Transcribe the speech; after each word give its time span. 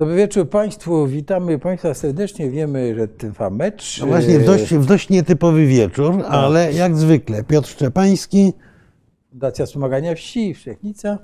Dobry 0.00 0.16
wieczór 0.16 0.48
Państwu, 0.48 1.06
witamy 1.06 1.58
Państwa 1.58 1.94
serdecznie. 1.94 2.50
Wiemy, 2.50 2.94
że 2.94 3.08
trwa 3.08 3.50
mecz. 3.50 4.00
No 4.00 4.06
właśnie, 4.06 4.38
w 4.38 4.44
dość, 4.44 4.74
w 4.74 4.86
dość 4.86 5.08
nietypowy 5.08 5.66
wieczór, 5.66 6.24
ale 6.28 6.72
jak 6.72 6.96
zwykle 6.96 7.44
Piotr 7.44 7.68
Szczepański, 7.68 8.52
Fundacja 9.30 9.66
Wspomagania 9.66 10.14
Wsi, 10.14 10.54
Wszechnica, 10.54 11.18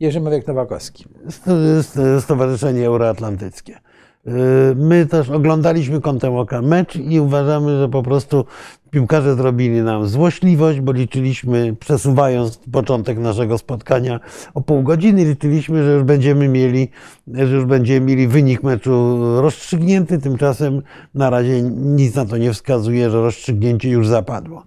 Jerzy 0.00 0.20
Marek 0.20 0.46
Nowakowski. 0.46 1.04
St- 1.30 1.82
St- 1.82 2.20
Stowarzyszenie 2.24 2.86
Euroatlantyckie. 2.86 3.78
Yy, 4.28 4.74
My 4.76 5.06
też 5.06 5.30
oglądaliśmy 5.30 6.00
kątem 6.00 6.36
oka 6.36 6.62
mecz 6.62 6.96
i 6.96 7.20
uważamy, 7.20 7.78
że 7.78 7.88
po 7.88 8.02
prostu 8.02 8.44
piłkarze 8.90 9.34
zrobili 9.34 9.82
nam 9.82 10.06
złośliwość, 10.08 10.80
bo 10.80 10.92
liczyliśmy, 10.92 11.76
przesuwając 11.80 12.60
początek 12.72 13.18
naszego 13.18 13.58
spotkania 13.58 14.20
o 14.54 14.60
pół 14.60 14.82
godziny, 14.82 15.24
liczyliśmy, 15.24 15.84
że 15.84 15.92
już 15.92 16.02
będziemy 16.02 16.48
mieli, 16.48 16.88
że 17.28 17.54
już 17.56 17.64
będziemy 17.64 18.06
mieli 18.06 18.28
wynik 18.28 18.62
meczu 18.62 19.18
rozstrzygnięty. 19.40 20.18
Tymczasem 20.18 20.82
na 21.14 21.30
razie 21.30 21.62
nic 21.62 22.14
na 22.14 22.24
to 22.26 22.36
nie 22.36 22.52
wskazuje, 22.52 23.10
że 23.10 23.20
rozstrzygnięcie 23.22 23.90
już 23.90 24.08
zapadło. 24.08 24.62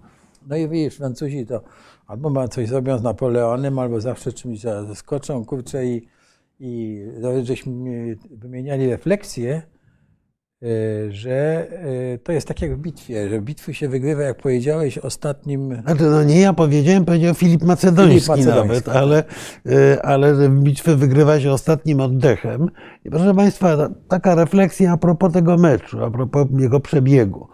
No 0.48 0.56
i 0.56 0.68
widzisz, 0.68 0.96
Francuzi 0.96 1.46
to 1.46 1.60
albo 2.06 2.30
ma 2.30 2.48
coś 2.48 2.68
zrobią 2.68 2.98
z 2.98 3.02
Napoleonem, 3.02 3.78
albo 3.78 4.00
zawsze 4.00 4.32
czymś 4.32 4.60
za- 4.60 4.84
zaskoczą, 4.84 5.44
kurczę 5.44 5.86
i, 5.86 6.06
i 6.64 7.02
nawet 7.20 7.44
żeśmy 7.44 8.16
wymieniali 8.30 8.90
refleksję, 8.90 9.62
y, 10.62 11.12
że 11.12 11.66
y, 12.14 12.18
to 12.18 12.32
jest 12.32 12.48
tak 12.48 12.62
jak 12.62 12.76
w 12.76 12.78
bitwie, 12.78 13.28
że 13.28 13.40
bitwy 13.40 13.74
się 13.74 13.88
wygrywa, 13.88 14.22
jak 14.22 14.36
powiedziałeś, 14.36 14.98
ostatnim 14.98 15.82
Znaczy, 15.82 16.02
no 16.02 16.24
nie 16.24 16.40
ja 16.40 16.52
powiedziałem, 16.52 17.04
powiedział 17.04 17.34
Filip 17.34 17.62
Macedoński, 17.62 18.12
Filip 18.12 18.28
Macedoński, 18.28 18.68
nawet, 18.68 18.84
tak. 18.84 18.96
ale, 18.96 19.24
y, 19.66 20.02
ale 20.02 20.34
że 20.36 20.48
bitwę 20.48 20.96
wygrywa 20.96 21.40
się 21.40 21.52
ostatnim 21.52 22.00
oddechem. 22.00 22.70
I 23.04 23.10
proszę 23.10 23.34
Państwa, 23.34 23.76
ta- 23.76 23.90
taka 24.08 24.34
refleksja 24.34 24.92
a 24.92 24.96
propos 24.96 25.32
tego 25.32 25.56
meczu, 25.56 26.04
a 26.04 26.10
propos 26.10 26.46
jego 26.58 26.80
przebiegu. 26.80 27.48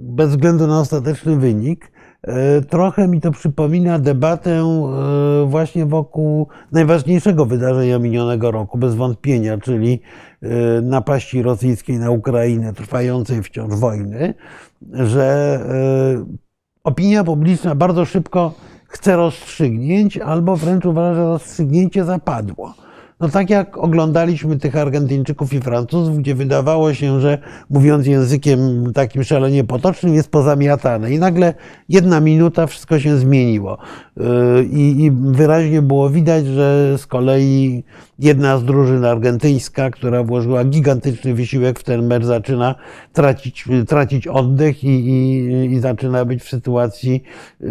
Bez 0.00 0.30
względu 0.30 0.66
na 0.66 0.80
ostateczny 0.80 1.36
wynik, 1.36 1.92
trochę 2.68 3.08
mi 3.08 3.20
to 3.20 3.30
przypomina 3.30 3.98
debatę 3.98 4.62
y, 5.42 5.46
właśnie 5.46 5.86
wokół 5.86 6.48
najważniejszego 6.72 7.46
wydarzenia 7.46 7.98
minionego 7.98 8.50
roku, 8.50 8.78
bez 8.78 8.94
wątpienia, 8.94 9.58
czyli 9.58 10.00
y, 10.42 10.48
napaści 10.82 11.42
rosyjskiej 11.42 11.98
na 11.98 12.10
Ukrainę, 12.10 12.72
trwającej 12.72 13.42
wciąż 13.42 13.74
wojny, 13.74 14.34
że 14.92 15.60
opinia 16.84 17.24
publiczna 17.24 17.74
bardzo 17.74 18.04
szybko 18.04 18.54
chce 18.86 19.16
rozstrzygnięć, 19.16 20.18
albo 20.18 20.56
wręcz 20.56 20.86
uważa, 20.86 21.14
że 21.14 21.24
rozstrzygnięcie 21.24 22.04
zapadło. 22.04 22.74
No 23.20 23.28
tak 23.28 23.50
jak 23.50 23.78
oglądaliśmy 23.78 24.58
tych 24.58 24.76
Argentyńczyków 24.76 25.52
i 25.52 25.60
Francuzów, 25.60 26.18
gdzie 26.18 26.34
wydawało 26.34 26.94
się, 26.94 27.20
że 27.20 27.38
mówiąc 27.70 28.06
językiem 28.06 28.92
takim 28.92 29.24
szalenie 29.24 29.64
potocznym, 29.64 30.14
jest 30.14 30.30
pozamiatane. 30.30 31.12
I 31.12 31.18
nagle 31.18 31.54
jedna 31.88 32.20
minuta 32.20 32.66
wszystko 32.66 33.00
się 33.00 33.16
zmieniło. 33.16 33.78
Yy, 34.18 34.64
I, 34.64 35.04
I 35.04 35.10
wyraźnie 35.10 35.82
było 35.82 36.10
widać, 36.10 36.46
że 36.46 36.98
z 36.98 37.06
kolei 37.06 37.84
jedna 38.18 38.58
z 38.58 38.64
drużyn 38.64 39.04
argentyńska, 39.04 39.90
która 39.90 40.22
włożyła 40.22 40.64
gigantyczny 40.64 41.34
wysiłek 41.34 41.78
w 41.78 41.84
ten 41.84 42.06
mecz, 42.06 42.24
zaczyna 42.24 42.74
tracić, 43.12 43.64
tracić 43.88 44.26
oddech 44.26 44.84
i, 44.84 44.88
i, 44.88 45.72
i 45.72 45.80
zaczyna 45.80 46.24
być 46.24 46.42
w 46.42 46.48
sytuacji 46.48 47.22
yy, 47.60 47.68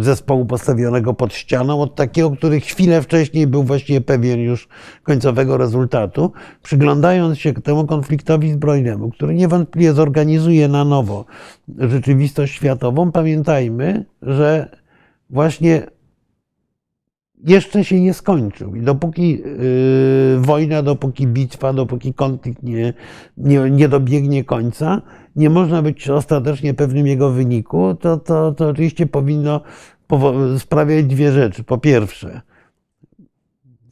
zespołu 0.00 0.46
postawionego 0.46 1.14
pod 1.14 1.34
ścianą, 1.34 1.82
od 1.82 1.94
takiego, 1.94 2.30
który 2.30 2.60
chwilę 2.60 3.02
wcześniej 3.02 3.46
był 3.46 3.62
właściwie 3.62 4.00
pewien 4.00 4.40
już 4.40 4.68
końcowego 5.02 5.56
rezultatu. 5.56 6.32
Przyglądając 6.62 7.38
się 7.38 7.52
temu 7.52 7.86
konfliktowi 7.86 8.52
zbrojnemu, 8.52 9.10
który 9.10 9.34
niewątpliwie 9.34 9.92
zorganizuje 9.92 10.68
na 10.68 10.84
nowo 10.84 11.24
rzeczywistość 11.78 12.54
światową, 12.54 13.12
pamiętajmy, 13.12 14.04
że 14.22 14.78
właśnie 15.30 15.86
jeszcze 17.44 17.84
się 17.84 18.00
nie 18.00 18.14
skończył. 18.14 18.76
I 18.76 18.82
dopóki 18.82 19.30
yy, 19.30 20.40
wojna, 20.40 20.82
dopóki 20.82 21.26
bitwa, 21.26 21.72
dopóki 21.72 22.14
konflikt 22.14 22.62
nie, 22.62 22.94
nie, 23.36 23.70
nie 23.70 23.88
dobiegnie 23.88 24.44
końca, 24.44 25.02
nie 25.36 25.50
można 25.50 25.82
być 25.82 26.10
ostatecznie 26.10 26.74
pewnym 26.74 27.06
jego 27.06 27.30
wyniku, 27.30 27.94
to, 28.00 28.16
to, 28.16 28.52
to 28.52 28.68
oczywiście 28.68 29.06
powinno 29.06 29.60
sprawiać 30.58 31.06
dwie 31.06 31.32
rzeczy. 31.32 31.64
Po 31.64 31.78
pierwsze, 31.78 32.40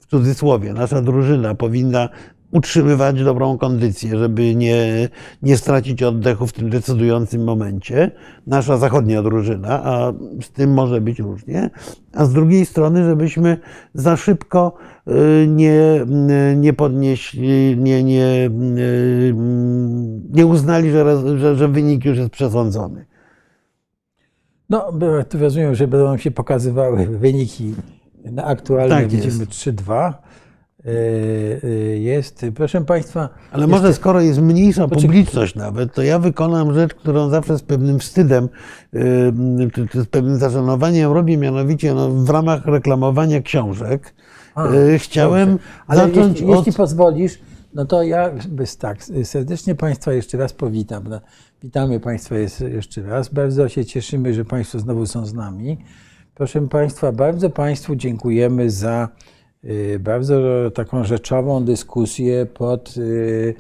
w 0.00 0.06
cudzysłowie, 0.06 0.72
nasza 0.72 1.03
drużyna 1.03 1.54
powinna 1.54 2.08
utrzymywać 2.56 3.24
dobrą 3.24 3.58
kondycję, 3.58 4.18
żeby 4.18 4.54
nie, 4.54 5.08
nie 5.42 5.56
stracić 5.56 6.02
oddechu 6.02 6.46
w 6.46 6.52
tym 6.52 6.70
decydującym 6.70 7.44
momencie. 7.44 8.10
Nasza 8.46 8.76
zachodnia 8.76 9.22
drużyna, 9.22 9.84
a 9.84 10.12
z 10.42 10.50
tym 10.50 10.74
może 10.74 11.00
być 11.00 11.18
różnie. 11.18 11.70
A 12.12 12.24
z 12.24 12.32
drugiej 12.32 12.66
strony, 12.66 13.04
żebyśmy 13.04 13.58
za 13.94 14.16
szybko 14.16 14.74
y, 15.08 15.46
nie, 15.48 16.06
nie 16.56 16.72
podnieśli, 16.72 17.76
nie, 17.78 18.04
nie, 18.04 18.50
y, 18.76 19.34
nie 20.30 20.46
uznali, 20.46 20.90
że, 20.90 21.38
że, 21.38 21.56
że 21.56 21.68
wynik 21.68 22.04
już 22.04 22.18
jest 22.18 22.30
przesądzony. 22.30 23.06
No, 24.70 24.92
tu 25.28 25.38
rozumiem, 25.38 25.74
że 25.74 25.88
będą 25.88 26.16
się 26.16 26.30
pokazywały 26.30 27.06
wyniki 27.06 27.74
na 28.24 28.44
aktualnie 28.44 28.90
Tak 28.90 29.08
widzimy 29.08 29.38
jest. 29.38 29.50
3-2. 29.50 30.12
Yy, 30.86 30.92
yy, 31.70 31.98
Jest, 31.98 32.47
proszę 32.54 32.80
Państwa, 32.80 33.28
Ale 33.52 33.66
może 33.66 33.94
skoro 33.94 34.20
jest 34.20 34.41
mniejsza 34.41 34.88
publiczność 34.88 35.54
nawet, 35.54 35.94
to 35.94 36.02
ja 36.02 36.19
wykonam 36.19 36.74
rzecz, 36.74 36.94
którą 36.94 37.28
zawsze 37.28 37.58
z 37.58 37.62
pewnym 37.62 37.98
wstydem, 37.98 38.48
yy, 38.92 39.70
czy, 39.74 39.88
czy 39.88 40.02
z 40.02 40.06
pewnym 40.06 40.36
zażenowaniem 40.36 41.12
robię, 41.12 41.36
mianowicie 41.36 41.94
no, 41.94 42.10
w 42.10 42.30
ramach 42.30 42.66
reklamowania 42.66 43.42
książek. 43.42 44.14
A, 44.54 44.69
chciałem 44.98 45.50
dobrze. 45.50 45.64
Ale 45.86 46.00
zacząć 46.00 46.41
jeśli, 46.41 46.47
od... 46.47 46.56
jeśli 46.56 46.72
pozwolisz, 46.72 47.38
no 47.74 47.84
to 47.84 48.03
ja 48.03 48.30
bez 48.48 48.76
tak, 48.76 48.98
serdecznie 49.24 49.74
Państwa 49.74 50.12
jeszcze 50.12 50.38
raz 50.38 50.53
powitam. 50.53 51.04
No, 51.08 51.20
Witamy 51.62 52.00
Państwa 52.00 52.34
jeszcze 52.68 53.03
raz. 53.03 53.28
Bardzo 53.28 53.68
się 53.68 53.84
cieszymy, 53.84 54.34
że 54.34 54.44
Państwo 54.44 54.78
znowu 54.78 55.06
są 55.06 55.26
z 55.26 55.34
nami. 55.34 55.78
Proszę 56.34 56.68
Państwa, 56.68 57.12
bardzo 57.12 57.50
Państwu 57.50 57.97
dziękujemy 57.97 58.70
za 58.70 59.08
bardzo 60.00 60.40
taką 60.74 61.04
rzeczową 61.04 61.64
dyskusję 61.64 62.46
pod 62.46 62.96
y, 62.96 63.54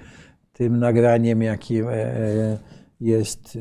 tym 0.52 0.78
nagraniem, 0.78 1.42
jakim 1.42 1.88
e, 1.88 1.92
e, 1.92 2.58
jest 3.00 3.58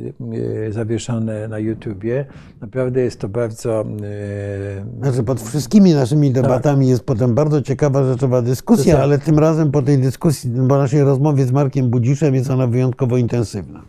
y, 0.66 0.74
zawieszone 0.74 1.48
na 1.48 1.60
YouTubie. 1.60 2.26
Naprawdę 2.62 3.02
jest 3.02 3.20
to 3.20 3.30
bardzo 3.30 3.82
y, 3.82 5.02
Znaczy 5.02 5.24
pod 5.24 5.42
wszystkimi 5.42 5.94
naszymi 5.94 6.32
debatami 6.32 6.88
jest 6.88 7.04
potem 7.04 7.36
bardzo 7.36 7.62
ciekawa, 7.62 8.04
rzeczowa 8.04 8.42
dyskusja, 8.42 8.94
Tak. 8.94 9.04
ale 9.04 9.20
tym 9.20 9.40
razem 9.40 9.72
po 9.72 9.82
tej 9.82 9.98
dyskusji, 9.98 10.52
po 10.70 10.78
naszej 10.78 11.02
rozmowie 11.02 11.46
z 11.46 11.52
Markiem 11.52 11.90
Budziszem 11.90 12.36
jest 12.36 12.50
ona 12.50 12.68
wyjątkowo 12.68 13.18
intensywna. 13.18 13.82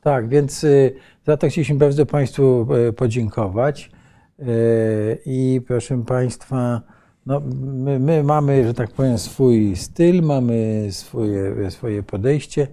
Tak, 0.00 0.28
więc 0.28 0.64
y, 0.64 0.94
za 1.26 1.36
to 1.36 1.48
chcieliśmy 1.48 1.76
bardzo 1.76 2.06
Państwu 2.06 2.66
y, 2.88 2.92
podziękować. 2.92 3.90
Y, 4.40 5.18
I 5.26 5.60
proszę 5.66 6.04
Państwa, 6.04 6.82
no, 7.26 7.40
my, 7.60 7.98
my 7.98 8.22
mamy, 8.22 8.66
że 8.66 8.74
tak 8.74 8.90
powiem, 8.90 9.18
swój 9.18 9.76
styl, 9.76 10.22
mamy 10.22 10.86
swoje, 10.90 11.70
swoje 11.70 12.02
podejście, 12.02 12.68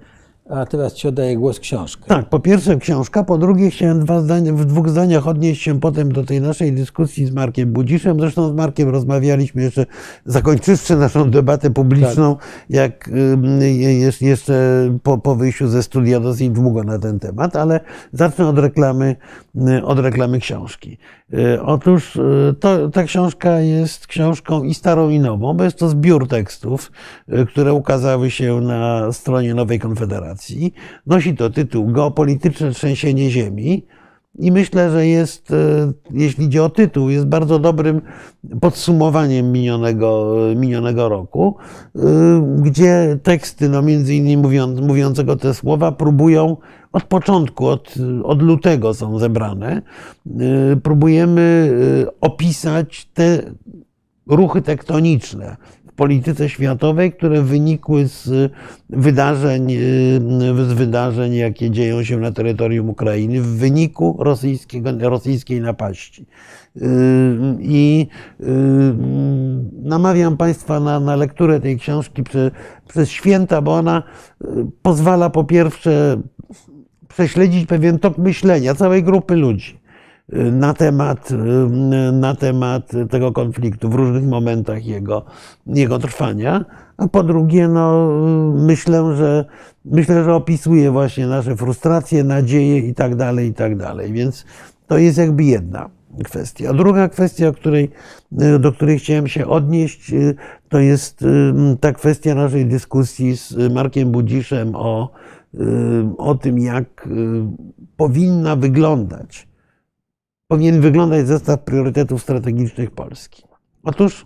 a 0.50 0.66
teraz 0.66 0.94
Ci 0.94 1.08
oddaję 1.08 1.38
głos 1.38 1.60
książkę. 1.60 2.04
Tak, 2.08 2.30
po 2.30 2.40
pierwsze 2.40 2.78
książka, 2.78 3.24
po 3.24 3.38
drugie 3.38 3.70
chciałem 3.70 4.00
dwa 4.00 4.22
zdania, 4.22 4.54
w 4.54 4.66
dwóch 4.66 4.90
zdaniach 4.90 5.28
odnieść 5.28 5.62
się 5.62 5.80
potem 5.80 6.12
do 6.12 6.24
tej 6.24 6.42
naszej 6.42 6.74
dyskusji 6.74 7.26
z 7.26 7.32
Markiem 7.32 7.74
Budziszem. 7.74 8.20
Zresztą 8.20 8.50
z 8.50 8.54
Markiem 8.54 8.90
rozmawialiśmy 8.90 9.62
jeszcze, 9.62 9.86
zakończywszy 10.26 10.96
naszą 10.96 11.32
debatę 11.32 11.70
publiczną, 11.70 12.36
jak 12.70 13.08
ym, 13.08 13.62
jest 14.00 14.22
jeszcze 14.22 14.54
po, 15.04 15.18
po 15.18 15.36
wyjściu 15.36 15.68
ze 15.68 15.84
studia 15.84 16.20
dosyć 16.20 16.50
długo 16.50 16.84
na 16.84 17.00
ten 17.00 17.20
temat, 17.20 17.56
ale 17.56 17.80
zacznę 18.14 18.48
od 18.48 18.60
reklamy, 18.60 19.16
y, 19.56 19.86
od 19.86 20.00
reklamy 20.00 20.40
książki. 20.40 20.98
Y, 21.34 21.62
Otóż 21.62 22.16
y, 22.16 22.56
to, 22.60 22.90
ta 22.90 23.04
książka 23.04 23.60
jest 23.60 24.08
książką 24.08 24.64
i 24.64 24.74
starą 24.74 25.10
i 25.10 25.20
nową, 25.20 25.54
bo 25.54 25.64
jest 25.64 25.78
to 25.78 25.90
zbiór 25.90 26.28
tekstów, 26.28 26.92
które 27.48 27.74
ukazały 27.74 28.32
się 28.32 28.62
na 28.62 29.12
stronie 29.12 29.54
Nowej 29.54 29.80
Konfederacji. 29.80 30.33
Nosi 31.08 31.36
to 31.36 31.50
tytuł 31.50 31.88
Geopolityczne 31.88 32.72
trzęsienie 32.72 33.32
ziemi. 33.32 33.86
I 34.40 34.52
myślę, 34.52 34.92
że 34.92 35.08
jest, 35.08 35.52
e, 35.52 35.92
jeśli 36.12 36.46
idzie 36.46 36.64
o 36.64 36.70
tytuł, 36.70 37.10
jest 37.10 37.26
bardzo 37.26 37.60
dobrym 37.60 38.02
podsumowaniem 38.62 39.52
minionego, 39.52 40.36
minionego 40.56 41.10
roku, 41.10 41.56
e, 41.96 42.00
gdzie 42.62 43.20
teksty, 43.24 43.70
no 43.70 43.82
między 43.82 44.16
innymi 44.16 44.42
mówiąc, 44.44 44.80
mówiącego 44.80 45.36
te 45.36 45.54
słowa, 45.54 45.92
próbują 45.92 46.58
od 46.92 47.04
początku, 47.04 47.68
od, 47.68 47.96
od 48.24 48.42
lutego 48.42 48.94
są 48.94 49.20
zebrane, 49.20 49.82
e, 50.40 50.76
próbujemy 50.76 51.74
opisać 52.22 53.10
te 53.14 53.44
ruchy 54.28 54.62
tektoniczne 54.62 55.58
polityce 55.96 56.50
światowej, 56.50 57.12
które 57.12 57.42
wynikły 57.42 58.08
z 58.08 58.52
wydarzeń, 58.90 59.72
z 60.70 60.74
wydarzeń, 60.74 61.36
jakie 61.36 61.72
dzieją 61.72 62.04
się 62.04 62.18
na 62.18 62.32
terytorium 62.32 62.90
Ukrainy 62.90 63.42
w 63.42 63.48
wyniku 63.48 64.18
rosyjskiego, 64.20 65.10
rosyjskiej 65.10 65.62
napaści. 65.62 66.26
I 67.60 68.08
namawiam 69.84 70.38
Państwa 70.38 70.80
na, 70.80 71.00
na 71.00 71.16
lekturę 71.16 71.60
tej 71.60 71.78
książki 71.78 72.24
przez 72.88 73.10
święta, 73.10 73.62
bo 73.62 73.74
ona 73.74 74.04
pozwala 74.82 75.30
po 75.30 75.44
pierwsze 75.44 76.22
prześledzić 77.08 77.66
pewien 77.66 78.00
tok 78.00 78.18
myślenia 78.18 78.76
całej 78.76 79.04
grupy 79.04 79.36
ludzi 79.36 79.83
na 80.52 80.74
temat, 80.74 81.30
na 82.14 82.36
temat 82.36 82.92
tego 83.10 83.32
konfliktu 83.32 83.90
w 83.90 83.96
różnych 83.96 84.24
momentach 84.24 84.86
jego, 84.86 85.26
jego 85.68 86.00
trwania. 86.00 86.66
A 86.98 87.08
po 87.08 87.24
drugie, 87.24 87.68
no, 87.68 88.10
myślę, 88.58 89.16
że, 89.16 89.46
myślę, 89.86 90.24
że 90.24 90.36
opisuje 90.36 90.92
właśnie 90.92 91.28
nasze 91.28 91.56
frustracje, 91.56 92.24
nadzieje 92.24 92.80
i 92.80 92.94
tak 92.94 93.16
dalej, 93.16 93.48
i 93.50 93.54
tak 93.54 93.78
dalej. 93.78 94.14
Więc 94.14 94.46
to 94.88 94.98
jest 94.98 95.18
jakby 95.18 95.44
jedna 95.44 95.90
kwestia. 96.24 96.74
Druga 96.74 97.10
kwestia, 97.10 97.52
której, 97.52 97.92
do 98.60 98.72
której 98.72 99.00
chciałem 99.00 99.28
się 99.28 99.48
odnieść, 99.48 100.12
to 100.70 100.80
jest 100.80 101.26
ta 101.80 101.92
kwestia 101.92 102.36
naszej 102.36 102.66
dyskusji 102.66 103.38
z 103.38 103.74
Markiem 103.74 104.12
Budziszem 104.12 104.76
o, 104.76 105.10
o 106.18 106.36
tym, 106.36 106.60
jak 106.60 107.10
powinna 107.98 108.56
wyglądać 108.56 109.53
powinien 110.54 110.82
wyglądać 110.82 111.28
zestaw 111.28 111.60
priorytetów 111.60 112.22
strategicznych 112.22 112.92
Polski. 112.92 113.44
Otóż 113.84 114.26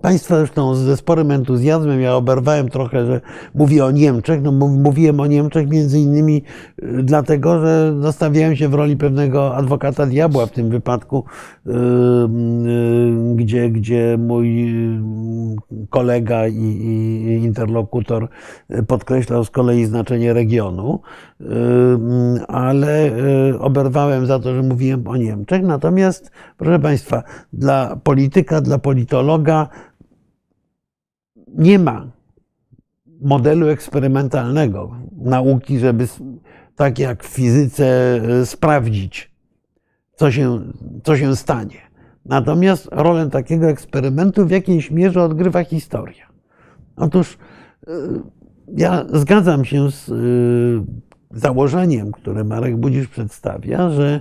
Państwa 0.00 0.36
zresztą 0.36 0.74
ze 0.74 0.96
sporym 0.96 1.30
entuzjazmem, 1.30 2.00
ja 2.00 2.14
oberwałem 2.14 2.68
trochę, 2.68 3.06
że 3.06 3.20
mówię 3.54 3.84
o 3.84 3.90
Niemczech. 3.90 4.42
No, 4.42 4.52
mówiłem 4.52 5.20
o 5.20 5.26
Niemczech 5.26 5.68
między 5.68 5.98
innymi 5.98 6.42
y, 6.82 7.02
dlatego, 7.02 7.60
że 7.60 7.94
zostawiałem 8.00 8.56
się 8.56 8.68
w 8.68 8.74
roli 8.74 8.96
pewnego 8.96 9.56
adwokata 9.56 10.06
diabła 10.06 10.46
w 10.46 10.50
tym 10.50 10.70
wypadku, 10.70 11.24
y, 11.66 11.70
y, 11.70 11.74
gdzie, 13.34 13.70
gdzie 13.70 14.16
mój 14.18 14.74
kolega 15.90 16.48
i, 16.48 16.54
i 16.54 17.44
interlokutor 17.44 18.28
podkreślał 18.86 19.44
z 19.44 19.50
kolei 19.50 19.84
znaczenie 19.84 20.32
regionu, 20.32 21.00
ale 22.48 23.12
oberwałem 23.58 24.26
za 24.26 24.38
to, 24.38 24.54
że 24.54 24.62
mówiłem 24.62 25.08
o 25.08 25.16
Niemczech. 25.16 25.62
Natomiast, 25.62 26.30
proszę 26.56 26.78
Państwa, 26.78 27.22
dla 27.52 27.96
polityka, 27.96 28.60
dla 28.60 28.78
politologa, 28.78 29.68
nie 31.58 31.78
ma 31.78 32.06
modelu 33.20 33.68
eksperymentalnego 33.68 34.96
nauki, 35.16 35.78
żeby 35.78 36.08
tak 36.76 36.98
jak 36.98 37.24
w 37.24 37.26
fizyce 37.26 37.86
e, 38.40 38.46
sprawdzić, 38.46 39.30
co 40.14 40.32
się, 40.32 40.60
co 41.04 41.16
się 41.16 41.36
stanie. 41.36 41.80
Natomiast 42.24 42.88
rolę 42.92 43.30
takiego 43.30 43.68
eksperymentu 43.68 44.46
w 44.46 44.50
jakiejś 44.50 44.90
mierze 44.90 45.22
odgrywa 45.22 45.64
historia. 45.64 46.26
Otóż 46.96 47.38
e, 47.86 47.90
ja 48.76 49.04
zgadzam 49.12 49.64
się 49.64 49.90
z 49.90 50.10
założeniem, 51.34 52.12
które 52.12 52.44
Marek 52.44 52.76
Budzisz 52.76 53.08
przedstawia, 53.08 53.90
że 53.90 54.20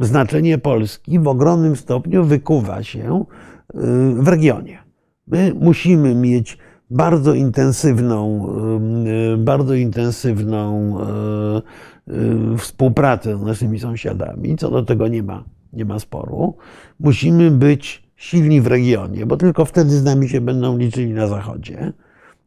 znaczenie 0.00 0.58
Polski 0.58 1.18
w 1.18 1.28
ogromnym 1.28 1.76
stopniu 1.76 2.24
wykuwa 2.24 2.82
się 2.82 3.24
w 4.14 4.28
regionie. 4.28 4.78
My 5.26 5.52
musimy 5.60 6.14
mieć 6.14 6.58
bardzo 6.90 7.34
intensywną, 7.34 8.48
bardzo 9.38 9.74
intensywną 9.74 10.96
współpracę 12.58 13.38
z 13.38 13.42
naszymi 13.42 13.80
sąsiadami. 13.80 14.56
Co 14.56 14.70
do 14.70 14.82
tego 14.82 15.08
nie 15.08 15.22
ma, 15.22 15.44
nie 15.72 15.84
ma 15.84 15.98
sporu. 15.98 16.56
Musimy 17.00 17.50
być 17.50 18.08
silni 18.16 18.60
w 18.60 18.66
regionie, 18.66 19.26
bo 19.26 19.36
tylko 19.36 19.64
wtedy 19.64 19.90
z 19.90 20.04
nami 20.04 20.28
się 20.28 20.40
będą 20.40 20.78
liczyli 20.78 21.12
na 21.12 21.26
Zachodzie. 21.26 21.92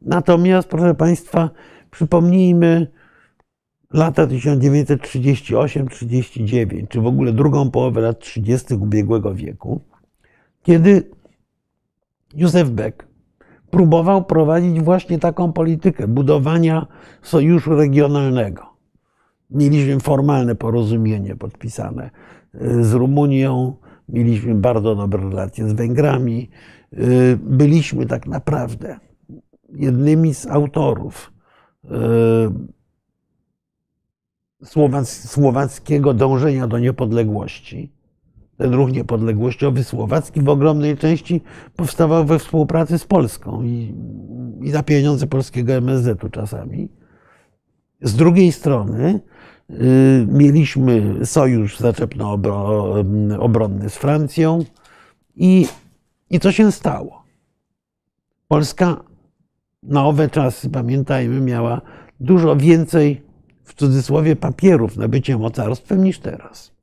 Natomiast, 0.01 0.67
proszę 0.67 0.95
Państwa, 0.95 1.49
przypomnijmy 1.91 2.87
lata 3.95 4.27
1938-39, 4.27 6.87
czy 6.87 7.01
w 7.01 7.05
ogóle 7.05 7.33
drugą 7.33 7.71
połowę 7.71 8.01
lat 8.01 8.19
30. 8.19 8.73
ubiegłego 8.73 9.35
wieku, 9.35 9.81
kiedy 10.63 11.09
Józef 12.35 12.69
Beck 12.69 13.07
próbował 13.69 14.25
prowadzić 14.25 14.81
właśnie 14.81 15.19
taką 15.19 15.53
politykę 15.53 16.07
budowania 16.07 16.87
sojuszu 17.21 17.75
regionalnego. 17.75 18.75
Mieliśmy 19.49 19.99
formalne 19.99 20.55
porozumienie 20.55 21.35
podpisane 21.35 22.09
y, 22.55 22.83
z 22.83 22.93
Rumunią, 22.93 23.75
mieliśmy 24.09 24.55
bardzo 24.55 24.95
dobre 24.95 25.29
relacje 25.29 25.69
z 25.69 25.73
Węgrami. 25.73 26.49
Y, 26.93 27.39
byliśmy 27.43 28.05
tak 28.05 28.27
naprawdę 28.27 28.99
jednymi 29.73 30.33
z 30.33 30.47
autorów 30.47 31.33
y, 31.85 31.89
słowackiego 35.03 36.13
dążenia 36.13 36.67
do 36.67 36.79
niepodległości 36.79 37.95
ten 38.57 38.73
ruch 38.73 38.91
niepodległościowy 38.91 39.83
słowacki 39.83 40.41
w 40.41 40.49
ogromnej 40.49 40.97
części 40.97 41.41
powstawał 41.75 42.25
we 42.25 42.39
współpracy 42.39 42.99
z 42.99 43.05
Polską 43.05 43.63
i, 43.63 43.95
i 44.61 44.71
pieniądze 44.85 45.27
polskiego 45.27 45.73
MSZ-u 45.73 46.29
czasami. 46.29 46.89
Z 48.01 48.15
drugiej 48.15 48.51
strony 48.51 49.19
y, 49.69 50.27
mieliśmy 50.31 51.25
sojusz 51.25 51.79
zaczepno-obronny 51.79 53.89
z 53.89 53.95
Francją 53.95 54.65
i, 55.35 55.67
i 56.29 56.39
co 56.39 56.51
się 56.51 56.71
stało? 56.71 57.23
Polska 58.47 59.03
na 59.83 60.05
owe 60.05 60.29
czasy, 60.29 60.69
pamiętajmy, 60.69 61.41
miała 61.41 61.81
dużo 62.19 62.55
więcej 62.55 63.24
w 63.65 63.73
cudzysłowie 63.73 64.35
papierów 64.35 64.97
na 64.97 65.07
bycie 65.07 65.37
mocarstwem 65.37 66.03
niż 66.03 66.19
teraz 66.19 66.75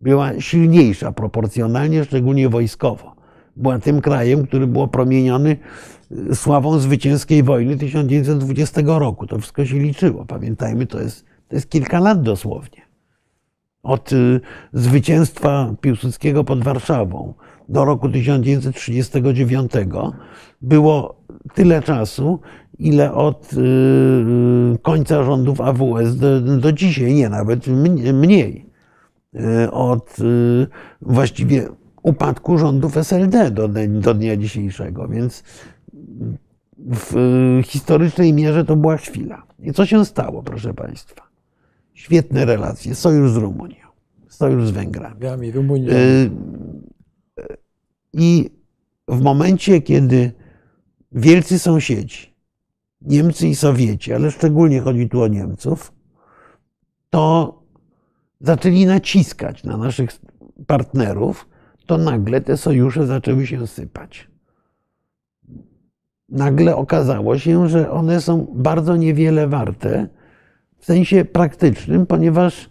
była 0.00 0.40
silniejsza 0.40 1.12
proporcjonalnie, 1.12 2.04
szczególnie 2.04 2.48
wojskowo. 2.48 3.16
Była 3.56 3.78
tym 3.78 4.00
krajem, 4.00 4.46
który 4.46 4.66
był 4.66 4.88
promieniony 4.88 5.56
y, 6.30 6.34
sławą 6.34 6.78
zwycięskiej 6.78 7.42
wojny 7.42 7.76
1920 7.76 8.80
roku. 8.86 9.26
To 9.26 9.38
wszystko 9.38 9.66
się 9.66 9.78
liczyło. 9.78 10.24
Pamiętajmy, 10.24 10.86
to 10.86 11.00
jest, 11.00 11.24
to 11.48 11.54
jest 11.54 11.70
kilka 11.70 12.00
lat 12.00 12.22
dosłownie. 12.22 12.82
Od 13.82 14.12
y, 14.12 14.40
zwycięstwa 14.72 15.74
Piłsudskiego 15.80 16.44
pod 16.44 16.64
Warszawą 16.64 17.34
do 17.68 17.84
roku 17.84 18.08
1939 18.08 19.72
było 20.62 21.20
tyle 21.54 21.82
czasu, 21.82 22.40
ile 22.80 23.12
od 23.12 23.52
y, 23.52 24.78
końca 24.82 25.24
rządów 25.24 25.60
AWS 25.60 26.16
do, 26.16 26.40
do 26.40 26.72
dzisiaj, 26.72 27.14
nie, 27.14 27.28
nawet 27.28 27.66
mniej. 28.12 28.66
Y, 29.34 29.70
od 29.70 30.18
y, 30.18 30.66
właściwie 31.00 31.68
upadku 32.02 32.58
rządów 32.58 32.96
SLD 32.96 33.50
do, 33.50 33.68
do 33.88 34.14
dnia 34.14 34.36
dzisiejszego, 34.36 35.08
więc 35.08 35.44
w 36.78 37.14
historycznej 37.64 38.32
mierze 38.32 38.64
to 38.64 38.76
była 38.76 38.96
chwila. 38.96 39.42
I 39.58 39.72
co 39.72 39.86
się 39.86 40.04
stało, 40.04 40.42
proszę 40.42 40.74
Państwa? 40.74 41.22
Świetne 41.94 42.44
relacje. 42.44 42.94
Sojusz 42.94 43.30
z 43.30 43.36
Rumunią, 43.36 43.86
sojusz 44.28 44.66
z 44.66 44.70
Węgrami. 44.70 45.20
Y, 45.90 46.30
I 48.12 48.50
w 49.08 49.20
momencie, 49.20 49.82
kiedy 49.82 50.32
wielcy 51.12 51.58
sąsiedzi, 51.58 52.29
Niemcy 53.02 53.48
i 53.48 53.54
Sowieci, 53.54 54.12
ale 54.12 54.30
szczególnie 54.30 54.80
chodzi 54.80 55.08
tu 55.08 55.22
o 55.22 55.28
Niemców, 55.28 55.92
to 57.10 57.54
zaczęli 58.40 58.86
naciskać 58.86 59.64
na 59.64 59.76
naszych 59.76 60.10
partnerów, 60.66 61.48
to 61.86 61.98
nagle 61.98 62.40
te 62.40 62.56
sojusze 62.56 63.06
zaczęły 63.06 63.46
się 63.46 63.66
sypać. 63.66 64.30
Nagle 66.28 66.76
okazało 66.76 67.38
się, 67.38 67.68
że 67.68 67.90
one 67.90 68.20
są 68.20 68.46
bardzo 68.54 68.96
niewiele 68.96 69.48
warte 69.48 70.08
w 70.78 70.84
sensie 70.84 71.24
praktycznym, 71.24 72.06
ponieważ 72.06 72.70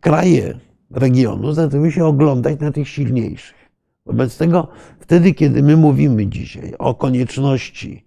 kraje 0.00 0.58
regionu 0.90 1.52
zaczęły 1.52 1.92
się 1.92 2.04
oglądać 2.04 2.60
na 2.60 2.72
tych 2.72 2.88
silniejszych. 2.88 3.70
Wobec 4.06 4.38
tego, 4.38 4.68
wtedy, 5.00 5.34
kiedy 5.34 5.62
my 5.62 5.76
mówimy 5.76 6.26
dzisiaj 6.26 6.74
o 6.78 6.94
konieczności 6.94 8.04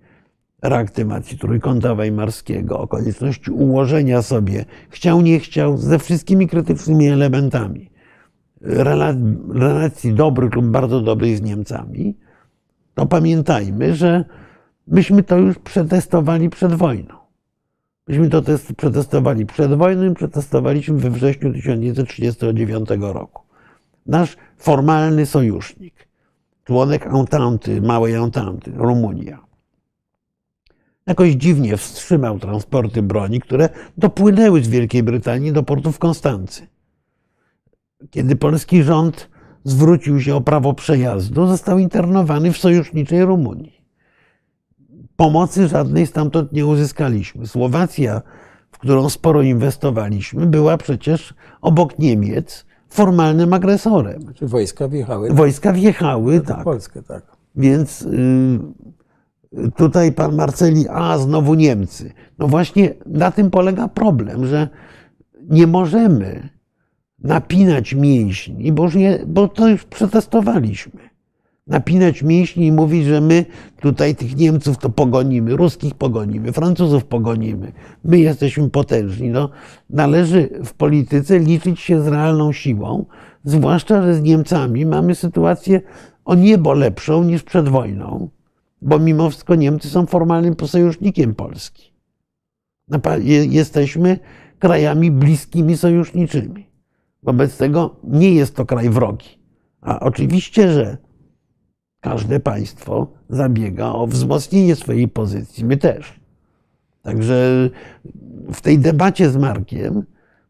reaktywacji 0.61 1.37
Trójkąta 1.37 1.95
Weimarskiego, 1.95 2.79
o 2.79 2.87
konieczności 2.87 3.51
ułożenia 3.51 4.21
sobie, 4.21 4.65
chciał, 4.89 5.21
nie 5.21 5.39
chciał, 5.39 5.77
ze 5.77 5.99
wszystkimi 5.99 6.47
krytycznymi 6.47 7.07
elementami 7.07 7.91
relacji 9.49 10.13
dobrych 10.13 10.55
lub 10.55 10.65
bardzo 10.65 11.01
dobrych 11.01 11.37
z 11.37 11.41
Niemcami, 11.41 12.17
to 12.95 13.05
pamiętajmy, 13.05 13.95
że 13.95 14.25
myśmy 14.87 15.23
to 15.23 15.37
już 15.37 15.59
przetestowali 15.59 16.49
przed 16.49 16.73
wojną. 16.73 17.15
Myśmy 18.07 18.29
to 18.29 18.41
test 18.41 18.73
przetestowali 18.73 19.45
przed 19.45 19.73
wojną 19.73 20.11
i 20.11 20.15
przetestowaliśmy 20.15 20.97
we 20.97 21.09
wrześniu 21.09 21.53
1939 21.53 22.89
roku. 22.99 23.43
Nasz 24.05 24.37
formalny 24.57 25.25
sojusznik, 25.25 26.07
członek 26.63 27.07
Ententy, 27.07 27.81
małej 27.81 28.13
Ententy, 28.13 28.71
Rumunia, 28.75 29.39
jakoś 31.07 31.31
dziwnie 31.31 31.77
wstrzymał 31.77 32.39
transporty 32.39 33.01
broni, 33.01 33.39
które 33.39 33.69
dopłynęły 33.97 34.63
z 34.63 34.67
Wielkiej 34.67 35.03
Brytanii 35.03 35.51
do 35.51 35.63
portu 35.63 35.91
w 35.91 35.99
Konstancy. 35.99 36.67
Kiedy 38.09 38.35
polski 38.35 38.83
rząd 38.83 39.29
zwrócił 39.63 40.21
się 40.21 40.35
o 40.35 40.41
prawo 40.41 40.73
przejazdu, 40.73 41.47
został 41.47 41.79
internowany 41.79 42.53
w 42.53 42.57
sojuszniczej 42.57 43.25
Rumunii. 43.25 43.81
Pomocy 45.15 45.67
żadnej 45.67 46.07
stamtąd 46.07 46.51
nie 46.53 46.65
uzyskaliśmy. 46.65 47.47
Słowacja, 47.47 48.21
w 48.71 48.77
którą 48.77 49.09
sporo 49.09 49.41
inwestowaliśmy, 49.41 50.45
była 50.45 50.77
przecież 50.77 51.33
obok 51.61 51.99
Niemiec 51.99 52.65
formalnym 52.89 53.53
agresorem. 53.53 54.21
Znaczy 54.21 54.47
wojska 54.47 54.87
wjechały 54.87 55.33
Wojska 55.33 55.73
wjechały, 55.73 56.41
tak. 56.41 56.63
Polskę, 56.63 57.03
tak. 57.03 57.23
Więc 57.55 58.01
y, 58.01 58.59
tutaj 59.75 60.11
pan 60.11 60.35
Marceli, 60.35 60.85
a 60.89 61.17
znowu 61.17 61.53
Niemcy. 61.53 62.13
No 62.39 62.47
właśnie 62.47 62.93
na 63.05 63.31
tym 63.31 63.51
polega 63.51 63.87
problem, 63.87 64.45
że 64.45 64.67
nie 65.49 65.67
możemy 65.67 66.49
napinać 67.19 67.93
mięśni, 67.93 68.71
bo, 68.71 68.89
je, 68.89 69.23
bo 69.27 69.47
to 69.47 69.67
już 69.67 69.83
przetestowaliśmy. 69.83 71.11
Napinać 71.67 72.23
mięśni 72.23 72.65
i 72.65 72.71
mówić, 72.71 73.05
że 73.05 73.21
my 73.21 73.45
tutaj 73.81 74.15
tych 74.15 74.35
Niemców 74.35 74.77
to 74.77 74.89
pogonimy, 74.89 75.55
Ruskich 75.55 75.95
pogonimy, 75.95 76.51
Francuzów 76.51 77.05
pogonimy. 77.05 77.71
My 78.03 78.19
jesteśmy 78.19 78.69
potężni. 78.69 79.29
No, 79.29 79.49
należy 79.89 80.49
w 80.65 80.73
polityce 80.73 81.39
liczyć 81.39 81.79
się 81.79 82.01
z 82.01 82.07
realną 82.07 82.51
siłą, 82.51 83.05
zwłaszcza, 83.43 84.01
że 84.01 84.15
z 84.15 84.21
Niemcami 84.21 84.85
mamy 84.85 85.15
sytuację 85.15 85.81
o 86.25 86.35
niebo 86.35 86.73
lepszą 86.73 87.23
niż 87.23 87.43
przed 87.43 87.69
wojną, 87.69 88.29
bo 88.81 88.99
mimo 88.99 89.29
wszystko 89.29 89.55
Niemcy 89.55 89.89
są 89.89 90.05
formalnym 90.05 90.55
sojusznikiem 90.65 91.35
Polski. 91.35 91.93
Jesteśmy 93.49 94.19
krajami 94.59 95.11
bliskimi 95.11 95.77
sojuszniczymi. 95.77 96.69
Wobec 97.23 97.57
tego 97.57 97.95
nie 98.03 98.31
jest 98.33 98.55
to 98.55 98.65
kraj 98.65 98.89
wrogi. 98.89 99.39
A 99.81 99.99
oczywiście, 99.99 100.71
że 100.71 100.97
każde 101.99 102.39
państwo 102.39 103.07
zabiega 103.29 103.89
o 103.89 104.07
wzmocnienie 104.07 104.75
swojej 104.75 105.07
pozycji. 105.07 105.65
My 105.65 105.77
też. 105.77 106.19
Także 107.01 107.69
w 108.53 108.61
tej 108.61 108.79
debacie 108.79 109.29
z 109.29 109.37
Markiem 109.37 110.03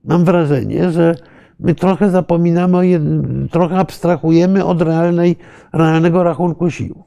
mam 0.04 0.26
wrażenie, 0.26 0.92
że 0.92 1.16
my 1.60 1.76
trochę 1.76 2.10
zapominamy, 2.10 3.02
trochę 3.52 3.78
abstrahujemy 3.78 4.66
od 4.66 4.82
realnej, 4.82 5.36
realnego 5.74 6.24
rachunku 6.24 6.70
sił. 6.70 7.04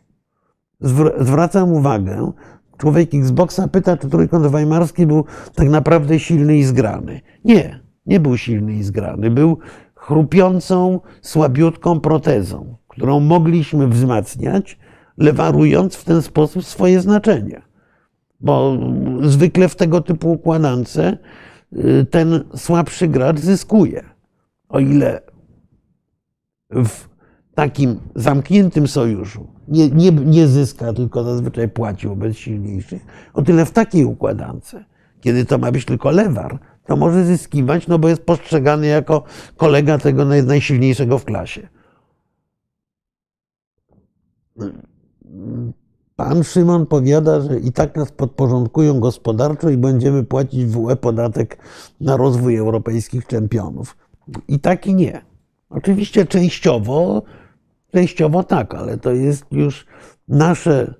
Zwracam 1.18 1.72
uwagę, 1.72 2.32
człowiek 2.78 3.14
Xboxa 3.14 3.68
pyta, 3.68 3.96
czy 3.96 4.08
trójkąt 4.08 4.46
weimarski 4.46 5.06
był 5.06 5.24
tak 5.54 5.68
naprawdę 5.68 6.18
silny 6.18 6.56
i 6.56 6.64
zgrany. 6.64 7.20
Nie, 7.44 7.80
nie 8.06 8.20
był 8.20 8.36
silny 8.36 8.74
i 8.74 8.82
zgrany. 8.82 9.30
Był 9.30 9.58
chrupiącą, 9.94 11.00
słabiutką 11.22 12.00
protezą, 12.00 12.76
którą 12.88 13.20
mogliśmy 13.20 13.88
wzmacniać, 13.88 14.78
lewarując 15.18 15.94
w 15.94 16.04
ten 16.04 16.22
sposób 16.22 16.64
swoje 16.64 17.00
znaczenie. 17.00 17.62
Bo 18.40 18.78
zwykle 19.22 19.68
w 19.68 19.76
tego 19.76 20.00
typu 20.00 20.32
układance 20.32 20.96
y, 20.96 21.16
ten 22.10 22.44
słabszy 22.56 23.08
gracz 23.08 23.38
zyskuje. 23.38 24.04
O 24.68 24.80
ile 24.80 25.20
w 26.70 27.08
takim 27.54 28.00
zamkniętym 28.14 28.88
sojuszu 28.88 29.53
nie, 29.68 29.90
nie, 29.90 30.10
nie 30.10 30.48
zyska, 30.48 30.92
tylko 30.92 31.24
zazwyczaj 31.24 31.68
płaci 31.68 32.08
wobec 32.08 32.36
silniejszych, 32.36 33.06
o 33.34 33.42
tyle 33.42 33.66
w 33.66 33.70
takiej 33.70 34.04
układance, 34.04 34.76
kiedy 35.20 35.44
to 35.44 35.58
ma 35.58 35.72
być 35.72 35.84
tylko 35.84 36.10
lewar, 36.10 36.58
to 36.86 36.96
może 36.96 37.24
zyskiwać, 37.24 37.86
no 37.86 37.98
bo 37.98 38.08
jest 38.08 38.22
postrzegany 38.22 38.86
jako 38.86 39.22
kolega 39.56 39.98
tego 39.98 40.24
najsilniejszego 40.24 41.18
w 41.18 41.24
klasie. 41.24 41.68
Pan 46.16 46.44
Szymon 46.44 46.86
powiada, 46.86 47.40
że 47.40 47.58
i 47.58 47.72
tak 47.72 47.96
nas 47.96 48.12
podporządkują 48.12 49.00
gospodarczo 49.00 49.70
i 49.70 49.76
będziemy 49.76 50.24
płacić 50.24 50.64
w 50.64 50.76
UE 50.78 50.96
podatek 50.96 51.58
na 52.00 52.16
rozwój 52.16 52.56
europejskich 52.56 53.26
czempionów. 53.26 53.96
I 54.48 54.60
tak 54.60 54.86
i 54.86 54.94
nie. 54.94 55.24
Oczywiście 55.70 56.26
częściowo, 56.26 57.22
częściowo 57.94 58.44
tak, 58.44 58.74
ale 58.74 58.98
to 58.98 59.12
jest 59.12 59.44
już 59.50 59.86
nasze 60.28 60.94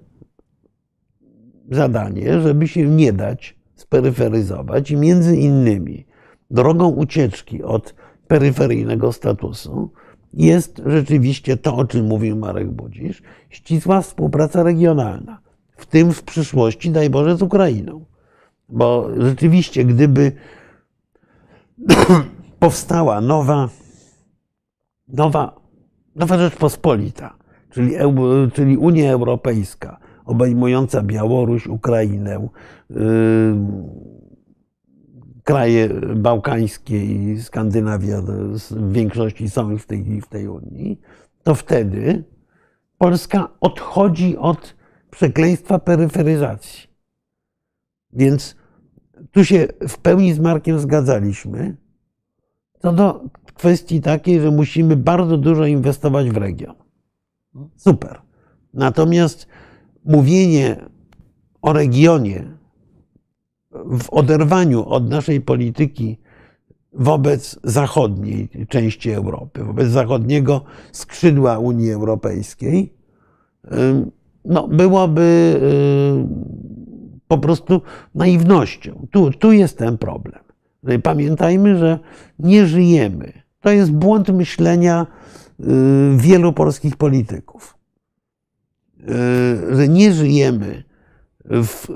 zadanie, 1.70 2.40
żeby 2.40 2.68
się 2.68 2.88
nie 2.88 3.12
dać 3.12 3.56
speryferyzować 3.74 4.90
i 4.90 4.96
między 4.96 5.36
innymi 5.36 6.06
drogą 6.50 6.88
ucieczki 6.88 7.62
od 7.62 7.94
peryferyjnego 8.28 9.12
statusu 9.12 9.90
jest 10.32 10.82
rzeczywiście 10.86 11.56
to, 11.56 11.76
o 11.76 11.84
czym 11.84 12.06
mówił 12.06 12.36
Marek 12.36 12.70
Budzisz, 12.70 13.22
ścisła 13.50 14.00
współpraca 14.00 14.62
regionalna, 14.62 15.40
w 15.76 15.86
tym 15.86 16.12
w 16.12 16.22
przyszłości, 16.22 16.90
daj 16.90 17.10
Boże, 17.10 17.36
z 17.36 17.42
Ukrainą. 17.42 18.04
Bo 18.68 19.08
rzeczywiście, 19.18 19.84
gdyby 19.84 20.32
powstała 22.58 23.20
nowa, 23.20 23.68
nowa, 25.08 25.63
nowa 26.16 26.38
Rzeczpospolita, 26.38 27.36
czyli, 27.70 27.94
czyli 28.52 28.76
Unia 28.76 29.12
Europejska, 29.12 29.98
obejmująca 30.24 31.02
Białoruś, 31.02 31.66
Ukrainę, 31.66 32.48
yy, 32.90 32.96
kraje 35.44 35.88
bałkańskie 36.16 37.04
i 37.04 37.42
Skandynawia 37.42 38.22
w 38.70 38.92
większości 38.92 39.50
są 39.50 39.70
już 39.70 39.82
w 39.82 39.86
tej, 39.86 40.20
w 40.20 40.26
tej 40.28 40.48
Unii, 40.48 41.00
to 41.42 41.54
wtedy 41.54 42.24
Polska 42.98 43.48
odchodzi 43.60 44.36
od 44.36 44.76
przekleństwa 45.10 45.78
peryferyzacji. 45.78 46.88
Więc 48.12 48.56
tu 49.30 49.44
się 49.44 49.66
w 49.88 49.98
pełni 49.98 50.32
z 50.32 50.38
Markiem 50.38 50.78
zgadzaliśmy, 50.78 51.76
co 52.78 52.92
do 52.92 53.24
kwestii 53.54 54.00
takiej, 54.00 54.40
że 54.40 54.50
musimy 54.50 54.96
bardzo 54.96 55.36
dużo 55.36 55.66
inwestować 55.66 56.30
w 56.30 56.36
region. 56.36 56.74
Super. 57.76 58.20
Natomiast 58.74 59.46
mówienie 60.04 60.76
o 61.62 61.72
regionie 61.72 62.44
w 63.70 64.10
oderwaniu 64.10 64.88
od 64.88 65.10
naszej 65.10 65.40
polityki 65.40 66.18
wobec 66.92 67.60
zachodniej 67.64 68.48
części 68.68 69.10
Europy, 69.10 69.64
wobec 69.64 69.88
zachodniego 69.88 70.64
skrzydła 70.92 71.58
Unii 71.58 71.92
Europejskiej, 71.92 72.94
no, 74.44 74.68
byłoby 74.68 75.60
po 77.28 77.38
prostu 77.38 77.82
naiwnością. 78.14 79.06
Tu, 79.10 79.30
tu 79.30 79.52
jest 79.52 79.78
ten 79.78 79.98
problem. 79.98 80.42
Pamiętajmy, 81.02 81.76
że 81.76 81.98
nie 82.38 82.66
żyjemy. 82.66 83.43
To 83.64 83.70
jest 83.70 83.92
błąd 83.92 84.28
myślenia 84.28 85.06
wielu 86.16 86.52
polskich 86.52 86.96
polityków. 86.96 87.78
Że 89.70 89.88
nie 89.88 90.12
żyjemy 90.12 90.84
w 91.44 91.86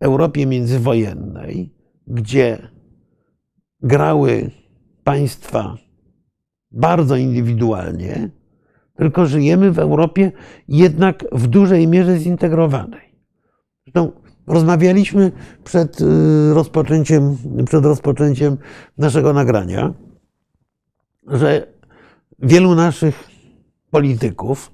Europie 0.00 0.46
międzywojennej, 0.46 1.74
gdzie 2.06 2.68
grały 3.80 4.50
państwa 5.04 5.76
bardzo 6.70 7.16
indywidualnie, 7.16 8.30
tylko 8.96 9.26
żyjemy 9.26 9.72
w 9.72 9.78
Europie 9.78 10.32
jednak 10.68 11.24
w 11.32 11.46
dużej 11.46 11.88
mierze 11.88 12.18
zintegrowanej. 12.18 13.14
Zresztą 13.84 14.12
rozmawialiśmy 14.46 15.32
przed 15.64 16.00
y, 16.00 16.54
rozpoczęciem, 16.54 17.36
przed 17.66 17.84
rozpoczęciem 17.84 18.56
naszego 18.98 19.32
nagrania, 19.32 19.94
że 21.26 21.66
wielu 22.38 22.74
naszych 22.74 23.28
polityków 23.90 24.72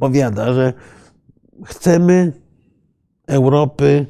powiada, 0.00 0.52
że 0.52 0.72
chcemy 1.64 2.32
Europy 3.26 4.06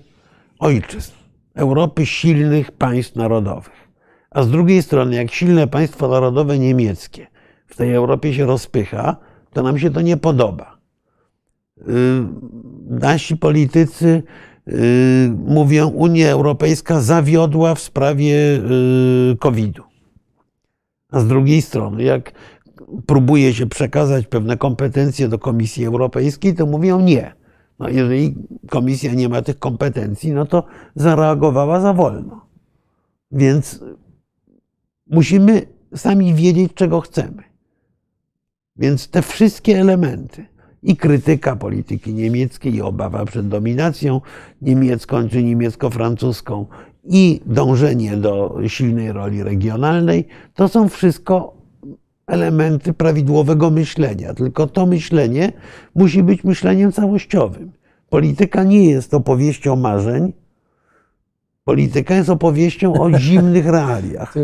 ojczyzn, 0.58 1.12
Europy 1.54 2.06
silnych 2.06 2.72
państw 2.72 3.16
narodowych. 3.16 3.88
A 4.30 4.42
z 4.42 4.50
drugiej 4.50 4.82
strony, 4.82 5.16
jak 5.16 5.30
silne 5.30 5.66
państwo 5.66 6.08
narodowe 6.08 6.58
niemieckie 6.58 7.26
w 7.66 7.76
tej 7.76 7.94
Europie 7.94 8.34
się 8.34 8.46
rozpycha, 8.46 9.16
to 9.52 9.62
nam 9.62 9.78
się 9.78 9.90
to 9.90 10.00
nie 10.00 10.16
podoba. 10.16 10.76
nasi 12.88 13.36
politycy 13.36 14.22
mówią, 15.46 15.88
Unia 15.88 16.30
Europejska 16.30 17.00
zawiodła 17.00 17.74
w 17.74 17.80
sprawie 17.80 18.36
COVID-u. 19.38 19.95
A 21.16 21.20
z 21.20 21.26
drugiej 21.26 21.62
strony, 21.62 22.02
jak 22.02 22.32
próbuje 23.06 23.54
się 23.54 23.66
przekazać 23.66 24.26
pewne 24.26 24.56
kompetencje 24.56 25.28
do 25.28 25.38
Komisji 25.38 25.86
Europejskiej, 25.86 26.54
to 26.54 26.66
mówią 26.66 27.00
nie. 27.00 27.34
No 27.78 27.88
jeżeli 27.88 28.34
komisja 28.70 29.14
nie 29.14 29.28
ma 29.28 29.42
tych 29.42 29.58
kompetencji, 29.58 30.32
no 30.32 30.46
to 30.46 30.64
zareagowała 30.94 31.80
za 31.80 31.92
wolno. 31.92 32.46
Więc 33.30 33.84
musimy 35.06 35.62
sami 35.94 36.34
wiedzieć, 36.34 36.74
czego 36.74 37.00
chcemy. 37.00 37.42
Więc 38.76 39.08
te 39.08 39.22
wszystkie 39.22 39.80
elementy 39.80 40.46
i 40.82 40.96
krytyka 40.96 41.56
polityki 41.56 42.14
niemieckiej, 42.14 42.74
i 42.74 42.82
obawa 42.82 43.24
przed 43.24 43.48
dominacją 43.48 44.20
niemiecką 44.62 45.28
czy 45.28 45.42
niemiecko-francuską, 45.42 46.66
i 47.08 47.40
dążenie 47.46 48.16
do 48.16 48.58
silnej 48.66 49.12
roli 49.12 49.42
regionalnej, 49.42 50.24
to 50.54 50.68
są 50.68 50.88
wszystko 50.88 51.56
elementy 52.26 52.92
prawidłowego 52.92 53.70
myślenia. 53.70 54.34
Tylko 54.34 54.66
to 54.66 54.86
myślenie 54.86 55.52
musi 55.94 56.22
być 56.22 56.44
myśleniem 56.44 56.92
całościowym. 56.92 57.72
Polityka 58.10 58.64
nie 58.64 58.90
jest 58.90 59.14
opowieścią 59.14 59.76
marzeń. 59.76 60.32
Polityka 61.66 62.14
jest 62.14 62.28
opowieścią 62.28 62.92
o 62.92 63.10
zimnych 63.18 63.66
realiach. 63.66 64.34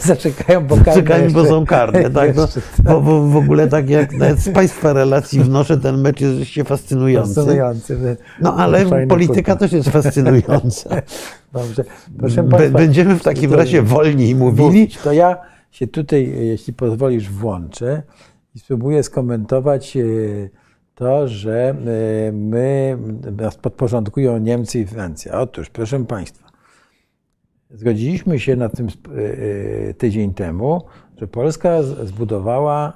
Zaczekają, 0.00 0.66
bo 0.66 0.76
Zaczekają, 0.76 1.32
bo 1.32 1.44
są 1.44 1.66
karne. 1.66 2.10
Tak? 2.10 2.36
No, 2.36 2.48
bo, 2.84 3.00
bo 3.00 3.22
w 3.22 3.36
ogóle 3.36 3.68
tak 3.68 3.90
jak 3.90 4.12
nawet 4.12 4.38
z 4.38 4.48
Państwa 4.48 4.92
relacji 4.92 5.40
wnoszę, 5.40 5.78
ten 5.78 6.00
mecz 6.00 6.20
jest 6.20 6.32
rzeczywiście 6.32 6.64
fascynujący. 6.64 7.34
Fascynujący. 7.34 8.16
No 8.40 8.56
ale 8.56 9.06
polityka 9.06 9.56
też 9.56 9.72
jest 9.72 9.88
fascynująca. 9.88 10.90
Dobrze. 11.52 11.84
Proszę 12.18 12.44
Państwa, 12.44 12.78
Będziemy 12.78 13.14
w 13.18 13.22
takim 13.22 13.54
razie 13.54 13.82
wolniej 13.82 14.34
mówili. 14.34 14.64
mówić, 14.64 14.98
to 14.98 15.12
ja 15.12 15.36
się 15.70 15.86
tutaj, 15.86 16.32
jeśli 16.46 16.72
pozwolisz, 16.72 17.30
włączę 17.30 18.02
i 18.54 18.58
spróbuję 18.58 19.02
skomentować 19.02 19.96
e, 19.96 20.02
to, 20.94 21.28
że 21.28 21.70
e, 22.28 22.32
my 22.32 22.98
nas 23.38 23.56
podporządkują 23.56 24.38
Niemcy 24.38 24.80
i 24.80 24.86
Francja. 24.86 25.40
Otóż, 25.40 25.70
proszę 25.70 26.04
Państwa, 26.04 26.51
zgodziliśmy 27.74 28.40
się 28.40 28.56
na 28.56 28.68
tym 28.68 28.86
e, 28.86 28.90
e, 29.88 29.94
tydzień 29.94 30.34
temu, 30.34 30.82
że 31.20 31.26
Polska 31.26 31.82
zbudowała 31.82 32.92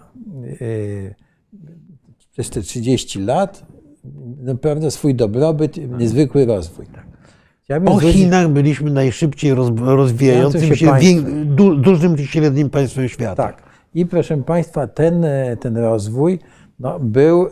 e, 0.60 1.14
przez 2.32 2.50
te 2.50 2.62
30 2.62 3.20
lat 3.20 3.66
naprawdę 4.42 4.90
swój 4.90 5.14
dobrobyt, 5.14 5.98
niezwykły 5.98 6.46
rozwój. 6.46 6.86
Tak. 6.86 7.06
Chciałbym 7.62 7.86
Po 7.86 7.98
zwrócić- 7.98 8.16
Chinach 8.16 8.48
byliśmy 8.48 8.90
najszybciej 8.90 9.54
roz, 9.54 9.70
rozwijającym 9.76 10.60
się 10.60 10.76
się, 10.76 11.22
du, 11.44 11.76
dużym 11.76 12.16
i 12.16 12.26
średnim 12.26 12.70
państwem 12.70 13.08
świata. 13.08 13.42
Tak. 13.42 13.62
I 13.94 14.06
proszę 14.06 14.36
Państwa, 14.36 14.86
ten, 14.86 15.26
ten 15.60 15.76
rozwój 15.76 16.38
no, 16.80 17.00
był 17.00 17.46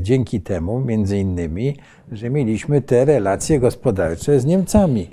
dzięki 0.00 0.40
temu, 0.40 0.80
między 0.80 1.18
innymi, 1.18 1.76
że 2.12 2.30
mieliśmy 2.30 2.82
te 2.82 3.04
relacje 3.04 3.60
gospodarcze 3.60 4.40
z 4.40 4.44
Niemcami, 4.44 5.10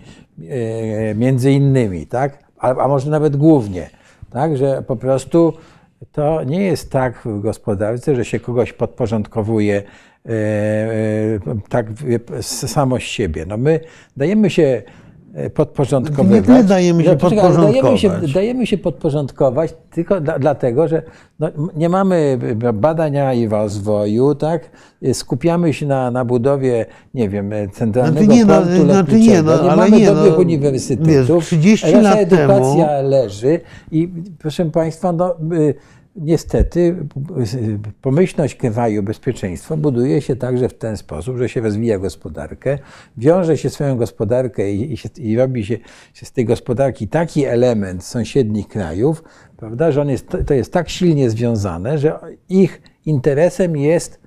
między 1.15 1.51
innymi, 1.51 2.07
tak? 2.07 2.43
A, 2.57 2.83
a 2.83 2.87
może 2.87 3.09
nawet 3.09 3.35
głównie, 3.35 3.89
tak? 4.29 4.57
Że 4.57 4.83
po 4.87 4.95
prostu 4.95 5.53
to 6.11 6.43
nie 6.43 6.63
jest 6.63 6.91
tak 6.91 7.21
w 7.25 7.41
gospodarce, 7.41 8.15
że 8.15 8.25
się 8.25 8.39
kogoś 8.39 8.73
podporządkowuje 8.73 9.83
e, 10.25 10.29
e, 10.29 10.33
tak 11.69 11.85
samo 12.41 12.97
z 12.97 13.01
siebie. 13.01 13.45
No 13.45 13.57
my 13.57 13.79
dajemy 14.17 14.49
się 14.49 14.63
e, 14.63 14.83
podporządkowywać. 15.53 16.35
Nie 16.35 16.41
tyle 16.41 16.63
dajemy 16.63 17.03
się 17.03 17.09
No, 17.09 17.41
ale 17.41 17.55
Dajemy 17.55 17.71
się, 17.73 17.81
podporządkować. 17.81 18.33
dajemy 18.33 18.67
się 18.67 18.77
podporządkować 18.77 19.73
tylko 19.91 20.21
dla, 20.21 20.39
dlatego, 20.39 20.87
że 20.87 21.01
no, 21.39 21.47
nie 21.75 21.89
mamy 21.89 22.39
badania 22.73 23.33
i 23.33 23.47
rozwoju, 23.47 24.35
tak? 24.35 24.69
Skupiamy 25.13 25.73
się 25.73 25.85
na, 25.85 26.11
na 26.11 26.25
budowie, 26.25 26.85
nie 27.13 27.29
wiem, 27.29 27.51
centralnego 27.73 28.23
Znaczy 28.25 28.37
nie, 28.39 28.45
no, 28.45 28.55
portu 28.57 28.71
znaczy 28.75 28.87
lotniczego. 28.97 29.51
nie, 29.51 29.57
no, 29.57 29.63
nie 29.69 29.75
mamy 29.75 29.99
nie, 29.99 30.05
dobrych 30.05 30.33
no, 30.33 30.37
uniwersytetów. 30.39 31.07
wiesz, 31.07 31.45
30 31.45 31.85
Nasza 31.87 32.01
lat 32.01 32.19
edukacja 32.19 32.85
temu- 32.87 33.09
leży 33.09 33.59
i 33.91 34.09
proszę 34.39 34.65
Państwa, 34.65 35.11
no, 35.11 35.35
y, 35.53 35.73
niestety 36.15 36.79
y, 36.79 37.79
pomyślność 38.01 38.55
kraju, 38.55 39.03
bezpieczeństwo 39.03 39.77
buduje 39.77 40.21
się 40.21 40.35
także 40.35 40.69
w 40.69 40.73
ten 40.73 40.97
sposób, 40.97 41.37
że 41.37 41.49
się 41.49 41.61
rozwija 41.61 41.99
gospodarkę, 41.99 42.77
wiąże 43.17 43.57
się 43.57 43.69
swoją 43.69 43.97
gospodarkę 43.97 44.71
i, 44.71 44.93
i, 44.93 44.97
się, 44.97 45.09
i 45.17 45.37
robi 45.37 45.65
się, 45.65 45.77
się 46.13 46.25
z 46.25 46.31
tej 46.31 46.45
gospodarki 46.45 47.07
taki 47.07 47.45
element 47.45 48.03
sąsiednich 48.03 48.67
krajów, 48.67 49.23
prawda, 49.57 49.91
że 49.91 50.01
on 50.01 50.09
jest, 50.09 50.27
to 50.45 50.53
jest 50.53 50.73
tak 50.73 50.89
silnie 50.89 51.29
związane, 51.29 51.97
że 51.97 52.19
ich 52.49 52.81
interesem 53.05 53.77
jest 53.77 54.19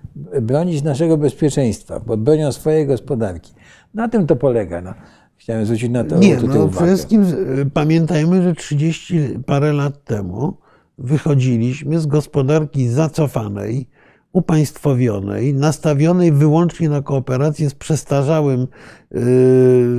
bronić 0.42 0.82
naszego 0.82 1.16
bezpieczeństwa, 1.16 2.00
bo 2.00 2.16
bronią 2.16 2.52
swojej 2.52 2.86
gospodarki. 2.86 3.52
Na 3.94 4.08
tym 4.08 4.26
to 4.26 4.36
polega. 4.36 4.80
No. 4.80 4.94
Chciałem 5.36 5.64
zwrócić 5.64 5.90
na 5.90 6.04
to 6.04 6.18
Nie, 6.18 6.36
no 6.36 6.42
uwagę. 6.44 6.68
przede 6.70 6.86
wszystkim 6.86 7.24
z- 7.24 7.68
pamiętajmy, 7.72 8.42
że 8.42 8.54
30 8.54 9.20
parę 9.46 9.72
lat 9.72 10.04
temu 10.04 10.56
wychodziliśmy 10.98 12.00
z 12.00 12.06
gospodarki 12.06 12.88
zacofanej, 12.88 13.88
upaństwowionej, 14.32 15.54
nastawionej 15.54 16.32
wyłącznie 16.32 16.88
na 16.88 17.02
kooperację 17.02 17.70
z 17.70 17.74
przestarzałym 17.74 18.66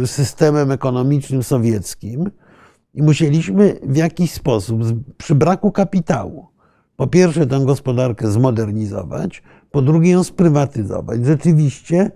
y, 0.04 0.08
systemem 0.08 0.72
ekonomicznym 0.72 1.44
sowieckim 1.44 2.32
i 2.94 3.04
musieliśmy 3.04 3.80
w 3.84 3.98
jakiś 3.98 4.32
sposób, 4.32 4.82
przy 5.18 5.36
braku 5.36 5.72
kapitału, 5.72 6.48
po 6.96 7.08
pierwsze 7.08 7.48
tę 7.48 7.60
gospodarkę 7.66 8.32
zmodernizować, 8.32 9.44
po 9.72 9.82
drugie 9.82 10.12
ją 10.12 10.24
sprywatyzować. 10.24 11.26
Rzeczywiście 11.26 12.12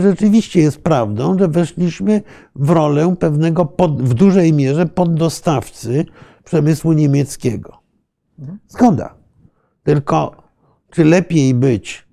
rzeczywiście 0.00 0.60
jest 0.60 0.82
prawdą, 0.82 1.38
że 1.38 1.48
weszliśmy 1.48 2.22
w 2.56 2.70
rolę 2.70 3.14
pewnego 3.18 3.64
pod, 3.64 4.02
w 4.02 4.14
dużej 4.14 4.52
mierze 4.52 4.86
poddostawcy 4.86 6.04
przemysłu 6.44 6.92
niemieckiego. 6.92 7.78
Zgoda. 8.68 9.14
Tylko 9.82 10.42
czy 10.90 11.04
lepiej 11.04 11.54
być 11.54 12.08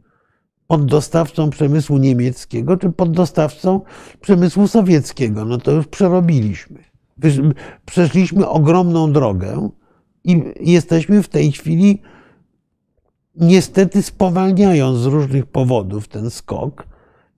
poddostawcą 0.67 1.49
przemysłu 1.49 1.97
niemieckiego, 1.97 2.77
czy 2.77 2.89
poddostawcą 2.89 3.81
przemysłu 4.21 4.67
sowieckiego? 4.67 5.45
No 5.45 5.57
to 5.57 5.71
już 5.71 5.87
przerobiliśmy. 5.87 6.83
Przeszliśmy 7.85 8.47
ogromną 8.47 9.11
drogę 9.11 9.69
i 10.23 10.43
jesteśmy 10.59 11.23
w 11.23 11.27
tej 11.27 11.51
chwili 11.51 12.01
niestety 13.35 14.01
spowalniając 14.01 14.97
z 14.97 15.05
różnych 15.05 15.45
powodów 15.45 16.07
ten 16.07 16.29
skok, 16.29 16.87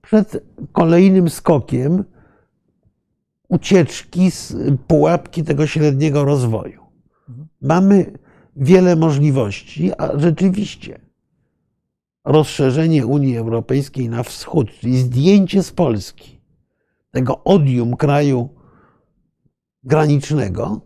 przed 0.02 0.44
kolejnym 0.72 1.30
skokiem 1.30 2.04
ucieczki 3.48 4.30
z 4.30 4.54
pułapki 4.86 5.44
tego 5.44 5.66
średniego 5.66 6.24
rozwoju. 6.24 6.81
Mamy 7.62 8.12
wiele 8.56 8.96
możliwości, 8.96 9.92
a 9.98 10.18
rzeczywiście 10.18 11.00
rozszerzenie 12.24 13.06
Unii 13.06 13.36
Europejskiej 13.36 14.08
na 14.08 14.22
wschód, 14.22 14.70
czyli 14.80 14.98
zdjęcie 14.98 15.62
z 15.62 15.72
Polski 15.72 16.40
tego 17.10 17.44
odium 17.44 17.96
kraju 17.96 18.48
granicznego, 19.84 20.80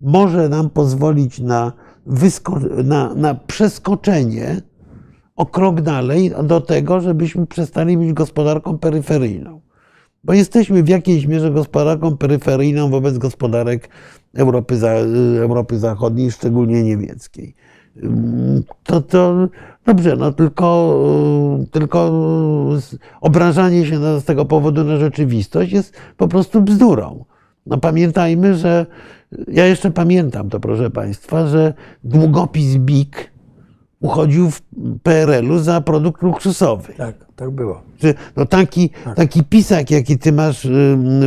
może 0.00 0.48
nam 0.48 0.70
pozwolić 0.70 1.38
na, 1.38 1.72
wysko- 2.06 2.84
na, 2.84 3.14
na 3.14 3.34
przeskoczenie 3.34 4.62
o 5.36 5.46
krok 5.46 5.80
dalej 5.80 6.32
do 6.44 6.60
tego, 6.60 7.00
żebyśmy 7.00 7.46
przestali 7.46 7.96
być 7.96 8.12
gospodarką 8.12 8.78
peryferyjną. 8.78 9.60
Bo 10.24 10.32
jesteśmy 10.32 10.82
w 10.82 10.88
jakiejś 10.88 11.26
mierze 11.26 11.50
gospodarką 11.50 12.16
peryferyjną 12.16 12.90
wobec 12.90 13.18
gospodarek 13.18 13.88
Europy, 14.34 14.76
za, 14.76 14.90
Europy 15.40 15.78
Zachodniej, 15.78 16.30
szczególnie 16.30 16.82
niemieckiej. 16.82 17.54
To, 18.82 19.00
to 19.00 19.48
dobrze, 19.86 20.16
no 20.16 20.32
tylko, 20.32 20.98
tylko 21.70 22.10
obrażanie 23.20 23.86
się 23.86 24.20
z 24.20 24.24
tego 24.24 24.44
powodu 24.44 24.84
na 24.84 24.96
rzeczywistość 24.96 25.72
jest 25.72 25.96
po 26.16 26.28
prostu 26.28 26.62
bzdurą. 26.62 27.24
No 27.66 27.78
pamiętajmy, 27.78 28.54
że 28.54 28.86
ja 29.48 29.66
jeszcze 29.66 29.90
pamiętam 29.90 30.50
to, 30.50 30.60
proszę 30.60 30.90
Państwa, 30.90 31.46
że 31.46 31.74
długopis 32.04 32.76
BIK 32.76 33.30
uchodził 34.00 34.50
w 34.50 34.60
PRL-u 35.02 35.58
za 35.58 35.80
produkt 35.80 36.22
luksusowy. 36.22 36.92
Tak, 36.94 37.14
tak 37.36 37.50
było. 37.50 37.82
No 38.36 38.46
taki, 38.46 38.90
taki 39.16 39.44
pisak, 39.44 39.90
jaki 39.90 40.18
ty 40.18 40.32
masz 40.32 40.66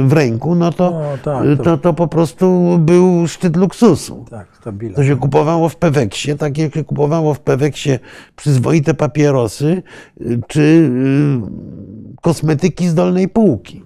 w 0.07 0.13
ręku, 0.13 0.55
no 0.55 0.71
to, 0.71 0.91
No, 0.91 1.01
tak, 1.23 1.45
y, 1.45 1.57
to- 1.57 1.63
to, 1.63 1.77
to 1.77 1.93
po 1.93 2.07
prostu 2.07 2.77
był 2.79 3.27
szczyt 3.27 3.55
luksusu. 3.57 4.25
Tak, 4.29 4.57
to 4.57 4.71
bilet. 4.71 4.95
To 4.95 5.03
się 5.03 5.15
kupowało 5.15 5.69
w 5.69 5.75
Peweksie, 5.75 6.36
tak 6.38 6.57
jak 6.57 6.73
się 6.73 6.84
kupowało 6.84 7.34
w 7.34 7.39
Peweksie 7.39 7.89
przyzwoite 8.36 8.93
papierosy 8.93 9.84
y, 10.21 10.41
czy 10.47 10.62
y, 10.62 12.21
kosmetyki 12.21 12.88
z 12.88 12.93
dolnej 12.93 13.27
półki. 13.29 13.81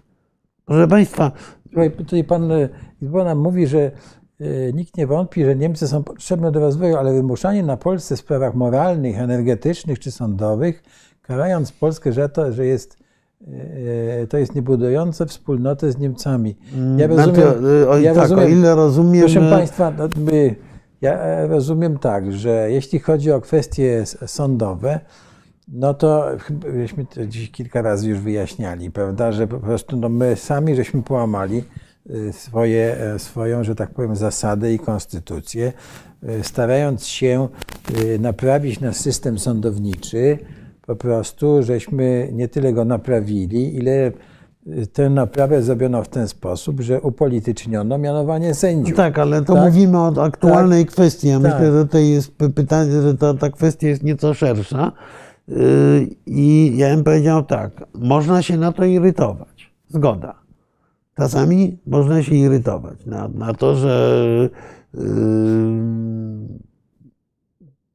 Proszę 0.65 0.87
Państwa, 0.87 1.31
tutaj 1.97 2.23
pan 2.23 2.49
Izbona 3.01 3.35
mówi, 3.35 3.67
że 3.67 3.91
nikt 4.73 4.97
nie 4.97 5.07
wątpi, 5.07 5.45
że 5.45 5.55
Niemcy 5.55 5.87
są 5.87 6.03
potrzebne 6.03 6.51
do 6.51 6.59
rozwoju, 6.59 6.95
ale 6.95 7.13
wymuszanie 7.13 7.63
na 7.63 7.77
Polsce 7.77 8.15
w 8.15 8.19
sprawach 8.19 8.55
moralnych, 8.55 9.19
energetycznych 9.19 9.99
czy 9.99 10.11
sądowych, 10.11 10.83
karając 11.21 11.71
Polskę 11.71 12.13
za 12.13 12.29
to, 12.29 12.51
że 12.51 12.65
jest, 12.65 12.97
e, 14.21 14.27
to 14.27 14.37
jest 14.37 14.55
niebudujące 14.55 15.25
wspólnotę 15.25 15.91
z 15.91 15.97
Niemcami. 15.97 16.57
Ja 16.97 17.07
rozumiem, 17.07 17.35
znaczy, 17.35 17.65
y, 17.83 17.89
o, 17.89 17.97
ja 17.97 18.15
tak, 18.15 18.31
o 18.31 18.47
ile 18.47 18.75
rozumiem, 18.75 19.23
Proszę 19.23 19.47
y, 19.47 19.49
Państwa, 19.49 19.91
no, 19.97 20.09
ja 21.01 21.13
e, 21.13 21.47
rozumiem 21.47 21.97
tak, 21.97 22.33
że 22.33 22.71
jeśli 22.71 22.99
chodzi 22.99 23.31
o 23.31 23.41
kwestie 23.41 24.03
sądowe, 24.25 24.99
no 25.67 25.93
to 25.93 26.25
żeśmy 26.77 27.05
to 27.05 27.25
dziś 27.25 27.51
kilka 27.51 27.81
razy 27.81 28.09
już 28.09 28.19
wyjaśniali, 28.19 28.91
prawda, 28.91 29.31
że 29.31 29.47
po 29.47 29.59
prostu 29.59 29.97
no 29.97 30.09
my 30.09 30.35
sami 30.35 30.75
żeśmy 30.75 31.03
połamali 31.03 31.57
y, 31.57 31.84
swoje, 32.31 32.97
swoją, 33.17 33.63
że 33.63 33.75
tak 33.75 33.93
powiem, 33.93 34.15
zasadę 34.15 34.73
i 34.73 34.79
konstytucję, 34.79 35.73
starając 36.41 37.05
się 37.05 37.47
y, 38.03 38.19
naprawić 38.19 38.79
nasz 38.79 38.95
system 38.95 39.39
sądowniczy, 39.39 40.37
po 40.87 40.95
prostu 40.95 41.63
żeśmy 41.63 42.29
nie 42.33 42.47
tyle 42.47 42.73
go 42.73 42.85
naprawili, 42.85 43.75
ile 43.77 44.11
y, 44.67 44.87
tę 44.87 45.09
naprawę 45.09 45.61
zrobiono 45.61 46.03
w 46.03 46.07
ten 46.07 46.27
sposób, 46.27 46.81
że 46.81 47.01
upolityczniono 47.01 47.97
mianowanie 47.97 48.53
sędziów. 48.53 48.97
tak, 48.97 49.19
ale 49.19 49.41
to 49.41 49.53
Tak? 49.53 49.63
mówimy 49.65 49.97
o 49.99 50.23
aktualnej 50.23 50.85
kwestii. 50.85 51.27
Ja 51.27 51.39
Tak. 51.39 51.53
myślę, 51.53 51.71
że 51.71 51.87
to 51.87 51.97
jest 51.97 52.37
py- 52.37 52.49
pytanie, 52.53 53.01
że 53.01 53.17
ta, 53.17 53.33
ta 53.33 53.49
kwestia 53.49 53.87
jest 53.87 54.03
nieco 54.03 54.33
szersza. 54.33 54.91
Y, 55.49 55.53
I 56.25 56.73
ja 56.77 56.95
bym 56.95 57.03
powiedział 57.03 57.43
tak, 57.43 57.71
można 57.93 58.41
się 58.41 58.57
na 58.57 58.71
to 58.71 58.85
irytować. 58.85 59.71
Zgoda. 59.89 60.44
Czasami 61.17 61.79
można 61.87 62.23
się 62.23 62.35
irytować 62.35 63.05
na, 63.05 63.27
na 63.27 63.53
to, 63.53 63.75
że 63.75 64.49
y, 64.95 64.99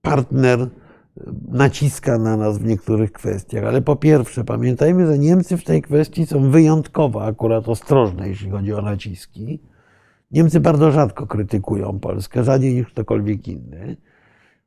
partner 0.03 0.69
naciska 1.49 2.19
na 2.19 2.37
nas 2.37 2.59
w 2.59 2.65
niektórych 2.65 3.13
kwestiach. 3.13 3.65
Ale 3.65 3.83
po 3.83 3.97
pierwsze, 3.97 4.45
pamiętajmy, 4.45 5.07
że 5.07 5.19
Niemcy 5.19 5.57
w 5.57 5.65
tej 5.65 5.83
kwestii 5.83 6.27
są 6.27 6.51
wyjątkowo 6.51 7.25
akurat 7.25 7.69
ostrożne, 7.69 8.29
jeśli 8.29 8.51
chodzi 8.51 8.75
o 8.75 8.83
naciski. 8.83 9.61
Niemcy 10.31 10.61
bardzo 10.61 10.93
rzadko 10.93 11.27
krytykują 11.27 11.99
Polskę, 11.99 12.45
rzadziej 12.45 12.75
niż 12.75 12.87
ktokolwiek 12.87 13.49
inny. 13.49 13.97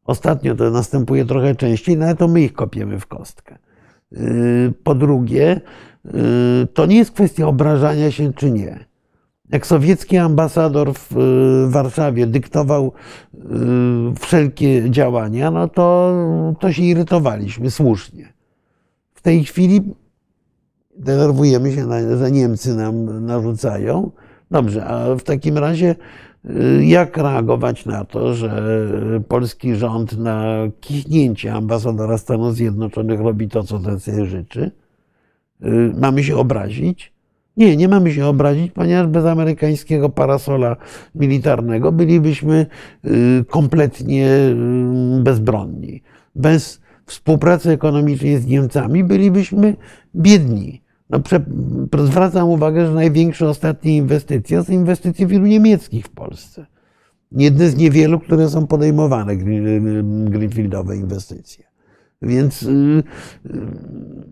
Ostatnio 0.04 0.56
to 0.56 0.72
następuje 0.72 1.26
trochę 1.26 1.56
częściej, 1.56 1.98
no 1.98 2.06
ale 2.06 2.16
to 2.16 2.28
my 2.28 2.42
ich 2.42 2.54
kopiemy 2.54 3.00
w 3.00 3.08
kostkę. 3.08 3.58
Yy, 4.12 4.74
Po 4.84 4.96
drugie, 4.96 5.62
yy, 5.62 5.93
to 6.74 6.86
nie 6.86 6.98
jest 6.98 7.12
kwestia 7.12 7.48
obrażania 7.48 8.12
się 8.12 8.34
czy 8.34 8.52
nie. 8.52 8.86
Jak 9.50 9.68
sowiecki 9.68 10.18
ambasador 10.18 10.94
w 10.94 11.16
yy, 11.16 11.70
Warszawie 11.70 12.28
dyktował 12.28 12.92
yy, 13.34 13.40
wszelkie 14.20 14.90
działania, 14.90 15.52
no 15.52 15.68
to, 15.68 16.14
to 16.60 16.74
się 16.74 16.84
irytowaliśmy 16.84 17.72
słusznie. 17.72 18.34
W 19.14 19.22
tej 19.22 19.44
chwili 19.44 19.82
denerwujemy 20.98 21.72
się, 21.72 21.88
że 22.18 22.32
Niemcy 22.32 22.76
nam 22.76 23.26
narzucają. 23.26 24.12
Dobrze, 24.52 24.86
a 24.86 25.16
w 25.16 25.24
takim 25.24 25.58
razie 25.58 25.96
y, 26.46 26.86
jak 26.86 27.18
reagować 27.18 27.86
na 27.86 28.06
to, 28.06 28.34
że 28.34 28.80
polski 29.28 29.76
rząd 29.76 30.18
na 30.18 30.54
kichnięcie 30.82 31.54
ambasadora 31.54 32.18
Stanów 32.18 32.56
Zjednoczonych 32.56 33.20
robi 33.20 33.48
to, 33.50 33.64
co 33.64 34.00
sobie 34.00 34.26
życzy? 34.26 34.72
Y, 35.66 35.92
Mamy 36.00 36.24
się 36.24 36.36
obrazić? 36.38 37.14
Nie, 37.58 37.78
nie 37.78 37.88
mamy 37.88 38.14
się 38.14 38.26
obrazić, 38.26 38.72
ponieważ 38.72 39.08
bez 39.08 39.26
amerykańskiego 39.26 40.10
parasola 40.10 40.76
militarnego 41.16 41.92
bylibyśmy 41.92 42.66
y, 43.06 43.46
kompletnie 43.50 44.28
y, 44.28 45.24
bezbronni. 45.24 46.02
Bez 46.36 46.82
współpracy 47.06 47.70
ekonomicznej 47.72 48.38
z 48.38 48.46
Niemcami 48.46 49.04
bylibyśmy 49.04 49.76
biedni. 50.16 50.82
No, 51.10 51.20
zwracam 52.06 52.50
uwagę, 52.50 52.86
że 52.88 52.94
największe 52.94 53.50
ostatnie 53.50 53.98
inwestycje 53.98 54.64
to 54.64 54.72
inwestycje 54.72 55.28
firm 55.28 55.46
niemieckich 55.46 56.06
w 56.06 56.10
Polsce. 56.10 56.66
Jedne 57.32 57.70
z 57.70 57.78
niewielu, 57.78 58.20
które 58.20 58.50
są 58.50 58.68
podejmowane, 58.68 59.38
green- 59.38 60.30
greenfieldowe 60.30 60.98
inwestycje. 60.98 61.73
Więc 62.24 62.64
y, 62.64 62.68
y, 62.70 63.04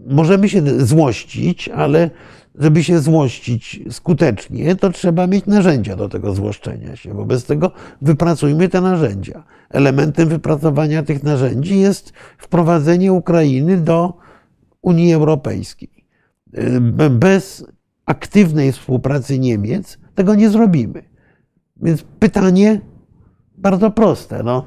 możemy 0.08 0.50
się 0.50 0.86
złościć, 0.86 1.70
ale 1.70 2.10
żeby 2.56 2.84
się 2.84 3.00
złościć 3.00 3.80
skutecznie, 3.90 4.76
to 4.76 4.90
trzeba 4.90 5.28
mieć 5.28 5.46
narzędzia 5.46 5.96
do 5.96 6.10
tego 6.10 6.34
złoszczenia 6.34 6.96
się. 6.96 7.14
Wobec 7.14 7.46
tego 7.46 7.72
wypracujmy 8.02 8.70
te 8.70 8.82
narzędzia. 8.82 9.44
Elementem 9.70 10.30
wypracowania 10.30 11.04
tych 11.04 11.24
narzędzi 11.24 11.80
jest 11.80 12.14
wprowadzenie 12.38 13.14
Ukrainy 13.14 13.78
do 13.78 14.14
Unii 14.82 15.14
Europejskiej. 15.14 16.06
Y, 16.58 17.10
Bez 17.10 17.66
aktywnej 18.06 18.72
współpracy 18.72 19.40
Niemiec 19.40 19.98
tego 20.16 20.36
nie 20.36 20.50
zrobimy. 20.50 21.04
Więc 21.82 22.04
pytanie 22.20 22.82
bardzo 23.58 23.92
proste. 23.92 24.44
No, 24.44 24.66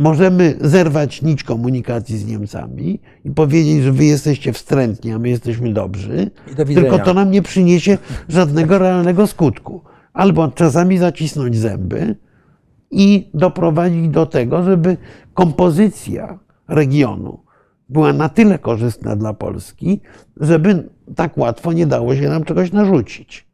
możemy 0.00 0.56
zerwać 0.60 1.22
nić 1.22 1.44
komunikacji 1.44 2.18
z 2.18 2.26
Niemcami 2.26 3.00
i 3.24 3.30
powiedzieć, 3.30 3.82
że 3.82 3.92
wy 3.92 4.04
jesteście 4.04 4.52
wstrętni, 4.52 5.12
a 5.12 5.18
my 5.18 5.28
jesteśmy 5.28 5.72
dobrzy, 5.72 6.30
tylko 6.56 6.98
to 6.98 7.14
nam 7.14 7.30
nie 7.30 7.42
przyniesie 7.42 7.98
żadnego 8.28 8.78
realnego 8.78 9.26
skutku. 9.26 9.80
Albo 10.12 10.48
czasami 10.48 10.98
zacisnąć 10.98 11.56
zęby 11.56 12.16
i 12.90 13.30
doprowadzić 13.34 14.08
do 14.08 14.26
tego, 14.26 14.62
żeby 14.62 14.96
kompozycja 15.34 16.38
regionu 16.68 17.42
była 17.88 18.12
na 18.12 18.28
tyle 18.28 18.58
korzystna 18.58 19.16
dla 19.16 19.34
Polski, 19.34 20.00
żeby 20.36 20.88
tak 21.16 21.38
łatwo 21.38 21.72
nie 21.72 21.86
dało 21.86 22.16
się 22.16 22.28
nam 22.28 22.44
czegoś 22.44 22.72
narzucić. 22.72 23.46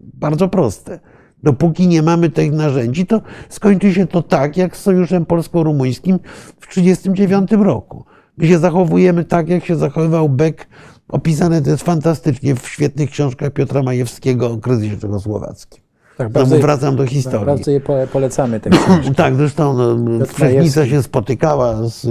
Bardzo 0.00 0.48
proste. 0.48 1.00
Dopóki 1.42 1.88
nie 1.88 2.02
mamy 2.02 2.30
tych 2.30 2.52
narzędzi, 2.52 3.06
to 3.06 3.20
skończy 3.48 3.94
się 3.94 4.06
to 4.06 4.22
tak, 4.22 4.56
jak 4.56 4.76
z 4.76 4.80
Sojuszem 4.82 5.26
Polsko-Rumuńskim 5.26 6.18
w 6.60 6.66
1939 6.66 7.64
roku. 7.64 8.04
My 8.36 8.46
się 8.46 8.58
zachowujemy 8.58 9.24
tak, 9.24 9.48
jak 9.48 9.64
się 9.64 9.76
zachowywał 9.76 10.28
Beck. 10.28 10.66
Opisane 11.08 11.62
to 11.62 11.70
jest 11.70 11.82
fantastycznie 11.82 12.54
w 12.54 12.68
świetnych 12.68 13.10
książkach 13.10 13.52
Piotra 13.52 13.82
Majewskiego 13.82 14.50
o 14.50 14.56
kryzysie 14.56 14.96
czechosłowackim. 14.96 15.82
Tak, 16.16 16.30
Znowu 16.30 16.58
wracam 16.58 16.96
do 16.96 17.06
historii. 17.06 17.46
Bardzo 17.46 17.70
je 17.70 17.80
pole- 17.80 18.06
polecamy 18.06 18.60
te. 18.60 18.70
Tak, 19.16 19.34
zresztą 19.34 19.76
no, 19.96 20.26
Wszechnica 20.26 20.86
się 20.86 21.02
spotykała 21.02 21.88
z 21.88 22.04
y, 22.04 22.08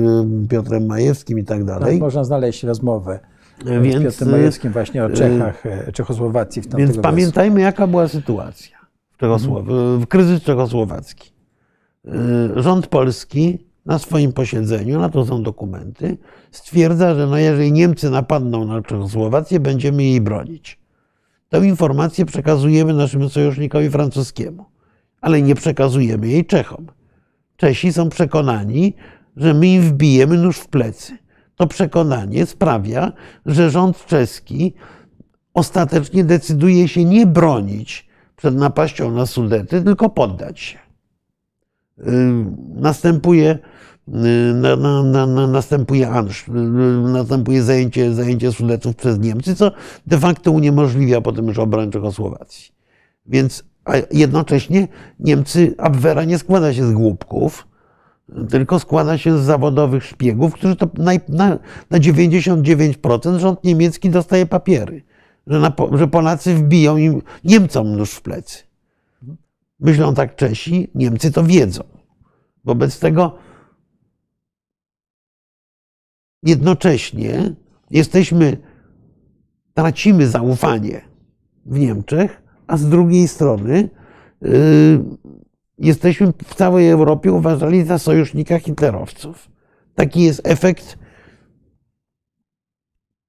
Piotrem 0.49 0.85
Majewskim 0.85 1.39
i 1.39 1.43
tak 1.43 1.57
Tam 1.57 1.65
dalej. 1.65 1.99
można 1.99 2.23
znaleźć 2.23 2.63
rozmowę 2.63 3.19
z 3.65 3.83
Więc, 3.83 4.03
Piotrem 4.03 4.29
y, 4.29 4.31
Majewskim 4.31 4.71
właśnie 4.71 5.05
o 5.05 5.09
Czechach, 5.09 5.65
e, 5.65 5.91
Czechosłowacji 5.91 6.61
w 6.61 6.67
tamtego 6.67 6.93
Więc 6.93 7.03
pamiętajmy, 7.03 7.61
jaka 7.61 7.87
była 7.87 8.07
sytuacja 8.07 8.80
W 9.21 10.07
kryzys 10.07 10.43
czechosłowacki. 10.43 11.31
Y, 12.07 12.61
Rząd 12.61 12.87
polski 12.87 13.59
na 13.85 13.99
swoim 13.99 14.33
posiedzeniu, 14.33 14.99
na 14.99 15.09
to 15.09 15.25
są 15.25 15.43
dokumenty, 15.43 16.17
stwierdza, 16.51 17.15
że 17.15 17.27
no 17.27 17.37
jeżeli 17.37 17.71
Niemcy 17.71 18.09
napadną 18.09 18.65
na 18.65 18.81
Czechosłowację, 18.81 19.59
będziemy 19.59 20.03
jej 20.03 20.21
bronić. 20.21 20.79
Tę 21.49 21.67
informację 21.67 22.25
przekazujemy 22.25 22.93
naszemu 22.93 23.29
sojusznikowi 23.29 23.89
francuskiemu, 23.89 24.65
ale 25.21 25.41
nie 25.41 25.55
przekazujemy 25.55 26.27
jej 26.27 26.45
Czechom. 26.45 26.87
Czesi 27.57 27.93
są 27.93 28.09
przekonani, 28.09 28.93
że 29.37 29.53
my 29.53 29.67
im 29.67 29.81
wbijemy 29.81 30.37
nóż 30.37 30.57
w 30.57 30.67
plecy. 30.67 31.17
To 31.55 31.67
przekonanie 31.67 32.45
sprawia, 32.45 33.11
że 33.45 33.69
rząd 33.69 34.05
czeski 34.05 34.73
ostatecznie 35.53 36.23
decyduje 36.23 36.87
się 36.87 37.05
nie 37.05 37.27
bronić 37.27 38.10
przed 38.41 38.55
napaścią 38.55 39.11
na 39.11 39.25
Sudety, 39.25 39.81
tylko 39.81 40.09
poddać 40.09 40.59
się. 40.59 40.79
Następuje, 42.75 43.59
yy, 44.07 44.13
na, 44.53 44.75
na, 44.75 45.03
na, 45.03 45.25
na, 45.25 45.47
następuje 45.47 46.09
Ansz, 46.09 46.47
yy, 46.47 46.53
następuje 47.13 47.63
zajęcie, 47.63 48.13
zajęcie 48.13 48.51
Sudetów 48.51 48.95
przez 48.95 49.19
Niemcy, 49.19 49.55
co 49.55 49.71
de 50.07 50.17
facto 50.17 50.51
uniemożliwia 50.51 51.21
potem 51.21 51.47
już 51.47 51.59
obronę 51.59 51.91
Czechosłowacji. 51.91 52.71
Więc 53.25 53.63
a 53.85 53.93
jednocześnie 54.11 54.87
Niemcy, 55.19 55.75
Abwehra 55.77 56.23
nie 56.23 56.37
składa 56.37 56.73
się 56.73 56.87
z 56.87 56.91
głupków, 56.91 57.67
tylko 58.49 58.79
składa 58.79 59.17
się 59.17 59.37
z 59.37 59.41
zawodowych 59.41 60.03
szpiegów, 60.03 60.53
którzy 60.53 60.75
to 60.75 60.87
na, 60.97 61.11
na, 61.29 61.59
na 61.89 61.99
99% 61.99 63.39
rząd 63.39 63.63
niemiecki 63.63 64.09
dostaje 64.09 64.45
papiery, 64.45 65.03
że, 65.51 65.97
że 65.97 66.07
Polacy 66.07 66.55
wbiją 66.55 66.97
im 66.97 67.21
Niemcom 67.43 67.95
nóż 67.95 68.11
w 68.11 68.21
plecy. 68.21 68.63
Myślą 69.79 70.13
tak 70.13 70.35
Czesi, 70.35 70.91
Niemcy 70.95 71.31
to 71.31 71.43
wiedzą. 71.43 71.83
Wobec 72.63 72.99
tego 72.99 73.37
jednocześnie 76.43 77.55
jesteśmy, 77.89 78.57
tracimy 79.73 80.27
zaufanie 80.27 81.01
w 81.65 81.79
Niemczech, 81.79 82.41
a 82.67 82.77
z 82.77 82.89
drugiej 82.89 83.27
strony 83.27 83.89
yy, 84.41 85.03
jesteśmy 85.77 86.33
w 86.43 86.55
całej 86.55 86.89
Europie 86.89 87.31
uważani 87.31 87.83
za 87.83 87.99
sojusznika 87.99 88.59
hitlerowców. 88.59 89.51
Taki 89.95 90.21
jest 90.21 90.41
efekt 90.43 90.97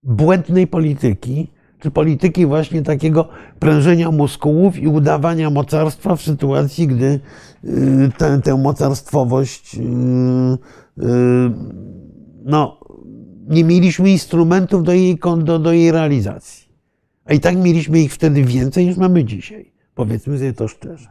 błędnej 0.03 0.67
polityki, 0.67 1.51
czy 1.83 1.91
polityki 1.91 2.47
właśnie 2.47 2.83
takiego 2.83 3.29
prężenia 3.59 4.11
muskułów 4.11 4.79
i 4.79 4.89
udawania 4.89 5.51
mocarstwa 5.51 6.17
w 6.17 6.23
sytuacji, 6.23 6.87
gdy 6.87 7.21
y, 7.65 8.11
tę, 8.19 8.41
tę 8.45 8.57
mocarstwowość 8.57 9.75
y, 9.75 9.81
y, 9.81 11.05
no, 12.45 12.81
nie 13.49 13.65
mieliśmy 13.65 14.11
instrumentów 14.11 14.85
do 14.85 14.93
jej, 14.93 15.19
do, 15.45 15.59
do 15.59 15.73
jej 15.73 15.93
realizacji. 15.93 16.69
A 17.25 17.33
i 17.33 17.41
tak 17.41 17.57
mieliśmy 17.57 18.01
ich 18.01 18.15
wtedy 18.15 18.45
więcej 18.45 18.87
niż 18.87 18.97
mamy 18.97 19.25
dzisiaj. 19.25 19.73
Powiedzmy 19.95 20.39
sobie 20.39 20.53
to 20.53 20.69
szczerze. 20.69 21.09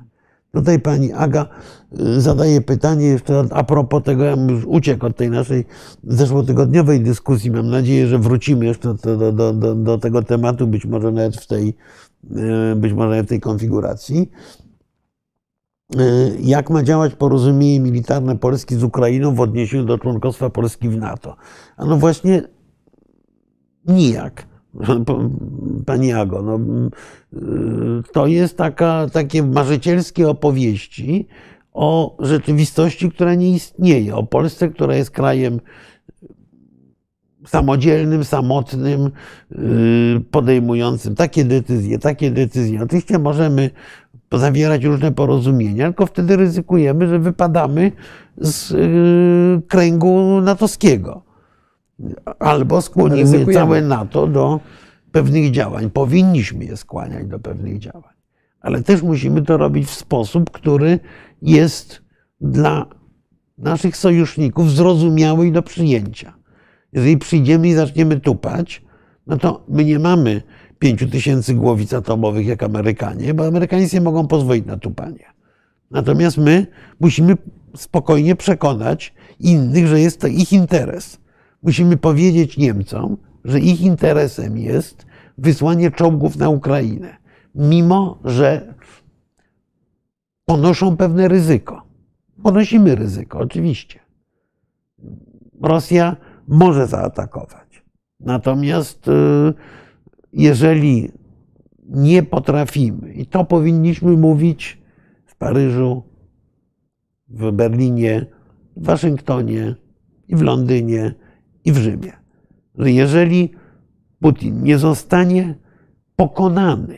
Tutaj 0.52 0.80
pani 0.80 1.14
Aga 1.14 1.46
y, 2.00 2.22
zadaje 2.22 2.62
pytanie 2.62 3.06
jeszcze 3.06 3.44
a 3.52 3.64
propos 3.64 4.04
tego, 4.04 4.24
ja 4.24 4.36
już 4.50 4.66
uciekł 4.66 5.06
od 5.06 5.16
tej 5.16 5.30
naszej 5.30 5.66
zeszłotygodniowej 6.04 7.02
dyskusji. 7.02 7.52
Mam 7.52 7.70
nadzieję, 7.70 8.08
że 8.08 8.20
wrócimy 8.20 8.66
jeszcze 8.66 8.94
do, 8.94 9.32
do, 9.32 9.54
do, 9.54 9.76
do 9.76 9.98
tego 9.98 10.24
tematu, 10.24 10.68
być 10.68 10.86
może 10.86 11.12
nawet 11.12 11.38
w 11.38 11.48
tej, 11.48 11.76
y, 12.72 12.76
być 12.76 12.94
może 12.94 13.10
nawet 13.10 13.26
w 13.26 13.30
tej 13.30 13.40
konfiguracji. 13.40 14.32
Y, 15.96 16.38
jak 16.42 16.70
ma 16.70 16.84
działać 16.84 17.16
porozumienie 17.16 17.80
militarne 17.80 18.38
Polski 18.38 18.76
z 18.76 18.84
Ukrainą 18.84 19.36
w 19.36 19.40
odniesieniu 19.40 19.86
do 19.86 19.98
członkostwa 19.98 20.50
Polski 20.50 20.90
w 20.90 20.98
NATO? 20.98 21.36
A 21.78 21.86
no 21.86 21.98
właśnie 21.98 22.42
nijak. 23.86 24.51
Pani 25.86 26.14
Ago, 26.14 26.42
no, 26.42 26.60
to 28.14 28.28
jest 28.28 28.58
taka, 28.58 29.08
takie 29.14 29.44
marzycielskie 29.44 30.30
opowieści 30.30 31.28
o 31.74 32.18
rzeczywistości, 32.20 33.12
która 33.12 33.36
nie 33.36 33.52
istnieje, 33.52 34.16
o 34.16 34.24
Polsce, 34.24 34.70
która 34.70 34.96
jest 34.96 35.12
krajem 35.12 35.60
samodzielnym, 37.46 38.24
samotnym, 38.24 39.12
y, 39.52 40.22
podejmującym 40.32 41.16
takie 41.16 41.46
decyzje, 41.46 42.00
takie 42.00 42.32
decyzje. 42.32 42.84
Oczywiście 42.84 43.20
możemy 43.20 43.70
zawierać 44.34 44.84
różne 44.84 45.12
porozumienia, 45.12 45.86
tylko 45.86 46.06
wtedy 46.06 46.36
ryzykujemy, 46.36 47.08
że 47.08 47.20
wypadamy 47.20 47.92
z 48.38 48.72
y, 48.72 49.68
kręgu 49.68 50.42
natowskiego 50.42 51.31
albo 52.40 52.82
skłonimy 52.82 53.54
całe 53.54 53.82
NATO 53.82 54.28
do 54.28 54.60
pewnych 55.12 55.52
działań. 55.52 55.90
Powinniśmy 55.90 56.66
je 56.66 56.78
skłaniać 56.78 57.28
do 57.28 57.40
pewnych 57.40 57.80
działań, 57.80 58.14
ale 58.60 58.84
też 58.84 59.02
musimy 59.02 59.42
to 59.42 59.58
robić 59.58 59.88
w 59.88 59.94
sposób, 59.94 60.52
który 60.52 61.00
jest 61.42 62.02
dla 62.42 62.86
naszych 63.58 63.98
sojuszników 63.98 64.72
zrozumiały 64.72 65.48
i 65.48 65.52
do 65.52 65.62
przyjęcia. 65.62 66.34
Jeżeli 66.94 67.18
przyjdziemy 67.18 67.68
i 67.68 67.74
zaczniemy 67.74 68.20
tupać, 68.20 68.82
no 69.28 69.38
to 69.38 69.66
my 69.70 69.86
nie 69.86 70.00
mamy 70.00 70.42
pięciu 70.80 71.08
tysięcy 71.08 71.54
głowic 71.54 71.94
atomowych 71.94 72.48
jak 72.48 72.64
Amerykanie, 72.64 73.34
bo 73.34 73.48
Amerykanie 73.48 73.90
sobie 73.90 74.02
mogą 74.02 74.28
pozwolić 74.28 74.66
na 74.66 74.78
tupanie. 74.78 75.26
Natomiast 75.92 76.38
my 76.38 76.68
musimy 77.00 77.38
spokojnie 77.76 78.36
przekonać 78.36 79.14
innych, 79.40 79.88
że 79.88 80.00
jest 80.00 80.22
to 80.22 80.28
ich 80.28 80.54
interes 80.54 81.21
musimy 81.63 81.97
powiedzieć 81.97 82.58
Niemcom, 82.58 83.17
że 83.45 83.60
ich 83.60 83.82
interesem 83.82 84.58
jest 84.58 85.06
wysłanie 85.38 85.91
czołgów 85.91 86.38
na 86.38 86.50
Ukrainę, 86.50 87.17
mimo 87.56 88.19
że 88.26 88.74
ponoszą 90.45 90.97
pewne 90.97 91.28
ryzyko. 91.28 91.84
Ponosimy 92.43 92.95
ryzyko, 92.95 93.39
oczywiście. 93.39 94.00
Rosja 95.62 96.15
może 96.47 96.88
zaatakować. 96.88 97.84
Natomiast 98.19 99.08
y, 99.08 99.12
jeżeli 100.34 101.12
nie 101.86 102.24
potrafimy, 102.24 103.13
i 103.13 103.26
to 103.26 103.45
powinniśmy 103.45 104.12
mówić 104.12 104.82
w 105.26 105.36
Paryżu, 105.36 106.04
w 107.28 107.52
Berlinie, 107.52 108.26
w 108.78 108.86
Waszyngtonie 108.86 109.76
i 110.28 110.36
w 110.36 110.41
Londynie, 110.41 111.13
i 111.65 111.71
w 111.71 111.78
Rzymie, 111.78 112.12
że 112.76 112.91
jeżeli 112.91 113.52
Putin 114.19 114.63
nie 114.63 114.78
zostanie 114.78 115.56
pokonany, 116.15 116.97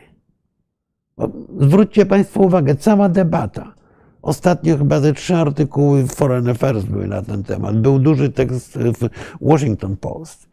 zwróćcie 1.59 2.05
Państwo 2.05 2.39
uwagę, 2.39 2.75
cała 2.75 3.09
debata, 3.09 3.73
ostatnio 4.21 4.77
chyba 4.77 5.01
te 5.01 5.13
trzy 5.13 5.35
artykuły 5.35 6.03
w 6.03 6.11
Foreign 6.11 6.49
Affairs 6.49 6.85
były 6.85 7.07
na 7.07 7.21
ten 7.21 7.43
temat, 7.43 7.81
był 7.81 7.99
duży 7.99 8.29
tekst 8.29 8.77
w 8.77 9.09
Washington 9.41 9.97
Post. 9.97 10.49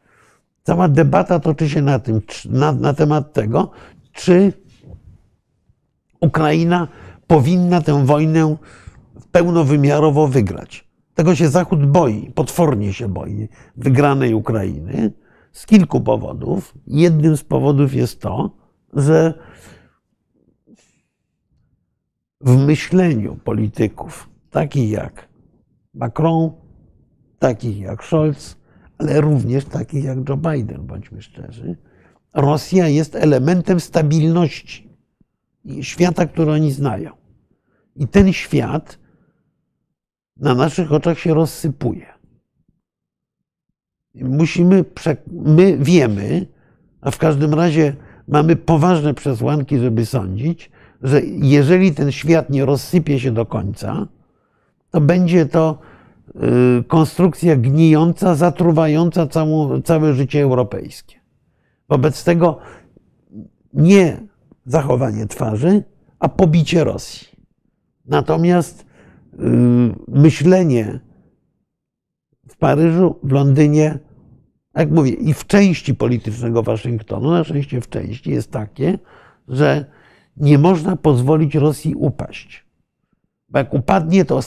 Cała 0.62 0.88
debata 0.88 1.40
toczy 1.40 1.68
się 1.68 1.83
na, 1.83 1.99
tym, 1.99 2.20
na, 2.51 2.73
na 2.73 2.94
temat 2.94 3.33
tego, 3.33 3.70
czy 4.12 4.53
Ukraina 6.20 6.88
powinna 7.27 7.81
tę 7.81 8.07
wojnę 8.07 8.57
pełnowymiarowo 9.33 10.29
wygrać. 10.29 10.89
Tego 11.21 11.35
się 11.35 11.49
Zachód 11.49 11.87
boi, 11.87 12.33
potwornie 12.35 12.93
się 12.93 13.09
boi 13.09 13.49
wygranej 13.77 14.35
Ukrainy 14.35 15.13
z 15.53 15.67
kilku 15.67 16.01
powodów. 16.01 16.75
Jednym 16.87 17.37
z 17.37 17.45
powodów 17.45 17.95
jest 17.95 18.21
to, 18.21 18.57
że 18.93 19.35
w 22.41 22.57
myśleniu 22.67 23.37
polityków, 23.45 24.31
takich 24.51 24.91
jak 24.91 25.29
Macron, 25.95 26.51
takich 27.39 27.79
jak 27.79 28.05
Scholz, 28.05 28.57
ale 28.99 29.21
również 29.21 29.65
takich 29.65 30.05
jak 30.05 30.29
Joe 30.29 30.37
Biden, 30.37 30.87
bądźmy 30.87 31.23
szczerzy, 31.23 31.77
Rosja 32.35 32.89
jest 32.89 33.17
elementem 33.17 33.81
stabilności 33.81 34.89
świata, 35.81 36.27
który 36.27 36.53
oni 36.53 36.73
znają. 36.73 37.11
I 37.97 38.09
ten 38.09 38.33
świat 38.33 38.99
na 40.40 40.55
naszych 40.55 40.92
oczach 40.92 41.18
się 41.18 41.35
rozsypuje. 41.35 42.07
Musimy, 44.14 44.85
my 45.33 45.79
wiemy, 45.79 46.46
a 47.00 47.11
w 47.11 47.18
każdym 47.18 47.55
razie 47.55 47.96
mamy 48.29 48.57
poważne 48.57 49.14
przesłanki, 49.14 49.79
żeby 49.79 50.07
sądzić, 50.07 50.70
że 51.03 51.20
jeżeli 51.24 51.94
ten 51.94 52.12
świat 52.12 52.50
nie 52.50 52.64
rozsypie 52.64 53.20
się 53.20 53.31
do 53.31 53.46
końca, 53.46 54.07
to 54.90 55.00
będzie 55.00 55.46
to 55.46 55.79
y, 56.81 56.85
konstrukcja 56.85 57.57
gnijąca, 57.57 58.35
zatruwająca 58.35 59.26
całą, 59.26 59.83
całe 59.83 60.14
życie 60.14 60.42
europejskie. 60.42 61.16
Wobec 61.88 62.24
tego 62.24 62.59
nie 63.72 64.20
zachowanie 64.66 65.26
twarzy, 65.26 65.83
a 66.18 66.29
pobicie 66.29 66.85
Rosji. 66.85 67.29
Natomiast 68.07 68.89
myślenie 70.09 71.01
w 72.49 72.57
Paryżu, 72.57 73.19
w 73.23 73.33
Londynie, 73.33 73.99
jak 74.75 74.90
mówię, 74.90 75.11
i 75.11 75.35
w 75.35 75.47
części 75.47 75.95
politycznego 75.95 76.62
Waszyngtonu, 76.62 77.31
na 77.31 77.45
szczęście 77.45 77.81
w 77.81 77.88
części, 77.88 78.31
jest 78.31 78.51
takie, 78.51 78.99
że 79.49 79.85
nie 80.37 80.59
można 80.59 80.97
pozwolić 80.97 81.55
Rosji 81.55 81.95
upaść. 81.95 82.66
Bo 83.49 83.59
jak 83.59 83.75
upadnie, 83.75 84.25
to 84.25 84.40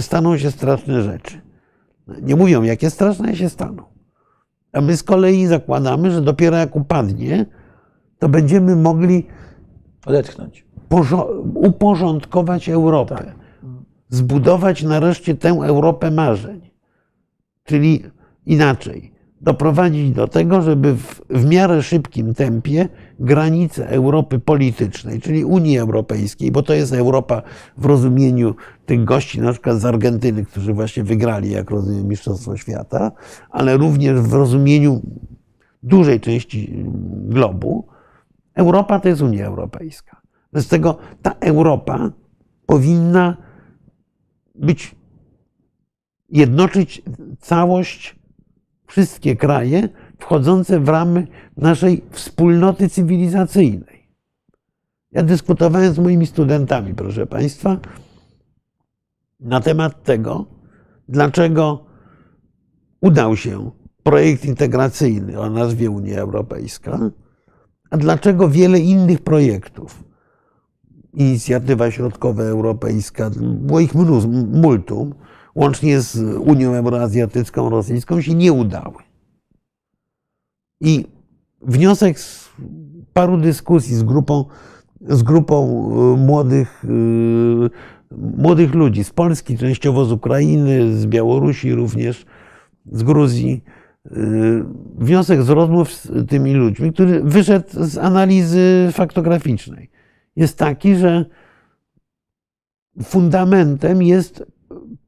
staną 0.00 0.38
się 0.38 0.50
straszne 0.50 1.02
rzeczy. 1.02 1.40
Nie 2.22 2.36
mówią, 2.36 2.62
jakie 2.62 2.90
straszne 2.90 3.36
się 3.36 3.48
staną. 3.48 3.82
A 4.72 4.80
my 4.80 4.96
z 4.96 5.02
kolei 5.02 5.46
zakładamy, 5.46 6.10
że 6.10 6.22
dopiero 6.22 6.56
jak 6.56 6.76
upadnie, 6.76 7.46
to 8.18 8.28
będziemy 8.28 8.76
mogli 8.76 9.26
odetchnąć, 10.06 10.66
uporządkować 11.54 12.68
Europę. 12.68 13.14
Tak 13.14 13.39
zbudować 14.10 14.82
nareszcie 14.82 15.34
tę 15.34 15.48
Europę 15.48 16.10
marzeń. 16.10 16.60
Czyli 17.64 18.02
inaczej, 18.46 19.12
doprowadzić 19.40 20.12
do 20.12 20.28
tego, 20.28 20.62
żeby 20.62 20.94
w, 20.94 21.20
w 21.30 21.46
miarę 21.46 21.82
szybkim 21.82 22.34
tempie 22.34 22.88
granice 23.20 23.88
Europy 23.88 24.38
politycznej, 24.38 25.20
czyli 25.20 25.44
Unii 25.44 25.78
Europejskiej, 25.78 26.52
bo 26.52 26.62
to 26.62 26.74
jest 26.74 26.92
Europa 26.92 27.42
w 27.76 27.84
rozumieniu 27.84 28.54
tych 28.86 29.04
gości, 29.04 29.40
na 29.40 29.52
przykład 29.52 29.78
z 29.78 29.84
Argentyny, 29.84 30.44
którzy 30.44 30.74
właśnie 30.74 31.04
wygrali, 31.04 31.50
jak 31.50 31.70
rozumiem, 31.70 32.08
Mistrzostwo 32.08 32.56
Świata, 32.56 33.12
ale 33.50 33.76
również 33.76 34.20
w 34.20 34.32
rozumieniu 34.32 35.02
dużej 35.82 36.20
części 36.20 36.84
globu, 37.12 37.86
Europa 38.54 39.00
to 39.00 39.08
jest 39.08 39.22
Unia 39.22 39.46
Europejska. 39.46 40.20
Bez 40.52 40.68
tego 40.68 40.96
ta 41.22 41.30
Europa 41.40 42.10
powinna 42.66 43.36
być, 44.60 44.94
jednoczyć 46.28 47.02
całość, 47.40 48.16
wszystkie 48.86 49.36
kraje 49.36 49.88
wchodzące 50.18 50.80
w 50.80 50.88
ramy 50.88 51.26
naszej 51.56 52.04
wspólnoty 52.10 52.88
cywilizacyjnej. 52.88 54.08
Ja 55.12 55.22
dyskutowałem 55.22 55.94
z 55.94 55.98
moimi 55.98 56.26
studentami, 56.26 56.94
proszę 56.94 57.26
Państwa, 57.26 57.80
na 59.40 59.60
temat 59.60 60.02
tego, 60.02 60.46
dlaczego 61.08 61.86
udał 63.00 63.36
się 63.36 63.70
projekt 64.02 64.44
integracyjny 64.44 65.40
o 65.40 65.50
nazwie 65.50 65.90
Unia 65.90 66.18
Europejska, 66.18 67.10
a 67.90 67.96
dlaczego 67.96 68.48
wiele 68.48 68.78
innych 68.78 69.22
projektów, 69.22 70.04
inicjatywa 71.14 71.90
środkowa 71.90 72.42
europejska, 72.42 73.30
było 73.40 73.80
ich 73.80 73.94
multum, 74.52 75.14
łącznie 75.54 76.00
z 76.00 76.16
Unią 76.38 76.74
Euroazjatycką, 76.74 77.70
Rosyjską, 77.70 78.20
się 78.20 78.34
nie 78.34 78.52
udały. 78.52 78.96
I 80.80 81.06
wniosek 81.62 82.20
z 82.20 82.50
paru 83.12 83.36
dyskusji 83.36 83.94
z 83.94 84.02
grupą, 84.02 84.44
z 85.00 85.22
grupą 85.22 85.90
y, 86.14 86.16
młodych, 86.16 86.84
y, 86.84 87.70
młodych 88.36 88.74
ludzi 88.74 89.04
z 89.04 89.10
Polski, 89.10 89.58
częściowo 89.58 90.04
z 90.04 90.12
Ukrainy, 90.12 90.96
z 90.96 91.06
Białorusi 91.06 91.74
również, 91.74 92.26
z 92.92 93.02
Gruzji, 93.02 93.64
y, 94.06 94.64
wniosek 94.98 95.42
z 95.42 95.48
rozmów 95.48 95.92
z 95.92 96.28
tymi 96.28 96.54
ludźmi, 96.54 96.92
który 96.92 97.22
wyszedł 97.22 97.68
z 97.72 97.98
analizy 97.98 98.88
faktograficznej, 98.92 99.90
jest 100.40 100.58
taki, 100.58 100.96
że 100.96 101.24
fundamentem 103.02 104.02
jest 104.02 104.44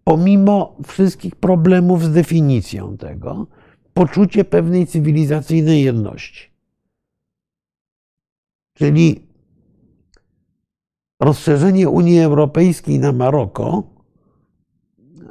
pomimo 0.04 0.76
wszystkich 0.86 1.36
problemów 1.36 2.04
z 2.04 2.12
definicją 2.12 2.96
tego, 2.96 3.46
poczucie 3.94 4.44
pewnej 4.44 4.86
cywilizacyjnej 4.86 5.84
jedności. 5.84 6.50
Czyli 8.74 9.26
rozszerzenie 11.20 11.88
Unii 11.88 12.20
Europejskiej 12.20 12.98
na 12.98 13.12
Maroko 13.12 13.82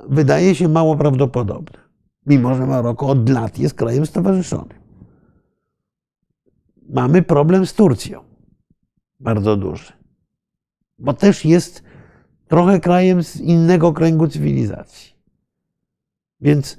wydaje 0.10 0.56
się 0.56 0.68
mało 0.68 0.98
prawdopodobne, 0.98 1.80
mimo 2.26 2.56
że 2.56 2.66
Maroko 2.66 3.08
od 3.08 3.30
lat 3.30 3.60
jest 3.60 3.76
krajem 3.76 4.06
stowarzyszonym. 4.06 4.82
Mamy 6.90 7.22
problem 7.22 7.66
z 7.66 7.74
Turcją, 7.74 8.31
bardzo 9.22 9.58
duży, 9.58 9.94
bo 11.00 11.14
też 11.14 11.46
jest 11.46 11.84
trochę 12.48 12.80
krajem 12.80 13.24
z 13.24 13.36
innego 13.36 13.94
kręgu 13.94 14.28
cywilizacji. 14.28 15.14
Więc 16.42 16.78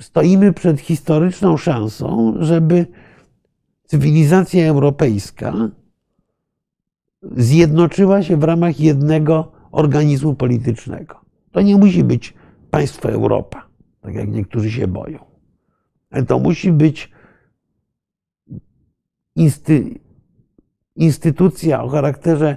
stoimy 0.00 0.52
przed 0.52 0.80
historyczną 0.80 1.56
szansą, 1.56 2.34
żeby 2.38 2.86
cywilizacja 3.84 4.66
europejska 4.66 5.54
zjednoczyła 7.22 8.22
się 8.22 8.36
w 8.36 8.44
ramach 8.44 8.80
jednego 8.80 9.52
organizmu 9.72 10.34
politycznego. 10.34 11.20
To 11.52 11.62
nie 11.62 11.76
musi 11.76 12.04
być 12.04 12.34
państwo 12.70 13.10
Europa, 13.10 13.68
tak 14.00 14.14
jak 14.14 14.28
niektórzy 14.28 14.70
się 14.70 14.86
boją. 14.86 15.18
To 16.28 16.38
musi 16.38 16.72
być 16.72 17.12
instytucja 20.96 21.82
o 21.82 21.88
charakterze 21.88 22.56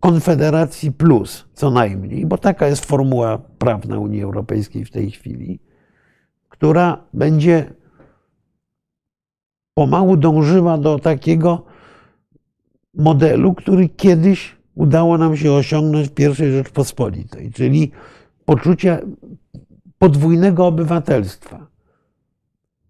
konfederacji 0.00 0.92
plus, 0.92 1.44
co 1.54 1.70
najmniej, 1.70 2.26
bo 2.26 2.38
taka 2.38 2.66
jest 2.66 2.84
formuła 2.84 3.38
prawna 3.38 3.98
Unii 3.98 4.22
Europejskiej 4.22 4.84
w 4.84 4.90
tej 4.90 5.10
chwili, 5.10 5.60
która 6.48 7.04
będzie 7.12 7.74
pomału 9.74 10.16
dążyła 10.16 10.78
do 10.78 10.98
takiego 10.98 11.64
modelu, 12.94 13.54
który 13.54 13.88
kiedyś 13.88 14.56
udało 14.74 15.18
nam 15.18 15.36
się 15.36 15.52
osiągnąć 15.52 16.08
w 16.08 16.20
I 16.20 16.52
Rzeczpospolitej, 16.52 17.50
czyli 17.52 17.92
poczucie 18.44 18.98
podwójnego 19.98 20.66
obywatelstwa. 20.66 21.66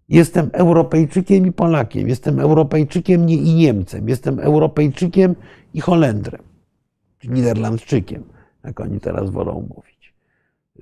Jestem 0.09 0.49
Europejczykiem 0.53 1.47
i 1.47 1.51
Polakiem, 1.51 2.07
jestem 2.07 2.39
Europejczykiem 2.39 3.25
nie 3.25 3.35
i 3.35 3.55
Niemcem, 3.55 4.09
jestem 4.09 4.39
Europejczykiem 4.39 5.35
i 5.73 5.81
Holendrem, 5.81 6.41
czy 7.17 7.27
Niderlandczykiem, 7.27 8.23
jak 8.63 8.79
oni 8.79 8.99
teraz 8.99 9.29
wolą 9.29 9.67
mówić. 9.75 10.15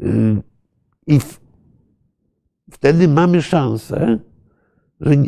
Y, 0.01 0.41
I 1.07 1.19
wtedy 2.71 3.07
mamy 3.07 3.41
szansę, 3.41 4.19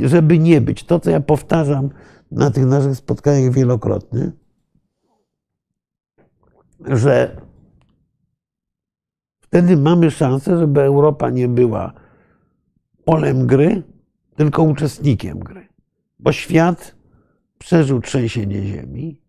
żeby 0.03 0.39
nie 0.39 0.61
być. 0.61 0.83
To, 0.83 0.99
co 0.99 1.09
ja 1.09 1.19
powtarzam 1.19 1.89
na 2.31 2.51
tych 2.51 2.65
naszych 2.65 2.95
spotkaniach 2.95 3.53
wielokrotnie, 3.53 4.31
że 6.79 7.41
wtedy 9.39 9.77
mamy 9.77 10.11
szansę, 10.11 10.57
żeby 10.57 10.81
Europa 10.81 11.29
nie 11.29 11.47
była 11.47 12.06
polem 13.07 13.47
gry, 13.47 13.83
tylko 14.35 14.63
uczestnikiem 14.63 15.39
gry. 15.39 15.67
Bo 16.19 16.31
świat 16.31 16.95
przeżył 17.57 18.01
trzęsienie 18.01 18.63
ziemi. 18.63 19.21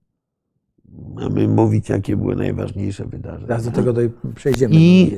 Mamy 1.14 1.49
mówić, 1.49 1.88
jakie 1.88 2.17
były 2.17 2.37
najważniejsze 2.37 3.05
wydarzenia. 3.05 3.47
Teraz 3.47 3.64
do 3.64 3.71
tego 3.71 3.95
przejdziemy. 4.35 4.75
I 4.75 5.17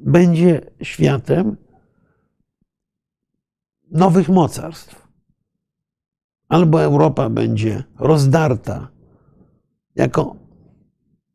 będzie 0.00 0.60
światem, 0.82 1.56
nowych 3.90 4.28
mocarstw. 4.28 5.08
Albo 6.48 6.82
Europa 6.82 7.30
będzie 7.30 7.84
rozdarta 7.98 8.90
jako 9.94 10.36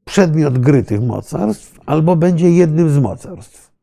przedmiot 0.06 0.60
gry 0.60 0.84
tych 0.84 1.02
mocarstw, 1.02 1.80
albo 1.86 2.16
będzie 2.16 2.52
jednym 2.52 2.90
z 2.90 2.98
mocarstw. 2.98 3.74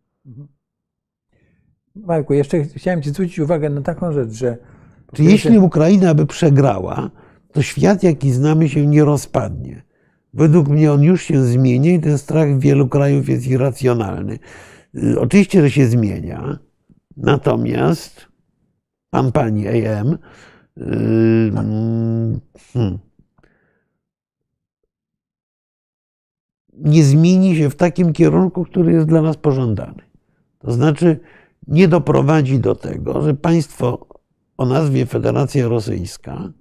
Marku, 2.07 2.35
jeszcze 2.35 2.65
chciałem 2.65 3.03
Ci 3.03 3.11
zwrócić 3.11 3.39
uwagę 3.39 3.71
na 3.71 3.83
taką 3.83 4.13
rzecz, 4.13 4.31
że. 4.31 4.57
Czy 5.13 5.25
jeśli 5.25 5.59
Ukraina 5.59 6.15
by 6.15 6.27
przegrała, 6.27 7.11
to 7.53 7.63
świat, 7.63 8.03
jaki 8.03 8.33
znamy, 8.33 8.69
się 8.69 8.87
nie 8.87 9.05
rozpadnie. 9.05 9.83
Według 10.35 10.69
mnie 10.69 10.93
on 10.93 11.03
już 11.03 11.23
się 11.23 11.45
zmienia 11.45 11.95
i 11.95 12.01
ten 12.01 12.19
strach 12.19 12.57
w 12.57 12.61
wielu 12.61 12.89
krajów 12.89 13.29
jest 13.29 13.47
irracjonalny. 13.47 14.39
Y, 14.95 15.21
oczywiście, 15.21 15.61
że 15.63 15.71
się 15.71 15.87
zmienia, 15.87 16.59
natomiast 17.17 18.27
pan, 19.11 19.33
pani 19.33 19.69
AM, 19.69 20.19
yy, 20.77 21.53
hmm, 22.73 22.99
nie 26.73 27.05
zmieni 27.05 27.57
się 27.57 27.71
w 27.71 27.77
takim 27.77 28.13
kierunku, 28.13 28.65
który 28.65 28.93
jest 28.93 29.07
dla 29.07 29.23
nas 29.23 29.37
pożądany. 29.37 30.03
To 30.59 30.73
znaczy, 30.73 31.21
nie 31.71 31.89
doprowadzi 31.89 32.59
do 32.59 32.75
tego, 32.75 33.23
że 33.23 33.35
państwo 33.35 34.07
o 34.57 34.67
nazwie 34.67 35.07
Federacja 35.07 35.69
Rosyjska 35.69 36.53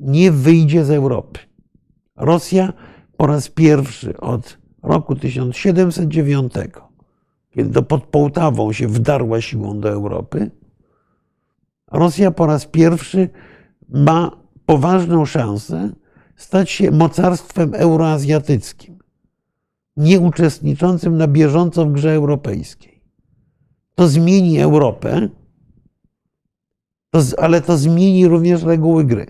nie 0.00 0.32
wyjdzie 0.32 0.84
z 0.84 0.90
Europy. 0.90 1.40
Rosja 2.16 2.72
po 3.16 3.26
raz 3.26 3.48
pierwszy 3.48 4.16
od 4.16 4.58
roku 4.82 5.16
1709 5.16 6.52
kiedy 7.56 7.82
pod 7.82 8.04
Połtawą 8.04 8.72
się 8.72 8.88
wdarła 8.88 9.40
siłą 9.40 9.80
do 9.80 9.90
Europy, 9.90 10.50
Rosja 11.92 12.30
po 12.30 12.46
raz 12.46 12.66
pierwszy 12.66 13.28
ma 13.88 14.30
poważną 14.66 15.24
szansę 15.24 15.90
stać 16.36 16.70
się 16.70 16.90
mocarstwem 16.90 17.74
euroazjatyckim, 17.74 18.95
nie 19.96 20.20
uczestniczącym 20.20 21.16
na 21.16 21.28
bieżąco 21.28 21.86
w 21.86 21.92
grze 21.92 22.12
europejskiej. 22.12 23.02
To 23.94 24.08
zmieni 24.08 24.60
Europę, 24.60 25.28
ale 27.38 27.60
to 27.60 27.76
zmieni 27.76 28.28
również 28.28 28.62
reguły 28.62 29.04
gry. 29.04 29.26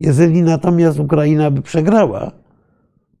Jeżeli 0.00 0.42
natomiast 0.42 0.98
Ukraina 0.98 1.50
by 1.50 1.62
przegrała, 1.62 2.32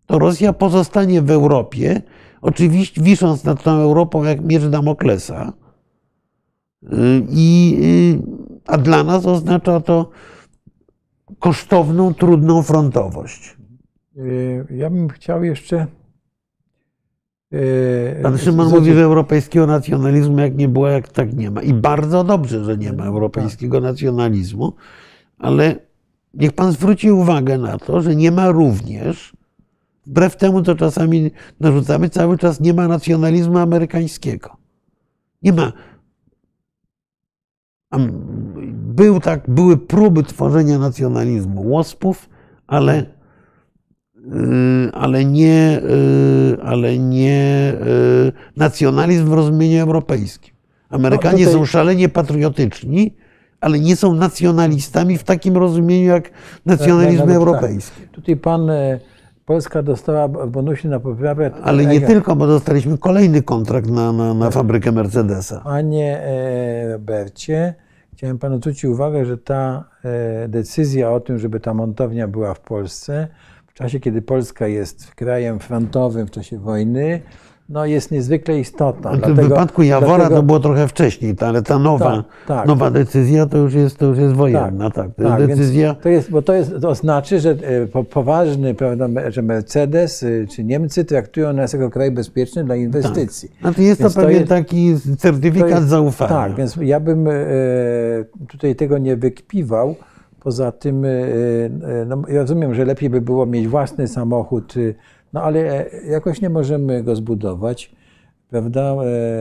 to 0.06 0.18
Rosja 0.18 0.52
pozostanie 0.52 1.22
w 1.22 1.30
Europie, 1.30 2.02
oczywiście 2.40 3.02
wisząc 3.02 3.44
nad 3.44 3.62
tą 3.62 3.70
Europą 3.70 4.24
jak 4.24 4.44
miecz 4.44 4.62
Damoklesa. 4.62 5.52
Y, 6.82 6.88
I, 7.30 7.78
y, 7.82 8.22
a 8.66 8.78
dla 8.78 9.04
nas 9.04 9.26
oznacza 9.26 9.80
to 9.80 10.10
kosztowną, 11.38 12.14
trudną 12.14 12.62
frontowość. 12.62 13.57
Y, 14.18 14.66
Ja 14.70 14.90
bym 14.90 15.08
chciał 15.08 15.44
jeszcze. 15.44 15.86
y, 17.54 18.20
Pan 18.22 18.38
Szymon 18.38 18.70
mówi, 18.70 18.92
że 18.92 19.02
europejskiego 19.02 19.66
nacjonalizmu 19.66 20.38
jak 20.38 20.56
nie 20.56 20.68
było, 20.68 20.88
jak 20.88 21.08
tak 21.08 21.34
nie 21.34 21.50
ma. 21.50 21.62
I 21.62 21.74
bardzo 21.74 22.24
dobrze, 22.24 22.64
że 22.64 22.76
nie 22.76 22.92
ma 22.92 23.04
europejskiego 23.04 23.80
nacjonalizmu, 23.80 24.72
ale 25.38 25.76
niech 26.34 26.52
pan 26.52 26.72
zwróci 26.72 27.12
uwagę 27.12 27.58
na 27.58 27.78
to, 27.78 28.00
że 28.00 28.16
nie 28.16 28.32
ma 28.32 28.50
również, 28.50 29.36
wbrew 30.06 30.36
temu, 30.36 30.62
co 30.62 30.74
czasami 30.74 31.30
narzucamy, 31.60 32.10
cały 32.10 32.38
czas 32.38 32.60
nie 32.60 32.74
ma 32.74 32.88
nacjonalizmu 32.88 33.58
amerykańskiego. 33.58 34.56
Nie 35.42 35.52
ma. 35.52 35.72
Był 38.72 39.20
tak, 39.20 39.50
były 39.50 39.76
próby 39.76 40.22
tworzenia 40.22 40.78
nacjonalizmu 40.78 41.68
łospów, 41.68 42.28
ale 42.66 43.17
ale 44.92 45.24
nie, 45.24 45.80
yy, 45.82 46.62
ale 46.62 46.98
nie 46.98 47.72
yy, 48.24 48.32
nacjonalizm 48.56 49.24
w 49.26 49.32
rozumieniu 49.32 49.82
europejskim. 49.82 50.54
Amerykanie 50.90 51.44
No, 51.44 51.50
tutaj- 51.50 51.60
są 51.60 51.64
szalenie 51.64 52.08
patriotyczni, 52.08 53.14
ale 53.60 53.78
nie 53.80 53.96
są 53.96 54.14
nacjonalistami 54.14 55.18
w 55.18 55.24
takim 55.24 55.56
rozumieniu 55.56 56.06
jak 56.06 56.30
nacjonalizm 56.66 57.18
Nawet 57.18 57.34
tak. 57.34 57.36
europejski. 57.36 58.00
Tutaj 58.12 58.36
pan. 58.36 58.70
e, 58.70 59.00
Polska 59.46 59.82
dostała 59.82 60.28
bonusy 60.28 60.88
na 60.88 61.00
poprawę. 61.00 61.50
Ale 61.62 61.86
nie 61.86 61.96
Ega. 61.96 62.06
tylko, 62.06 62.36
bo 62.36 62.46
dostaliśmy 62.46 62.98
kolejny 62.98 63.42
kontrakt 63.42 63.90
na, 63.90 64.12
na, 64.12 64.34
na 64.34 64.50
fabrykę 64.50 64.92
Mercedesa. 64.92 65.60
Panie 65.64 66.20
e, 66.22 66.92
Robercie, 66.92 67.74
chciałem 68.12 68.38
panu 68.38 68.58
zwrócić 68.58 68.84
uwagę, 68.84 69.24
że 69.24 69.38
ta 69.38 69.84
e, 70.04 70.48
decyzja 70.48 71.10
o 71.10 71.20
tym, 71.20 71.38
żeby 71.38 71.60
ta 71.60 71.74
montownia 71.74 72.28
była 72.28 72.54
w 72.54 72.60
Polsce, 72.60 73.28
czasie, 73.78 74.00
kiedy 74.00 74.22
Polska 74.22 74.66
jest 74.66 75.14
krajem 75.14 75.58
frontowym 75.58 76.26
w 76.26 76.30
czasie 76.30 76.58
wojny, 76.58 77.20
no 77.68 77.86
jest 77.86 78.10
niezwykle 78.10 78.58
istotna. 78.60 79.12
w 79.12 79.34
wypadku 79.34 79.82
Jawora 79.82 80.16
dlatego- 80.16 80.36
to 80.36 80.42
było 80.42 80.60
trochę 80.60 80.88
wcześniej, 80.88 81.34
ale 81.40 81.62
ta 81.62 81.78
nowa, 81.78 82.12
Tak, 82.16 82.24
tak. 82.46 82.66
nowa 82.66 82.90
decyzja 82.90 83.46
to 83.46 83.58
już 83.58 83.74
jest, 83.74 83.98
to 83.98 84.06
już 84.06 84.18
jest 84.18 84.34
wojenna. 84.34 84.90
Tak, 84.90 85.14
To 85.14 85.22
jest 85.22 85.36
tak, 85.36 85.46
decyzja. 85.46 85.94
To, 85.94 86.08
jest, 86.08 86.30
bo 86.30 86.42
to, 86.42 86.54
jest, 86.54 86.72
to 86.82 86.94
znaczy, 86.94 87.40
że 87.40 87.50
e, 87.50 87.86
po, 87.86 88.04
poważny, 88.04 88.74
prawda, 88.74 89.08
że 89.30 89.42
Mercedes 89.42 90.22
y, 90.22 90.46
czy 90.50 90.64
Niemcy 90.64 91.04
traktują 91.04 91.52
nas 91.52 91.72
jako 91.72 91.90
kraj 91.90 92.10
bezpieczny 92.10 92.64
dla 92.64 92.76
inwestycji. 92.76 93.50
Znaczy 93.60 93.82
jest 93.82 93.98
to 94.00 94.04
Więc 94.04 94.14
to 94.14 94.20
pewien 94.20 94.36
jest- 94.38 94.48
taki 94.48 94.94
certyfikat 95.18 95.70
jest- 95.70 95.88
zaufania. 95.88 96.28
Tak, 96.30 96.54
więc 96.54 96.76
ja 96.82 97.00
bym 97.00 97.28
e, 97.28 97.32
tutaj 98.48 98.76
tego 98.76 98.98
nie 98.98 99.16
wykpiwał. 99.16 99.94
Poza 100.40 100.72
tym, 100.72 101.04
e, 101.04 101.08
e, 101.08 102.04
no, 102.06 102.22
ja 102.28 102.40
rozumiem, 102.40 102.74
że 102.74 102.84
lepiej 102.84 103.10
by 103.10 103.20
było 103.20 103.46
mieć 103.46 103.68
własny 103.68 104.08
samochód, 104.08 104.76
y, 104.76 104.94
no 105.32 105.42
ale 105.42 105.60
e, 105.92 106.06
jakoś 106.06 106.40
nie 106.40 106.50
możemy 106.50 107.02
go 107.02 107.16
zbudować, 107.16 107.92
prawda? 108.50 108.94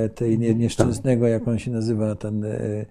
E, 0.06 0.10
Tej 0.10 0.40
nie- 0.40 0.56
nieszczęsnego, 0.56 1.28
jak 1.28 1.48
on 1.48 1.60
się 1.60 1.72
nazywa, 1.72 2.16
ten 2.16 2.46
e, 2.46 2.86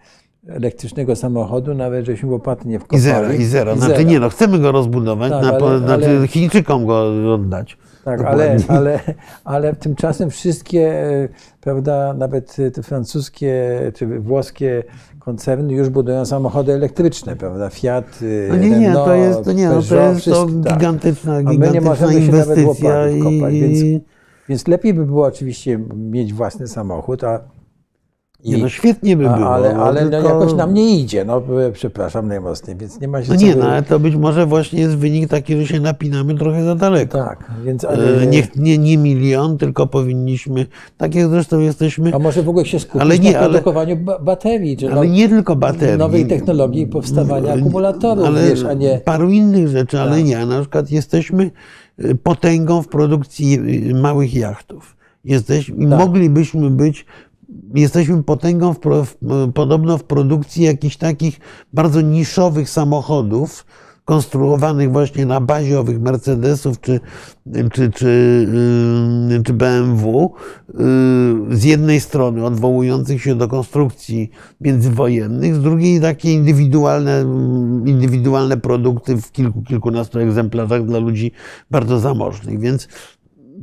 elektrycznego 0.48 1.16
samochodu, 1.16 1.74
nawet 1.74 2.06
żeśmy 2.06 2.30
łopaty 2.30 2.68
nie 2.68 2.78
wkopali. 2.78 2.98
I 2.98 3.02
zero, 3.04 3.32
i 3.32 3.44
zero. 3.44 3.76
Znaczy 3.76 4.04
nie 4.04 4.20
no, 4.20 4.28
chcemy 4.28 4.58
go 4.58 4.72
rozbudować, 4.72 5.30
Tak, 5.30 5.42
na, 5.42 5.52
ale- 5.52 5.78
znaczy 5.78 6.08
ale- 6.18 6.26
Chińczykom 6.28 6.86
go 6.86 7.00
oddać. 7.34 7.78
Tak, 8.04 8.20
ale, 8.20 8.56
ale, 8.68 9.00
ale 9.44 9.74
tymczasem 9.74 10.30
wszystkie, 10.30 10.90
e, 10.92 11.28
prawda, 11.60 12.14
nawet 12.18 12.56
te 12.74 12.82
francuskie 12.82 13.80
czy 13.94 14.06
włoskie 14.20 14.82
koncerny 15.30 15.72
już 15.72 15.88
budują 15.88 16.26
samochody 16.26 16.72
elektryczne, 16.72 17.36
prawda? 17.36 17.70
Fiat, 17.70 18.20
No 18.48 18.56
nie, 18.56 18.70
nie, 18.70 18.92
to 18.92 19.06
Renault, 19.06 19.18
jest 19.18 19.44
to, 19.44 19.52
nie, 19.52 19.68
no, 19.68 19.70
to, 19.70 19.76
jest 19.78 19.88
to 19.90 20.14
wszystko, 20.20 20.46
tak. 20.64 20.72
gigantyczna, 20.78 21.32
A 21.36 21.36
my 21.36 21.44
nie 21.44 21.50
gigantyczna 21.56 21.90
możemy 21.90 22.12
się 22.26 22.32
nawet 22.32 22.58
inwestycja. 22.58 22.88
łopaty 22.90 23.20
wkopać, 23.20 23.54
i, 23.54 23.60
więc- 23.60 24.02
Więc 24.48 24.68
lepiej 24.68 24.94
by 24.94 25.06
było 25.06 25.26
oczywiście 25.26 25.78
mieć 25.96 26.32
własny 26.34 26.68
samochód, 26.68 27.24
a 27.24 27.40
nie, 28.46 28.58
no 28.58 28.68
świetnie 28.68 29.16
by 29.16 29.22
było. 29.22 29.54
ale, 29.54 29.76
ale 29.76 30.04
no 30.04 30.10
tylko- 30.10 30.28
jakoś 30.28 30.52
nam 30.54 30.74
nie 30.74 31.00
idzie, 31.00 31.24
no 31.24 31.42
e, 31.66 31.72
przepraszam 31.72 32.28
najmocniej, 32.28 32.76
więc 32.76 33.00
nie 33.00 33.08
ma 33.08 33.22
się 33.22 33.28
No 33.32 33.34
nie, 33.40 33.52
by- 33.54 33.60
no 33.60 33.68
ale 33.68 33.82
to 33.82 34.00
być 34.00 34.16
może 34.16 34.46
właśnie 34.46 34.80
jest 34.80 34.96
wynik 34.96 35.28
taki, 35.30 35.56
że 35.56 35.66
się 35.66 35.80
napinamy 35.80 36.34
trochę 36.34 36.64
za 36.64 36.74
daleko. 36.74 37.18
Tak, 37.18 37.50
więc 37.64 37.84
E, 37.84 37.88
ale, 37.88 38.26
Nie, 38.26 38.48
nie, 38.56 38.78
nie 38.78 38.98
milion, 38.98 39.58
tylko 39.58 39.86
powinniśmy, 39.86 40.66
tak 40.96 41.14
jak 41.14 41.28
zresztą 41.28 41.60
jesteśmy, 41.60 42.14
a 42.14 42.18
może 42.18 42.42
w 42.42 42.48
ogóle 42.48 42.66
się 42.66 42.80
skupić 42.80 43.02
Ale 43.02 43.18
nie, 43.18 43.32
na 43.32 43.38
ale- 43.38 43.48
produkowaniu 43.48 43.96
ba- 43.96 44.18
baterii, 44.18 44.76
czy 44.76 44.86
ale 44.86 44.94
no- 44.94 45.04
nie 45.04 45.28
tylko 45.28 45.56
baterii. 45.56 45.98
nowej 45.98 46.26
technologii 46.26 46.86
powstawania 46.86 47.52
akumulatorów, 47.54 48.26
ale 48.26 48.48
wiesz, 48.48 48.64
a 48.64 48.72
nie... 48.74 49.00
paru 49.04 49.30
innych 49.30 49.68
rzeczy, 49.68 50.00
ale 50.00 50.16
Tak. 50.16 50.24
nie. 50.24 50.46
Na 50.46 50.60
przykład 50.60 50.90
jesteśmy 50.90 51.50
y, 52.04 52.14
potęgą 52.14 52.82
w 52.82 52.88
produkcji 52.88 53.60
y, 53.90 53.94
małych 53.94 54.34
jachtów. 54.34 54.96
Jesteśmy, 55.24 55.76
i 55.84 55.88
Tak. 55.90 55.98
Moglibyśmy 55.98 56.70
być, 56.70 57.06
jesteśmy 57.74 58.22
potęgą 58.22 58.74
w, 58.74 58.78
w, 59.22 59.52
podobno 59.52 59.98
w 59.98 60.04
produkcji 60.04 60.64
jakichś 60.64 60.96
takich 60.96 61.40
bardzo 61.72 62.00
niszowych 62.00 62.70
samochodów, 62.70 63.66
konstruowanych 64.06 64.92
właśnie 64.92 65.26
na 65.26 65.40
bazie 65.40 65.80
owych 65.80 66.00
Mercedesów 66.00 66.80
czy, 66.80 67.00
czy, 67.72 67.90
czy, 67.90 68.48
czy 69.44 69.52
BMW, 69.52 70.32
yy, 70.68 71.56
z 71.56 71.64
jednej 71.64 72.00
strony 72.00 72.44
odwołujących 72.44 73.22
się 73.22 73.34
do 73.34 73.48
konstrukcji 73.48 74.30
międzywojennych, 74.60 75.54
z 75.54 75.60
drugiej 75.60 76.00
takie 76.00 76.32
indywidualne, 76.32 77.22
indywidualne 77.86 78.56
produkty 78.56 79.16
w 79.16 79.32
kilku, 79.32 79.62
kilkunastu 79.62 80.18
egzemplarzach 80.18 80.86
dla 80.86 80.98
ludzi 80.98 81.32
bardzo 81.70 81.98
zamożnych. 81.98 82.60
Więc 82.60 82.88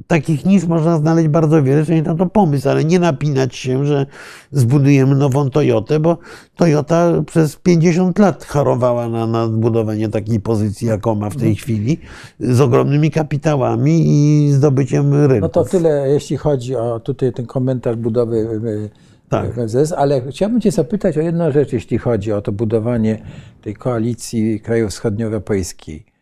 takich 0.08 0.46
nisz 0.46 0.66
można 0.66 0.98
znaleźć 0.98 1.28
bardzo 1.28 1.64
wiele, 1.64 1.86
czyli 1.86 2.02
na 2.02 2.16
to 2.16 2.26
pomysł, 2.26 2.70
ale 2.70 2.86
nie 2.86 3.00
napinać 3.00 3.56
się, 3.56 3.86
że 3.86 4.06
zbudujemy 4.52 5.16
nową 5.16 5.50
Toyotę, 5.50 6.00
bo 6.00 6.18
Toyota 6.56 7.24
przez 7.26 7.56
50 7.56 8.20
lat 8.20 8.46
harowała 8.46 9.10
na, 9.10 9.28
na 9.28 9.48
budowanie 9.48 10.10
takiej 10.10 10.40
pozycji, 10.40 10.88
jaką 10.88 11.16
ma 11.16 11.30
w 11.30 11.36
tej 11.36 11.56
chwili, 11.56 12.00
z 12.40 12.62
ogromnymi 12.62 13.12
kapitałami 13.12 14.04
i 14.06 14.52
zdobyciem 14.52 15.14
rynku. 15.14 15.42
No 15.42 15.50
to 15.50 15.64
tyle, 15.64 16.10
jeśli 16.10 16.38
chodzi 16.38 16.76
o 16.76 17.00
tutaj 17.00 17.34
ten 17.34 17.46
komentarz 17.46 17.96
budowy 17.96 18.38
y, 18.38 18.90
Tak. 19.30 19.58
Mercedes, 19.58 19.92
ale 19.92 20.22
chciałbym 20.30 20.62
Cię 20.62 20.72
zapytać 20.72 21.18
o 21.18 21.22
jedną 21.22 21.52
rzecz, 21.52 21.74
jeśli 21.74 21.98
chodzi 21.98 22.32
o 22.32 22.42
to 22.42 22.52
budowanie 22.52 23.24
tej 23.62 23.74
koalicji 23.74 24.60
krajów 24.60 24.92
wschodnioeuropejskiej. 24.92 26.13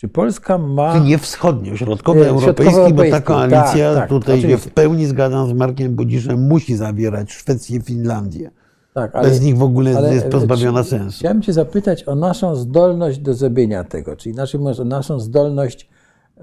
Czy 0.00 0.08
Polska 0.08 0.58
ma... 0.58 0.98
Nie 0.98 1.18
wschodnio, 1.18 1.76
środkowoeuropejski, 1.76 2.94
bo 2.94 3.02
ta 3.10 3.20
koalicja, 3.20 3.94
tak, 3.94 3.96
tak, 3.96 4.08
tutaj 4.08 4.40
się 4.40 4.58
w 4.58 4.70
pełni 4.70 5.06
zgadzam 5.06 5.48
z 5.48 5.52
Markiem 5.52 5.94
Budziszem, 5.94 6.46
musi 6.48 6.76
zawierać 6.76 7.32
Szwecję, 7.32 7.80
Finlandię. 7.80 8.50
Tak, 8.94 9.12
Bez 9.12 9.40
nich 9.40 9.56
w 9.56 9.62
ogóle 9.62 9.96
ale, 9.96 10.14
jest 10.14 10.26
e, 10.26 10.28
pozbawiona 10.28 10.84
czy- 10.84 10.90
sensu. 10.90 11.18
Chciałem 11.18 11.42
Cię 11.42 11.52
zapytać 11.52 12.08
o 12.08 12.14
naszą 12.14 12.56
zdolność 12.56 13.18
do 13.18 13.34
zrobienia 13.34 13.84
tego, 13.84 14.16
czyli 14.16 14.34
inaczej 14.34 14.60
mówiąc, 14.60 14.80
o 14.80 14.84
naszą 14.84 15.20
zdolność 15.20 15.88
e, 16.40 16.42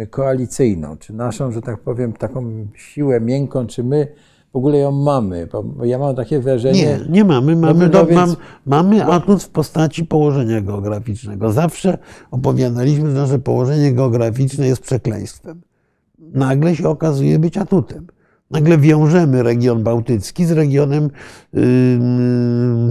e, 0.00 0.06
koalicyjną, 0.06 0.96
czy 0.96 1.12
naszą, 1.12 1.52
że 1.52 1.62
tak 1.62 1.78
powiem, 1.80 2.12
taką 2.12 2.66
siłę 2.74 3.20
miękką, 3.20 3.66
czy 3.66 3.84
my 3.84 4.08
w 4.52 4.56
ogóle 4.56 4.78
ją 4.78 4.92
mamy, 4.92 5.48
bo 5.52 5.84
ja 5.84 5.98
mam 5.98 6.16
takie 6.16 6.40
wrażenie... 6.40 6.82
Nie, 6.82 7.00
nie 7.08 7.24
mamy. 7.24 7.56
Mamy, 7.56 7.84
no 7.84 7.90
do, 7.90 8.06
więc- 8.06 8.20
mam, 8.20 8.36
mamy 8.66 9.04
atut 9.04 9.42
w 9.42 9.48
postaci 9.48 10.04
położenia 10.04 10.60
geograficznego. 10.60 11.52
Zawsze 11.52 11.98
opowiadaliśmy, 12.30 13.10
że 13.10 13.16
nasze 13.16 13.38
położenie 13.38 13.92
geograficzne 13.92 14.66
jest 14.66 14.82
przekleństwem. 14.82 15.60
Nagle 16.18 16.76
się 16.76 16.88
okazuje 16.88 17.38
być 17.38 17.58
atutem. 17.58 18.06
Nagle 18.50 18.78
wiążemy 18.78 19.42
region 19.42 19.82
bałtycki 19.82 20.44
z 20.46 20.52
regionem 20.52 21.10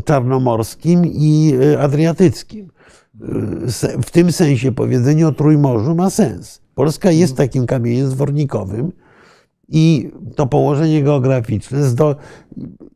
czarnomorskim 0.05 1.05
i 1.05 1.53
y, 1.61 1.79
adriatyckim. 1.79 2.65
Y, 2.65 4.01
W 4.03 4.11
tym 4.11 4.31
sensie 4.31 4.71
powiedzenie 4.71 5.27
o 5.27 5.31
Trójmorzu 5.31 5.95
ma 5.95 6.09
sens. 6.09 6.61
Polska 6.75 7.11
jest 7.11 7.37
takim 7.37 7.65
kamieniem 7.65 8.09
zwornikowym, 8.09 8.91
i 9.69 10.11
to 10.35 10.47
położenie 10.47 11.03
geograficzne, 11.03 11.79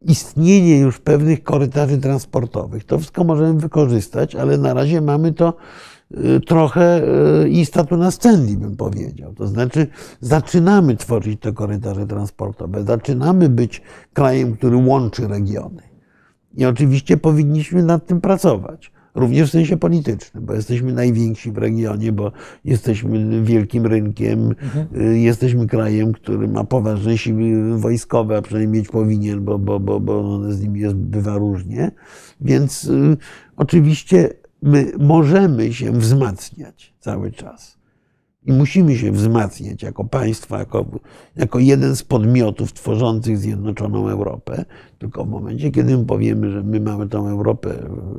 istnienie 0.01 0.79
już 0.79 0.99
pewnych 0.99 1.43
korytarzy 1.43 1.97
transportowych, 1.97 2.83
to 2.83 2.97
wszystko 2.97 3.23
możemy 3.23 3.59
wykorzystać, 3.59 4.35
ale 4.35 4.57
na 4.57 4.73
razie 4.73 5.01
mamy 5.01 5.33
to 5.33 5.53
y, 6.11 6.39
trochę 6.39 7.01
y, 7.43 7.49
i 7.49 7.65
statu 7.65 7.97
na 7.97 8.11
scendi, 8.11 8.57
bym 8.57 8.75
powiedział. 8.75 9.33
To 9.33 9.47
znaczy, 9.47 9.87
zaczynamy 10.21 10.97
tworzyć 10.97 11.41
te 11.41 11.53
korytarze 11.53 12.07
transportowe, 12.07 12.83
zaczynamy 12.83 13.49
być 13.49 13.81
krajem, 14.13 14.57
który 14.57 14.77
łączy 14.77 15.27
regiony. 15.27 15.81
I 16.57 16.65
oczywiście 16.65 17.17
powinniśmy 17.17 17.83
nad 17.83 18.05
tym 18.05 18.21
pracować. 18.21 18.91
Również 19.15 19.49
w 19.49 19.51
sensie 19.51 19.77
politycznym, 19.77 20.45
bo 20.45 20.53
jesteśmy 20.53 20.93
najwięksi 20.93 21.51
w 21.51 21.57
regionie, 21.57 22.11
bo 22.11 22.31
jesteśmy 22.65 23.43
wielkim 23.43 23.85
rynkiem, 23.85 24.55
y, 24.97 25.19
jesteśmy 25.19 25.67
krajem, 25.67 26.13
który 26.13 26.47
ma 26.47 26.63
poważne 26.63 27.17
siły 27.17 27.77
wojskowe, 27.77 28.37
a 28.37 28.41
przynajmniej 28.41 28.81
mieć 28.81 28.89
powinien, 28.89 29.45
bo, 29.45 29.59
bo, 29.59 29.79
bo, 29.79 29.99
bo 29.99 30.39
z 30.51 30.61
nimi 30.61 30.79
jest, 30.79 30.95
bywa 30.95 31.37
różnie. 31.37 31.91
Więc 32.41 32.83
y, 32.85 33.17
oczywiście 33.57 34.29
my 34.61 34.91
możemy 34.99 35.73
się 35.73 35.91
wzmacniać 35.91 36.93
cały 36.99 37.31
czas. 37.31 37.79
I 38.45 38.51
musimy 38.51 38.97
się 38.97 39.11
wzmacniać 39.11 39.83
jako 39.83 40.03
państwo, 40.03 40.57
jako, 40.57 40.85
jako 41.35 41.59
jeden 41.59 41.95
z 41.95 42.03
podmiotów 42.03 42.73
tworzących 42.73 43.37
Zjednoczoną 43.37 44.09
Europę. 44.09 44.65
Tylko 44.99 45.25
w 45.25 45.29
momencie, 45.29 45.71
kiedy 45.71 45.97
my 45.97 46.05
powiemy, 46.05 46.51
że 46.51 46.63
my 46.63 46.79
mamy 46.79 47.09
tą 47.09 47.27
Europę 47.27 47.69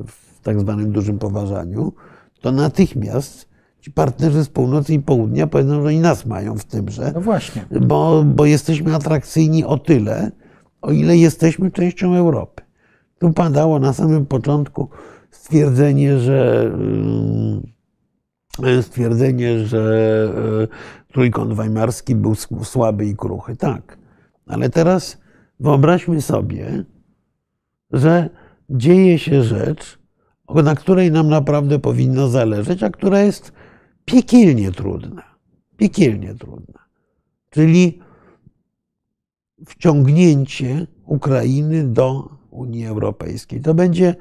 w 0.07 0.30
tak 0.43 0.61
zwanym 0.61 0.93
dużym 0.93 1.19
poważaniu, 1.19 1.93
to 2.41 2.53
natychmiast 2.53 3.49
ci 3.81 3.91
partnerzy 3.91 4.45
z 4.45 4.49
północy 4.49 4.95
i 4.95 4.99
południa 4.99 5.47
powiedzą, 5.47 5.83
że 5.83 5.89
oni 5.89 6.01
nas 6.01 6.27
mają 6.27 6.59
w 6.59 6.65
tymże. 6.65 7.13
No 7.15 7.21
właśnie. 7.21 7.65
Bo, 7.81 8.25
bo 8.25 8.47
jesteśmy 8.47 8.95
atrakcyjni 8.95 9.65
o 9.65 9.79
tyle, 9.79 10.31
o 10.83 10.93
ile 10.93 11.17
jesteśmy 11.17 11.71
częścią 11.71 12.15
Europy. 12.15 12.63
Tu 13.19 13.33
padało 13.33 13.79
na 13.79 13.93
samym 13.93 14.27
początku 14.27 14.89
stwierdzenie, 15.31 16.19
że. 16.19 16.71
Yy, 18.63 18.83
stwierdzenie, 18.83 19.59
że 19.67 20.29
e, 20.63 21.13
trójkąt 21.13 21.53
weimarski 21.53 22.15
był 22.15 22.35
słaby 22.65 23.07
i 23.07 23.17
kruchy. 23.17 23.57
Tak, 23.57 23.99
ale 24.47 24.71
teraz 24.71 25.19
wyobraźmy 25.61 26.23
sobie, 26.23 26.85
że 27.91 28.31
dzieje 28.71 29.19
się 29.19 29.43
rzecz, 29.43 30.00
na 30.55 30.75
której 30.75 31.11
nam 31.13 31.29
naprawdę 31.29 31.79
powinno 31.79 32.29
zależeć, 32.29 32.83
a 32.83 32.91
która 32.91 33.21
jest 33.21 33.53
piekielnie 34.05 34.73
trudna. 34.73 35.23
Piekielnie 35.77 36.35
trudna. 36.35 36.81
Czyli 37.51 37.99
wciągnięcie 39.67 40.87
Ukrainy 41.07 41.85
do 41.85 42.29
Unii 42.51 42.87
Europejskiej. 42.87 43.61
To 43.61 43.75
będzie 43.75 44.15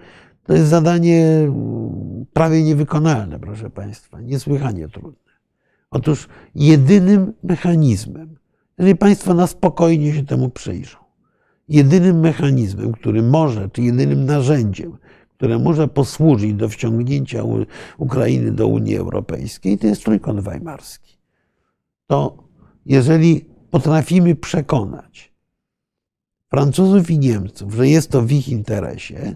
to 0.50 0.54
jest 0.54 0.68
zadanie 0.68 1.26
mm, 1.26 2.26
prawie 2.34 2.64
niewykonalne, 2.64 3.40
proszę 3.40 3.70
Państwa, 3.70 4.22
niesłychanie 4.22 4.88
trudne. 4.88 5.32
Otóż 5.92 6.28
jedynym 6.56 7.34
mechanizmem, 7.44 8.36
jeżeli 8.78 8.96
Państwo 8.96 9.34
na 9.34 9.48
spokojnie 9.48 10.14
się 10.14 10.26
temu 10.26 10.50
przyjrzą, 10.50 10.98
jedynym 11.68 12.20
mechanizmem, 12.20 12.92
który 12.92 13.22
może, 13.22 13.70
czy 13.70 13.82
jedynym 13.82 14.26
narzędziem, 14.26 14.98
które 15.40 15.60
może 15.60 15.88
posłużyć 15.88 16.54
do 16.54 16.70
wciągnięcia 16.70 17.44
Ukrainy 17.98 18.52
do 18.52 18.68
Unii 18.68 18.98
Europejskiej, 18.98 19.78
to 19.78 19.88
jest 19.88 20.04
trójkąt 20.04 20.40
weimarski. 20.40 21.18
To 22.08 22.44
jeżeli 22.86 23.46
potrafimy 23.72 24.36
przekonać 24.36 25.34
Francuzów 26.50 27.12
i 27.12 27.20
Niemców, 27.20 27.74
że 27.74 27.88
jest 27.88 28.12
to 28.12 28.22
w 28.22 28.32
ich 28.32 28.50
interesie, 28.50 29.36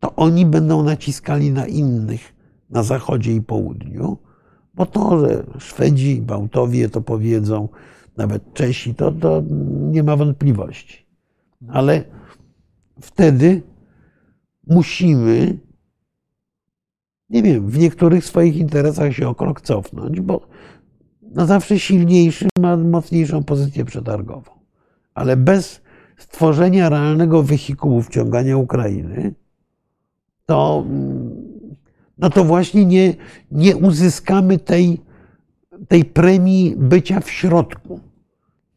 to 0.00 0.14
oni 0.16 0.46
będą 0.46 0.82
naciskali 0.82 1.50
na 1.50 1.66
innych 1.66 2.34
na 2.70 2.82
zachodzie 2.82 3.32
i 3.32 3.42
południu, 3.42 4.18
bo 4.74 4.86
to, 4.86 5.20
że 5.20 5.46
Szwedzi 5.58 6.20
Bałtowie 6.20 6.88
to 6.88 7.00
powiedzą, 7.00 7.68
nawet 8.16 8.54
Czesi, 8.54 8.94
to, 8.94 9.12
to 9.12 9.42
nie 9.90 10.02
ma 10.02 10.16
wątpliwości. 10.16 11.06
Ale 11.68 12.04
wtedy 13.00 13.62
musimy, 14.66 15.58
nie 17.30 17.42
wiem, 17.42 17.70
w 17.70 17.78
niektórych 17.78 18.24
swoich 18.24 18.56
interesach 18.56 19.12
się 19.12 19.28
o 19.28 19.34
krok 19.34 19.60
cofnąć, 19.60 20.20
bo 20.20 20.48
na 21.22 21.46
zawsze 21.46 21.78
silniejszy 21.78 22.48
ma 22.58 22.76
mocniejszą 22.76 23.44
pozycję 23.44 23.84
przetargową. 23.84 24.50
Ale 25.14 25.36
bez 25.36 25.80
stworzenia 26.16 26.88
realnego 26.88 27.42
wehikułu 27.42 28.02
wciągania 28.02 28.56
Ukrainy, 28.56 29.34
to, 30.46 30.84
no 32.18 32.30
to 32.30 32.44
właśnie 32.44 32.86
nie, 32.86 33.14
nie 33.50 33.76
uzyskamy 33.76 34.58
tej, 34.58 35.00
tej 35.88 36.04
premii 36.04 36.74
bycia 36.76 37.20
w 37.20 37.30
środku, 37.30 38.00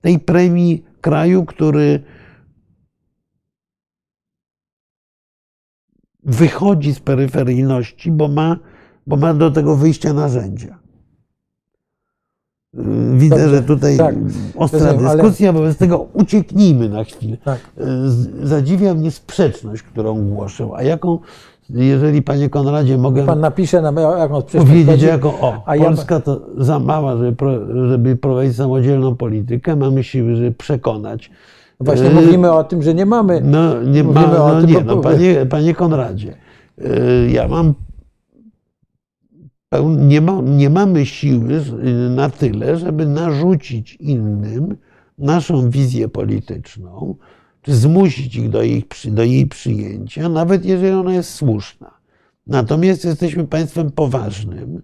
tej 0.02 0.20
premii 0.20 0.84
kraju, 1.02 1.46
który 1.46 2.04
wychodzi 6.30 6.94
z 6.94 7.00
peryferyjności, 7.00 8.12
bo 8.12 8.28
ma, 8.28 8.58
bo 9.08 9.16
ma 9.16 9.34
do 9.34 9.52
tego 9.52 9.76
wyjścia 9.76 10.14
narzędzia. 10.14 10.80
Widzę, 13.14 13.36
Dobrze, 13.36 13.50
że 13.50 13.64
tutaj 13.64 13.98
tak, 13.98 14.16
ostra 14.56 14.94
dyskusja, 14.94 15.50
ale... 15.50 15.60
wobec 15.60 15.78
tego 15.78 16.08
ucieknijmy 16.14 16.90
na 16.90 17.04
chwilę. 17.04 17.38
Tak. 17.44 17.60
Zadziwia 18.44 18.94
mnie 18.94 19.12
sprzeczność, 19.12 19.84
którą 19.84 20.26
głoszę, 20.26 20.70
a 20.76 20.84
jaką 20.84 21.20
jeżeli 21.70 22.22
panie 22.22 22.50
Konradzie 22.50 22.98
mogę. 22.98 23.26
Pan 23.26 23.40
napisze 23.40 23.82
na 23.82 24.02
jaką 24.02 24.42
Powiedzieć 24.42 25.02
jako 25.02 25.30
o, 25.30 25.64
a 25.66 25.76
Polska 25.76 26.16
ja... 26.16 26.22
to 26.22 26.42
za 26.58 26.80
mała, 26.80 27.18
żeby, 27.18 27.36
żeby 27.90 28.16
prowadzić 28.16 28.56
samodzielną 28.56 29.16
politykę, 29.16 29.76
mamy 29.76 30.04
siły, 30.04 30.36
żeby 30.36 30.52
przekonać. 30.52 31.32
Właśnie 31.80 32.08
yy, 32.08 32.14
mówimy 32.14 32.52
o 32.52 32.64
tym, 32.64 32.84
że 32.84 32.94
nie 32.94 33.06
mamy. 33.06 33.42
No 33.44 33.84
nie, 33.84 34.04
ma, 34.04 34.28
no, 34.28 34.62
nie 34.62 34.82
no, 34.82 34.98
panie, 34.98 35.46
panie 35.50 35.74
Konradzie, 35.74 36.38
yy, 36.78 37.32
ja 37.32 37.48
mam. 37.48 37.74
Nie, 39.98 40.22
ma, 40.22 40.42
nie 40.42 40.70
mamy 40.70 41.06
siły 41.06 41.62
na 42.10 42.30
tyle, 42.30 42.78
żeby 42.78 43.06
narzucić 43.06 43.96
innym 43.96 44.78
naszą 45.18 45.70
wizję 45.70 46.08
polityczną, 46.08 47.16
czy 47.62 47.76
zmusić 47.76 48.36
ich 48.36 48.50
do 48.50 48.64
jej, 48.64 48.86
do 49.06 49.24
jej 49.24 49.48
przyjęcia, 49.48 50.30
nawet 50.30 50.66
jeżeli 50.66 50.94
ona 50.94 51.14
jest 51.14 51.34
słuszna. 51.34 51.92
Natomiast 52.48 53.06
jesteśmy 53.06 53.48
państwem 53.48 53.92
poważnym, 53.92 54.82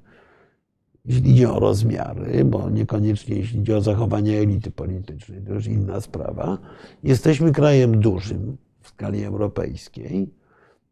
jeśli 1.05 1.31
idzie 1.31 1.51
o 1.51 1.59
rozmiary, 1.59 2.45
bo 2.45 2.69
niekoniecznie 2.69 3.35
jeśli 3.35 3.59
idzie 3.59 3.77
o 3.77 3.81
zachowanie 3.81 4.39
elity 4.39 4.71
politycznej, 4.71 5.41
to 5.41 5.53
już 5.53 5.67
inna 5.67 6.01
sprawa. 6.01 6.57
Jesteśmy 7.03 7.51
krajem 7.51 7.99
dużym 7.99 8.57
w 8.81 8.87
skali 8.87 9.23
europejskiej. 9.23 10.29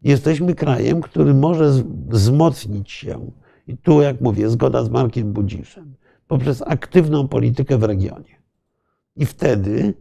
Jesteśmy 0.02 0.56
krajem, 0.56 1.02
który 1.02 1.34
może 1.34 1.84
wzmocnić 2.08 2.92
się, 2.92 3.32
i 3.68 3.78
tu, 3.78 4.02
jak 4.02 4.22
mówię, 4.22 4.50
zgoda 4.50 4.84
z 4.84 4.90
Markiem 4.90 5.34
Budziszem, 5.34 5.96
poprzez 6.28 6.62
aktywną 6.62 7.28
politykę 7.28 7.78
w 7.78 7.84
regionie. 7.84 8.36
I 9.16 9.26
wtedy 9.26 9.94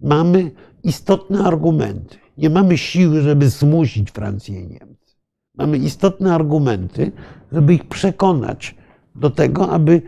mamy 0.00 0.50
istotne 0.82 1.44
argumenty. 1.44 2.16
Nie 2.38 2.50
mamy 2.50 2.78
siły, 2.78 3.20
żeby 3.20 3.48
zmusić 3.48 4.10
Francję 4.10 4.60
i 4.60 4.66
Niemcy. 4.66 5.16
Mamy 5.54 5.78
istotne 5.78 6.34
argumenty, 6.34 7.12
żeby 7.52 7.74
ich 7.74 7.88
przekonać 7.88 8.74
do 9.20 9.30
tego, 9.30 9.70
aby 9.70 10.02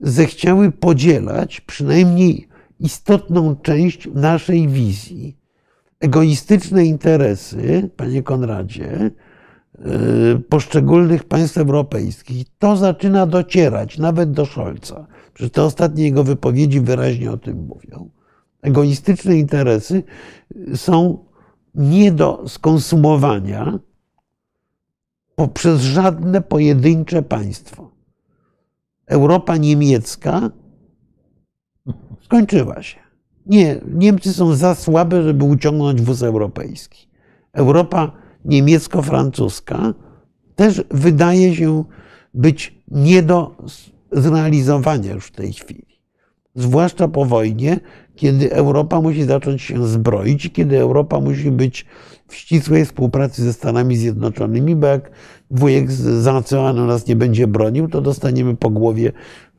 zechciały 0.00 0.72
podzielać 0.72 1.60
przynajmniej 1.60 2.48
istotną 2.80 3.56
część 3.56 4.08
naszej 4.14 4.68
wizji. 4.68 5.36
Egoistyczne 6.00 6.84
interesy, 6.84 7.90
panie 7.96 8.22
Konradzie, 8.22 9.10
y, 10.36 10.40
poszczególnych 10.48 11.24
państw 11.24 11.58
europejskich, 11.58 12.46
to 12.58 12.76
zaczyna 12.76 13.26
docierać 13.26 13.98
nawet 13.98 14.32
do 14.32 14.46
Scholza. 14.46 15.06
Przecież 15.34 15.52
te 15.52 15.62
ostatnie 15.62 16.04
jego 16.04 16.24
wypowiedzi 16.24 16.80
wyraźnie 16.80 17.30
o 17.30 17.36
tym 17.36 17.66
mówią 17.66 18.10
egoistyczne 18.62 19.36
interesy 19.36 20.02
są 20.74 21.24
nie 21.74 22.12
do 22.12 22.48
skonsumowania 22.48 23.78
poprzez 25.34 25.80
żadne 25.80 26.40
pojedyncze 26.40 27.22
państwo. 27.22 27.90
Europa 29.10 29.56
niemiecka 29.56 30.50
skończyła 32.24 32.82
się. 32.82 32.98
Nie, 33.46 33.80
Niemcy 33.94 34.32
są 34.32 34.54
za 34.54 34.74
słabe, 34.74 35.22
żeby 35.22 35.44
uciągnąć 35.44 36.02
wóz 36.02 36.22
europejski. 36.22 37.08
Europa 37.52 38.12
niemiecko-francuska 38.44 39.94
też 40.56 40.84
wydaje 40.90 41.54
się 41.54 41.84
być 42.34 42.82
nie 42.88 43.22
do 43.22 43.56
zrealizowania 44.12 45.12
już 45.12 45.26
w 45.26 45.32
tej 45.32 45.52
chwili. 45.52 46.00
Zwłaszcza 46.54 47.08
po 47.08 47.24
wojnie, 47.24 47.80
kiedy 48.16 48.52
Europa 48.52 49.00
musi 49.00 49.24
zacząć 49.24 49.62
się 49.62 49.88
zbroić, 49.88 50.52
kiedy 50.52 50.78
Europa 50.78 51.20
musi 51.20 51.50
być 51.50 51.86
w 52.28 52.34
ścisłej 52.34 52.84
współpracy 52.84 53.42
ze 53.42 53.52
Stanami 53.52 53.96
Zjednoczonymi, 53.96 54.76
bo 54.76 54.86
jak 54.86 55.10
wujek 55.50 55.92
z 55.92 56.26
nas 56.76 57.06
nie 57.06 57.16
będzie 57.16 57.46
bronił, 57.46 57.88
to 57.88 58.00
dostaniemy 58.00 58.56
po 58.56 58.70
głowie, 58.70 59.12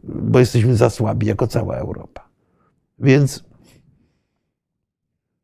bo 0.04 0.40
jesteśmy 0.40 0.76
za 0.76 0.90
słabi 0.90 1.28
jako 1.28 1.48
cała 1.48 1.76
Europa. 1.76 2.30
Więc, 3.00 3.44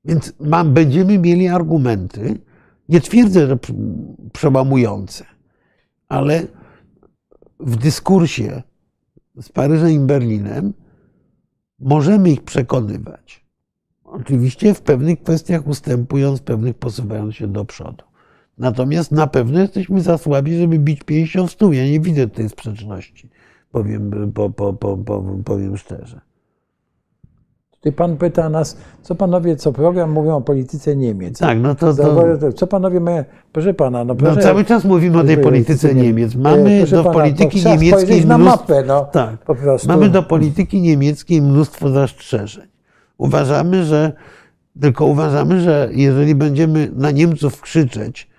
więc 0.06 0.34
mam, 0.40 0.74
będziemy 0.74 1.18
mieli 1.18 1.48
argumenty, 1.48 2.40
nie 2.90 3.02
twierdzę, 3.02 3.48
że 3.48 3.58
przełamujące, 4.34 5.26
ale 6.08 6.48
w 7.60 7.76
dyskursie 7.76 8.64
z 9.42 9.50
Paryżem 9.50 9.90
i 9.90 10.00
Berlinem 10.00 10.74
możemy 11.80 12.32
ich 12.32 12.44
przekonywać. 12.44 13.46
Oczywiście 14.04 14.74
w 14.74 14.82
pewnych 14.82 15.24
kwestiach 15.24 15.68
ustępując, 15.68 16.40
w 16.40 16.44
pewnych 16.44 16.78
posuwając 16.78 17.36
się 17.36 17.48
do 17.48 17.66
przodu. 17.66 18.04
Natomiast 18.58 19.12
na 19.12 19.28
pewno 19.28 19.60
jesteśmy 19.60 20.02
za 20.02 20.18
słabi, 20.18 20.58
żeby 20.58 20.80
bić 20.80 21.04
pięścią 21.04 21.48
w 21.48 21.52
stół. 21.52 21.74
Ja 21.74 21.86
nie 21.86 22.00
widzę 22.00 22.28
tej 22.28 22.50
sprzeczności, 22.50 23.30
powiem, 23.72 24.32
po, 24.34 24.50
po, 24.50 24.74
po, 24.74 24.98
powiem 25.46 25.78
szczerze. 25.78 26.22
Tutaj 27.72 27.94
pan 27.94 28.18
pyta 28.18 28.50
nas, 28.50 28.78
co 29.02 29.16
panowie 29.16 29.56
co 29.56 29.74
program 29.74 30.12
mówią 30.12 30.36
o 30.36 30.42
polityce 30.42 30.96
Niemiec. 30.96 31.40
Tak, 31.40 31.60
no 31.62 31.76
to, 31.76 31.94
to... 31.94 32.54
Co 32.54 32.68
panowie 32.68 33.00
mają, 33.00 33.24
proszę 33.52 33.74
pana, 33.74 34.04
no, 34.04 34.16
proszę, 34.16 34.36
no 34.36 34.42
cały 34.42 34.66
czas 34.66 34.86
mówimy 34.86 35.20
o 35.20 35.24
tej 35.24 35.38
polityce 35.38 35.96
Niemiec. 35.96 36.36
Mamy 36.36 36.86
do 36.86 37.04
pana, 37.04 37.14
polityki 37.14 37.66
niemieckiej 37.66 38.26
na 38.26 38.38
mapę, 38.38 38.84
no, 38.88 39.06
tak, 39.06 39.38
po 39.38 39.56
prostu. 39.56 39.88
Mamy 39.88 40.10
do 40.10 40.24
polityki 40.24 40.82
niemieckiej 40.82 41.42
mnóstwo 41.42 41.90
zastrzeżeń. 41.90 42.68
Uważamy, 43.18 43.84
że 43.84 44.12
tylko 44.82 45.06
uważamy, 45.06 45.62
że 45.62 45.90
jeżeli 45.92 46.36
będziemy 46.36 46.92
na 46.96 47.12
Niemców 47.12 47.62
krzyczeć, 47.62 48.30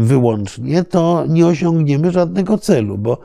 wyłącznie, 0.00 0.84
to 0.84 1.24
nie 1.28 1.46
osiągniemy 1.46 2.10
żadnego 2.10 2.58
celu, 2.58 2.98
bo 2.98 3.18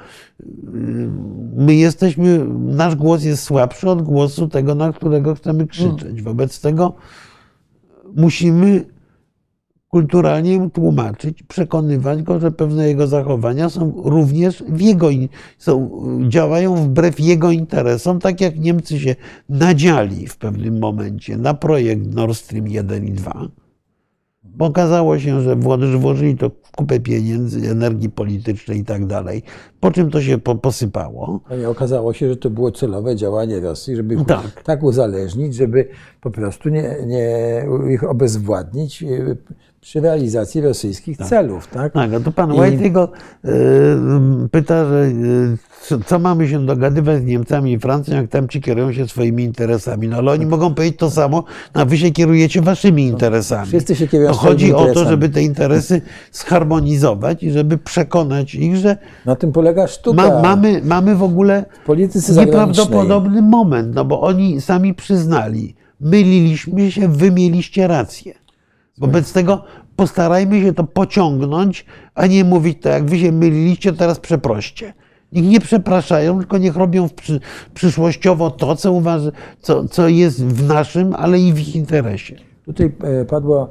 my 1.55 1.76
jesteśmy, 1.76 2.45
nasz 2.59 2.95
głos 2.95 3.24
jest 3.24 3.43
słabszy 3.43 3.89
od 3.89 4.01
głosu 4.01 4.47
tego, 4.47 4.76
na 4.76 4.93
którego 4.93 5.36
chcemy 5.36 5.67
krzyczeć. 5.67 6.21
Wobec 6.21 6.61
tego 6.61 6.93
musimy 8.15 8.86
kulturalnie 9.88 10.69
tłumaczyć, 10.69 11.43
przekonywać 11.43 12.24
go, 12.24 12.39
że 12.39 12.51
pewne 12.51 12.88
jego 12.88 13.07
zachowania 13.07 13.69
są 13.69 13.93
również 14.05 14.63
w 14.67 14.82
jego, 14.82 15.09
są, 15.57 16.03
działają 16.28 16.76
wbrew 16.76 17.19
jego 17.19 17.51
interesom, 17.51 18.19
tak 18.19 18.41
jak 18.41 18.59
Niemcy 18.59 18.99
się 18.99 19.15
nadziali 19.49 20.28
w 20.28 20.38
pewnym 20.38 20.80
momencie 20.80 21.38
na 21.38 21.53
projekt 21.53 22.13
Nord 22.13 22.38
Stream 22.38 22.67
1 22.67 23.05
i 23.05 23.11
2 23.11 23.47
bo 24.55 24.65
okazało 24.65 25.19
się, 25.19 25.41
że 25.41 25.55
włożyli 25.97 26.37
to 26.37 26.49
w 26.49 26.71
kupę 26.71 26.99
pieniędzy, 26.99 27.71
energii 27.71 28.09
politycznej 28.09 28.79
i 28.79 28.85
tak 28.85 29.05
dalej, 29.05 29.43
po 29.79 29.91
czym 29.91 30.11
to 30.11 30.21
się 30.21 30.37
posypało. 30.37 31.39
No 31.49 31.55
i 31.55 31.65
okazało 31.65 32.13
się, 32.13 32.29
że 32.29 32.37
to 32.37 32.49
było 32.49 32.71
celowe 32.71 33.15
działanie 33.15 33.59
Rosji, 33.59 33.95
żeby 33.95 34.13
ich 34.15 34.25
tak, 34.25 34.63
tak 34.63 34.83
uzależnić, 34.83 35.55
żeby 35.55 35.87
po 36.21 36.31
prostu 36.31 36.69
nie, 36.69 36.95
nie 37.05 37.65
ich 37.93 38.03
obezwładnić 38.03 39.03
y, 39.03 39.37
przy 39.84 40.01
realizacji 40.01 40.61
rosyjskich 40.61 41.17
tak. 41.17 41.27
celów. 41.27 41.67
Tak, 41.67 41.93
tak 41.93 42.13
a 42.13 42.19
to 42.19 42.31
pan 42.31 42.53
I... 42.53 42.57
White'ego 42.57 43.07
y, 43.45 44.49
pyta, 44.51 44.86
że 44.86 45.05
y, 45.91 46.03
co 46.05 46.19
mamy 46.19 46.47
się 46.47 46.65
dogadywać 46.65 47.21
z 47.21 47.25
Niemcami 47.25 47.73
i 47.73 47.79
Francją, 47.79 48.15
jak 48.15 48.27
tam 48.27 48.47
ci 48.47 48.61
kierują 48.61 48.93
się 48.93 49.07
swoimi 49.07 49.43
interesami. 49.43 50.07
No 50.07 50.17
ale 50.17 50.31
oni 50.31 50.45
mogą 50.45 50.73
powiedzieć 50.73 50.99
to 50.99 51.11
samo, 51.11 51.43
a 51.73 51.86
wy 51.86 51.97
się 51.97 52.11
kierujecie 52.11 52.61
waszymi 52.61 53.03
interesami. 53.03 53.67
Wszyscy 53.67 53.95
się 53.95 54.07
kierują 54.07 54.31
to 54.31 54.38
Chodzi 54.38 54.73
o 54.73 54.93
to, 54.93 55.05
żeby 55.05 55.29
te 55.29 55.41
interesy 55.41 56.01
zharmonizować 56.31 57.43
i 57.43 57.51
żeby 57.51 57.77
przekonać 57.77 58.55
ich, 58.55 58.75
że 58.75 58.97
na 59.25 59.36
tym 59.36 59.51
polega 59.51 59.88
sztuka. 59.88 60.15
Ma, 60.15 60.41
mamy, 60.41 60.81
mamy 60.84 61.15
w 61.15 61.23
ogóle 61.23 61.65
w 61.88 62.38
nieprawdopodobny 62.38 63.41
moment, 63.41 63.95
no 63.95 64.05
bo 64.05 64.21
oni 64.21 64.61
sami 64.61 64.93
przyznali, 64.93 65.75
myliliśmy 66.01 66.91
się, 66.91 67.07
wy 67.07 67.31
mieliście 67.31 67.88
rację. 67.88 68.42
Wobec 68.97 69.33
tego 69.33 69.63
postarajmy 69.95 70.61
się 70.61 70.73
to 70.73 70.83
pociągnąć, 70.83 71.85
a 72.15 72.27
nie 72.27 72.43
mówić 72.43 72.77
tak, 72.81 72.93
jak 72.93 73.05
wy 73.05 73.19
się 73.19 73.31
myliliście, 73.31 73.93
teraz 73.93 74.19
przeproście. 74.19 74.93
Niech 75.31 75.45
nie 75.45 75.59
przepraszają, 75.59 76.39
tylko 76.39 76.57
niech 76.57 76.75
robią 76.75 77.09
przy, 77.09 77.39
przyszłościowo 77.73 78.51
to, 78.51 78.75
co, 78.75 78.91
uważa, 78.91 79.31
co, 79.61 79.87
co 79.87 80.07
jest 80.07 80.45
w 80.45 80.67
naszym, 80.67 81.15
ale 81.15 81.39
i 81.39 81.53
w 81.53 81.59
ich 81.59 81.75
interesie. 81.75 82.35
Tutaj 82.65 82.91
e, 83.03 83.25
padło 83.25 83.69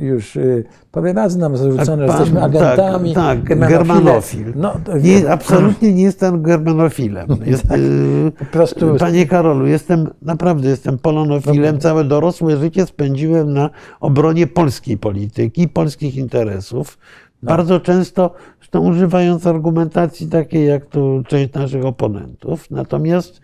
już 0.00 0.36
y, 0.36 0.64
razy 0.94 1.38
nam 1.38 1.56
zarzucone, 1.56 2.06
że 2.06 2.12
jesteśmy 2.12 2.40
tak, 2.40 2.56
agentami. 2.56 3.14
Tak, 3.14 3.38
tak 3.48 3.68
germanofil. 3.68 4.52
No, 4.56 4.74
nie, 5.02 5.30
absolutnie 5.30 5.94
nie 5.94 6.02
jestem 6.02 6.42
germanofilem. 6.42 7.28
Jest, 7.46 7.68
tak, 7.68 7.78
y, 7.78 8.32
po 8.38 8.44
prostu... 8.44 8.96
Panie 8.98 9.26
Karolu, 9.26 9.66
jestem 9.66 10.10
naprawdę 10.22 10.68
jestem 10.68 10.98
polonofilem. 10.98 11.78
Całe 11.78 12.04
dorosłe 12.04 12.56
życie 12.56 12.86
spędziłem 12.86 13.52
na 13.52 13.70
obronie 14.00 14.46
polskiej 14.46 14.98
polityki, 14.98 15.68
polskich 15.68 16.16
interesów. 16.16 16.98
No. 17.42 17.48
Bardzo 17.48 17.80
często, 17.80 18.34
zresztą 18.58 18.80
używając 18.80 19.46
argumentacji 19.46 20.26
takiej, 20.26 20.66
jak 20.66 20.86
tu 20.86 21.22
część 21.28 21.52
naszych 21.52 21.84
oponentów. 21.84 22.70
Natomiast 22.70 23.40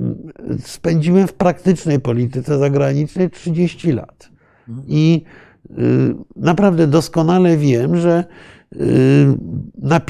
mm, 0.00 0.32
spędziłem 0.60 1.26
w 1.26 1.32
praktycznej 1.32 2.00
polityce 2.00 2.58
zagranicznej 2.58 3.30
30 3.30 3.92
lat. 3.92 4.35
I 4.86 5.22
y, 5.70 6.14
naprawdę 6.36 6.86
doskonale 6.86 7.56
wiem, 7.56 7.96
że 7.96 8.24
y, 8.72 8.78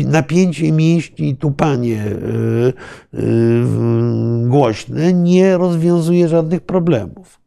napięcie 0.06 0.72
mięśni 0.72 1.28
i 1.28 1.36
tupanie 1.36 2.04
y, 2.06 3.64
głośne 4.48 5.12
nie 5.12 5.58
rozwiązuje 5.58 6.28
żadnych 6.28 6.60
problemów. 6.60 7.40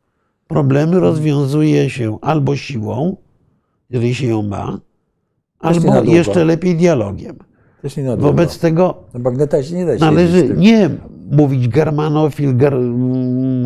Problemy 0.47 0.99
rozwiązuje 0.99 1.89
się 1.89 2.17
albo 2.21 2.55
siłą, 2.55 3.17
jeżeli 3.89 4.15
się 4.15 4.27
ją 4.27 4.41
ma, 4.41 4.79
albo 5.59 6.03
jeszcze 6.03 6.45
lepiej 6.45 6.75
dialogiem. 6.75 7.35
Wobec 8.17 8.59
tego 8.59 9.03
należy 9.99 10.53
nie 10.57 10.89
mówić 11.31 11.67
germanofil, 11.67 12.57
ger, 12.57 12.73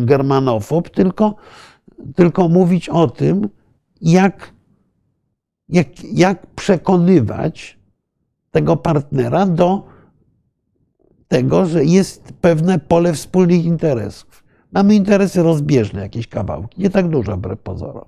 germanofob, 0.04 0.90
tylko 0.90 1.34
tylko 2.16 2.48
mówić 2.48 2.88
o 2.88 3.06
tym, 3.06 3.48
jak, 4.00 4.52
jak, 5.68 6.04
jak 6.04 6.46
przekonywać 6.46 7.78
tego 8.50 8.76
partnera 8.76 9.46
do 9.46 9.86
tego, 11.28 11.66
że 11.66 11.84
jest 11.84 12.32
pewne 12.40 12.78
pole 12.78 13.12
wspólnych 13.12 13.64
interesów. 13.64 14.44
Mamy 14.72 14.94
interesy 14.94 15.42
rozbieżne, 15.42 16.00
jakieś 16.00 16.26
kawałki, 16.26 16.82
nie 16.82 16.90
tak 16.90 17.08
dużo 17.08 17.36
wbrew 17.36 17.60
pozorom. 17.60 18.04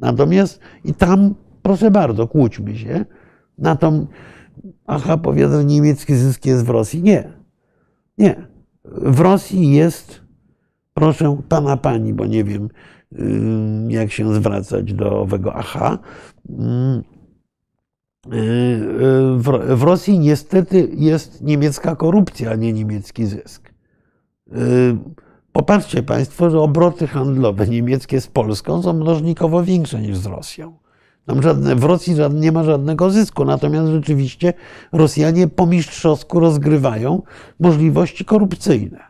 Natomiast 0.00 0.60
i 0.84 0.94
tam, 0.94 1.34
proszę 1.62 1.90
bardzo, 1.90 2.28
kłóćmy 2.28 2.76
się 2.76 3.04
na 3.58 3.76
tą, 3.76 4.06
aha, 4.86 5.16
powiedzą, 5.16 5.62
niemiecki 5.62 6.14
zysk 6.14 6.46
jest 6.46 6.64
w 6.64 6.68
Rosji. 6.68 7.02
Nie. 7.02 7.32
Nie. 8.18 8.46
W 8.84 9.20
Rosji 9.20 9.72
jest, 9.72 10.20
proszę 10.94 11.36
pana, 11.48 11.76
pani, 11.76 12.14
bo 12.14 12.26
nie 12.26 12.44
wiem, 12.44 12.68
jak 13.88 14.12
się 14.12 14.34
zwracać 14.34 14.92
do 14.92 15.20
owego 15.20 15.54
aha. 15.54 15.98
W 19.68 19.82
Rosji 19.82 20.18
niestety 20.18 20.88
jest 20.92 21.42
niemiecka 21.42 21.96
korupcja, 21.96 22.50
a 22.50 22.54
nie 22.54 22.72
niemiecki 22.72 23.26
zysk. 23.26 23.70
Popatrzcie 25.52 26.02
Państwo, 26.02 26.50
że 26.50 26.60
obroty 26.60 27.06
handlowe 27.06 27.66
niemieckie 27.66 28.20
z 28.20 28.26
Polską 28.26 28.82
są 28.82 28.92
mnożnikowo 28.92 29.64
większe 29.64 30.00
niż 30.00 30.16
z 30.16 30.26
Rosją. 30.26 30.76
Tam 31.26 31.42
żadne, 31.42 31.76
w 31.76 31.84
Rosji 31.84 32.14
nie 32.34 32.52
ma 32.52 32.64
żadnego 32.64 33.10
zysku, 33.10 33.44
natomiast 33.44 33.92
rzeczywiście 33.92 34.52
Rosjanie 34.92 35.48
po 35.48 35.66
mistrzowsku 35.66 36.40
rozgrywają 36.40 37.22
możliwości 37.60 38.24
korupcyjne, 38.24 39.00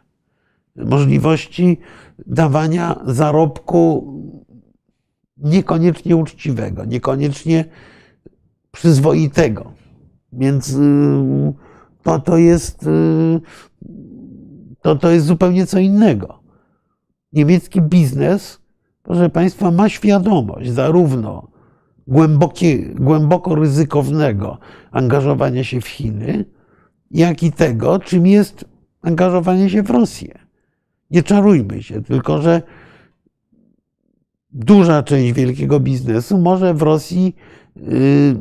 możliwości 0.76 1.78
dawania 2.26 3.00
zarobku 3.06 4.12
niekoniecznie 5.36 6.16
uczciwego, 6.16 6.84
niekoniecznie 6.84 7.64
przyzwoitego. 8.72 9.72
Więc 10.32 10.72
y, 10.72 11.52
to, 12.02 12.18
to, 12.18 12.36
jest, 12.36 12.82
y, 12.82 13.40
to, 14.80 14.96
to 14.96 15.10
jest 15.10 15.26
zupełnie 15.26 15.66
co 15.66 15.78
innego. 15.78 16.42
Niemiecki 17.32 17.80
biznes, 17.80 18.60
proszę 19.02 19.30
Państwa, 19.30 19.70
ma 19.70 19.88
świadomość 19.88 20.70
zarówno 20.70 21.48
głębokie, 22.06 22.94
głęboko 22.94 23.54
ryzykownego 23.54 24.58
angażowania 24.90 25.64
się 25.64 25.80
w 25.80 25.88
Chiny, 25.88 26.44
jak 27.10 27.42
i 27.42 27.52
tego, 27.52 27.98
czym 27.98 28.26
jest 28.26 28.64
angażowanie 29.02 29.70
się 29.70 29.82
w 29.82 29.90
Rosję. 29.90 30.45
Nie 31.10 31.22
czarujmy 31.22 31.82
się, 31.82 32.02
tylko 32.02 32.42
że 32.42 32.62
duża 34.50 35.02
część 35.02 35.32
wielkiego 35.32 35.80
biznesu 35.80 36.38
może 36.38 36.74
w 36.74 36.82
Rosji 36.82 37.36
y, 37.76 38.36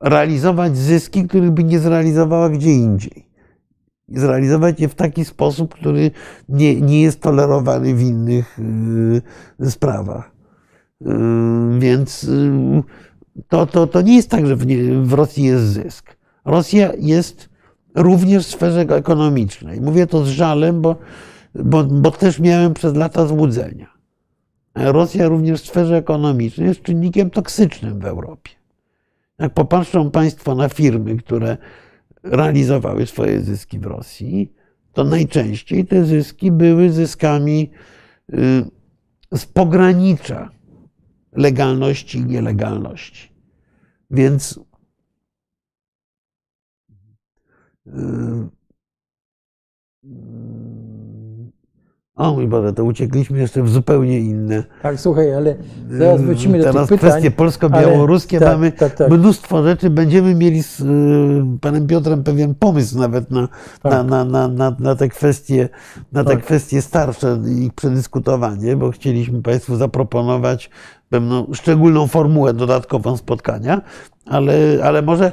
realizować 0.00 0.76
zyski, 0.76 1.24
których 1.28 1.50
by 1.50 1.64
nie 1.64 1.78
zrealizowała 1.78 2.48
gdzie 2.48 2.70
indziej. 2.70 3.28
Zrealizować 4.08 4.80
je 4.80 4.88
w 4.88 4.94
taki 4.94 5.24
sposób, 5.24 5.74
który 5.74 6.10
nie, 6.48 6.80
nie 6.80 7.02
jest 7.02 7.20
tolerowany 7.20 7.94
w 7.94 8.02
innych 8.02 8.58
y, 9.60 9.70
sprawach. 9.70 10.38
Więc 11.78 12.30
to, 13.48 13.66
to, 13.66 13.86
to 13.86 14.02
nie 14.02 14.16
jest 14.16 14.30
tak, 14.30 14.46
że 14.46 14.56
w, 14.56 14.66
nie, 14.66 14.94
w 15.02 15.12
Rosji 15.12 15.44
jest 15.44 15.64
zysk. 15.64 16.16
Rosja 16.44 16.92
jest 16.98 17.48
również 17.98 18.46
w 18.46 18.50
sferze 18.50 18.80
ekonomicznej. 18.80 19.80
Mówię 19.80 20.06
to 20.06 20.24
z 20.24 20.28
żalem, 20.28 20.82
bo, 20.82 20.96
bo, 21.54 21.84
bo 21.84 22.10
też 22.10 22.40
miałem 22.40 22.74
przez 22.74 22.94
lata 22.94 23.26
złudzenia. 23.26 23.98
Rosja 24.74 25.28
również 25.28 25.62
w 25.62 25.66
sferze 25.66 25.96
ekonomicznej 25.96 26.68
jest 26.68 26.82
czynnikiem 26.82 27.30
toksycznym 27.30 28.00
w 28.00 28.04
Europie. 28.04 28.50
Jak 29.38 29.54
popatrzą 29.54 30.10
Państwo 30.10 30.54
na 30.54 30.68
firmy, 30.68 31.16
które 31.16 31.56
realizowały 32.22 33.06
swoje 33.06 33.40
zyski 33.40 33.78
w 33.78 33.86
Rosji, 33.86 34.52
to 34.92 35.04
najczęściej 35.04 35.86
te 35.86 36.04
zyski 36.04 36.52
były 36.52 36.90
zyskami 36.90 37.70
y, 38.32 38.36
z 39.38 39.46
pogranicza 39.46 40.50
legalności 41.32 42.18
i 42.18 42.24
nielegalności. 42.24 43.32
Więc 44.10 44.60
y, 44.60 44.62
o 52.18 52.32
mój 52.32 52.48
Boże, 52.48 52.72
to 52.72 52.84
uciekliśmy 52.84 53.38
jeszcze 53.38 53.62
w 53.62 53.68
zupełnie 53.68 54.20
inne. 54.20 54.64
Tak, 54.82 55.00
słuchaj, 55.00 55.34
ale 55.34 55.56
zaraz 55.90 56.22
wrócimy 56.22 56.58
do 56.58 56.64
Teraz 56.64 56.88
tych 56.88 57.00
pytań. 57.00 57.10
kwestie 57.10 57.30
polsko-białoruskie 57.30 58.38
tak, 58.38 58.48
mamy 58.48 58.72
tak, 58.72 58.94
tak. 58.94 59.10
mnóstwo 59.10 59.62
rzeczy. 59.62 59.90
Będziemy 59.90 60.34
mieli 60.34 60.62
z 60.62 60.80
y, 60.80 60.84
panem 61.60 61.86
Piotrem 61.86 62.24
pewien 62.24 62.54
pomysł 62.54 62.98
nawet 62.98 63.30
na, 63.30 63.48
Tak. 63.82 63.92
na, 63.92 64.02
na, 64.02 64.24
na, 64.24 64.48
na, 64.48 64.76
na 64.80 64.94
te 64.94 65.08
kwestie, 65.08 65.68
na 66.12 66.24
te 66.24 66.30
Tak. 66.30 66.44
kwestie 66.44 66.82
starsze 66.82 67.38
i 67.48 67.64
ich 67.64 67.72
przedyskutowanie, 67.72 68.76
bo 68.76 68.90
chcieliśmy 68.90 69.42
Państwu 69.42 69.76
zaproponować 69.76 70.70
pewną 71.08 71.46
szczególną 71.52 72.06
formułę 72.06 72.54
dodatkową 72.54 73.16
spotkania, 73.16 73.82
ale, 74.30 74.54
ale 74.82 75.02
może 75.02 75.32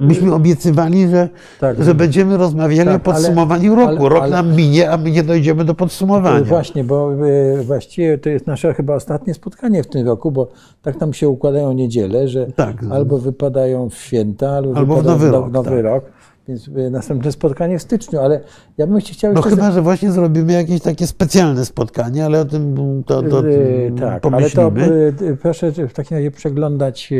byśmy 0.00 0.34
obiecywali, 0.34 1.08
że, 1.08 1.28
Tak. 1.60 1.84
że 1.84 1.94
będziemy 1.94 2.36
rozmawiali 2.36 2.88
Tak, 2.88 2.96
o 2.96 3.12
podsumowaniu 3.12 3.74
ale- 3.74 3.86
roku. 3.92 4.08
Rok 4.08 4.22
ale- 4.22 4.30
nam 4.30 4.56
minie, 4.56 4.90
a 4.90 4.96
my 4.96 5.10
nie 5.10 5.22
dojdziemy 5.22 5.64
do 5.64 5.74
podsumowania. 5.74 6.44
Właśnie, 6.44 6.84
bo 6.84 7.12
e, 7.14 7.62
właściwie 7.62 8.18
to 8.18 8.28
jest 8.28 8.46
nasze 8.46 8.74
chyba 8.74 8.94
ostatnie 8.94 9.34
spotkanie 9.34 9.82
w 9.82 9.86
tym 9.86 10.06
roku, 10.06 10.30
bo 10.32 10.48
tak 10.82 11.00
nam 11.00 11.12
się 11.12 11.28
układają 11.28 11.72
niedziele, 11.72 12.28
że 12.28 12.46
Tak. 12.46 12.76
albo 12.90 13.18
wypadają 13.18 13.88
w 13.90 13.94
święta, 13.94 14.50
albo, 14.50 14.76
Albo 14.76 14.96
w 14.96 15.04
Nowy 15.04 15.26
no- 15.26 15.32
Rok, 15.32 15.52
nowy 15.52 15.70
tak. 15.70 15.84
rok. 15.84 16.04
Więc 16.48 16.70
e, 16.76 16.90
następne 16.90 17.32
spotkanie 17.32 17.78
w 17.78 17.82
styczniu, 17.82 18.20
ale 18.20 18.40
ja 18.78 18.86
bym 18.86 19.00
się 19.00 19.12
chciał 19.12 19.32
No 19.32 19.42
chyba, 19.42 19.70
że 19.72 19.82
właśnie 19.82 20.12
zrobimy 20.12 20.52
jakieś 20.52 20.80
takie 20.80 21.06
specjalne 21.06 21.64
spotkanie, 21.64 22.24
ale 22.24 22.40
o 22.40 22.44
tym 22.44 22.74
to, 23.06 23.22
to 23.22 23.46
Yy, 23.46 23.92
tak, 24.00 24.02
ale 24.10 24.20
to 24.20 24.30
pomyślimy. 24.30 25.12
proszę 25.42 25.72
w 25.72 25.92
takim 25.92 26.16
razie 26.16 26.30
przeglądać, 26.30 27.12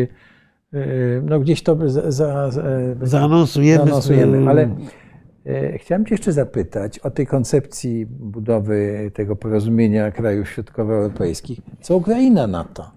no 1.23 1.41
gdzieś 1.41 1.63
to 1.63 1.77
za, 1.91 2.11
za, 2.11 2.51
za, 2.51 2.63
Zaanonsujemy. 3.03 3.85
zaanonsujemy, 3.85 4.51
ale 4.51 4.71
yy, 5.45 5.79
chciałem 5.79 6.07
Cię 6.07 6.15
jeszcze 6.15 6.33
zapytać 6.33 6.99
o 6.99 7.11
tej 7.11 7.27
koncepcji 7.27 8.07
budowy 8.07 9.11
tego 9.15 9.37
porozumienia 9.37 10.11
krajów 10.11 10.49
środkowoeuropejskich. 10.49 11.61
Co 11.81 11.97
Ukraina 11.97 12.47
na 12.47 12.65
to? 12.65 12.91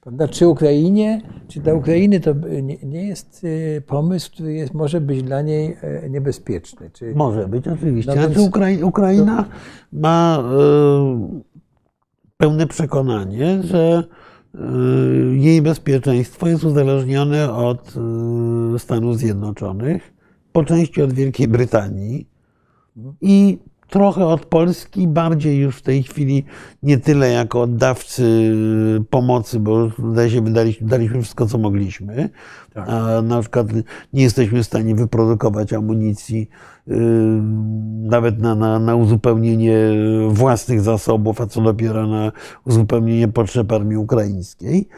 Prawda? 0.00 0.28
Czy 0.28 0.48
Ukrainie, 0.48 1.20
czy 1.48 1.60
dla 1.60 1.74
Ukrainy 1.74 2.20
to 2.20 2.34
nie, 2.62 2.76
nie 2.82 3.06
jest 3.06 3.42
yy, 3.42 3.82
pomysł, 3.86 4.30
który 4.32 4.52
jest, 4.54 4.74
może 4.74 5.00
być 5.00 5.22
dla 5.22 5.42
niej 5.42 5.76
niebezpieczny? 6.10 6.90
Czy, 6.90 7.14
Może 7.14 7.48
być, 7.48 7.68
oczywiście. 7.68 8.12
No 8.16 8.22
więc- 8.28 8.38
Ukrai- 8.38 8.82
Ukraina 8.84 9.44
ma 9.92 10.42
e, 10.58 11.40
pełne 12.36 12.66
przekonanie, 12.66 13.62
że 13.62 14.04
jej 15.32 15.62
bezpieczeństwo 15.62 16.48
jest 16.48 16.64
uzależnione 16.64 17.54
od 17.54 17.94
e, 18.74 18.78
Stanów 18.78 19.18
Zjednoczonych, 19.18 20.12
po 20.52 20.64
części 20.64 21.02
od 21.02 21.12
Wielkiej 21.12 21.48
Brytanii 21.48 22.28
i 23.20 23.58
trochę 23.90 24.26
od 24.26 24.46
Polski, 24.46 25.08
bardziej 25.08 25.58
już 25.58 25.76
w 25.76 25.82
tej 25.82 26.02
chwili 26.02 26.44
nie 26.82 26.98
tyle 26.98 27.30
jako 27.30 27.62
oddawcy 27.62 28.54
pomocy, 29.10 29.60
bo 29.60 29.90
zdaje 30.12 30.30
się, 30.30 30.40
wydaliśmy, 30.40 30.86
daliśmy 30.86 31.22
wszystko, 31.22 31.46
co 31.46 31.58
mogliśmy. 31.58 32.30
Tak. 32.74 32.88
A 32.88 33.22
na 33.22 33.40
przykład 33.40 33.66
nie 34.12 34.22
jesteśmy 34.22 34.62
w 34.62 34.66
stanie 34.66 34.94
wyprodukować 34.94 35.72
amunicji 35.72 36.48
yy, 36.86 36.96
nawet 38.02 38.38
na, 38.38 38.54
na, 38.54 38.78
na 38.78 38.96
uzupełnienie 38.96 39.78
własnych 40.28 40.80
zasobów, 40.80 41.40
a 41.40 41.46
co 41.46 41.60
dopiero 41.60 42.06
na 42.06 42.32
uzupełnienie 42.66 43.28
potrzeb 43.28 43.72
armii 43.72 43.96
ukraińskiej. 43.96 44.88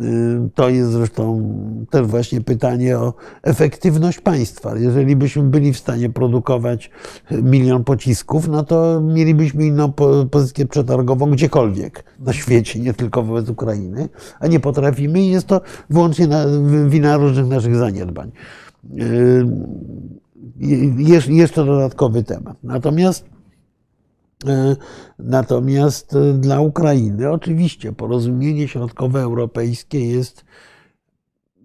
Yy, 0.00 0.48
To 0.54 0.68
jest 0.68 0.90
zresztą 0.90 1.42
też 1.90 2.06
właśnie 2.06 2.40
pytanie 2.40 2.98
o 2.98 3.14
efektywność 3.42 4.20
państwa. 4.20 4.78
Jeżeli 4.78 5.16
byśmy 5.16 5.42
byli 5.42 5.72
w 5.72 5.78
stanie 5.78 6.10
produkować 6.10 6.90
milion 7.42 7.84
pocisków, 7.84 8.48
no 8.48 8.62
to 8.64 9.00
mielibyśmy 9.00 9.66
inną 9.66 9.92
po- 9.92 10.26
pozycję 10.30 10.66
przetargową 10.66 11.30
gdziekolwiek 11.30 12.04
na 12.20 12.32
świecie, 12.32 12.80
nie 12.80 12.94
tylko 12.94 13.22
wobec 13.22 13.48
Ukrainy, 13.48 14.08
a 14.40 14.46
nie 14.46 14.60
potrafimy 14.60 15.20
i 15.22 15.30
jest 15.30 15.46
to 15.46 15.60
wyłącznie 15.90 16.26
na, 16.26 16.44
wina 16.88 17.16
różnych 17.16 17.46
naszych 17.46 17.76
zaniedbań. 17.76 18.30
Jeż- 20.98 21.30
Jeszcze 21.30 21.64
dodatkowy 21.64 22.22
temat. 22.24 22.56
Natomiast 22.62 23.24
Natomiast 25.18 26.14
e, 26.16 26.32
dla 26.32 26.60
Ukrainy 26.60 27.30
oczywiście 27.30 27.92
porozumienie 27.92 28.68
środkowoeuropejskie 28.68 30.08
jest 30.08 30.44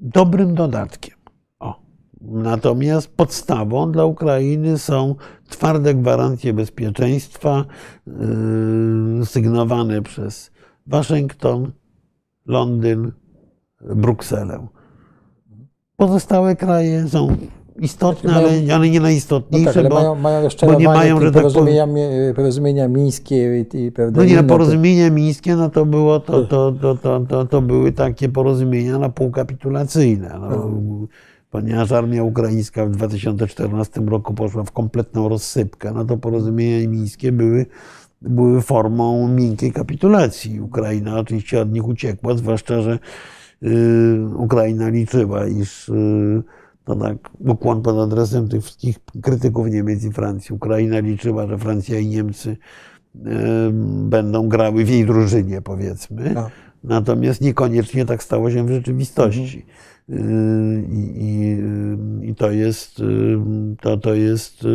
dobrym 0.01 0.55
dodatkiem. 0.55 1.15
O. 1.59 1.82
Natomiast 2.21 3.15
podstawą 3.15 3.91
dla 3.91 4.05
Ukrainy 4.05 4.78
są 4.78 5.15
twarde 5.49 5.95
gwarancje 5.95 6.53
bezpieczeństwa 6.53 7.65
yy, 8.07 9.25
sygnowane 9.25 10.01
przez 10.01 10.51
Waszyngton, 10.88 11.71
Londyn, 12.45 13.11
Brukselę. 13.82 14.67
Pozostałe 15.95 16.55
kraje 16.55 17.07
są 17.07 17.38
istotne, 17.80 18.30
Znaczy 18.30 18.47
ale, 18.47 18.75
ale 18.75 18.89
nie 18.89 18.99
No 18.99 19.03
najistotniejsze, 19.03 19.73
tak, 19.73 19.78
ale 19.78 19.89
bo, 19.89 19.95
mają, 19.95 20.15
mają 20.15 20.43
jeszcze 20.43 20.65
bo 20.65 20.73
nie 20.73 20.86
mają, 20.86 21.21
że 21.21 21.32
tak 21.32 21.34
powiem, 21.34 21.51
porozumienia, 21.51 21.86
mi- 21.86 22.34
porozumienia 22.36 22.88
mińskie 22.88 23.65
i, 23.73 23.78
i 23.78 23.91
prawda, 23.91 24.21
No 24.21 24.28
nie, 24.28 24.36
no 24.36 24.43
porozumienia 24.43 25.09
mińskie, 25.09 25.55
no 25.55 25.69
to 25.69 25.86
było, 25.86 26.19
to, 26.19 26.43
to, 26.43 26.71
to, 26.82 26.95
to, 26.95 27.19
to, 27.19 27.45
to 27.45 27.61
były 27.61 27.91
takie 27.91 28.30
porozumienia 28.30 28.99
na 28.99 29.09
półkapitulacyjne. 29.09 30.38
No, 30.41 30.71
ponieważ 31.51 31.91
armia 31.91 32.23
ukraińska 32.23 32.86
w 32.86 32.89
2014 32.89 34.01
roku 34.01 34.34
poszła 34.34 34.63
w 34.63 34.71
kompletną 34.71 35.30
rozsypkę, 35.30 35.91
no 35.91 36.05
to 36.05 36.17
porozumienia 36.17 36.88
mińskie 36.89 37.32
były, 37.32 37.65
były 38.21 38.61
formą 38.61 39.28
miękkiej 39.28 39.71
kapitulacji. 39.71 40.61
Ukraina 40.61 41.19
oczywiście 41.19 41.61
od 41.61 41.71
nich 41.71 41.88
uciekła, 41.88 42.36
zwłaszcza, 42.36 42.82
że 42.82 42.99
y, 43.63 43.67
Ukraina 44.38 44.89
liczyła, 44.89 45.47
iż 45.47 45.89
y, 45.89 46.43
to 46.88 46.95
tak 46.95 47.17
ukłon 47.39 47.81
pod 47.81 47.97
adresem 47.97 48.47
tych 48.47 48.63
wszystkich 48.63 48.99
krytyków 49.21 49.67
Niemiec 49.67 50.03
i 50.03 50.11
Francji. 50.11 50.55
Ukraina 50.55 50.99
liczyła, 50.99 51.47
że 51.47 51.57
Francja 51.57 51.99
i 51.99 52.07
Niemcy 52.07 52.49
y, 52.49 53.19
będą 54.09 54.49
grały 54.49 54.85
w 54.85 54.89
jej 54.89 55.05
drużynie, 55.05 55.61
powiedzmy. 55.61 56.33
Tak. 56.33 56.51
Natomiast 56.83 57.41
niekoniecznie 57.41 58.05
tak 58.05 58.23
stało 58.23 58.51
się 58.51 58.65
w 58.65 58.69
rzeczywistości. 58.69 59.65
Y, 60.09 60.13
I, 60.91 61.13
i, 61.15 62.29
I 62.29 62.35
to 62.35 62.51
jest, 62.51 62.99
y, 62.99 63.38
to, 63.81 63.97
to 63.97 64.13
jest 64.13 64.63
y, 64.63 64.67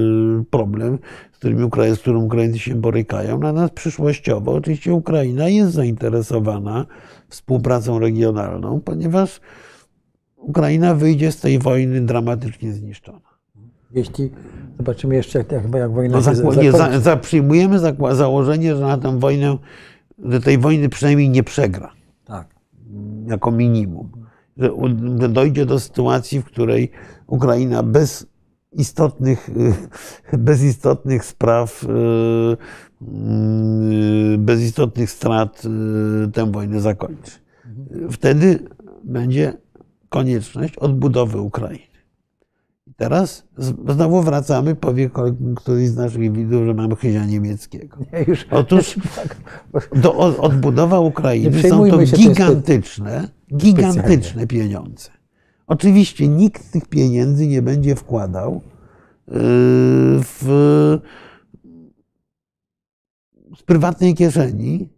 problem, 0.50 0.98
z 1.32 1.38
którym, 1.38 1.68
Ukra- 1.68 1.94
z 1.94 1.98
którym 1.98 2.24
Ukraińcy 2.24 2.58
się 2.58 2.74
borykają. 2.74 3.38
Natomiast 3.38 3.74
przyszłościowo 3.74 4.52
oczywiście 4.52 4.94
Ukraina 4.94 5.48
jest 5.48 5.72
zainteresowana 5.72 6.86
współpracą 7.28 7.98
regionalną, 7.98 8.80
ponieważ 8.80 9.40
Ukraina 10.42 10.94
wyjdzie 10.94 11.32
z 11.32 11.40
tej 11.40 11.58
wojny 11.58 12.00
dramatycznie 12.00 12.72
zniszczona. 12.72 13.20
Jeśli 13.94 14.30
zobaczymy 14.76 15.14
jeszcze, 15.14 15.38
jak, 15.38 15.52
jak, 15.52 15.74
jak 15.74 15.92
wojna 15.92 16.16
No, 16.16 16.22
się 16.22 16.30
zakła- 16.30 16.62
nie, 16.62 16.72
zakończy. 16.72 16.94
za, 16.98 17.00
za, 17.00 17.16
przyjmujemy 17.16 17.78
zakła- 17.78 18.14
założenie, 18.14 18.76
że 18.76 18.82
na 18.82 18.98
tę 18.98 19.18
wojnę, 19.18 19.58
że 20.18 20.40
tej 20.40 20.58
wojny 20.58 20.88
przynajmniej 20.88 21.28
nie 21.28 21.42
przegra. 21.42 21.92
Tak. 22.24 22.48
jako 23.26 23.50
minimum. 23.50 24.10
Że 24.56 24.70
że 25.20 25.28
dojdzie 25.28 25.66
do 25.66 25.80
sytuacji, 25.80 26.40
w 26.40 26.44
której 26.44 26.90
Ukraina 27.26 27.82
bez 27.82 28.26
istotnych, 28.72 29.50
bez 30.38 30.62
istotnych 30.62 31.24
spraw, 31.24 31.84
y, 31.84 32.56
y, 34.34 34.38
bez 34.38 34.60
istotnych 34.60 35.10
strat 35.10 35.62
y, 36.26 36.30
tę 36.30 36.52
wojnę 36.52 36.80
zakończy. 36.80 37.30
Wtedy 38.10 38.58
będzie 39.04 39.52
konieczność 40.12 40.76
odbudowy 40.76 41.40
Ukrainy. 41.40 41.92
I 42.86 42.94
Teraz 42.94 43.44
znowu 43.88 44.22
wracamy, 44.22 44.74
powie 44.74 45.10
któryś 45.56 45.88
z 45.88 45.96
naszych 45.96 46.32
widzów, 46.32 46.66
że 46.66 46.74
mamy 46.74 46.96
chyzia 46.96 47.26
niemieckiego. 47.26 47.96
Już, 48.28 48.46
Otóż 48.50 48.96
do, 49.96 50.16
odbudowa 50.16 51.00
Ukrainy 51.00 51.62
są 51.62 51.90
to 51.90 51.98
gigantyczne, 51.98 53.28
gigantyczne 53.56 54.46
pieniądze. 54.46 55.10
Oczywiście 55.66 56.28
nikt 56.28 56.72
tych 56.72 56.88
pieniędzy 56.88 57.46
nie 57.46 57.62
będzie 57.62 57.96
wkładał 57.96 58.60
yy, 59.28 59.34
w, 60.20 60.98
z 63.56 63.62
prywatnej 63.62 64.14
kieszeni, 64.14 64.88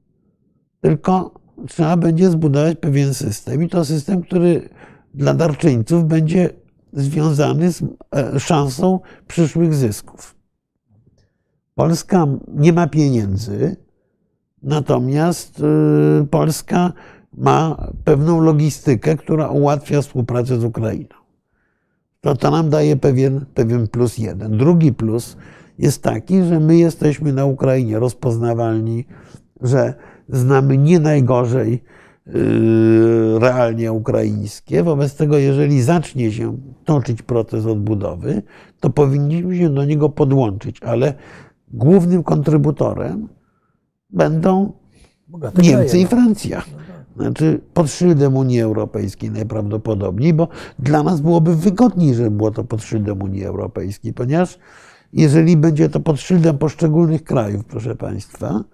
tylko 0.80 1.34
trzeba 1.68 1.96
będzie 1.96 2.30
zbudować 2.30 2.78
pewien 2.78 3.14
system 3.14 3.62
i 3.62 3.68
to 3.68 3.84
system, 3.84 4.22
który 4.22 4.68
dla 5.14 5.34
darczyńców 5.34 6.04
będzie 6.04 6.50
związany 6.92 7.72
z 7.72 7.82
e, 8.16 8.40
szansą 8.40 9.00
przyszłych 9.26 9.74
zysków. 9.74 10.34
Polska 11.74 12.26
nie 12.48 12.72
ma 12.72 12.86
pieniędzy, 12.86 13.76
natomiast 14.62 15.60
y, 15.60 16.26
Polska 16.26 16.92
ma 17.32 17.88
pewną 18.04 18.40
logistykę, 18.40 19.16
która 19.16 19.48
ułatwia 19.48 20.02
współpracę 20.02 20.60
z 20.60 20.64
Ukrainą. 20.64 21.16
To, 22.20 22.34
to 22.36 22.50
nam 22.50 22.70
daje 22.70 22.96
pewien, 22.96 23.46
pewien 23.54 23.88
plus 23.88 24.18
jeden. 24.18 24.58
Drugi 24.58 24.92
plus 24.92 25.36
jest 25.78 26.02
taki, 26.02 26.42
że 26.42 26.60
my 26.60 26.76
jesteśmy 26.76 27.32
na 27.32 27.44
Ukrainie 27.44 27.98
rozpoznawalni, 27.98 29.04
że 29.60 29.94
znamy 30.28 30.78
nie 30.78 31.00
najgorzej 31.00 31.82
realnie 33.39 33.93
ukraińskie. 33.93 34.83
Wobec 34.83 35.16
tego, 35.16 35.39
jeżeli 35.39 35.83
zacznie 35.83 36.33
się 36.33 36.57
toczyć 36.85 37.22
proces 37.22 37.66
odbudowy, 37.66 38.43
to 38.81 38.91
powinniśmy 38.91 39.57
się 39.57 39.75
do 39.75 39.85
niego 39.85 40.09
podłączyć, 40.09 40.83
ale 40.83 41.14
głównym 41.72 42.22
kontrybutorem 42.22 43.29
będą 44.11 44.72
Niemcy 45.62 45.99
i 45.99 46.07
Francja. 46.07 46.62
Znaczy 47.16 47.61
pod 47.75 47.91
szyldem 47.91 48.37
Unii 48.37 48.61
Europejskiej 48.61 49.31
najprawdopodobniej, 49.31 50.35
bo 50.35 50.49
dla 50.79 51.03
nas 51.03 51.20
byłoby 51.20 51.57
wygodniej, 51.57 52.14
żeby 52.14 52.31
było 52.31 52.51
to 52.51 52.64
pod 52.64 52.83
szyldem 52.83 53.22
Unii 53.22 53.45
Europejskiej, 53.45 54.12
ponieważ 54.12 54.59
jeżeli 55.12 55.57
będzie 55.57 55.89
to 55.89 56.01
pod 56.01 56.20
szyldem 56.20 56.59
poszczególnych 56.59 57.25
krajów, 57.25 57.64
proszę 57.64 57.95
Państwa, 57.95 58.64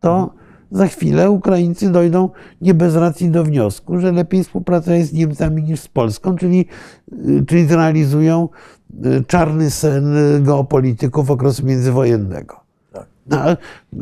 to 0.00 0.34
za 0.70 0.86
chwilę 0.86 1.30
Ukraińcy 1.30 1.90
dojdą 1.90 2.30
nie 2.60 2.74
bez 2.74 2.96
racji 2.96 3.30
do 3.30 3.44
wniosku, 3.44 3.98
że 3.98 4.12
lepiej 4.12 4.44
współpraca 4.44 4.94
jest 4.94 5.10
z 5.10 5.12
Niemcami 5.14 5.62
niż 5.62 5.80
z 5.80 5.88
Polską, 5.88 6.36
czyli, 6.36 6.66
czyli 7.46 7.66
zrealizują 7.66 8.48
y, 9.06 9.24
czarny 9.26 9.70
sen 9.70 10.14
geopolityków 10.40 11.30
okresu 11.30 11.66
międzywojennego. 11.66 12.64
No, 13.26 13.38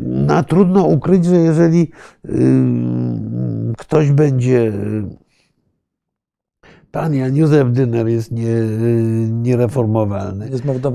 no, 0.01 0.43
trudno 0.43 0.83
ukryć, 0.83 1.25
że 1.25 1.35
jeżeli 1.35 1.91
y, 2.25 2.29
ktoś 3.77 4.11
będzie 4.11 4.73
Pan 6.93 7.13
Jan 7.13 7.35
Józef 7.35 7.71
Dyner 7.71 8.07
jest 8.07 8.31
nie, 8.31 8.47
niereformowalny. 9.31 10.49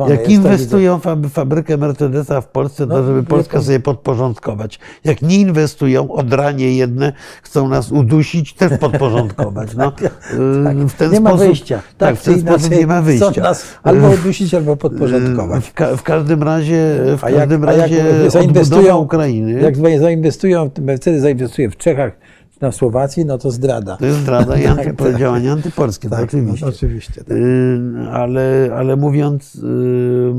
Jak 0.09 0.31
inwestują 0.31 0.99
w 0.99 1.31
fabrykę 1.31 1.77
Mercedesa 1.77 2.41
w 2.41 2.49
Polsce, 2.49 2.87
to 2.87 2.95
no, 2.95 3.07
żeby 3.07 3.23
Polska 3.23 3.63
sobie 3.63 3.81
podporządkować. 3.81 4.79
Jak 5.05 5.23
nie 5.23 5.37
inwestują, 5.37 6.13
odranie 6.13 6.77
jedne 6.77 7.13
chcą 7.43 7.69
nas 7.69 7.93
udusić, 7.93 8.55
też 8.55 8.79
podporządkować. 8.79 9.75
No, 9.75 9.93
tak, 10.65 10.77
y, 10.77 10.89
w 10.89 10.95
ten 10.95 11.11
nie 11.11 11.17
sposób, 11.17 11.23
ma 11.23 11.35
wyjścia. 11.35 11.77
Tak, 11.77 11.97
tak 11.97 12.17
w 12.17 12.23
ten 12.23 12.41
sposób 12.41 12.71
nie 12.71 12.87
ma 12.87 13.03
wyjścia. 13.03 13.43
Nas 13.43 13.65
albo 13.83 14.09
udusić, 14.09 14.55
albo 14.55 14.77
podporządkować. 14.77 15.65
W, 15.65 15.73
ka 15.73 15.97
w 15.97 16.03
każdym 16.03 16.43
razie, 16.43 16.97
w 17.19 17.25
a 17.25 17.31
każdym 17.31 17.63
jak, 17.63 17.71
razie 17.71 17.97
jak 17.97 18.31
zainwestują 18.31 18.97
Ukrainy. 18.97 19.61
Jak 19.61 19.77
zainwestują, 20.01 20.71
Mercedes 20.81 21.23
zainwestuje 21.23 21.71
w 21.71 21.77
Czechach, 21.77 22.13
na 22.61 22.73
Słowacji, 22.73 23.25
no 23.25 23.39
to 23.39 23.51
zdrada. 23.51 23.97
To 23.97 24.07
jest 24.07 24.19
zdrada 24.19 24.59
i 24.59 24.63
tak, 24.77 24.97
tak, 24.97 25.23
antypolskie, 25.53 26.09
tak, 26.09 26.25
oczywiście. 26.25 26.67
No, 26.67 26.73
oczywiście 26.73 27.25
tak. 27.25 27.37
Y, 27.37 27.81
ale, 28.13 28.71
ale 28.77 28.97
mówiąc, 28.97 29.55
y, 29.55 30.33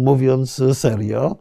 mówiąc 0.00 0.62
serio, 0.72 1.36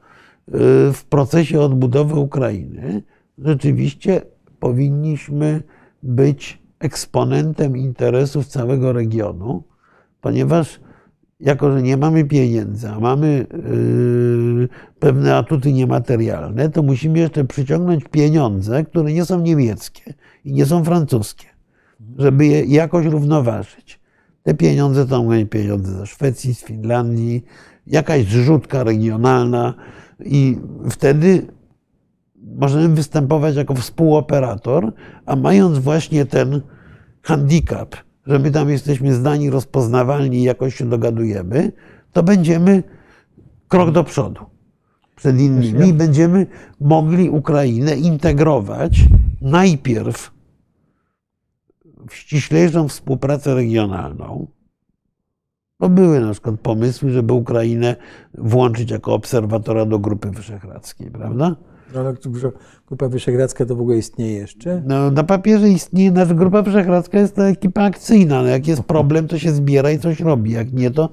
y, 0.47 0.51
w 0.93 1.05
procesie 1.09 1.61
odbudowy 1.61 2.15
Ukrainy 2.15 3.03
rzeczywiście 3.37 4.21
powinniśmy 4.59 5.61
być 6.03 6.63
eksponentem 6.79 7.77
interesów 7.77 8.47
całego 8.47 8.93
regionu, 8.93 9.63
ponieważ 10.21 10.79
jako, 11.39 11.71
że 11.71 11.81
nie 11.81 11.97
mamy 11.97 12.25
pieniędzy, 12.25 12.89
a 12.89 12.99
mamy 12.99 13.45
pewne 14.99 15.35
atuty 15.35 15.73
niematerialne, 15.73 16.69
to 16.69 16.83
musimy 16.83 17.19
jeszcze 17.19 17.45
przyciągnąć 17.45 18.03
pieniądze, 18.11 18.83
które 18.83 19.13
nie 19.13 19.25
są 19.25 19.39
niemieckie 19.39 20.13
i 20.45 20.53
nie 20.53 20.65
są 20.65 20.83
francuskie, 20.83 21.47
żeby 22.17 22.45
je 22.45 22.65
jakoś 22.65 23.05
równoważyć. 23.05 23.99
Te 24.43 24.53
pieniądze 24.53 25.05
to 25.05 25.23
mogą 25.23 25.45
pieniądze 25.45 25.91
ze 25.91 26.05
Szwecji, 26.05 26.55
z 26.55 26.63
Finlandii, 26.63 27.45
jakaś 27.87 28.25
zrzutka 28.25 28.83
regionalna 28.83 29.73
i 30.25 30.57
wtedy 30.89 31.47
możemy 32.57 32.95
występować 32.95 33.55
jako 33.55 33.75
współoperator, 33.75 34.93
a 35.25 35.35
mając 35.35 35.77
właśnie 35.77 36.25
ten 36.25 36.61
handicap, 37.21 37.95
że 38.27 38.39
my 38.39 38.51
tam 38.51 38.69
jesteśmy 38.69 39.13
zdani, 39.13 39.49
rozpoznawalni 39.49 40.37
i 40.37 40.43
jakoś 40.43 40.75
się 40.75 40.89
dogadujemy, 40.89 41.71
to 42.11 42.23
będziemy 42.23 42.83
krok 43.67 43.91
do 43.91 44.03
przodu 44.03 44.53
przed 45.15 45.39
innymi 45.39 45.93
będziemy 45.93 46.47
mogli 46.79 47.29
Ukrainę 47.29 47.95
integrować 47.95 49.05
najpierw 49.41 50.31
w 52.09 52.15
ściślejszą 52.15 52.87
współpracę 52.87 53.55
regionalną. 53.55 54.47
Były 55.79 56.19
na 56.19 56.31
przykład 56.31 56.59
pomysły, 56.59 57.11
żeby 57.11 57.33
Ukrainę 57.33 57.95
włączyć 58.33 58.91
jako 58.91 59.13
obserwatora 59.13 59.85
do 59.85 59.99
Grupy 59.99 60.31
Wyszehradzkiej, 60.31 61.11
prawda? 61.11 61.55
Ale 61.95 62.13
Grupa 62.87 63.09
Wyszehradzka 63.09 63.65
to 63.65 63.75
w 63.75 63.81
ogóle 63.81 63.97
istnieje 63.97 64.33
jeszcze? 64.33 64.81
No, 64.85 65.11
na 65.11 65.23
papierze 65.23 65.69
istnieje, 65.69 66.11
nasza 66.11 66.33
Grupa 66.33 66.61
Wyszehradzka 66.61 67.19
jest 67.19 67.35
to 67.35 67.47
ekipa 67.47 67.83
akcyjna. 67.83 68.41
No, 68.41 68.47
jak 68.47 68.67
jest 68.67 68.83
problem, 68.83 69.27
to 69.27 69.39
się 69.39 69.51
zbiera 69.51 69.91
i 69.91 69.99
coś 69.99 70.19
robi. 70.19 70.51
Jak 70.51 70.73
nie, 70.73 70.91
to, 70.91 71.09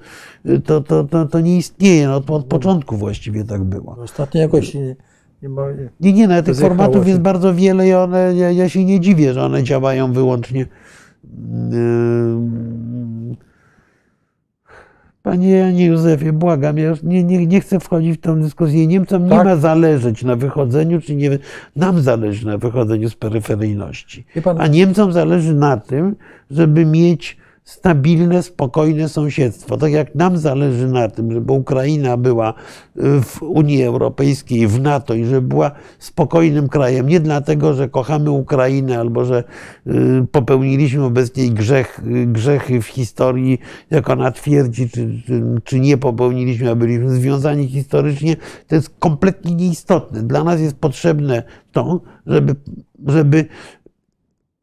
to, 0.64 0.80
to, 0.80 1.04
to, 1.04 1.26
to 1.26 1.40
nie 1.40 1.56
istnieje. 1.56 2.08
No, 2.08 2.16
od 2.36 2.44
początku 2.44 2.96
właściwie 2.96 3.44
tak 3.44 3.64
było. 3.64 3.96
Ostatnio 3.98 4.40
jakoś 4.40 4.74
nie, 4.74 4.96
nie 5.42 5.48
ma. 5.48 5.62
Nie, 6.00 6.12
nie, 6.12 6.28
no, 6.28 6.42
tych 6.42 6.56
formatów 6.56 7.08
jest 7.08 7.20
bardzo 7.20 7.54
wiele 7.54 7.88
i 7.88 7.94
one, 7.94 8.34
ja, 8.36 8.50
ja 8.50 8.68
się 8.68 8.84
nie 8.84 9.00
dziwię, 9.00 9.34
że 9.34 9.42
one 9.42 9.62
działają 9.62 10.12
wyłącznie. 10.12 10.66
Yy, 11.24 11.80
Panie 15.22 15.50
Janie 15.50 15.86
Józefie, 15.86 16.32
błagam, 16.32 16.78
ja 16.78 16.88
już 16.88 17.02
nie, 17.02 17.24
nie, 17.24 17.46
nie 17.46 17.60
chcę 17.60 17.80
wchodzić 17.80 18.18
w 18.18 18.20
tę 18.20 18.40
dyskusję. 18.40 18.86
Niemcom 18.86 19.28
tak? 19.28 19.38
nie 19.38 19.44
ma 19.44 19.56
zależeć 19.56 20.22
na 20.22 20.36
wychodzeniu, 20.36 21.00
czy 21.00 21.14
nie, 21.14 21.38
nam 21.76 22.00
zależy 22.00 22.46
na 22.46 22.58
wychodzeniu 22.58 23.08
z 23.08 23.14
peryferyjności. 23.14 24.24
A 24.58 24.66
Niemcom 24.66 25.12
zależy 25.12 25.54
na 25.54 25.76
tym, 25.76 26.16
żeby 26.50 26.86
mieć 26.86 27.36
stabilne, 27.64 28.42
spokojne 28.42 29.08
sąsiedztwo. 29.08 29.76
Tak 29.76 29.92
jak 29.92 30.14
nam 30.14 30.38
zależy 30.38 30.88
na 30.88 31.08
tym, 31.08 31.32
żeby 31.32 31.52
Ukraina 31.52 32.16
była 32.16 32.50
y, 32.50 33.22
w 33.22 33.42
Unii 33.42 33.82
Europejskiej, 33.82 34.66
w 34.66 34.80
NATO 34.80 35.14
i 35.14 35.24
żeby 35.24 35.42
była 35.48 35.70
spokojnym 35.98 36.68
krajem. 36.68 37.08
Nie 37.08 37.20
dlatego, 37.20 37.74
że 37.74 37.88
kochamy 37.88 38.30
Ukrainę 38.30 38.98
albo 38.98 39.24
że 39.24 39.44
y, 39.86 40.26
popełniliśmy 40.32 41.00
wobec 41.00 41.36
niej 41.36 41.50
grzech, 41.50 42.00
grzechy 42.26 42.82
w 42.82 42.86
historii, 42.86 43.58
jak 43.90 44.10
ona 44.10 44.30
twierdzi, 44.30 44.90
czy, 44.90 45.22
czy, 45.26 45.42
czy 45.64 45.80
nie 45.80 45.98
popełniliśmy, 45.98 46.70
a 46.70 46.74
byliśmy 46.74 47.10
związani 47.10 47.68
historycznie. 47.68 48.36
To 48.66 48.74
jest 48.74 48.90
kompletnie 48.98 49.54
nieistotne. 49.54 50.22
Dla 50.22 50.44
nas 50.44 50.60
jest 50.60 50.76
potrzebne 50.76 51.42
to, 51.72 52.00
żeby, 52.26 52.54
żeby 53.06 53.46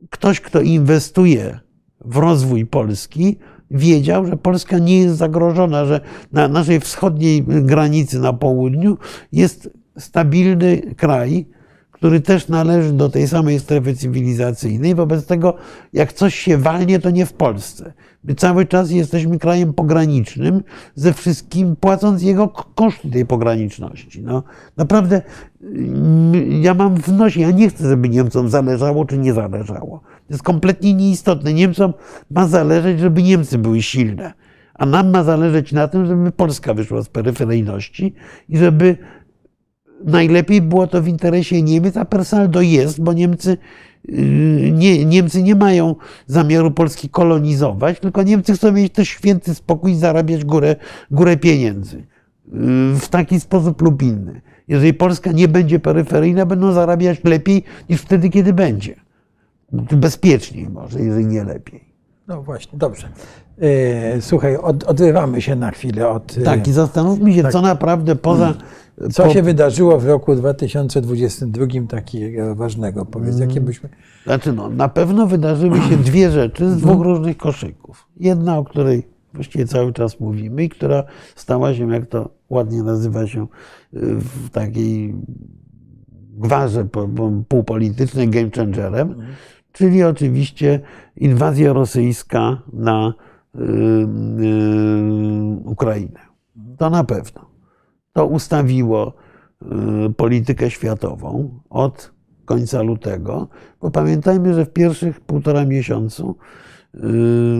ktoś, 0.09 0.41
kto 0.41 0.61
inwestuje 0.61 1.66
w 2.07 2.17
rozwój 2.17 2.65
Polski, 2.65 3.37
wiedział, 3.71 4.25
że 4.25 4.37
Polska 4.37 4.79
nie 4.79 4.99
jest 4.99 5.15
zagrożona, 5.15 5.85
że 5.85 6.01
na 6.31 6.47
naszej 6.47 6.79
wschodniej 6.79 7.43
granicy 7.43 8.19
na 8.19 8.33
południu 8.33 8.97
jest 9.31 9.69
stabilny 9.97 10.81
kraj, 10.97 11.45
który 11.91 12.21
też 12.21 12.47
należy 12.47 12.93
do 12.93 13.09
tej 13.09 13.27
samej 13.27 13.59
strefy 13.59 13.95
cywilizacyjnej. 13.95 14.95
Wobec 14.95 15.25
tego, 15.25 15.53
jak 15.93 16.13
coś 16.13 16.35
się 16.35 16.57
walnie, 16.57 16.99
to 16.99 17.09
nie 17.09 17.25
w 17.25 17.33
Polsce. 17.33 17.93
My 18.23 18.35
cały 18.35 18.65
czas 18.65 18.91
jesteśmy 18.91 19.39
krajem 19.39 19.73
pogranicznym, 19.73 20.63
ze 20.95 21.13
wszystkim 21.13 21.75
płacąc 21.75 22.23
jego 22.23 22.47
koszty 22.47 23.11
tej 23.11 23.25
pograniczności. 23.25 24.21
No, 24.21 24.43
naprawdę 24.77 25.21
mm, 25.61 26.63
ja 26.63 26.73
mam 26.73 26.95
w 26.95 27.07
nosie, 27.07 27.41
ja 27.41 27.51
nie 27.51 27.69
chcę, 27.69 27.89
żeby 27.89 28.09
Niemcom 28.09 28.49
zależało 28.49 29.05
czy 29.05 29.17
nie 29.17 29.33
zależało. 29.33 30.01
To 30.27 30.33
jest 30.33 30.43
kompletnie 30.43 30.93
nieistotne. 30.93 31.53
Niemcom 31.53 31.93
ma 32.31 32.47
zależeć, 32.47 32.99
żeby 32.99 33.23
Niemcy 33.23 33.57
były 33.57 33.81
silne, 33.81 34.33
A 34.73 34.85
nam 34.85 35.11
ma 35.11 35.23
zależeć 35.23 35.71
na 35.71 35.87
tym, 35.87 36.05
żeby 36.05 36.31
Polska 36.31 36.73
wyszła 36.73 37.01
z 37.01 37.09
peryferyjności 37.09 38.13
i 38.49 38.57
żeby 38.57 38.97
najlepiej 40.05 40.61
było 40.61 40.87
to 40.87 41.01
w 41.01 41.07
interesie 41.07 41.61
Niemiec, 41.61 41.97
a 41.97 42.05
per 42.05 42.25
saldo 42.25 42.61
jest, 42.61 43.01
bo 43.01 43.13
Niemcy 43.13 43.57
y, 44.09 44.71
nie, 44.73 45.05
Niemcy 45.05 45.43
nie 45.43 45.55
mają 45.55 45.95
zamiaru 46.25 46.71
Polski 46.71 47.09
kolonizować, 47.09 47.99
tylko 47.99 48.23
Niemcy 48.23 48.53
chcą 48.53 48.71
mieć 48.71 48.93
też 48.93 49.09
święty 49.09 49.55
spokój 49.55 49.91
i 49.91 49.95
zarabiać 49.95 50.45
górę, 50.45 50.75
górę 51.11 51.37
pieniędzy. 51.37 51.97
Y, 51.97 52.99
w 52.99 53.07
taki 53.09 53.39
sposób 53.39 53.81
lub 53.81 54.01
inny. 54.01 54.41
Jeżeli 54.67 54.93
Polska 54.93 55.31
nie 55.31 55.47
będzie 55.47 55.79
peryferyjna, 55.79 56.45
będą 56.45 56.71
zarabiać 56.71 57.23
lepiej 57.23 57.63
niż 57.89 58.01
wtedy, 58.01 58.29
kiedy 58.29 58.53
będzie. 58.53 59.06
Bezpieczniej 59.71 60.69
może, 60.69 60.99
jeżeli 60.99 61.25
nie 61.25 61.43
lepiej. 61.43 61.93
No 62.27 62.43
właśnie, 62.43 62.79
dobrze. 62.79 63.09
E, 63.61 64.21
słuchaj, 64.21 64.57
od, 64.57 64.83
odrywamy 64.83 65.41
się 65.41 65.55
na 65.55 65.71
chwilę 65.71 66.09
od. 66.09 66.43
Tak, 66.43 66.67
i 66.67 66.71
zastanówmy 66.71 67.33
się, 67.33 67.43
tak. 67.43 67.51
co 67.51 67.61
naprawdę 67.61 68.15
poza. 68.15 68.53
Co 69.11 69.23
po, 69.23 69.29
się 69.29 69.43
wydarzyło 69.43 69.99
w 69.99 70.05
roku 70.05 70.35
2022 70.35 71.65
takiego 71.89 72.55
ważnego? 72.55 73.05
Powiedz, 73.05 73.39
jakie 73.39 73.61
byśmy. 73.61 73.89
Znaczy, 74.23 74.53
no, 74.53 74.69
na 74.69 74.89
pewno 74.89 75.27
wydarzyły 75.27 75.81
się 75.81 75.97
dwie 75.97 76.31
rzeczy 76.41 76.69
z 76.69 76.77
dwóch 76.77 77.01
różnych 77.01 77.37
koszyków. 77.37 78.07
Jedna, 78.19 78.57
o 78.57 78.63
której 78.63 79.07
właściwie 79.33 79.67
cały 79.67 79.93
czas 79.93 80.19
mówimy 80.19 80.63
i 80.63 80.69
która 80.69 81.03
stała 81.35 81.73
się, 81.73 81.93
jak 81.93 82.05
to 82.05 82.29
ładnie 82.49 82.83
nazywa 82.83 83.27
się, 83.27 83.47
w 83.93 84.49
takiej 84.49 85.15
gwarze 86.37 86.87
półpolitycznej 87.49 88.29
game 88.29 88.49
changerem, 88.55 89.15
czyli 89.77 90.03
oczywiście 90.03 90.79
inwazja 91.15 91.73
rosyjska 91.73 92.61
na 92.73 93.13
y, 93.55 93.59
y, 93.59 93.65
Ukrainę. 95.65 96.19
To 96.77 96.89
na 96.89 97.03
pewno. 97.03 97.45
To 98.13 98.25
ustawiło 98.25 99.13
y, 99.61 100.13
politykę 100.13 100.69
światową 100.69 101.59
od 101.69 102.11
końca 102.45 102.81
lutego, 102.81 103.47
bo 103.81 103.91
pamiętajmy, 103.91 104.53
że 104.53 104.65
w 104.65 104.73
pierwszych 104.73 105.19
półtora 105.21 105.65
miesiącu 105.65 106.35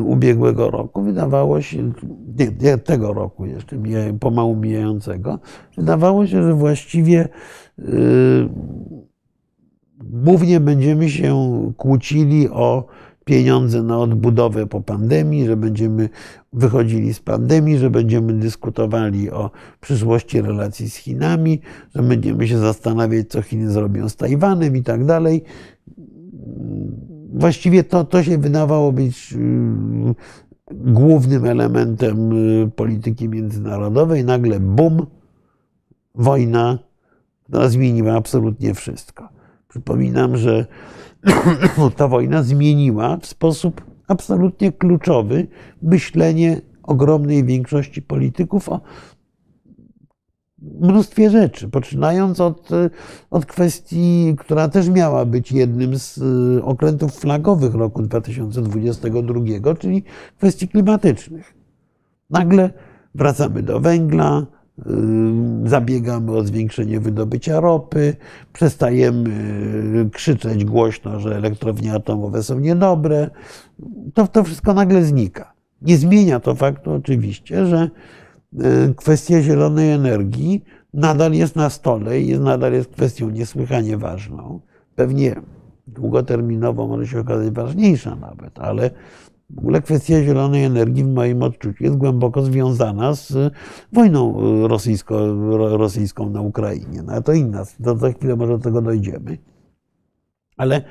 ubiegłego 0.05 0.70
roku 0.70 1.01
wydawało 1.01 1.61
się, 1.61 1.91
nie, 2.39 2.47
nie 2.61 2.78
tego 2.78 3.13
roku 3.13 3.45
jeszcze, 3.45 3.78
pomału 4.20 4.55
mijającego, 4.55 5.39
wydawało 5.78 6.28
się, 6.28 6.43
że 6.43 6.53
właściwie 6.53 7.30
głównie 10.04 10.60
będziemy 10.60 11.10
się 11.10 11.36
kłócili 11.78 12.50
o 12.50 12.86
pieniądze 13.26 13.84
na 13.84 14.00
odbudowę 14.00 14.68
po 14.68 14.82
pandemii, 14.82 15.45
że 15.45 15.58
będziemy 15.58 16.10
wychodzili 16.54 17.14
z 17.14 17.20
pandemii, 17.20 17.78
że 17.78 17.89
będziemy 17.89 18.34
dyskutowali 18.34 19.32
o 19.32 19.52
przyszłości 19.82 20.41
relacji 20.41 20.89
z 20.89 20.95
Chinami, 20.95 21.62
że 21.95 22.04
będziemy 22.04 22.48
się 22.48 22.58
zastanawiać, 22.58 23.28
co 23.30 23.41
Chiny 23.41 23.72
zrobią 23.72 24.10
z 24.10 24.16
Tajwanem 24.16 24.78
i 24.78 24.84
tak 24.84 25.06
dalej. 25.06 25.43
Właściwie 27.34 27.84
to, 27.84 28.04
to 28.04 28.24
się 28.24 28.38
wydawało 28.38 28.91
być 28.91 29.34
mm, 29.34 30.16
głównym 30.72 31.45
elementem 31.45 32.32
y, 32.64 32.72
polityki 32.76 33.30
międzynarodowej. 33.30 34.26
Nagle 34.26 34.60
bum, 34.60 35.06
wojna, 36.16 36.80
która 37.43 37.70
zmieniła 37.70 38.14
absolutnie 38.14 38.74
wszystko. 38.74 39.37
Przypominam, 39.68 40.38
że 40.38 40.65
ta 41.97 42.07
wojna 42.07 42.43
zmieniła 42.43 43.18
w 43.18 43.26
sposób 43.26 43.82
absolutnie 44.07 44.72
kluczowy 44.72 45.47
myślenie 45.82 46.61
ogromnej 46.84 47.43
większości 47.43 48.01
polityków 48.01 48.70
o 48.70 48.82
mnóstwie 50.61 51.30
rzeczy, 51.30 51.70
poczynając 51.70 52.39
od, 52.39 52.70
od 53.32 53.45
kwestii, 53.45 54.36
która 54.38 54.70
też 54.70 54.89
miała 54.89 55.26
być 55.26 55.51
jednym 55.51 55.99
z 55.99 56.18
y, 56.18 56.63
okrętów 56.63 57.15
flagowych 57.15 57.74
roku 57.74 58.01
2022, 58.01 59.76
czyli 59.76 60.03
kwestii 60.38 60.68
klimatycznych. 60.68 61.53
Nagle 62.30 62.70
wracamy 63.15 63.63
do 63.63 63.80
węgla, 63.80 64.45
zabiegamy 65.65 66.32
o 66.32 66.43
zwiększenie 66.43 66.99
wydobycia 66.99 67.59
ropy, 67.59 68.15
przestajemy 68.53 69.30
y, 70.05 70.09
krzyczeć 70.09 70.65
głośno, 70.65 71.19
że 71.19 71.36
elektrownie 71.36 71.93
atomowe 71.93 72.43
są 72.43 72.59
niedobre. 72.59 73.30
To, 74.13 74.28
to 74.28 74.43
wszystko 74.43 74.73
nagle 74.73 75.03
znika. 75.03 75.53
Nie 75.82 75.97
zmienia 75.97 76.39
to 76.39 76.55
faktu 76.55 76.93
oczywiście, 76.93 77.65
że 77.65 77.89
Y, 78.53 78.95
kwestia 78.95 79.41
zielonej 79.41 79.91
energii 79.91 80.63
nadal 80.93 81.34
jest 81.34 81.55
na 81.55 81.69
stole 81.69 82.21
i 82.21 82.39
nadal 82.39 82.73
jest 82.73 82.89
kwestią 82.89 83.30
niesłychanie 83.30 83.97
ważną. 83.97 84.59
Pewnie 84.95 85.36
długoterminowo 85.88 86.88
może 86.88 87.07
się 87.07 87.19
okazać 87.19 87.49
ważniejsza 87.49 88.15
nawet, 88.15 88.59
ale 88.59 88.89
w 89.50 89.60
ogóle 89.60 89.82
kwestia 89.82 90.24
zielonej 90.24 90.64
energii 90.64 91.04
w 91.04 91.08
moim 91.08 91.43
odczuciu 91.43 91.84
jest 91.84 91.98
głęboko 91.98 92.41
związana 92.41 93.14
z 93.14 93.54
wojną 93.93 94.38
rosyjsko, 94.68 95.36
rosyjską 95.78 96.30
na 96.30 96.41
Ukrainie. 96.41 97.04
No, 97.04 97.22
to 97.22 97.34
inna, 97.34 97.64
to 97.84 97.98
za 97.98 98.12
chwilę 98.12 98.36
może 98.36 98.58
do 98.58 98.64
tego 98.64 98.82
dojdziemy. 98.82 99.38
Ale 100.58 100.82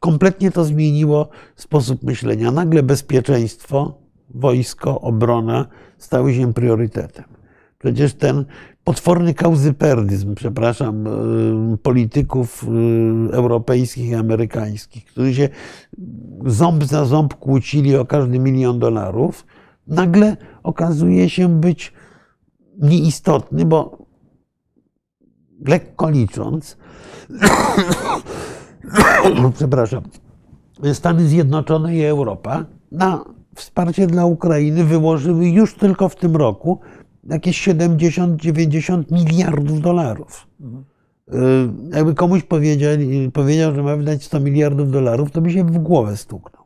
kompletnie 0.00 0.50
to 0.50 0.64
zmieniło 0.64 1.28
sposób 1.56 2.02
myślenia. 2.02 2.50
Nagle 2.50 2.82
bezpieczeństwo, 2.82 3.98
wojsko, 4.34 5.00
obrona 5.00 5.66
stały 5.98 6.34
się 6.34 6.54
priorytetem. 6.54 7.24
Przecież 7.78 8.14
ten 8.14 8.44
potworny 8.84 9.34
kauzyperdyzm, 9.34 10.34
przepraszam, 10.34 11.06
y, 11.74 11.78
polityków 11.78 12.64
y, 12.64 12.66
europejskich 13.32 14.08
i 14.08 14.14
amerykańskich, 14.14 15.04
którzy 15.04 15.34
się 15.34 15.48
ząb 16.46 16.84
za 16.84 17.04
ząb 17.04 17.34
kłócili 17.34 17.96
o 17.96 18.06
każdy 18.06 18.38
milion 18.38 18.78
dolarów, 18.78 19.46
nagle 19.86 20.36
okazuje 20.62 21.30
się 21.30 21.60
być 21.60 21.92
nieistotny, 22.78 23.64
bo 23.64 24.06
lekko 25.66 26.10
licząc, 26.10 26.76
przepraszam, 29.56 30.02
Stany 30.92 31.26
Zjednoczone 31.26 31.96
i 31.96 32.04
Europa 32.04 32.64
na 32.92 33.24
wsparcie 33.54 34.06
dla 34.06 34.24
Ukrainy 34.24 34.84
wyłożyły 34.84 35.48
już 35.48 35.74
tylko 35.74 36.08
w 36.08 36.16
tym 36.16 36.36
roku 36.36 36.80
jakieś 37.24 37.68
70-90 37.68 39.12
miliardów 39.12 39.80
dolarów. 39.80 40.46
Mhm. 40.60 40.84
Jakby 41.92 42.14
komuś 42.14 42.42
powiedział, 42.42 42.90
powiedział, 43.32 43.74
że 43.74 43.82
ma 43.82 43.96
wydać 43.96 44.24
100 44.24 44.40
miliardów 44.40 44.90
dolarów, 44.90 45.30
to 45.30 45.40
by 45.40 45.50
się 45.50 45.64
w 45.64 45.78
głowę 45.78 46.16
stuknął. 46.16 46.64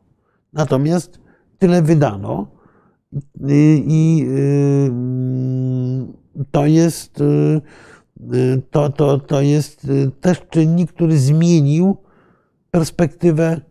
Natomiast 0.53 1.19
tyle 1.57 1.81
wydano 1.81 2.47
i, 3.47 3.83
i 3.87 4.25
y, 4.29 4.91
to 6.51 6.65
jest, 6.65 7.21
y, 7.21 7.61
to, 8.71 8.89
to, 8.89 9.19
to 9.19 9.41
jest 9.41 9.87
też 10.21 10.41
czynnik, 10.49 10.91
który 10.91 11.17
zmienił 11.17 11.97
perspektywę 12.71 13.61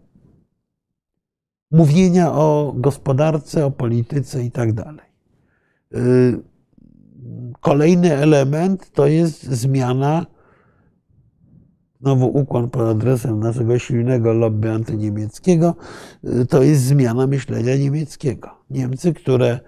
mówienia 1.71 2.33
o 2.33 2.75
gospodarce, 2.77 3.67
o 3.67 3.71
polityce 3.71 4.45
i 4.45 4.51
tak 4.51 4.73
dalej. 4.73 5.15
Kolejny 7.61 8.17
element 8.17 8.91
to 8.93 9.07
jest 9.07 9.43
zmiana, 9.43 10.27
znowu 12.01 12.27
ukłon 12.27 12.71
pod 12.71 12.83
adresem 12.83 13.41
naszego 13.41 13.79
silnego 13.79 14.33
lobby 14.33 14.71
antyniemieckiego, 14.71 15.75
to 16.49 16.63
jest 16.63 16.83
zmiana 16.83 17.27
myślenia 17.27 17.77
niemieckiego. 17.77 18.51
Niemcy, 18.71 19.13
które 19.13 19.61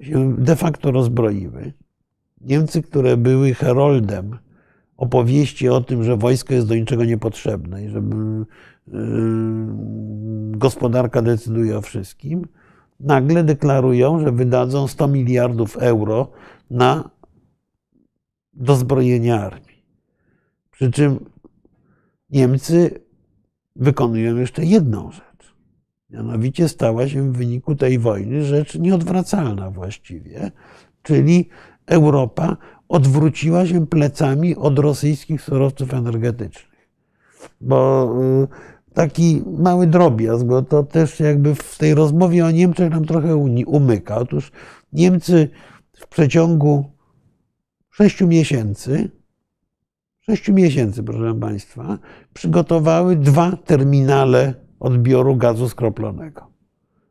się 0.00 0.36
de 0.38 0.56
facto 0.56 0.90
rozbroiły, 0.90 1.72
Niemcy, 2.40 2.82
które 2.82 3.16
były 3.16 3.54
heroldem 3.54 4.38
opowieści 4.96 5.68
o 5.68 5.80
tym, 5.80 6.04
że 6.04 6.16
wojsko 6.16 6.54
jest 6.54 6.66
do 6.66 6.74
niczego 6.74 7.04
niepotrzebne 7.04 7.84
i 7.84 7.88
żeby 7.88 8.16
Yy, 8.92 10.58
gospodarka 10.58 11.22
decyduje 11.22 11.78
o 11.78 11.82
wszystkim, 11.82 12.46
nagle 13.00 13.44
deklarują, 13.44 14.20
że 14.20 14.32
wydadzą 14.32 14.88
100 14.88 15.08
miliardów 15.08 15.76
euro 15.76 16.30
na 16.70 17.10
dozbrojenie 18.52 19.34
armii. 19.34 19.84
Przy 20.70 20.90
czym 20.90 21.30
Niemcy 22.30 23.00
wykonują 23.76 24.36
jeszcze 24.36 24.64
jedną 24.64 25.10
rzecz. 25.10 25.54
Mianowicie 26.10 26.68
stała 26.68 27.08
się 27.08 27.32
w 27.32 27.36
wyniku 27.36 27.74
tej 27.74 27.98
wojny 27.98 28.44
rzecz 28.44 28.74
nieodwracalna 28.74 29.70
właściwie, 29.70 30.50
czyli 31.02 31.48
Europa 31.86 32.56
odwróciła 32.88 33.66
się 33.66 33.86
plecami 33.86 34.56
od 34.56 34.78
rosyjskich 34.78 35.42
surowców 35.42 35.94
energetycznych. 35.94 36.88
Bo 37.60 38.10
yy, 38.40 38.48
taki 39.00 39.42
mały 39.58 39.86
drobiazg, 39.86 40.44
bo 40.44 40.62
to 40.62 40.82
też 40.82 41.20
jakby 41.20 41.54
w 41.54 41.78
tej 41.78 41.94
rozmowie 41.94 42.46
o 42.46 42.50
Niemczech 42.50 42.90
nam 42.90 43.04
trochę 43.04 43.36
umyka. 43.66 44.16
Otóż 44.16 44.52
Niemcy 44.92 45.48
w 45.92 46.08
przeciągu 46.08 46.84
sześciu 47.90 48.26
miesięcy, 48.26 49.10
sześciu 50.20 50.52
miesięcy, 50.52 51.02
proszę 51.02 51.34
Państwa, 51.40 51.98
przygotowały 52.34 53.16
dwa 53.16 53.56
terminale 53.56 54.54
odbioru 54.80 55.36
gazu 55.36 55.68
skroplonego. 55.68 56.46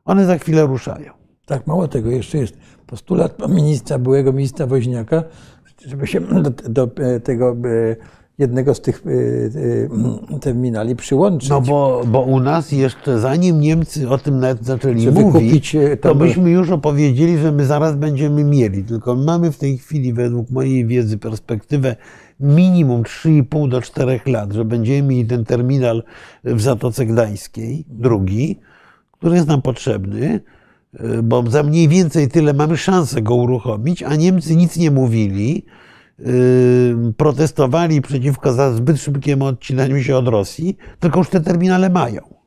One 0.05 0.25
za 0.25 0.37
chwilę 0.37 0.65
ruszają. 0.65 1.13
Tak, 1.45 1.67
mało 1.67 1.87
tego, 1.87 2.09
jeszcze 2.09 2.37
jest 2.37 2.57
postulat 2.87 3.49
ministra, 3.49 3.99
byłego 3.99 4.33
ministra 4.33 4.67
Woźniaka, 4.67 5.23
żeby 5.85 6.07
się 6.07 6.19
do, 6.19 6.49
do 6.49 6.87
tego 7.23 7.51
e, 7.51 7.95
jednego 8.39 8.73
z 8.73 8.81
tych 8.81 9.03
e, 9.05 10.35
e, 10.35 10.39
terminali 10.39 10.95
przyłączyć. 10.95 11.49
No 11.49 11.61
bo, 11.61 12.01
bo 12.07 12.21
u 12.21 12.39
nas 12.39 12.71
jeszcze, 12.71 13.19
zanim 13.19 13.59
Niemcy 13.59 14.09
o 14.09 14.17
tym 14.17 14.39
nawet 14.39 14.65
zaczęli 14.65 15.01
Żeby 15.01 15.21
mówić, 15.21 15.75
to 16.01 16.15
byśmy 16.15 16.49
już 16.49 16.69
opowiedzieli, 16.69 17.37
że 17.37 17.51
my 17.51 17.65
zaraz 17.65 17.95
będziemy 17.95 18.43
mieli. 18.43 18.83
Tylko 18.83 19.15
mamy 19.15 19.51
w 19.51 19.57
tej 19.57 19.77
chwili, 19.77 20.13
według 20.13 20.49
mojej 20.49 20.85
wiedzy, 20.85 21.17
perspektywę 21.17 21.95
minimum 22.39 23.03
3,5 23.03 23.69
do 23.69 23.81
4 23.81 24.19
lat, 24.25 24.53
że 24.53 24.65
będziemy 24.65 25.07
mieli 25.07 25.25
ten 25.25 25.45
terminal 25.45 26.03
w 26.43 26.61
Zatoce 26.61 27.05
Gdańskiej, 27.05 27.85
drugi, 27.89 28.59
który 29.11 29.35
jest 29.35 29.47
nam 29.47 29.61
potrzebny, 29.61 30.39
bo 31.23 31.43
za 31.49 31.63
mniej 31.63 31.87
więcej 31.87 32.27
tyle 32.27 32.53
mamy 32.53 32.77
szansę 32.77 33.21
go 33.21 33.35
uruchomić, 33.35 34.03
a 34.03 34.15
Niemcy 34.15 34.55
nic 34.55 34.77
nie 34.77 34.91
mówili 34.91 35.65
protestowali 37.17 38.01
przeciwko 38.01 38.53
za 38.53 38.73
zbyt 38.73 39.01
szybkiemu 39.01 39.45
odcinaniu 39.45 40.03
się 40.03 40.17
od 40.17 40.27
Rosji, 40.27 40.77
tylko 40.99 41.19
już 41.19 41.29
te 41.29 41.41
terminale 41.41 41.89
mają. 41.89 42.39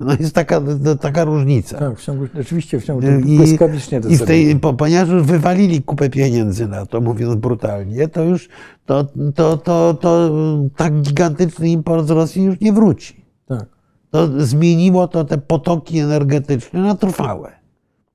No 0.00 0.12
jest 0.20 0.34
taka, 0.34 0.60
taka 1.00 1.24
różnica. 1.24 1.78
Tak, 1.78 1.98
w 1.98 2.04
ciągu, 2.04 2.26
rzeczywiście 2.34 2.80
w 2.80 2.84
ciągu 2.84 3.06
I, 3.26 3.36
błyskawicznie 3.36 4.00
I 4.08 4.16
w 4.16 4.22
tej, 4.22 4.60
ponieważ 4.78 5.08
już 5.08 5.22
wywalili 5.22 5.82
kupę 5.82 6.10
pieniędzy 6.10 6.68
na 6.68 6.86
to, 6.86 7.00
mówiąc 7.00 7.34
brutalnie, 7.34 8.08
to 8.08 8.24
już 8.24 8.48
to, 8.86 9.06
to, 9.34 9.56
to, 9.56 9.94
to 9.94 10.30
tak 10.76 11.00
gigantyczny 11.00 11.68
import 11.68 12.06
z 12.06 12.10
Rosji 12.10 12.42
już 12.44 12.60
nie 12.60 12.72
wróci. 12.72 13.24
Tak. 13.46 13.66
To 14.10 14.46
zmieniło 14.46 15.08
to 15.08 15.24
te 15.24 15.38
potoki 15.38 15.98
energetyczne 15.98 16.80
na 16.80 16.94
trwałe, 16.94 17.52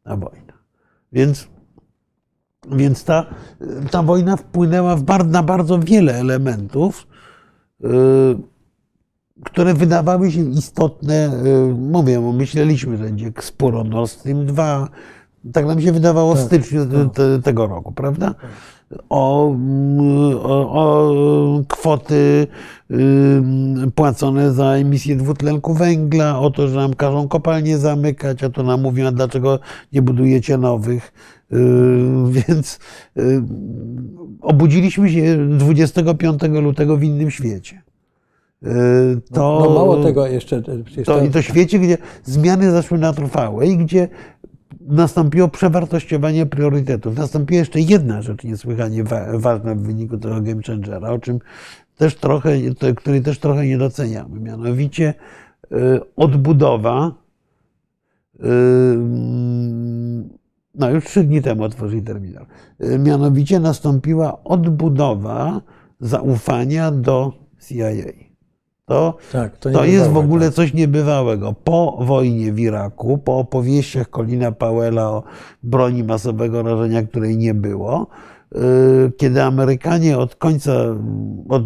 na 0.05 0.18
wojnę. 0.18 0.53
Więc 1.11 1.47
więc 2.72 3.03
ta, 3.03 3.26
ta 3.91 4.03
wojna 4.03 4.38
wpłynęła 4.38 4.95
w 4.95 5.03
na 5.28 5.43
bardzo 5.43 5.80
wiele 5.80 6.16
elementów, 6.16 7.07
y, 7.84 7.88
które 9.45 9.74
wydawały 9.74 10.32
się 10.32 10.41
istotne. 10.41 11.32
Y, 11.45 11.74
mówię, 11.74 12.20
myśleliśmy, 12.34 12.97
że 12.97 13.03
będzie 13.03 13.32
sporo 13.39 13.84
Nord 13.84 14.11
Stream 14.11 14.45
2. 14.45 14.89
Tak 15.53 15.66
nam 15.66 15.82
się 15.82 15.91
wydawało 15.91 16.36
w 16.36 16.38
tak, 16.38 16.45
styczniu 16.45 16.86
tak. 16.86 17.13
te, 17.13 17.41
tego 17.41 17.68
roku, 17.68 17.91
prawda? 17.91 18.28
Tak. 18.28 18.49
O, 19.10 19.56
o, 20.44 21.62
kwoty 21.68 22.48
płacone 23.96 24.52
za 24.52 24.66
emisję 24.66 25.16
dwutlenku 25.16 25.74
węgla, 25.74 26.40
o 26.40 26.52
to, 26.52 26.68
że 26.68 26.76
nam 26.76 26.94
każą 26.94 27.28
kopalnie 27.28 27.78
zamykać, 27.78 28.44
a 28.44 28.50
to 28.50 28.64
nam 28.64 28.82
mówią, 28.82 29.08
a 29.08 29.12
dlaczego 29.12 29.60
nie 29.94 30.02
budujecie 30.02 30.58
nowych. 30.58 31.14
Więc 32.30 32.80
obudziliśmy 34.42 35.10
się 35.10 35.48
25 35.58 36.42
lutego 36.44 36.98
w 36.98 37.04
innym 37.04 37.32
świecie. 37.32 37.82
Yy, 38.62 39.22
to, 39.34 39.60
no, 39.60 39.66
no 39.66 39.76
mało 39.76 40.04
tego 40.04 40.28
jeszcze. 40.28 40.62
To, 41.06 41.24
I 41.24 41.30
to 41.30 41.42
świecie, 41.42 41.80
gdzie 41.80 41.98
zmiany 42.24 42.72
zaszły 42.72 42.98
na 42.98 43.14
trwałe 43.14 43.68
i 43.68 43.78
gdzie 43.78 44.08
nastąpiło 44.82 45.47
przewartościowanie 45.47 46.45
priorytetów. 46.45 47.18
Nastąpiła 47.18 47.59
jeszcze 47.59 47.80
jedna 47.80 48.22
rzecz 48.22 48.43
niesłychanie 48.43 49.03
ważna 49.34 49.76
w 49.76 49.80
wyniku 49.80 50.18
tego 50.18 50.41
game 50.41 50.61
changera, 50.68 51.09
o 51.09 51.20
czym 51.20 51.39
też 51.97 52.16
trochę, 52.16 52.51
której 52.95 53.22
też 53.22 53.39
trochę 53.39 53.66
nie 53.68 53.78
doceniamy. 53.78 54.39
Mianowicie 54.39 55.13
odbudowa 56.16 57.11
no 60.76 60.89
już 60.89 61.05
trzy 61.05 61.24
dni 61.24 61.41
temu 61.41 61.63
otworzyli 61.63 62.01
terminal. 62.01 62.45
Y, 62.84 62.99
mianowicie 62.99 63.59
nastąpiła 63.59 64.43
odbudowa 64.43 65.61
zaufania 65.99 66.91
do 66.91 67.34
CIA. 67.68 68.25
To, 68.86 69.18
tak, 69.32 69.58
to, 69.58 69.72
to 69.72 69.86
jest 69.86 70.10
w 70.10 70.18
ogóle 70.18 70.46
tak. 70.46 70.56
coś 70.56 70.74
niebywałego. 70.74 71.54
Po 71.64 71.98
wojnie 72.02 72.54
w 72.54 72.60
Iraku, 72.60 73.18
po 73.18 73.40
opowieściach 73.40 74.10
Colina 74.10 74.52
Powella 74.52 75.10
o 75.10 75.24
broni 75.64 76.04
masowego 76.04 76.64
rażenia, 76.64 77.04
której 77.04 77.38
nie 77.38 77.54
było, 77.54 78.08
y, 78.56 79.12
kiedy 79.18 79.44
Amerykanie 79.44 80.18
od 80.18 80.36
końca, 80.36 80.72
od 81.50 81.64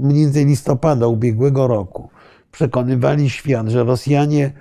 mniej 0.00 0.24
więcej 0.24 0.46
listopada 0.46 1.06
ubiegłego 1.06 1.66
roku 1.66 2.08
przekonywali 2.50 3.30
świat, 3.30 3.68
że 3.68 3.84
Rosjanie 3.84 4.52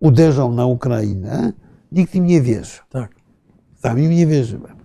uderzą 0.00 0.52
na 0.52 0.66
Ukrainę, 0.66 1.52
nikt 1.92 2.14
im 2.14 2.26
nie 2.26 2.40
wierzy. 2.40 2.78
Tak. 2.90 3.10
Sam 3.74 3.98
im 3.98 4.10
nie 4.10 4.26
wierzyłem. 4.26 4.83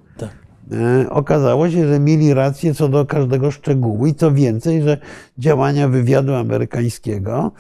E, 0.72 1.09
okazało 1.09 1.70
się, 1.70 1.88
że 1.88 1.99
mieli 1.99 2.34
rację 2.34 2.74
co 2.74 2.89
do 2.89 3.05
każdego 3.05 3.51
szczegółu 3.51 4.07
i 4.07 4.15
co 4.15 4.32
więcej, 4.32 4.82
że 4.82 4.97
działania 5.38 5.88
wywiadu 5.88 6.34
amerykańskiego 6.34 7.51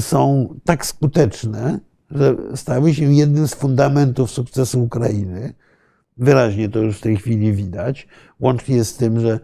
są 0.00 0.48
tak 0.64 0.86
skuteczne, 0.86 1.78
że 2.10 2.36
stały 2.54 2.94
się 2.94 3.14
jednym 3.14 3.48
z 3.48 3.54
fundamentów 3.54 4.30
sukcesu 4.30 4.82
Ukrainy. 4.82 5.54
Wyraźnie 6.16 6.68
to 6.68 6.78
już 6.78 6.98
w 6.98 7.00
tej 7.00 7.16
chwili 7.16 7.52
widać. 7.52 8.08
Łącznie 8.40 8.84
z 8.84 8.96
tym, 8.96 9.20
że 9.20 9.40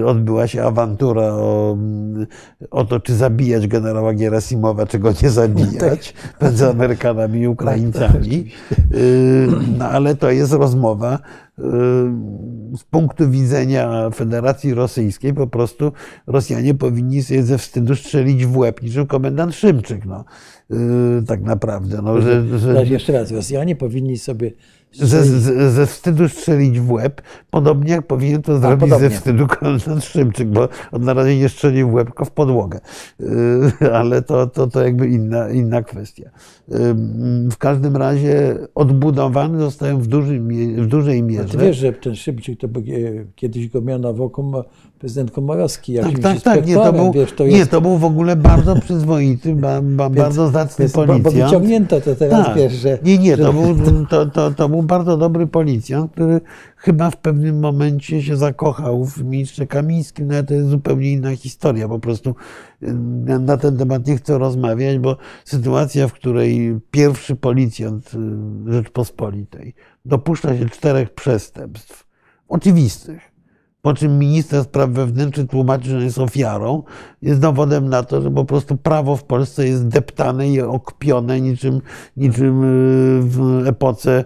y, 0.00 0.06
odbyła 0.06 0.46
się 0.46 0.62
awantura 0.62 1.22
o, 1.22 1.78
o 2.70 2.84
to, 2.84 3.00
czy 3.00 3.14
zabijać 3.14 3.68
generała 3.68 4.14
Gerasimowa, 4.14 4.86
czy 4.86 4.98
go 4.98 5.12
nie 5.22 5.30
zabijać 5.30 6.12
tak. 6.38 6.42
między 6.42 6.66
Amerykanami 6.68 7.40
i 7.40 7.48
Ukraińcami. 7.48 8.50
Tak, 8.68 8.78
y, 8.94 9.48
no, 9.78 9.84
ale 9.84 10.16
to 10.16 10.30
jest 10.30 10.52
rozmowa 10.52 11.14
y, 11.14 11.45
z 12.76 12.84
punktu 12.90 13.30
widzenia 13.30 14.10
Federacji 14.10 14.74
Rosyjskiej. 14.74 15.34
Po 15.34 15.46
prostu 15.46 15.92
Rosjanie 16.26 16.74
powinni 16.74 17.22
sobie 17.22 17.42
ze 17.42 17.58
wstydu 17.58 17.96
strzelić 17.96 18.46
w 18.46 18.56
łeb, 18.56 18.82
niczym 18.82 19.06
komendant 19.06 19.54
Szymczyk. 19.54 20.04
No, 20.06 20.24
tak 21.26 21.40
naprawdę. 21.40 22.02
No, 22.02 22.20
że, 22.20 22.58
że... 22.58 22.86
Jeszcze 22.86 23.12
raz, 23.12 23.30
Rosjanie 23.30 23.76
powinni 23.76 24.18
sobie 24.18 24.52
ze, 24.98 25.24
ze, 25.24 25.70
ze 25.70 25.86
wstydu 25.86 26.28
strzelić 26.28 26.80
w 26.80 26.90
łeb, 26.90 27.22
podobnie 27.50 27.92
jak 27.92 28.06
powinien 28.06 28.42
to 28.42 28.58
zrobić 28.58 28.94
ze 28.94 29.10
wstydu 29.10 29.46
koleżan 29.46 30.00
Szymczyk, 30.00 30.48
bo 30.48 30.68
on 30.92 31.04
na 31.04 31.14
razie 31.14 31.38
nie 31.38 31.48
strzeli 31.48 31.84
w 31.84 31.92
łeb, 31.92 32.06
tylko 32.06 32.24
w 32.24 32.30
podłogę. 32.30 32.80
Yy, 33.20 33.92
ale 34.00 34.22
to, 34.22 34.46
to, 34.46 34.66
to 34.66 34.84
jakby 34.84 35.08
inna, 35.08 35.50
inna 35.50 35.82
kwestia. 35.82 36.30
Yy, 36.68 36.78
w 37.50 37.56
każdym 37.58 37.96
razie 37.96 38.58
odbudowane 38.74 39.58
zostają 39.58 39.98
w, 39.98 40.06
dużym, 40.06 40.48
w 40.82 40.86
dużej 40.86 41.22
mierze. 41.22 41.44
A 41.44 41.46
ty 41.46 41.58
wiesz, 41.58 41.76
że 41.76 41.92
ten 41.92 42.14
Szymczyk 42.14 42.60
to 42.60 42.68
kiedyś 43.34 43.68
go 43.68 43.80
mianował 43.80 44.30
prezydent 45.06 45.30
Komorowski. 45.30 45.96
Tak, 45.96 46.18
tak, 46.18 46.40
tak. 46.40 46.66
Nie 46.66 46.74
to, 46.74 46.92
był, 46.92 47.12
wiesz, 47.12 47.32
to 47.32 47.44
jest... 47.44 47.58
nie, 47.58 47.66
to 47.66 47.80
był 47.80 47.98
w 47.98 48.04
ogóle 48.04 48.36
bardzo 48.36 48.80
przyzwoity, 48.80 49.54
ba, 49.54 49.82
ba, 49.82 50.04
więc, 50.04 50.16
bardzo 50.16 50.48
zacny 50.50 50.82
więc, 50.82 50.92
policjant. 50.92 51.22
Bo 51.22 51.30
wyciągnięto 51.30 52.00
to 52.00 52.14
teraz, 52.14 52.46
tak. 52.46 52.56
wiesz, 52.56 52.72
że... 52.72 52.98
Nie, 53.02 53.18
nie, 53.18 53.36
to, 53.36 53.46
że... 53.46 53.52
był, 53.52 54.06
to, 54.06 54.26
to, 54.26 54.50
to 54.50 54.68
był 54.68 54.82
bardzo 54.82 55.16
dobry 55.16 55.46
policjant, 55.46 56.12
który 56.12 56.40
chyba 56.76 57.10
w 57.10 57.16
pewnym 57.16 57.60
momencie 57.60 58.22
się 58.22 58.36
zakochał 58.36 59.04
w 59.04 59.24
ministrze 59.24 59.66
Kamińskim, 59.66 60.26
no 60.26 60.34
ale 60.34 60.44
to 60.44 60.54
jest 60.54 60.68
zupełnie 60.68 61.12
inna 61.12 61.36
historia. 61.36 61.88
Po 61.88 61.98
prostu 61.98 62.34
na 63.40 63.56
ten 63.56 63.76
temat 63.76 64.06
nie 64.06 64.16
chcę 64.16 64.38
rozmawiać, 64.38 64.98
bo 64.98 65.16
sytuacja, 65.44 66.08
w 66.08 66.12
której 66.12 66.80
pierwszy 66.90 67.36
policjant 67.36 68.14
y, 68.14 68.72
Rzeczpospolitej 68.72 69.74
dopuszcza 70.04 70.58
się 70.58 70.68
czterech 70.68 71.14
przestępstw, 71.14 72.06
oczywistych, 72.48 73.35
po 73.86 73.94
czym 73.94 74.18
minister 74.18 74.64
spraw 74.64 74.90
wewnętrznych 74.90 75.48
tłumaczy, 75.48 75.90
że 75.90 76.04
jest 76.04 76.18
ofiarą, 76.18 76.82
jest 77.22 77.40
dowodem 77.40 77.88
na 77.88 78.02
to, 78.02 78.22
że 78.22 78.30
po 78.30 78.44
prostu 78.44 78.76
prawo 78.76 79.16
w 79.16 79.24
Polsce 79.24 79.68
jest 79.68 79.88
deptane 79.88 80.48
i 80.48 80.60
okpione 80.60 81.40
niczym, 81.40 81.80
niczym 82.16 82.64
y, 82.64 83.22
w 83.22 83.66
epoce 83.66 84.24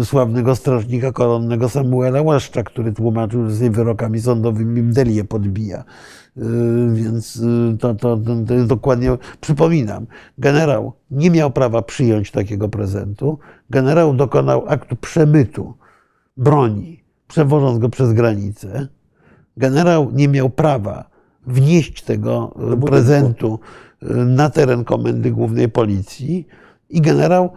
y, 0.00 0.04
sławnego 0.04 0.56
strażnika 0.56 1.12
koronnego 1.12 1.68
Samuela 1.68 2.22
Łaszcza, 2.22 2.62
który 2.62 2.92
tłumaczył, 2.92 3.44
że 3.44 3.50
z 3.50 3.74
wyrokami 3.74 4.20
sądowymi 4.20 4.82
Mdelię 4.82 5.24
podbija. 5.24 5.84
Y, 6.36 6.42
więc 6.94 7.42
to, 7.80 7.94
to, 7.94 8.18
to 8.46 8.54
jest 8.54 8.66
dokładnie, 8.66 9.10
przypominam, 9.40 10.06
generał 10.38 10.92
nie 11.10 11.30
miał 11.30 11.50
prawa 11.50 11.82
przyjąć 11.82 12.30
takiego 12.30 12.68
prezentu. 12.68 13.38
Generał 13.70 14.14
dokonał 14.14 14.64
aktu 14.68 14.96
przemytu 14.96 15.74
broni 16.36 17.03
przewożąc 17.28 17.78
go 17.78 17.88
przez 17.88 18.12
granicę. 18.12 18.88
Generał 19.56 20.10
nie 20.12 20.28
miał 20.28 20.50
prawa 20.50 21.04
wnieść 21.46 22.02
tego 22.02 22.54
prezentu 22.86 23.58
na 24.26 24.50
teren 24.50 24.84
Komendy 24.84 25.30
Głównej 25.30 25.68
Policji 25.68 26.46
i 26.90 27.00
generał 27.00 27.50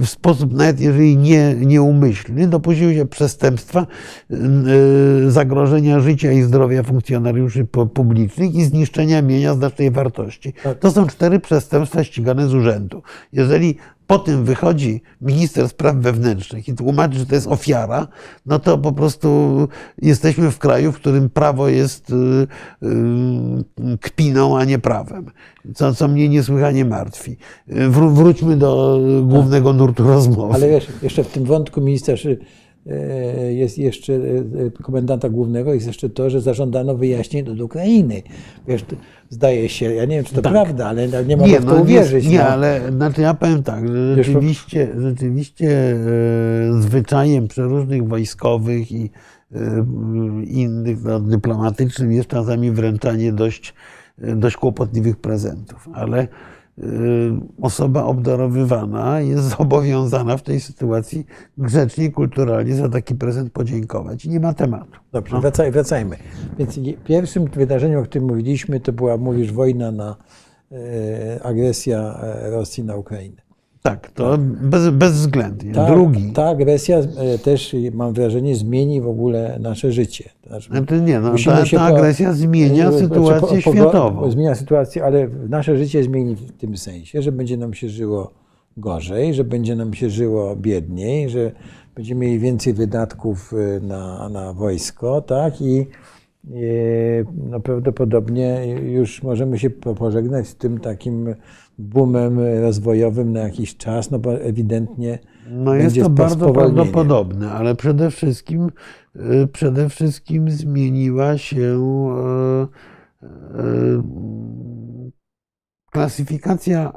w 0.00 0.06
sposób 0.06 0.52
nawet 0.52 0.80
jeżeli 0.80 1.16
nie, 1.16 1.54
nieumyślny 1.54 2.46
dopuścił 2.46 2.94
się 2.94 3.06
przestępstwa 3.06 3.86
zagrożenia 5.28 6.00
życia 6.00 6.32
i 6.32 6.42
zdrowia 6.42 6.82
funkcjonariuszy 6.82 7.64
publicznych 7.94 8.54
i 8.54 8.64
zniszczenia 8.64 9.22
mienia 9.22 9.54
znacznej 9.54 9.90
wartości. 9.90 10.52
To 10.80 10.90
są 10.90 11.06
cztery 11.06 11.40
przestępstwa 11.40 12.04
ścigane 12.04 12.48
z 12.48 12.54
urzędu. 12.54 13.02
Jeżeli 13.32 13.76
po 14.06 14.18
tym 14.18 14.44
wychodzi 14.44 15.02
minister 15.20 15.68
spraw 15.68 15.96
wewnętrznych 15.96 16.68
i 16.68 16.74
tłumaczy, 16.74 17.18
że 17.18 17.26
to 17.26 17.34
jest 17.34 17.46
ofiara, 17.46 18.08
no 18.46 18.58
to 18.58 18.78
po 18.78 18.92
prostu 18.92 19.68
jesteśmy 20.02 20.50
w 20.50 20.58
kraju, 20.58 20.92
w 20.92 20.96
którym 20.96 21.30
prawo 21.30 21.68
jest 21.68 22.10
y, 22.10 22.14
y, 22.82 22.88
kpiną, 24.00 24.58
a 24.58 24.64
nie 24.64 24.78
prawem. 24.78 25.30
Co, 25.74 25.94
co 25.94 26.08
mnie 26.08 26.28
niesłychanie 26.28 26.84
martwi. 26.84 27.36
Wró 27.66 28.10
wróćmy 28.10 28.56
do 28.56 29.00
głównego 29.22 29.72
nurtu 29.72 30.04
rozmowy. 30.04 30.54
Ale 30.54 30.68
wiesz, 30.68 30.86
jeszcze 31.02 31.24
w 31.24 31.28
tym 31.28 31.44
wątku 31.44 31.80
minister 31.80 32.18
jest 33.50 33.78
jeszcze 33.78 34.12
e, 34.12 34.18
e, 34.18 34.70
komendanta 34.82 35.28
głównego, 35.28 35.74
jest 35.74 35.86
jeszcze 35.86 36.10
to, 36.10 36.30
że 36.30 36.40
zażądano 36.40 36.94
wyjaśnień 36.94 37.48
od 37.48 37.60
Ukrainy. 37.60 38.22
Wiesz, 38.68 38.84
zdaje 39.30 39.68
się, 39.68 39.94
ja 39.94 40.04
nie 40.04 40.16
wiem, 40.16 40.24
czy 40.24 40.34
to 40.34 40.42
tak. 40.42 40.52
prawda, 40.52 40.86
ale 40.86 41.08
nie 41.26 41.36
mogę 41.36 41.50
nie, 41.50 41.60
w 41.60 41.64
to 41.64 41.74
no, 41.74 41.82
uwierzyć. 41.82 42.24
Nie, 42.24 42.30
nie 42.30 42.38
no. 42.38 42.44
ale 42.44 42.80
znaczy 42.92 43.20
ja 43.20 43.34
powiem 43.34 43.62
tak, 43.62 43.88
że 43.88 44.14
rzeczywiście, 44.14 44.88
rzeczywiście 44.98 45.96
zwyczajem 46.78 47.48
przeróżnych 47.48 48.08
wojskowych 48.08 48.92
i 48.92 49.10
innych 50.46 51.04
no, 51.04 51.20
dyplomatycznym 51.20 52.12
jest 52.12 52.28
czasami 52.28 52.70
wręczanie 52.70 53.32
dość, 53.32 53.74
dość 54.18 54.56
kłopotliwych 54.56 55.16
prezentów, 55.16 55.88
ale 55.92 56.28
osoba 57.62 58.04
obdarowywana 58.04 59.20
jest 59.20 59.42
zobowiązana 59.58 60.36
w 60.36 60.42
tej 60.42 60.60
sytuacji 60.60 61.26
grzecznie, 61.58 62.12
kulturalnie 62.12 62.74
za 62.74 62.88
taki 62.88 63.14
prezent 63.14 63.52
podziękować. 63.52 64.24
Nie 64.26 64.40
ma 64.40 64.54
tematu. 64.54 65.00
Dobrze, 65.12 65.36
no. 65.36 65.40
wracaj, 65.40 65.72
wracajmy. 65.72 66.16
Więc 66.58 66.80
pierwszym 67.04 67.44
wydarzeniem, 67.44 68.00
o 68.00 68.02
którym 68.02 68.28
mówiliśmy, 68.28 68.80
to 68.80 68.92
była, 68.92 69.16
mówisz, 69.16 69.52
wojna 69.52 69.92
na 69.92 70.16
e, 70.72 71.42
agresja 71.42 72.20
Rosji 72.42 72.84
na 72.84 72.96
Ukrainę. 72.96 73.43
Tak, 73.86 74.10
to 74.10 74.38
bez, 74.62 74.90
bezwzględnie. 74.90 75.72
Ta, 75.72 75.86
Drugi. 75.86 76.32
Ta 76.32 76.48
agresja 76.48 76.98
e, 76.98 77.38
też, 77.38 77.76
mam 77.92 78.12
wrażenie, 78.12 78.56
zmieni 78.56 79.00
w 79.00 79.08
ogóle 79.08 79.58
nasze 79.60 79.92
życie. 79.92 80.30
Znaczy, 80.46 80.70
znaczy 80.70 81.00
nie, 81.00 81.20
no, 81.20 81.34
ta, 81.44 81.64
ta 81.76 81.82
agresja 81.82 82.28
po, 82.28 82.34
zmienia 82.34 82.90
znaczy, 82.90 83.04
sytuację 83.04 83.62
po, 83.62 83.70
po, 83.70 83.76
światową. 83.76 84.30
Zmienia 84.30 84.54
sytuację, 84.54 85.04
ale 85.04 85.28
nasze 85.48 85.78
życie 85.78 86.02
zmieni 86.02 86.34
w 86.34 86.52
tym 86.52 86.76
sensie, 86.76 87.22
że 87.22 87.32
będzie 87.32 87.56
nam 87.56 87.74
się 87.74 87.88
żyło 87.88 88.30
gorzej, 88.76 89.34
że 89.34 89.44
będzie 89.44 89.76
nam 89.76 89.94
się 89.94 90.10
żyło 90.10 90.56
biedniej, 90.56 91.30
że 91.30 91.52
będziemy 91.94 92.20
mieli 92.20 92.38
więcej 92.38 92.72
wydatków 92.72 93.52
e, 93.52 93.80
na, 93.80 94.28
na 94.28 94.52
wojsko, 94.52 95.20
tak? 95.20 95.62
I 95.62 95.86
no, 97.50 97.60
prawdopodobnie 97.60 98.66
już 98.92 99.22
możemy 99.22 99.58
się 99.58 99.70
pożegnać 99.70 100.48
z 100.48 100.56
tym 100.56 100.80
takim 100.80 101.34
boomem 101.78 102.38
rozwojowym 102.60 103.32
na 103.32 103.40
jakiś 103.40 103.76
czas, 103.76 104.10
no 104.10 104.18
bo 104.18 104.40
ewidentnie. 104.40 105.18
No 105.50 105.74
jest 105.74 105.96
to 105.96 106.10
bardzo 106.10 106.52
prawdopodobne, 106.52 107.50
ale 107.50 107.74
przede 107.74 108.10
wszystkim, 108.10 108.70
y, 109.16 109.46
przede 109.52 109.88
wszystkim 109.88 110.50
zmieniła 110.50 111.38
się 111.38 111.78
y, 113.22 113.28
klasyfikacja 115.90 116.92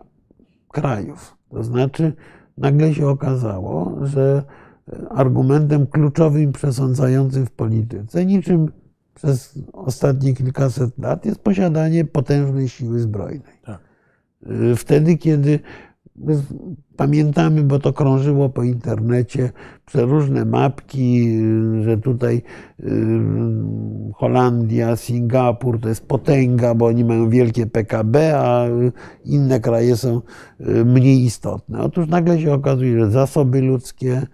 krajów. 0.71 1.37
To 1.49 1.63
znaczy, 1.63 2.13
nagle 2.57 2.93
się 2.93 3.07
okazało, 3.07 3.97
że 4.01 4.43
argumentem 5.09 5.87
kluczowym 5.87 6.51
przesądzającym 6.51 7.45
w 7.45 7.51
polityce, 7.51 8.25
niczym 8.25 8.71
przez 9.17 9.59
ostatnie 9.73 10.33
kilkaset 10.33 10.97
lat, 10.97 11.25
jest 11.25 11.39
posiadanie 11.39 12.05
potężnej 12.05 12.69
siły 12.69 12.99
zbrojnej. 12.99 13.59
Tak. 13.65 13.79
Wtedy, 14.75 15.17
kiedy 15.17 15.59
pamiętamy, 16.97 17.63
bo 17.63 17.79
to 17.79 17.93
krążyło 17.93 18.49
po 18.49 18.63
internecie, 18.63 19.51
przeróżne 19.85 20.45
mapki, 20.45 21.39
że 21.81 21.97
tutaj 21.97 22.41
y, 22.79 22.83
Holandia, 24.15 24.95
Singapur 24.95 25.79
to 25.79 25.89
jest 25.89 26.05
potęga, 26.05 26.75
bo 26.75 26.85
oni 26.85 27.05
mają 27.05 27.29
wielkie 27.29 27.65
PKB, 27.65 28.39
a 28.39 28.65
inne 29.25 29.59
kraje 29.59 29.97
są 29.97 30.21
y, 30.61 30.85
mniej 30.85 31.23
istotne. 31.23 31.79
Otóż 31.79 32.07
nagle 32.07 32.41
się 32.41 32.53
okazuje, 32.53 32.99
że 32.99 33.11
zasoby 33.11 33.61
ludzkie, 33.61 34.27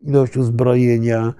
ilość 0.00 0.36
uzbrojenia, 0.36 1.34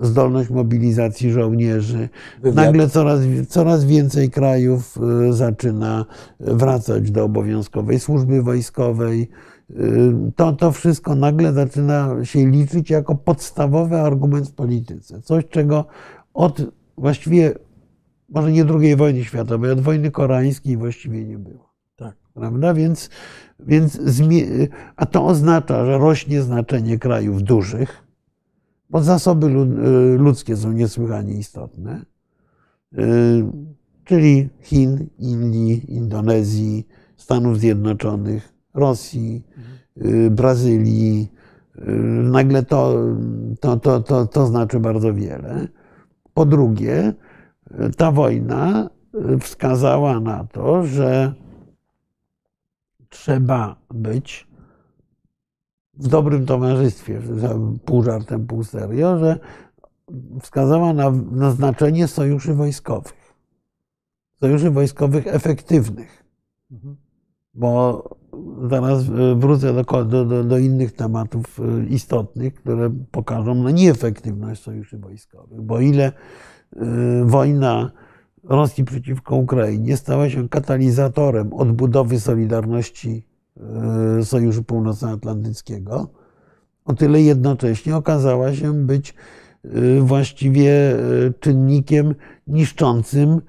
zdolność 0.00 0.50
mobilizacji 0.50 1.32
żołnierzy. 1.32 2.08
Nagle 2.54 2.88
coraz, 2.88 3.20
coraz 3.48 3.84
więcej 3.84 4.30
krajów 4.30 4.98
y, 5.28 5.32
zaczyna 5.32 6.06
wracać 6.40 7.10
do 7.10 7.24
obowiązkowej 7.24 8.00
służby 8.00 8.42
wojskowej. 8.42 9.28
Y, 9.70 10.12
to, 10.36 10.52
to 10.52 10.72
wszystko 10.72 11.14
nagle 11.14 11.52
zaczyna 11.52 12.24
się 12.24 12.50
liczyć 12.50 12.90
jako 12.90 13.14
podstawowy 13.14 14.00
argument 14.00 14.48
w 14.48 14.54
polityce. 14.54 15.22
Coś, 15.22 15.44
czego 15.48 15.86
od 16.34 16.62
właściwie, 16.98 17.54
może 18.28 18.52
nie 18.52 18.64
II 18.64 18.96
wojny 18.96 19.24
światowej, 19.24 19.70
od 19.70 19.80
wojny 19.80 20.10
koreańskiej 20.10 20.76
właściwie 20.76 21.24
nie 21.24 21.38
było. 21.38 21.72
Tak. 21.96 22.16
Prawda? 22.34 22.74
Więc, 22.74 23.10
więc, 23.60 24.00
a 24.96 25.06
to 25.06 25.26
oznacza, 25.26 25.86
że 25.86 25.98
rośnie 25.98 26.42
znaczenie 26.42 26.98
krajów 26.98 27.42
dużych, 27.42 28.11
bo 28.92 29.02
zasoby 29.02 29.46
y, 29.46 30.18
ludzkie 30.18 30.56
są 30.56 30.72
niesłychanie 30.72 31.34
istotne, 31.34 32.04
y, 32.92 32.98
czyli 34.04 34.48
Chin, 34.60 35.08
Indii, 35.18 35.94
Indonezji, 35.94 36.88
Stanów 37.16 37.58
Zjednoczonych, 37.58 38.54
Rosji, 38.74 39.42
y, 39.96 40.30
Brazylii. 40.30 41.32
Nagle 42.22 42.62
to, 42.62 42.94
to, 43.60 43.76
to, 43.76 44.00
to, 44.00 44.26
to 44.26 44.46
znaczy 44.46 44.80
bardzo 44.80 45.14
wiele. 45.14 45.68
Po 46.34 46.46
drugie, 46.46 47.12
ta 47.96 48.12
wojna 48.12 48.90
wskazała 49.40 50.20
na 50.20 50.44
to, 50.44 50.86
że 50.86 51.34
trzeba 53.08 53.76
być 53.94 54.46
w 56.02 56.08
dobrym 56.08 56.46
towarzystwie, 56.46 57.20
pół 57.84 58.02
żartem, 58.02 58.46
pół 58.46 58.64
serio, 58.64 59.18
że 59.18 59.38
wskazała 60.40 60.92
na, 60.92 61.10
na 61.30 61.50
znaczenie 61.50 62.08
sojuszy 62.08 62.54
wojskowych. 62.54 63.34
Sojuszy 64.40 64.70
wojskowych 64.70 65.26
efektywnych. 65.26 66.24
Bo 67.54 68.02
zaraz 68.68 69.02
e, 69.02 69.34
wrócę 69.34 69.72
do, 69.84 70.24
do, 70.24 70.44
do, 70.44 70.58
innych 70.58 70.92
tematów 70.92 71.60
e, 71.60 71.86
istotnych, 71.86 72.54
które 72.54 72.90
pokażą 73.10 73.54
na 73.54 73.70
nieefektywność 73.70 74.62
sojuszy 74.62 74.98
wojskowych. 74.98 75.60
Bo 75.60 75.80
ile 75.80 76.12
e, 76.76 77.24
wojna 77.24 77.90
Rosji 78.44 78.84
przeciwko 78.84 79.36
Ukrainie 79.36 79.96
stała 79.96 80.30
się 80.30 80.48
katalizatorem 80.48 81.52
odbudowy 81.52 82.20
solidarności 82.20 83.31
Sojuszu 84.22 84.64
Północnoatlantyckiego, 84.64 86.08
o 86.84 86.94
tyle 86.94 87.22
jednocześnie 87.22 87.96
okazała 87.96 88.54
się 88.54 88.86
być 88.86 89.14
e, 89.64 90.00
właściwie 90.00 90.70
e, 90.70 90.98
czynnikiem 91.40 92.14
niszczącym, 92.46 93.40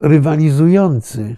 rywalizujący 0.00 1.36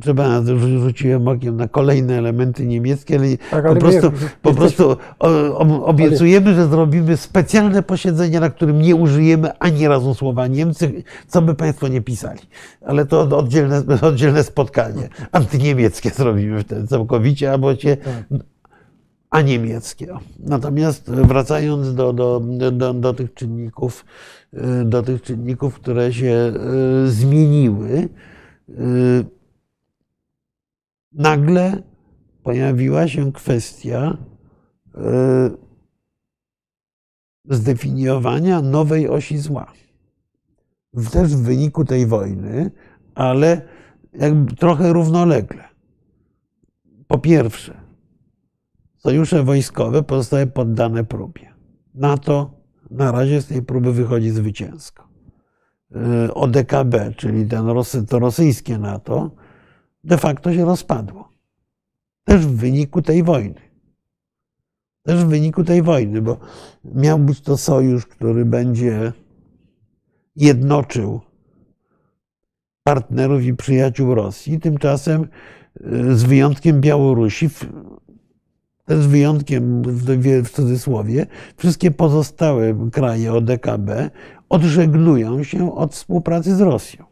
trzeba 0.00 0.42
rzuciłem 0.78 1.28
okiem 1.28 1.56
na 1.56 1.68
kolejne 1.68 2.18
elementy 2.18 2.66
niemieckie, 2.66 3.18
ale, 3.18 3.36
tak, 3.50 3.66
ale 3.66 3.74
po 3.74 3.80
prostu, 3.80 4.12
po 4.42 4.54
prostu 4.54 4.96
obiecujemy, 5.84 6.54
że 6.54 6.68
zrobimy 6.68 7.16
specjalne 7.16 7.82
posiedzenie, 7.82 8.40
na 8.40 8.50
którym 8.50 8.82
nie 8.82 8.96
użyjemy 8.96 9.58
ani 9.58 9.88
razu 9.88 10.14
słowa 10.14 10.46
Niemcy, 10.46 11.02
co 11.28 11.42
by 11.42 11.54
Państwo 11.54 11.88
nie 11.88 12.00
pisali. 12.00 12.40
Ale 12.86 13.06
to 13.06 13.20
oddzielne, 13.20 13.82
oddzielne 14.02 14.44
spotkanie. 14.44 15.08
Antyniemieckie 15.32 16.10
zrobimy 16.10 16.62
wtedy 16.62 16.86
całkowicie, 16.86 17.52
albo 17.52 17.76
się 17.76 17.96
tak. 17.96 18.40
A 19.30 19.42
niemieckie. 19.42 20.18
Natomiast 20.38 21.10
wracając 21.10 21.94
do, 21.94 22.12
do, 22.12 22.40
do, 22.72 22.94
do 22.94 23.14
tych 23.14 23.34
czynników, 23.34 24.04
Y, 24.54 24.84
do 24.84 25.02
tych 25.02 25.22
czynników, 25.22 25.74
które 25.74 26.12
się 26.12 26.52
y, 27.04 27.10
zmieniły, 27.10 28.08
y, 28.68 29.24
nagle 31.12 31.82
pojawiła 32.42 33.08
się 33.08 33.32
kwestia 33.32 34.16
zdefiniowania 37.44 38.62
nowej 38.62 39.08
osi 39.08 39.38
zła. 39.38 39.72
Też 41.12 41.36
w 41.36 41.42
wyniku 41.42 41.84
tej 41.84 42.06
wojny, 42.06 42.70
ale 43.14 43.62
jakby 44.12 44.56
trochę 44.56 44.92
równolegle. 44.92 45.64
Po 47.06 47.18
pierwsze, 47.18 47.80
sojusze 48.98 49.42
wojskowe 49.42 50.02
pozostały 50.02 50.46
poddane 50.46 51.04
próbie. 51.04 51.54
NATO 51.94 52.50
na 52.90 53.12
razie 53.12 53.42
z 53.42 53.46
tej 53.46 53.62
próby 53.62 53.92
wychodzi 53.92 54.30
zwycięsko. 54.30 55.08
Y, 56.26 56.34
ODKB, 56.34 57.14
czyli 57.16 57.46
ten, 57.46 57.66
to 58.08 58.18
rosyjskie 58.18 58.78
NATO, 58.78 59.30
de 60.04 60.18
facto 60.18 60.54
się 60.54 60.64
rozpadło. 60.64 61.32
Też 62.24 62.46
w 62.46 62.56
wyniku 62.56 63.02
tej 63.02 63.22
wojny. 63.22 63.60
Też 65.02 65.24
w 65.24 65.28
wyniku 65.28 65.64
tej 65.64 65.82
wojny, 65.82 66.22
bo 66.22 66.38
miał 66.84 67.18
być 67.18 67.40
to 67.40 67.56
sojusz, 67.56 68.06
który 68.06 68.44
będzie 68.44 69.12
jednoczył 70.36 71.20
partnerów 72.82 73.42
i 73.42 73.54
przyjaciół 73.54 74.14
Rosji. 74.14 74.60
Tymczasem, 74.60 75.28
y, 75.80 76.16
z 76.16 76.22
wyjątkiem 76.22 76.80
Białorusi, 76.80 77.48
z 78.88 79.06
wyjątkiem 79.06 79.82
w 80.42 80.50
cudzysłowie, 80.50 81.26
wszystkie 81.56 81.90
pozostałe 81.90 82.88
kraje 82.92 83.32
ODKB 83.32 84.10
odżegnują 84.48 85.42
się 85.42 85.74
od 85.74 85.94
współpracy 85.94 86.56
z 86.56 86.60
Rosją. 86.60 87.04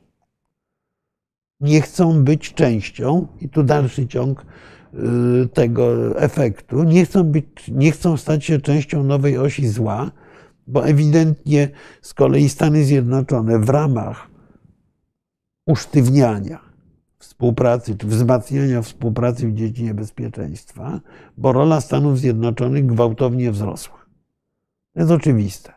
Nie 1.61 1.81
chcą 1.81 2.25
być 2.25 2.55
częścią, 2.55 3.27
i 3.41 3.49
tu 3.49 3.63
dalszy 3.63 4.07
ciąg 4.07 4.47
y, 4.95 5.49
tego 5.49 6.19
efektu, 6.21 6.83
nie 6.83 7.05
chcą, 7.05 7.25
być, 7.25 7.47
nie 7.69 7.93
chcą 7.93 8.17
stać 8.17 8.45
się 8.45 8.61
częścią 8.61 9.05
nowej 9.05 9.39
osi 9.39 9.69
zła, 9.69 10.11
bo 10.67 10.87
ewidentnie 10.87 11.69
z 12.03 12.15
kolei 12.15 12.49
Stany 12.49 12.85
Zjednoczone 12.85 13.59
w 13.59 13.69
ramach 13.69 14.29
usztywniania 15.67 16.66
współpracy 17.27 17.97
czy 17.97 18.07
wzmacniania 18.07 18.83
współpracy 18.83 19.49
w 19.49 19.55
dziedzinie 19.55 19.95
bezpieczeństwa, 19.95 21.01
bo 21.37 21.53
rola 21.53 21.81
Stanów 21.81 22.19
Zjednoczonych 22.19 22.87
gwałtownie 22.87 23.51
wzrosła. 23.51 23.99
To 24.93 25.01
jest 25.01 25.13
oczywiste. 25.13 25.73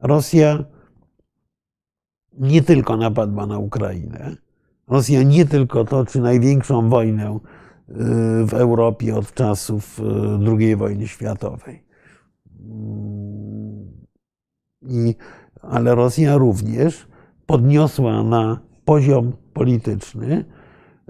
Rosja 0.00 0.64
nie 2.38 2.62
tylko 2.62 2.96
napadła 2.96 3.46
na 3.46 3.58
Ukrainę, 3.58 4.36
Rosja 4.88 5.22
nie 5.22 5.44
tylko 5.44 5.84
toczy 5.84 6.20
największą 6.20 6.88
wojnę 6.88 7.36
y, 7.36 7.38
w 8.46 8.54
Europie 8.54 9.16
od 9.16 9.34
czasów 9.34 10.00
y, 10.00 10.02
II 10.58 10.76
wojny 10.76 11.08
światowej. 11.08 11.84
I, 14.82 15.14
ale 15.62 15.94
Rosja 15.94 16.36
również 16.36 17.08
podniosła 17.46 18.22
na 18.22 18.67
poziom 18.88 19.32
polityczny 19.52 20.44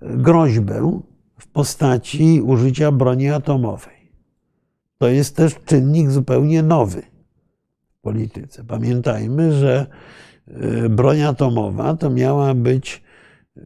groźbę 0.03 1.01
w 1.39 1.49
postaci 1.49 2.41
użycia 2.43 2.93
broni 2.93 3.29
atomowej. 3.29 4.13
To 4.99 5.09
jest 5.09 5.37
też 5.37 5.55
czynnik 5.65 6.11
zupełnie 6.11 6.63
nowy 6.63 7.03
w 7.89 8.01
polityce. 8.01 8.65
Pamiętajmy, 8.65 9.53
że 9.53 9.87
y, 10.85 10.89
broń 10.89 11.23
atomowa 11.23 11.97
to 11.97 12.11
miała 12.11 12.55
być 12.55 13.03
y, 13.57 13.61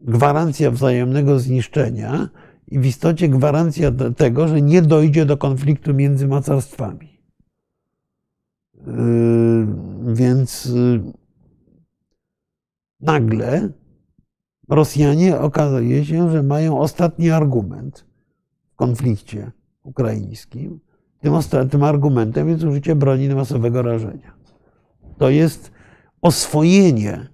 gwarancja 0.00 0.70
wzajemnego 0.70 1.38
zniszczenia 1.38 2.28
i 2.68 2.78
w 2.78 2.86
istocie 2.86 3.28
gwarancja 3.28 3.92
tego, 4.16 4.48
że 4.48 4.62
nie 4.62 4.82
dojdzie 4.82 5.26
do 5.26 5.36
konfliktu 5.36 5.94
między 5.94 6.28
mocarstwami. 6.28 7.20
Więc 10.06 10.72
nagle 13.00 13.70
Rosjanie 14.70 15.38
okazuje 15.38 16.04
się, 16.04 16.30
że 16.30 16.42
mają 16.42 16.78
ostatni 16.78 17.30
argument 17.30 18.06
w 18.72 18.76
konflikcie 18.76 19.52
ukraińskim. 19.82 20.80
Tym 21.20 21.34
ostatnim 21.34 21.82
argumentem 21.82 22.48
jest 22.48 22.64
użycie 22.64 22.94
broni 22.94 23.28
masowego 23.28 23.82
rażenia. 23.82 24.34
To 25.18 25.30
jest 25.30 25.72
oswojenie 26.22 27.28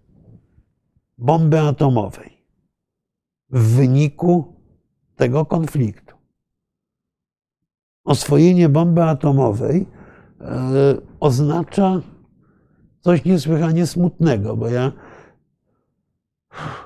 bomby 1.18 1.60
atomowej 1.60 2.46
w 3.50 3.76
wyniku 3.76 4.54
tego 5.16 5.44
konfliktu. 5.44 6.16
Oswojenie 8.04 8.68
bomby 8.68 9.02
atomowej 9.02 9.86
e, 10.40 10.96
oznacza 11.20 12.00
coś 13.00 13.24
niesłychanie 13.24 13.86
smutnego, 13.86 14.56
bo 14.56 14.68
ja 14.68 14.92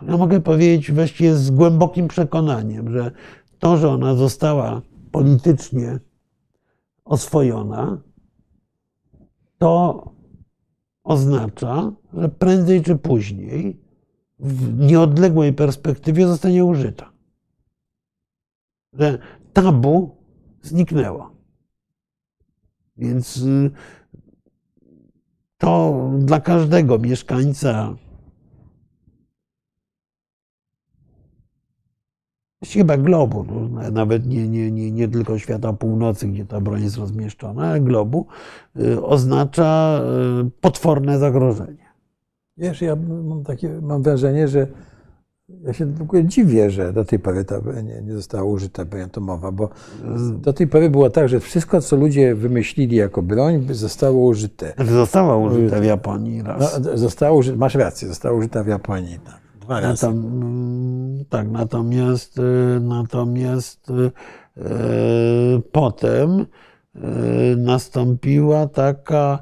ja 0.08 0.16
mogę 0.16 0.40
powiedzieć 0.40 0.92
właściwie 0.92 1.34
z 1.34 1.50
głębokim 1.50 2.08
przekonaniem, 2.08 2.92
że 2.92 3.10
to, 3.58 3.76
że 3.76 3.88
ona 3.88 4.14
została 4.14 4.82
politycznie 5.12 5.98
oswojona, 7.04 8.02
to 9.58 10.04
oznacza, 11.04 11.92
że 12.14 12.28
prędzej 12.28 12.82
czy 12.82 12.96
później 12.96 13.80
w 14.38 14.78
nieodległej 14.78 15.52
perspektywie 15.52 16.26
zostanie 16.26 16.64
użyta. 16.64 17.12
Że 18.92 19.18
tabu 19.52 20.16
zniknęło. 20.62 21.30
Więc 22.96 23.36
y, 23.36 23.70
to 25.58 26.10
dla 26.18 26.40
każdego 26.40 26.98
mieszkańca 26.98 27.96
chyba 32.68 32.96
globu, 32.96 33.44
no, 33.70 33.90
nawet 33.90 34.26
nie, 34.26 34.48
nie, 34.48 34.70
nie, 34.70 34.90
nie 34.92 35.08
tylko 35.08 35.38
świata 35.38 35.72
północy, 35.72 36.28
gdzie 36.28 36.46
ta 36.46 36.60
broń 36.60 36.82
jest 36.82 36.96
rozmieszczona, 36.96 37.66
ale 37.66 37.80
globu, 37.80 38.26
y, 38.80 39.02
oznacza 39.02 40.00
y, 40.46 40.50
potworne 40.60 41.18
zagrożenie. 41.18 41.90
Wiesz, 42.56 42.82
ja 42.82 42.96
mam 43.24 43.44
takie, 43.44 43.80
mam 43.82 44.02
wrażenie, 44.02 44.48
że 44.48 44.66
ja 45.62 45.72
się 45.72 45.86
w 45.86 46.02
ogóle 46.02 46.24
dziwię, 46.24 46.70
że 46.70 46.92
do 46.92 47.04
tej 47.04 47.18
pory 47.18 47.44
ta 47.44 47.60
nie, 47.82 48.02
nie 48.02 48.14
została 48.14 48.44
użyta 48.44 48.84
broń 48.84 49.02
atomowa, 49.02 49.52
bo 49.52 49.68
do 50.34 50.52
tej 50.52 50.66
pory 50.66 50.90
było 50.90 51.10
tak, 51.10 51.28
że 51.28 51.40
wszystko, 51.40 51.80
co 51.80 51.96
ludzie 51.96 52.34
wymyślili 52.34 52.96
jako 52.96 53.22
broń, 53.22 53.66
zostało 53.70 54.24
użyte. 54.26 54.74
Została 54.88 55.36
użyta 55.36 55.80
w 55.80 55.84
Japonii 55.84 56.42
raz. 56.42 56.80
No, 56.84 56.98
została 56.98 57.32
użyta, 57.32 57.56
masz 57.56 57.74
rację, 57.74 58.08
została 58.08 58.38
użyta 58.38 58.64
w 58.64 58.66
Japonii. 58.66 59.18
Tak. 59.24 59.49
Dwa 59.70 59.80
razy. 59.80 60.06
Mm, 60.06 61.24
tak, 61.28 61.50
natomiast, 61.50 62.38
y, 62.38 62.80
natomiast 62.80 63.90
y, 63.90 64.10
potem 65.72 66.46
nastąpiła 67.56 68.66
taka 68.66 69.38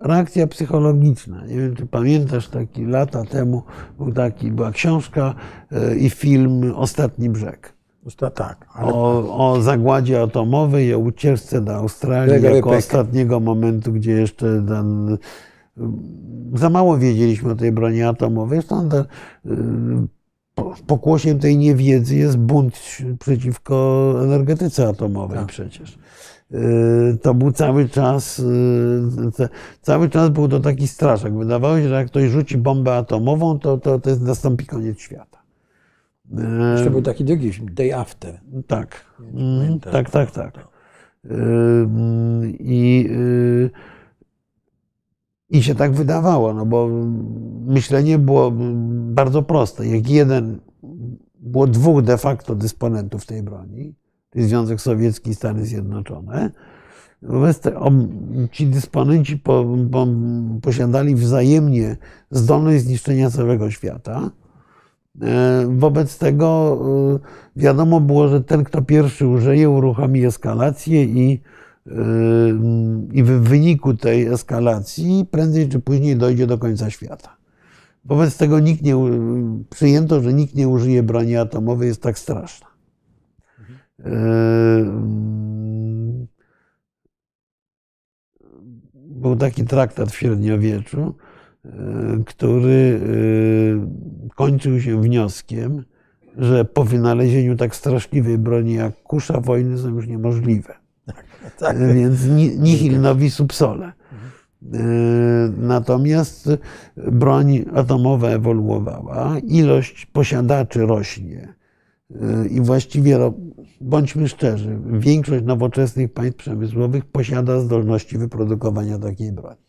reakcja 0.00 0.46
psychologiczna. 0.46 1.46
Nie 1.46 1.56
wiem, 1.56 1.76
czy 1.76 1.86
pamiętasz, 1.86 2.48
taki 2.48 2.86
lata 2.86 3.24
temu 3.24 3.62
był 3.98 4.12
taki, 4.12 4.50
była 4.50 4.70
książka 4.70 5.34
i 5.98 6.10
film 6.10 6.72
Ostatni 6.76 7.30
Brzeg. 7.30 7.72
Tak. 8.34 8.66
Ale... 8.74 8.92
O, 8.92 9.52
o 9.52 9.62
zagładzie 9.62 10.22
atomowej, 10.22 10.94
o 10.94 10.98
ucieczce 10.98 11.60
do 11.60 11.74
Australii 11.74 12.42
jako 12.42 12.70
ostatniego 12.70 13.40
momentu, 13.40 13.92
gdzie 13.92 14.12
jeszcze 14.12 14.46
ten 14.68 15.18
za 16.54 16.70
mało 16.70 16.98
wiedzieliśmy 16.98 17.52
o 17.52 17.54
tej 17.54 17.72
broni 17.72 18.02
atomowej. 18.02 18.62
Stąd 18.62 18.94
y, 18.94 19.04
pokłosiem 20.86 21.38
tej 21.38 21.56
niewiedzy 21.58 22.16
jest 22.16 22.38
bunt 22.38 22.80
przeciwko 23.20 24.14
energetyce 24.24 24.88
atomowej 24.88 25.38
tak. 25.38 25.46
przecież. 25.46 25.98
Y, 26.54 27.18
to 27.22 27.34
był 27.34 27.52
cały 27.52 27.88
czas, 27.88 28.42
cały 29.82 30.08
czas 30.08 30.28
był 30.28 30.48
to 30.48 30.60
taki 30.60 30.88
straszak. 30.88 31.38
Wydawało 31.38 31.76
się, 31.78 31.88
że 31.88 31.94
jak 31.94 32.06
ktoś 32.06 32.30
rzuci 32.30 32.58
bombę 32.58 32.96
atomową, 32.96 33.58
to, 33.58 33.78
to, 33.78 33.98
to 33.98 34.10
nastąpi 34.16 34.66
koniec 34.66 35.00
świata. 35.00 35.36
Jeszcze 36.72 36.90
był 36.90 37.02
taki 37.02 37.24
drugi 37.24 37.52
film, 37.52 37.74
Day 37.74 37.94
After. 37.94 38.40
Tak, 38.66 39.04
tak, 39.92 40.10
tak, 40.10 40.30
tak. 40.30 40.68
I 42.58 43.08
i 45.50 45.62
się 45.62 45.74
tak 45.74 45.92
wydawało, 45.92 46.54
no 46.54 46.66
bo 46.66 46.88
myślenie 47.66 48.18
było 48.18 48.52
bardzo 48.90 49.42
proste. 49.42 49.86
Jak 49.86 50.10
jeden, 50.10 50.60
było 51.34 51.66
dwóch 51.66 52.02
de 52.02 52.18
facto 52.18 52.54
dysponentów 52.54 53.26
tej 53.26 53.42
broni, 53.42 53.94
czyli 54.32 54.44
Związek 54.44 54.80
Sowiecki 54.80 55.30
i 55.30 55.34
Stany 55.34 55.66
Zjednoczone. 55.66 56.50
Wobec 57.22 57.62
ci 58.52 58.66
dysponenci 58.66 59.38
po, 59.38 59.64
po, 59.92 60.06
posiadali 60.62 61.14
wzajemnie 61.14 61.96
zdolność 62.30 62.84
zniszczenia 62.84 63.30
całego 63.30 63.70
świata. 63.70 64.30
E, 65.22 65.66
wobec 65.68 66.18
tego 66.18 66.78
e, 67.56 67.60
wiadomo 67.60 68.00
było, 68.00 68.28
że 68.28 68.40
ten, 68.40 68.64
kto 68.64 68.82
pierwszy 68.82 69.26
użyje, 69.26 69.70
uruchomi 69.70 70.24
eskalację 70.24 71.04
i 71.04 71.42
I 73.12 73.22
w 73.22 73.26
wyniku 73.26 73.94
tej 73.94 74.26
eskalacji 74.26 75.26
prędzej 75.30 75.68
czy 75.68 75.80
później 75.80 76.16
dojdzie 76.16 76.46
do 76.46 76.58
końca 76.58 76.90
świata. 76.90 77.36
Wobec 78.04 78.36
tego 78.36 78.60
nikt 78.60 78.82
nie, 78.82 78.94
przyjęto, 79.70 80.20
że 80.20 80.32
nikt 80.32 80.54
nie 80.54 80.68
użyje 80.68 81.02
broni 81.02 81.36
atomowej, 81.36 81.88
jest 81.88 82.02
tak 82.02 82.18
straszna. 82.18 82.66
Był 88.94 89.36
taki 89.36 89.64
traktat 89.64 90.10
w 90.10 90.16
średniowieczu, 90.16 91.14
który 92.26 93.00
kończył 94.34 94.80
się 94.80 95.02
wnioskiem, 95.02 95.84
że 96.38 96.64
po 96.64 96.84
wynalezieniu 96.84 97.56
tak 97.56 97.76
straszliwej 97.76 98.38
broni 98.38 98.74
jak 98.74 99.02
kusza 99.02 99.40
wojny 99.40 99.78
są 99.78 99.88
już 99.88 100.06
niemożliwe. 100.06 100.85
Tak. 101.58 101.94
Więc 101.94 102.26
nihil 102.58 103.00
novi 103.00 103.30
subsole. 103.30 103.92
Natomiast 105.58 106.50
broń 106.96 107.64
atomowa 107.74 108.28
ewoluowała, 108.28 109.38
ilość 109.38 110.06
posiadaczy 110.06 110.86
rośnie 110.86 111.54
i 112.50 112.60
właściwie, 112.60 113.18
bądźmy 113.80 114.28
szczerzy, 114.28 114.78
większość 114.86 115.44
nowoczesnych 115.44 116.12
państw 116.12 116.38
przemysłowych 116.38 117.04
posiada 117.04 117.60
zdolności 117.60 118.18
wyprodukowania 118.18 118.98
takiej 118.98 119.32
broni. 119.32 119.66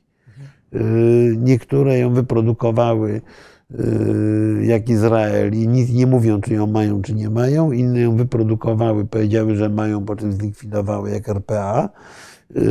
Niektóre 1.37 1.99
ją 1.99 2.13
wyprodukowały 2.13 3.21
jak 4.61 4.89
Izrael 4.89 5.53
i 5.53 5.67
nic 5.67 5.93
nie 5.93 6.07
mówią, 6.07 6.41
czy 6.41 6.53
ją 6.53 6.67
mają, 6.67 7.01
czy 7.01 7.13
nie 7.13 7.29
mają. 7.29 7.71
Inne 7.71 7.99
ją 7.99 8.15
wyprodukowały, 8.15 9.05
powiedziały, 9.05 9.55
że 9.55 9.69
mają, 9.69 10.05
po 10.05 10.15
czym 10.15 10.33
zlikwidowały 10.33 11.11
jak 11.11 11.29
RPA. 11.29 11.89
Y, 12.55 12.59
y, 12.59 12.67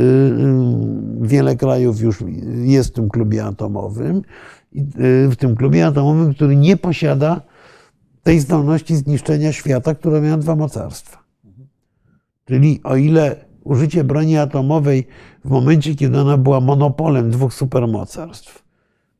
wiele 1.21 1.55
krajów 1.55 2.01
już 2.01 2.23
jest 2.63 2.89
w 2.89 2.93
tym 2.93 3.09
klubie 3.09 3.45
atomowym, 3.45 4.21
w 5.29 5.35
tym 5.35 5.55
klubie 5.55 5.85
atomowym, 5.85 6.33
który 6.33 6.55
nie 6.55 6.77
posiada 6.77 7.41
tej 8.23 8.39
zdolności 8.39 8.95
zniszczenia 8.95 9.53
świata, 9.53 9.95
które 9.95 10.21
miały 10.21 10.41
dwa 10.41 10.55
mocarstwa. 10.55 11.23
Czyli 12.45 12.81
o 12.83 12.95
ile 12.95 13.45
użycie 13.63 14.03
broni 14.03 14.37
atomowej 14.37 15.07
w 15.45 15.49
momencie, 15.49 15.95
kiedy 15.95 16.19
ona 16.19 16.37
była 16.37 16.59
monopolem 16.59 17.31
dwóch 17.31 17.53
supermocarstw, 17.53 18.66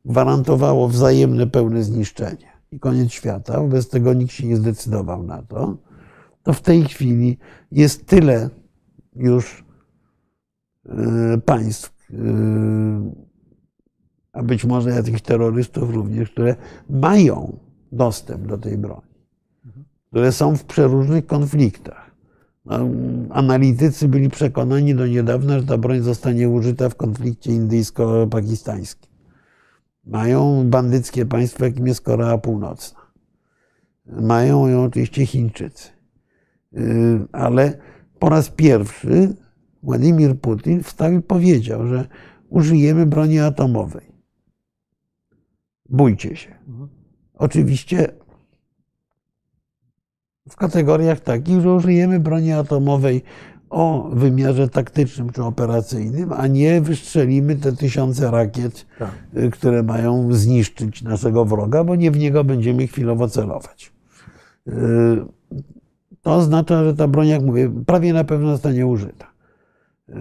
gwarantowało 0.04 0.88
wzajemne 0.88 1.46
pełne 1.46 1.84
zniszczenie 1.84 2.48
i 2.72 2.80
koniec 2.80 3.12
świata, 3.12 3.60
wobec 3.60 3.88
tego 3.88 4.14
nikt 4.14 4.32
się 4.32 4.46
nie 4.46 4.56
zdecydował 4.56 5.22
na 5.22 5.42
to, 5.42 5.76
to 6.42 6.52
w 6.52 6.60
tej 6.60 6.84
chwili 6.84 7.38
jest 7.72 8.06
tyle 8.06 8.50
już 9.16 9.64
e, 10.86 11.38
państw, 11.38 11.92
e, 12.10 12.16
a 14.32 14.42
być 14.42 14.64
może 14.64 14.90
jakichś 14.90 15.22
terrorystów 15.22 15.94
również, 15.94 16.30
które 16.30 16.56
mają 16.90 17.58
dostęp 17.92 18.46
do 18.46 18.58
tej 18.58 18.78
broni, 18.78 19.14
które 20.10 20.32
są 20.32 20.56
w 20.56 20.64
przeróżnych 20.64 21.26
konfliktach. 21.26 22.08
No, 22.64 22.88
analitycy 23.30 24.08
byli 24.08 24.30
przekonani 24.30 24.94
do 24.94 25.06
niedawna, 25.06 25.60
że 25.60 25.66
ta 25.66 25.78
broń 25.78 26.00
zostanie 26.00 26.48
użyta 26.48 26.88
w 26.88 26.94
konflikcie 26.94 27.50
indyjsko-pakistańskim. 27.50 29.07
Mają 30.08 30.70
bandyckie 30.70 31.26
państwo, 31.26 31.64
jakim 31.64 31.86
jest 31.86 32.00
Korea 32.00 32.38
Północna. 32.38 33.00
Mają 34.06 34.66
ją 34.66 34.84
oczywiście 34.84 35.26
Chińczycy. 35.26 35.88
Y, 36.76 37.20
ale 37.32 37.78
po 38.18 38.28
raz 38.28 38.50
pierwszy 38.50 39.36
Władimir 39.82 40.40
Putin 40.40 40.82
wstał 40.82 41.12
i 41.12 41.22
powiedział, 41.22 41.86
że 41.86 42.08
użyjemy 42.48 43.06
broni 43.06 43.38
atomowej. 43.38 44.12
Bójcie 45.88 46.36
się. 46.36 46.54
Mhm. 46.68 46.88
Oczywiście 47.34 48.12
w 50.48 50.56
kategoriach 50.56 51.20
takich, 51.20 51.60
że 51.60 51.72
użyjemy 51.72 52.20
broni 52.20 52.52
atomowej 52.52 53.22
o 53.70 54.10
wymiarze 54.12 54.68
taktycznym 54.68 55.30
czy 55.30 55.44
operacyjnym, 55.44 56.32
a 56.32 56.46
nie 56.46 56.80
wystrzelimy 56.80 57.56
te 57.56 57.72
tysiące 57.72 58.30
rakiet, 58.30 58.86
tak. 58.98 59.10
Y, 59.36 59.50
które 59.50 59.82
mają 59.82 60.32
zniszczyć 60.32 61.02
naszego 61.02 61.44
wroga, 61.44 61.84
bo 61.84 61.96
nie 61.96 62.10
w 62.10 62.18
niego 62.18 62.44
będziemy 62.44 62.86
chwilowo 62.86 63.28
celować. 63.28 63.92
Y, 64.68 64.72
to 66.22 66.34
oznacza, 66.34 66.84
że 66.84 66.94
ta 66.94 67.08
broń, 67.08 67.28
jak 67.28 67.42
mówię, 67.42 67.70
prawie 67.86 68.12
na 68.12 68.24
pewno 68.24 68.52
zostanie 68.52 68.86
użyta. 68.86 69.26
Y, 70.08 70.12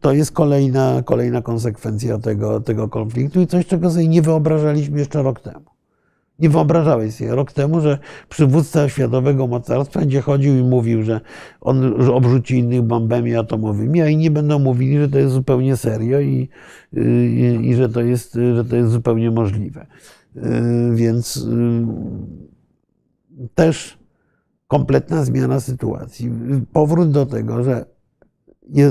to 0.00 0.12
jest 0.12 0.32
kolejna, 0.32 1.02
kolejna 1.04 1.42
konsekwencja 1.42 2.18
tego, 2.18 2.60
tego 2.60 2.88
konfliktu 2.88 3.40
i 3.40 3.46
coś, 3.46 3.66
czego 3.66 3.90
sobie 3.90 4.08
nie 4.08 4.22
wyobrażaliśmy 4.22 4.98
jeszcze 4.98 5.22
rok 5.22 5.40
temu. 5.40 5.73
Nie 6.38 6.48
wyobrażałeś 6.48 7.14
sobie 7.14 7.34
rok 7.34 7.52
temu, 7.52 7.80
że 7.80 7.98
przywódca 8.28 8.88
światowego 8.88 9.46
mocarstwa 9.46 10.00
będzie 10.00 10.20
chodził 10.20 10.58
i 10.58 10.62
mówił, 10.62 11.02
że 11.02 11.20
on 11.60 12.02
że 12.02 12.12
obrzuci 12.14 12.58
innych 12.58 12.82
bombami 12.82 13.36
atomowymi, 13.36 14.00
a 14.00 14.08
inni 14.08 14.30
będą 14.30 14.58
mówili, 14.58 14.98
że 14.98 15.08
to 15.08 15.18
jest 15.18 15.32
zupełnie 15.32 15.76
serio 15.76 16.20
i, 16.20 16.48
i, 16.92 17.58
i 17.62 17.74
że, 17.74 17.88
to 17.88 18.00
jest, 18.00 18.38
że 18.54 18.64
to 18.64 18.76
jest 18.76 18.90
zupełnie 18.90 19.30
możliwe. 19.30 19.86
Y, 20.36 20.40
więc 20.94 21.36
y, 21.36 21.86
też 23.54 23.98
kompletna 24.66 25.24
zmiana 25.24 25.60
sytuacji. 25.60 26.32
Powrót 26.72 27.10
do 27.10 27.26
tego, 27.26 27.64
że 27.64 27.84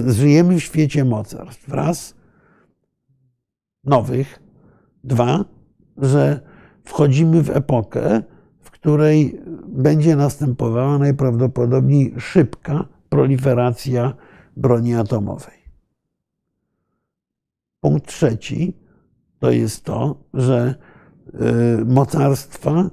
żyjemy 0.07 0.56
w 0.56 0.64
świecie 0.64 1.06
mocarstw. 1.06 1.70
Raz, 1.70 2.15
nowych. 3.84 4.40
Dwa, 5.03 5.45
że 5.98 6.53
wchodzimy 6.84 7.44
w 7.44 7.50
epokę, 7.50 8.24
w 8.60 8.72
której 8.72 9.42
będzie 9.68 10.16
następowała 10.16 10.98
najprawdopodobniej 10.98 12.14
szybka 12.18 12.86
proliferacja 13.10 14.14
broni 14.58 14.96
atomowej. 14.96 15.64
Punkt 17.82 18.08
trzeci 18.08 18.78
to 19.40 19.52
jest 19.52 19.84
to, 19.84 20.16
że 20.34 20.76
y, 21.82 21.86
mocarstwa 21.86 22.90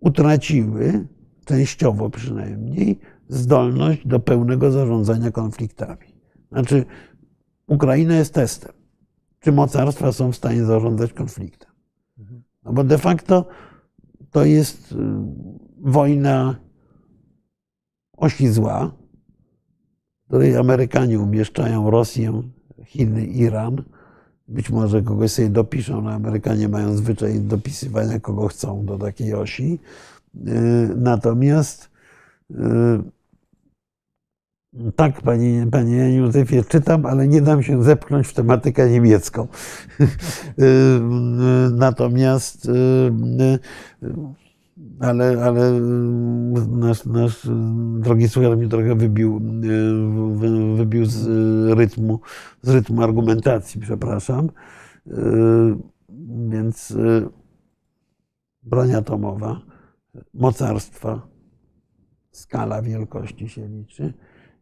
utraciły, 0.00 1.06
częściowo 1.44 2.10
przynajmniej, 2.10 2.98
zdolność 3.28 4.06
do 4.06 4.20
pełnego 4.20 4.70
zarządzania 4.70 5.30
konfliktami. 5.30 6.06
Znaczy, 6.52 6.84
Ukraina 7.66 8.14
jest 8.14 8.34
testem. 8.34 8.72
Czy 9.40 9.52
mocarstwa 9.52 10.12
są 10.12 10.32
w 10.32 10.36
stanie 10.36 10.64
zarządzać 10.64 11.12
konfliktem? 11.12 11.69
No 12.64 12.72
bo 12.72 12.84
de 12.84 12.98
facto 12.98 13.46
to 14.30 14.44
jest 14.44 14.92
y, 14.92 14.96
wojna 15.78 16.56
osi 18.16 18.48
zła, 18.48 18.92
w 20.22 20.26
której 20.26 20.56
Amerykanie 20.56 21.20
umieszczają 21.20 21.90
Rosję, 21.90 22.42
Chiny, 22.84 23.24
Iran. 23.26 23.82
Być 24.48 24.70
może 24.70 25.02
kogoś 25.02 25.32
sobie 25.32 25.48
dopiszą, 25.48 26.02
no 26.02 26.10
Amerykanie 26.10 26.68
mają 26.68 26.96
zwyczaj 26.96 27.40
dopisywania 27.40 28.20
kogo 28.20 28.48
chcą 28.48 28.84
do 28.84 28.98
takiej 28.98 29.34
osi. 29.34 29.78
Y, 30.36 30.94
natomiast 30.96 31.90
y, 32.50 32.54
tak, 34.96 35.22
panie, 35.22 35.66
panie 35.70 36.16
Józefie, 36.16 36.64
czytam, 36.68 37.06
ale 37.06 37.28
nie 37.28 37.42
dam 37.42 37.62
się 37.62 37.82
zepchnąć 37.82 38.26
w 38.28 38.34
tematykę 38.34 38.90
niemiecką. 38.90 39.48
Natomiast, 41.72 42.68
y, 42.68 42.70
y, 44.02 44.08
ale, 45.00 45.44
ale 45.44 45.80
nasz, 46.68 47.04
nasz 47.04 47.48
drogi 47.98 48.28
słuchacz 48.28 48.58
mnie 48.58 48.68
trochę 48.68 48.94
wybił, 48.94 49.40
wybił 50.76 51.06
z 51.06 51.26
rytmu, 51.78 52.20
z 52.62 52.68
rytmu 52.68 53.02
argumentacji, 53.02 53.80
przepraszam. 53.80 54.50
Więc 56.48 56.96
broń 58.62 58.94
atomowa, 58.94 59.60
mocarstwa, 60.34 61.28
skala 62.30 62.82
wielkości 62.82 63.48
się 63.48 63.68
liczy 63.68 64.12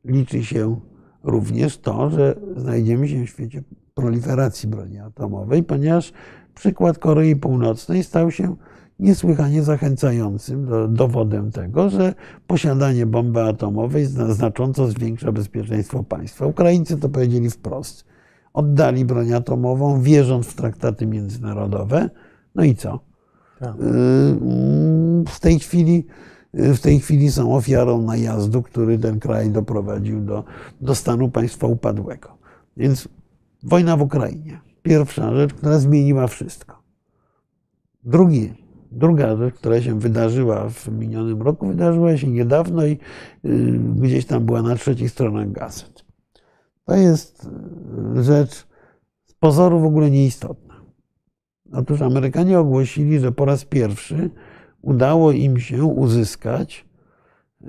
liczy 0.05 0.45
się 0.45 0.81
również 1.23 1.79
to, 1.79 2.11
że 2.11 2.35
znajdziemy 2.57 3.09
się 3.09 3.27
w 3.27 3.29
świecie 3.29 3.63
proliferacji 3.95 4.69
broni 4.69 4.99
atomowej, 4.99 5.63
ponieważ 5.63 6.13
przykład 6.55 6.99
Korei 6.99 7.37
Północnej 7.37 8.05
stał 8.05 8.31
się 8.31 8.57
niesłychanie 8.99 9.63
zachęcającym 9.63 10.67
do, 10.67 10.89
dowodem 10.89 11.51
tego, 11.51 11.91
że 11.91 12.15
posiadanie 12.47 13.07
bomby 13.07 13.43
atomowej 13.43 14.07
znacząco 14.29 14.87
zwiększa 14.89 15.33
bezpieczeństwo 15.33 16.03
państwa. 16.03 16.47
Ukraińcy 16.47 16.97
to 16.97 17.09
powiedzieli 17.09 17.51
wprost. 17.51 18.05
Oddali 18.53 19.05
broń 19.05 19.33
atomową, 19.33 20.03
wierząc 20.03 20.47
w 20.47 20.55
traktaty 20.55 21.07
międzynarodowe. 21.07 22.11
No 22.55 22.65
i 22.65 22.75
co? 22.75 23.01
Tak. 23.61 23.75
Y, 23.75 23.79
w 25.29 25.41
tej 25.41 25.59
chwili 25.59 26.07
w 26.55 26.79
tej 26.79 27.01
chwili 27.01 27.31
są 27.31 27.55
ofiarą 27.55 28.03
najazdu, 28.03 28.63
który 28.63 28.99
ten 28.99 29.21
kraj 29.21 29.51
doprowadził 29.51 30.21
do, 30.21 30.45
do 30.81 30.95
stanu 30.95 31.31
państwa 31.31 31.67
upadłego. 31.67 32.39
Więc 32.77 33.09
wojna 33.63 33.97
w 33.97 34.03
Ukrainie. 34.03 34.61
Pierwsza 34.83 35.35
rzecz, 35.35 35.55
która 35.55 35.79
zmieniła 35.79 36.27
wszystko. 36.27 36.83
Drugi, 38.05 38.55
druga 38.93 39.37
rzecz, 39.37 39.55
która 39.55 39.83
się 39.83 39.99
wydarzyła 39.99 40.69
w 40.69 40.89
minionym 40.89 41.43
roku, 41.43 41.67
wydarzyła 41.67 42.17
się 42.17 42.29
niedawno 42.29 42.87
i 42.87 42.93
y, 43.45 43.79
gdzieś 43.97 44.27
tam 44.27 44.45
była 44.45 44.63
na 44.63 44.75
trzecich 44.75 45.11
stronach 45.11 45.53
gazet. 45.53 46.05
To 46.85 46.95
jest 46.97 47.49
rzecz 48.21 48.67
z 49.25 49.33
pozoru 49.33 49.81
w 49.81 49.85
ogóle 49.85 50.11
nieistotna. 50.11 50.75
Otóż 51.73 52.03
Amerykanie 52.03 52.59
ogłosili, 52.59 53.19
że 53.19 53.33
po 53.33 53.45
raz 53.45 53.65
pierwszy 53.65 54.31
udało 54.89 55.33
im 55.33 55.61
się 55.61 55.85
uzyskać 55.85 56.87
y, 57.63 57.67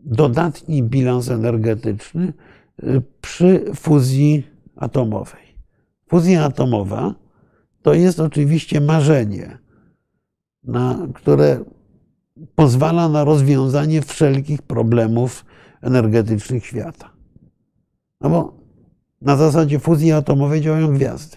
dodatni 0.00 0.82
bilans 0.82 1.30
energetyczny 1.30 2.32
y, 2.82 3.02
przy 3.20 3.64
fuzji 3.74 4.46
atomowej. 4.76 5.44
Fuzja 6.08 6.44
atomowa 6.44 7.14
to 7.82 7.94
jest 7.94 8.20
oczywiście 8.20 8.80
marzenie, 8.80 9.58
na, 10.64 11.06
które 11.14 11.64
pozwala 12.54 13.08
na 13.08 13.24
rozwiązanie 13.24 14.02
wszelkich 14.02 14.62
problemów 14.62 15.44
energetycznych 15.82 16.66
świata. 16.66 17.10
No 18.20 18.30
bo 18.30 18.56
na 19.20 19.36
zasadzie 19.36 19.78
fuzji 19.78 20.12
atomowej 20.12 20.60
działają 20.60 20.94
gwiazdy. 20.94 21.36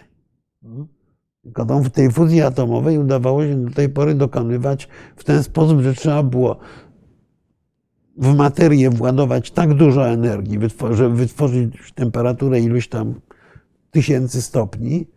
Tylko 1.55 1.79
w 1.79 1.89
tej 1.89 2.11
fuzji 2.11 2.41
atomowej 2.41 2.97
udawało 2.97 3.43
się 3.43 3.65
do 3.65 3.71
tej 3.71 3.89
pory 3.89 4.15
dokonywać 4.15 4.87
w 5.15 5.23
ten 5.23 5.43
sposób, 5.43 5.81
że 5.81 5.93
trzeba 5.93 6.23
było 6.23 6.57
w 8.17 8.35
materię 8.35 8.89
władować 8.89 9.51
tak 9.51 9.73
dużo 9.73 10.09
energii, 10.09 10.59
żeby 10.91 11.15
wytworzyć 11.15 11.73
temperaturę 11.95 12.59
iluś 12.59 12.87
tam 12.87 13.13
tysięcy 13.91 14.41
stopni, 14.41 15.07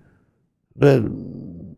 że 0.81 1.03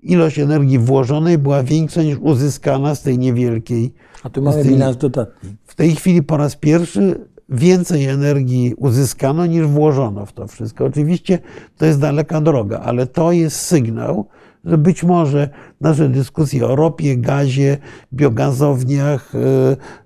ilość 0.02 0.38
energii 0.38 0.78
włożonej 0.78 1.38
była 1.38 1.62
większa 1.62 2.02
niż 2.02 2.18
uzyskana 2.18 2.94
z 2.94 3.02
tej 3.02 3.18
niewielkiej. 3.18 3.94
A 4.22 4.30
tu 4.30 4.42
mamy 4.42 4.62
tej, 4.62 4.72
bilans 4.72 4.96
dodatni. 4.96 5.56
W 5.64 5.74
tej 5.74 5.96
chwili 5.96 6.22
po 6.22 6.36
raz 6.36 6.56
pierwszy 6.56 7.28
więcej 7.48 8.04
energii 8.04 8.74
uzyskano 8.76 9.46
niż 9.46 9.66
włożono 9.66 10.26
w 10.26 10.32
to 10.32 10.46
wszystko. 10.46 10.84
Oczywiście 10.84 11.38
to 11.78 11.86
jest 11.86 12.00
daleka 12.00 12.40
droga, 12.40 12.80
ale 12.80 13.06
to 13.06 13.32
jest 13.32 13.56
sygnał, 13.56 14.28
że 14.64 14.78
być 14.78 15.04
może 15.04 15.48
nasze 15.80 16.08
dyskusje 16.08 16.66
o 16.66 16.76
ropie, 16.76 17.16
gazie, 17.16 17.78
biogazowniach, 18.12 19.32
e, 19.34 19.38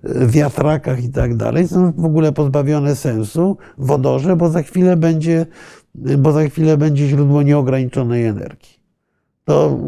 e, 0.03 0.27
wiatrakach 0.27 1.03
i 1.03 1.09
tak 1.09 1.35
dalej 1.35 1.67
są 1.67 1.91
w 1.97 2.05
ogóle 2.05 2.31
pozbawione 2.31 2.95
sensu, 2.95 3.57
wodorze, 3.77 4.35
bo 4.35 4.49
za 4.49 4.61
chwilę 4.61 4.97
będzie, 4.97 5.45
bo 5.95 6.31
za 6.31 6.43
chwilę 6.43 6.77
będzie 6.77 7.07
źródło 7.07 7.41
nieograniczonej 7.41 8.25
energii. 8.25 8.77
To 9.43 9.79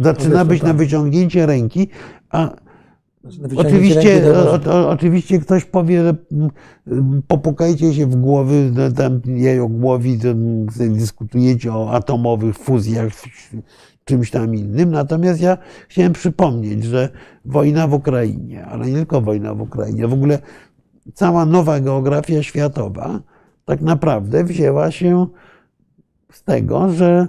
zaczyna 0.00 0.44
być 0.44 0.62
na 0.62 0.74
wyciągnięcie 0.74 1.46
ręki, 1.46 1.88
a 2.30 2.50
znaczy, 3.30 3.56
Oczywiście, 3.56 4.22
o, 4.66 4.90
oczywiście 4.90 5.38
ktoś 5.38 5.64
powie, 5.64 6.14
popukajcie 7.26 7.94
się 7.94 8.06
w 8.06 8.16
głowy, 8.16 8.72
tam 8.96 9.20
jajogłowi, 9.26 10.18
dyskutujecie 10.78 11.72
o 11.72 11.90
atomowych 11.92 12.58
fuzjach, 12.58 13.12
czymś 14.06 14.30
tam 14.30 14.54
innym. 14.54 14.90
Natomiast 14.90 15.40
ja 15.40 15.58
chciałem 15.88 16.12
przypomnieć, 16.12 16.84
że 16.84 17.08
wojna 17.44 17.88
w 17.88 17.94
Ukrainie, 17.94 18.66
ale 18.66 18.86
nie 18.86 18.96
tylko 18.96 19.20
wojna 19.20 19.54
w 19.54 19.60
Ukrainie, 19.60 20.08
w 20.08 20.12
ogóle 20.12 20.38
cała 21.14 21.46
nowa 21.46 21.80
geografia 21.80 22.42
światowa 22.42 23.20
tak 23.64 23.80
naprawdę 23.80 24.44
wzięła 24.44 24.90
się 24.90 25.26
z 26.32 26.42
tego, 26.42 26.90
że 26.90 27.28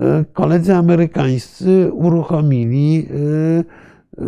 e, 0.00 0.24
koledzy 0.32 0.74
amerykańscy 0.74 1.92
uruchomili 1.92 3.08
e, 3.08 3.14
e, 3.58 4.24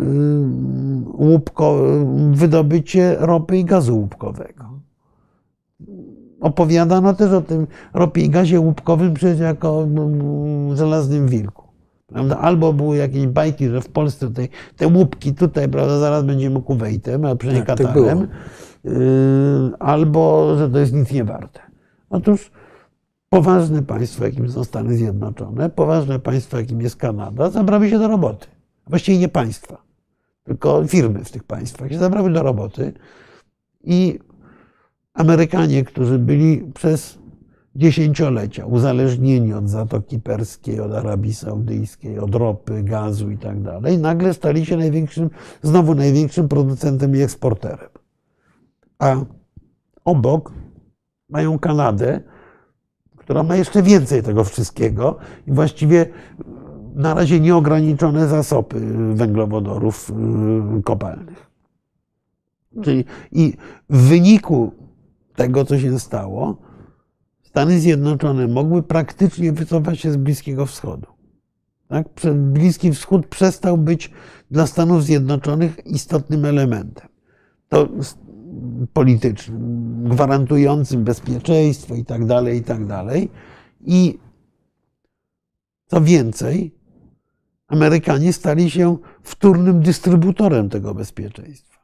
łupko, 1.13 1.83
wydobycie 2.31 3.15
ropy 3.19 3.57
i 3.57 3.65
gazu 3.65 3.97
łupkowego. 3.97 4.70
Opowiadano 6.41 7.13
też 7.13 7.31
o 7.31 7.41
tym 7.41 7.67
ropie 7.93 8.21
i 8.21 8.29
gazie 8.29 8.59
łupkowym 8.59 9.13
przecież 9.13 9.39
jako 9.39 9.83
mm, 9.83 10.75
żelaznym 10.75 11.27
wilku. 11.27 11.63
Prawda? 12.07 12.37
Albo 12.37 12.73
były 12.73 12.97
jakieś 12.97 13.27
bajki, 13.27 13.69
że 13.69 13.81
w 13.81 13.89
Polsce 13.89 14.31
te, 14.31 14.47
te 14.77 14.87
łupki 14.87 15.33
tutaj, 15.33 15.69
prawda, 15.69 15.99
zaraz 15.99 16.23
będziemy 16.23 16.61
Kuwejtem, 16.61 17.25
a 17.25 17.35
przynajmniej 17.35 17.65
tak, 17.65 17.77
Katarem. 17.77 18.27
Yy, 18.83 18.91
albo, 19.79 20.55
że 20.57 20.69
to 20.69 20.79
jest 20.79 20.93
nic 20.93 21.11
nie 21.11 21.23
warte. 21.23 21.59
Otóż 22.09 22.51
poważne 23.29 23.83
państwo, 23.83 24.25
jakim 24.25 24.49
są 24.49 24.63
Stany 24.63 24.95
Zjednoczone, 24.95 25.69
poważne 25.69 26.19
państwo, 26.19 26.57
jakim 26.57 26.81
jest 26.81 26.95
Kanada, 26.95 27.49
zabrały 27.49 27.89
się 27.89 27.99
do 27.99 28.07
roboty. 28.07 28.47
Właściwie 28.87 29.17
nie 29.17 29.29
państwa, 29.29 29.77
tylko 30.43 30.87
firmy 30.87 31.23
w 31.23 31.31
tych 31.31 31.43
państwach 31.43 31.89
się 31.89 31.97
zabrały 31.97 32.31
do 32.31 32.43
roboty 32.43 32.93
i 33.83 34.19
Amerykanie, 35.13 35.83
którzy 35.83 36.19
byli 36.19 36.71
przez 36.73 37.19
dziesięciolecia 37.75 38.65
uzależnieni 38.65 39.53
od 39.53 39.69
Zatoki 39.69 40.19
Perskiej, 40.19 40.79
od 40.79 40.93
Arabii 40.93 41.33
Saudyjskiej, 41.33 42.19
od 42.19 42.35
ropy, 42.35 42.83
gazu 42.83 43.31
i 43.31 43.37
tak 43.37 43.61
dalej, 43.61 43.97
nagle 43.97 44.33
stali 44.33 44.65
się 44.65 44.77
największym, 44.77 45.29
znowu 45.61 45.95
największym 45.95 46.47
producentem 46.47 47.15
i 47.15 47.21
eksporterem. 47.21 47.89
A 48.99 49.15
obok 50.05 50.53
mają 51.29 51.59
Kanadę, 51.59 52.21
która 53.17 53.43
ma 53.43 53.55
jeszcze 53.55 53.83
więcej 53.83 54.23
tego 54.23 54.43
wszystkiego 54.43 55.17
i 55.47 55.51
właściwie 55.51 56.05
na 56.95 57.13
razie 57.13 57.39
nieograniczone 57.39 58.27
zasoby 58.27 58.79
węglowodorów 59.15 60.11
y, 60.79 60.83
kopalnych. 60.83 61.51
Czyli 62.83 63.05
i 63.31 63.53
w 63.89 63.97
wyniku 63.97 64.71
tego, 65.41 65.65
co 65.65 65.79
się 65.79 65.99
stało, 65.99 66.57
Stany 67.43 67.79
Zjednoczone 67.79 68.47
mogły 68.47 68.83
praktycznie 68.83 69.51
wycofać 69.51 69.99
się 69.99 70.11
z 70.11 70.17
Bliskiego 70.17 70.65
Wschodu. 70.65 71.07
Tak? 71.87 72.07
Bliski 72.35 72.91
Wschód 72.91 73.27
przestał 73.27 73.77
być 73.77 74.11
dla 74.51 74.67
Stanów 74.67 75.03
Zjednoczonych 75.03 75.85
istotnym 75.85 76.45
elementem. 76.45 77.07
To 77.69 77.89
politycznym, 78.93 80.03
gwarantującym 80.09 81.03
bezpieczeństwo 81.03 81.95
i 81.95 82.05
tak 82.05 82.25
dalej, 82.25 82.57
i 82.57 82.63
tak 82.63 82.85
dalej. 82.85 83.29
I 83.81 84.19
co 85.87 86.01
więcej, 86.01 86.75
Amerykanie 87.67 88.33
stali 88.33 88.71
się 88.71 88.97
wtórnym 89.23 89.81
dystrybutorem 89.81 90.69
tego 90.69 90.93
bezpieczeństwa. 90.93 91.79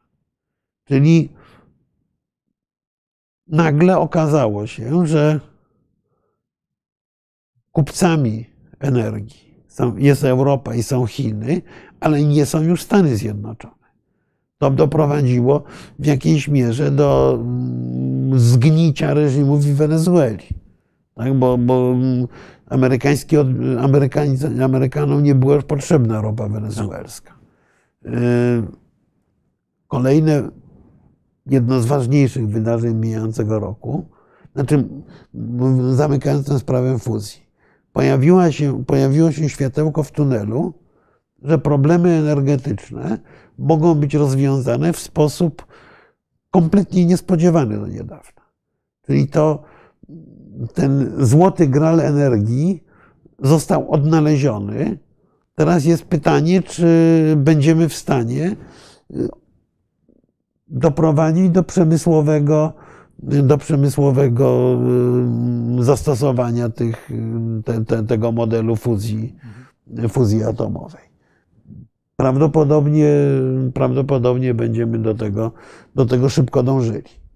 Czyli 0.86 1.30
nagle 3.50 3.98
okazało 3.98 4.68
się, 4.68 5.08
że 5.08 5.40
kupcami 7.72 8.46
energii 8.80 9.48
jest 9.98 10.24
Europa 10.24 10.76
i 10.76 10.84
są 10.84 11.06
Chiny, 11.06 11.62
ale 12.00 12.24
nie 12.24 12.46
są 12.46 12.62
już 12.62 12.82
Stany 12.82 13.18
Zjednoczone. 13.18 13.74
To 14.58 14.72
doprowadziło 14.72 15.64
w 16.00 16.06
jakiejś 16.06 16.48
mierze 16.48 16.92
do 16.92 17.40
mm, 17.42 18.40
zgnicia 18.40 19.14
reżimu 19.14 19.58
w 19.58 19.66
Wenezueli. 19.66 20.46
Tak? 21.16 21.34
Bo, 21.34 21.58
bo 21.58 21.92
mm, 21.92 22.28
amerykański, 22.70 23.36
Amerykanom 24.64 25.24
nie 25.24 25.36
była 25.36 25.56
już 25.56 25.64
potrzebna 25.64 26.22
ropa 26.22 26.48
wenezuelska. 26.48 27.34
Y, 28.06 28.10
kolejne 29.88 30.50
jedno 31.50 31.82
z 31.82 31.86
ważniejszych 31.86 32.48
wydarzeń 32.50 32.96
mijającego 32.96 33.60
roku, 33.60 34.06
znaczy 34.54 34.88
zamykając 35.92 36.48
tę 36.48 36.60
sprawę 36.60 37.00
fuzji, 37.00 37.42
pojawiła 37.94 38.52
się, 38.52 38.86
pojawiło 38.86 39.32
się 39.32 39.50
światełko 39.50 40.04
w 40.04 40.12
tunelu, 40.12 40.74
że 41.42 41.58
problemy 41.58 42.10
energetyczne 42.10 43.20
mogą 43.58 43.96
być 43.96 44.14
rozwiązane 44.14 44.94
w 44.94 45.00
sposób 45.00 45.66
kompletnie 46.52 47.06
niespodziewany 47.06 47.80
do 47.80 47.88
niedawna. 47.88 48.42
Czyli 49.06 49.28
to 49.28 49.64
ten 50.74 51.12
złoty 51.20 51.68
gral 51.68 52.00
energii 52.00 52.84
został 53.40 53.92
odnaleziony. 53.92 54.98
Teraz 55.56 55.86
jest 55.86 56.06
pytanie, 56.06 56.64
czy 56.64 56.88
będziemy 57.38 57.90
w 57.90 57.94
stanie 57.94 58.56
doprowadzić 60.70 61.50
do 61.50 61.64
przemysłowego, 61.64 62.74
do 63.20 63.58
przemysłowego 63.58 64.78
y, 65.80 65.84
zastosowania 65.84 66.70
tych, 66.70 67.10
te, 67.66 67.86
te, 67.86 68.04
tego 68.04 68.32
modelu 68.32 68.76
fuzji, 68.76 69.36
fuzji 70.10 70.44
atomowej. 70.44 71.08
prawdopodobnie, 72.16 73.10
prawdopodobnie 73.74 74.54
będziemy 74.54 75.00
do 75.00 75.16
tego, 75.16 75.52
do 75.96 76.06
tego 76.06 76.30
szybko 76.30 76.64
dążyli. 76.64 77.28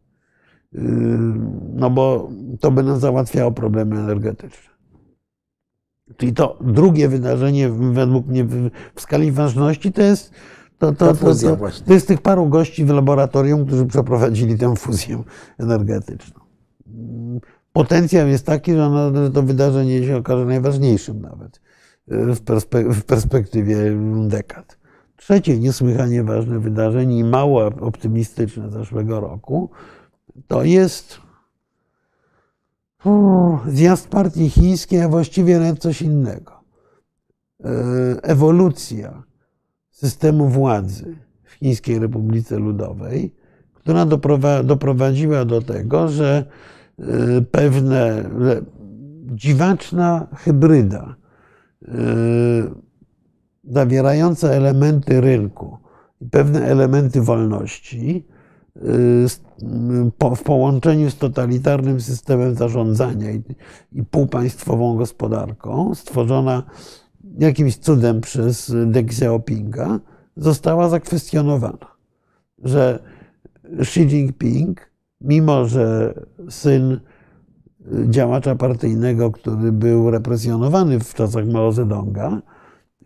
No 1.73 1.89
bo 1.89 2.29
to 2.59 2.71
by 2.71 2.83
nam 2.83 2.99
załatwiało 2.99 3.51
problemy 3.51 3.99
energetyczne. 3.99 4.71
Czyli 6.17 6.33
to 6.33 6.57
drugie 6.61 7.09
wydarzenie 7.09 7.69
według 7.69 8.27
mnie 8.27 8.43
w 8.95 9.01
skali 9.01 9.31
ważności 9.31 9.91
to 9.91 10.01
jest 10.01 10.33
to, 10.81 10.91
to, 10.91 11.13
to, 11.13 11.35
to, 11.35 11.57
to 11.85 11.93
jest 11.93 12.07
tych 12.07 12.21
paru 12.21 12.47
gości 12.47 12.85
w 12.85 12.89
laboratorium, 12.89 13.65
którzy 13.65 13.85
przeprowadzili 13.85 14.57
tę 14.57 14.75
fuzję 14.75 15.23
energetyczną. 15.57 16.41
Potencjał 17.73 18.27
jest 18.27 18.45
taki, 18.45 18.73
że 18.73 19.31
to 19.33 19.43
wydarzenie 19.43 20.05
się 20.05 20.17
okaże 20.17 20.45
najważniejszym 20.45 21.21
nawet 21.21 21.61
w, 22.07 22.39
perspe 22.41 22.83
w 22.83 23.03
perspektywie 23.03 23.77
dekad. 24.27 24.77
Trzecie 25.17 25.59
niesłychanie 25.59 26.23
ważne 26.23 26.59
wydarzenie 26.59 27.19
i 27.19 27.23
mało 27.23 27.65
optymistyczne 27.65 28.69
zeszłego 28.69 29.19
roku 29.19 29.69
to 30.47 30.63
jest 30.63 31.19
zjazd 33.67 34.07
partii 34.07 34.49
chińskiej, 34.49 35.01
a 35.01 35.09
właściwie 35.09 35.59
nawet 35.59 35.79
coś 35.79 36.01
innego. 36.01 36.63
E, 37.63 37.69
ewolucja 38.23 39.23
systemu 40.01 40.47
władzy 40.47 41.15
w 41.43 41.51
Chińskiej 41.51 41.99
Republice 41.99 42.59
Ludowej, 42.59 43.33
która 43.73 44.05
doprowadziła 44.63 45.45
do 45.45 45.61
tego, 45.61 46.07
że 46.07 46.45
e, 46.99 47.03
pewne 47.41 48.29
dziwaczna 49.25 50.27
hybryda 50.35 51.15
e, 51.87 51.91
zawierająca 53.63 54.49
elementy 54.49 55.21
rynku 55.21 55.77
i 56.21 56.25
pewne 56.25 56.61
elementy 56.65 57.21
wolności 57.21 58.25
w 60.35 60.43
połączeniu 60.43 61.11
z 61.11 61.17
totalitarnym 61.17 62.01
systemem 62.01 62.55
zarządzania 62.55 63.31
i 63.91 64.03
półpaństwową 64.03 64.97
gospodarką, 64.97 65.95
stworzona 65.95 66.63
jakimś 67.39 67.77
cudem 67.77 68.21
przez 68.21 68.73
Deng 68.85 69.09
Xiaopinga, 69.09 69.99
została 70.37 70.89
zakwestionowana. 70.89 71.87
Że 72.63 72.99
Xi 73.79 73.99
Jinping, 73.99 74.91
mimo 75.21 75.65
że 75.65 76.13
syn 76.49 76.99
działacza 78.09 78.55
partyjnego, 78.55 79.31
który 79.31 79.71
był 79.71 80.11
represjonowany 80.11 80.99
w 80.99 81.13
czasach 81.13 81.47
Mao 81.47 81.71
Zedonga, 81.71 82.41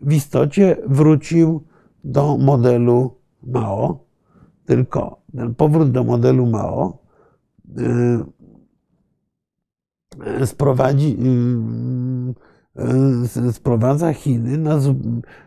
w 0.00 0.12
istocie 0.12 0.76
wrócił 0.86 1.64
do 2.04 2.36
modelu 2.36 3.14
Mao, 3.42 4.04
tylko 4.66 5.20
ten 5.36 5.54
powrót 5.54 5.90
do 5.90 6.04
modelu 6.04 6.46
Mao 6.46 6.98
y, 7.78 7.82
y, 10.42 10.46
sprowadzi, 10.46 11.16
y, 12.30 12.45
sprowadza 13.52 14.12
Chiny 14.12 14.58
na, 14.58 14.80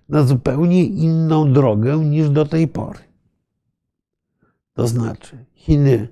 na 0.09 0.23
zupełnie 0.23 0.85
inną 0.85 1.53
drogę 1.53 1.97
niż 1.97 2.29
do 2.29 2.45
tej 2.45 2.67
pory. 2.67 2.99
To 4.73 4.87
znaczy, 4.87 5.45
Chiny 5.53 6.07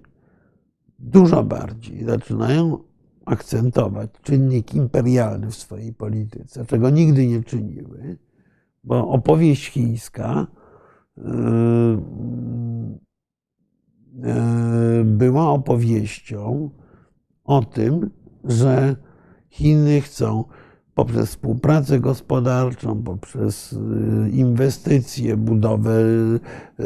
dużo 1.00 1.44
bardziej 1.44 2.06
zaczynają 2.06 2.78
akcentować 3.26 4.10
czynnik 4.22 4.76
imperialny 4.76 5.48
w 5.48 5.56
swojej 5.56 5.94
polityce, 5.94 6.66
czego 6.66 6.90
nigdy 6.90 7.28
nie 7.28 7.44
czyniły, 7.44 8.18
bo 8.84 9.08
opowieść 9.10 9.70
chińska 9.70 10.48
E, 14.24 15.04
była 15.04 15.50
opowieścią 15.50 16.70
o 17.44 17.64
tym, 17.64 18.10
że 18.44 18.96
Chiny 19.50 20.02
chcą 20.02 20.44
poprzez 20.98 21.30
współpracę 21.30 22.00
gospodarczą, 22.00 23.04
poprzez 23.04 23.74
e, 23.74 24.30
inwestycje, 24.30 25.38
budowę 25.38 25.92
e, 26.00 26.86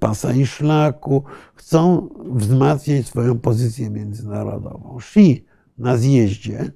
pasa 0.00 0.32
i 0.32 0.46
szlaku, 0.46 1.22
chcą 1.54 2.08
wzmacniać 2.34 3.06
swoją 3.06 3.38
pozycję 3.38 3.90
międzynarodową. 3.90 4.96
Xi 4.96 5.44
na 5.78 5.96
zjeździe, 5.96 6.72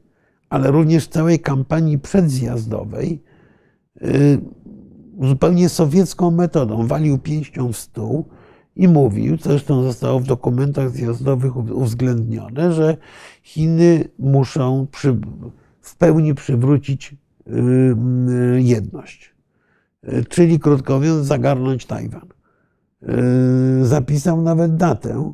ale 0.48 0.70
również 0.70 1.04
w 1.04 1.08
całej 1.08 1.40
kampanii 1.40 1.98
przedzjazdowej 1.98 3.22
zupełnie 5.22 5.68
sowiecką 5.68 6.30
metodą 6.30 6.86
walił 6.86 7.18
pięścią 7.18 7.72
w 7.72 7.76
stół 7.76 8.24
i 8.76 8.88
mówił, 8.88 9.38
co 9.38 9.50
zresztą 9.50 9.82
zostało 9.82 10.20
w 10.20 10.24
dokumentach 10.24 10.90
zjazdowych 10.90 11.56
uwzględnione, 11.56 12.72
że 12.72 12.96
Chiny 13.42 14.08
muszą 14.18 14.86
przy, 14.92 15.18
w 15.88 15.96
pełni 15.96 16.34
przywrócić 16.34 17.14
y, 17.46 17.50
y, 18.56 18.62
jedność. 18.62 19.34
Y, 20.08 20.24
czyli 20.24 20.60
krótko 20.60 20.96
mówiąc, 20.96 21.26
zagarnąć 21.26 21.86
Tajwan. 21.86 22.26
Zapisał 23.82 24.42
nawet 24.42 24.76
datę 24.76 25.32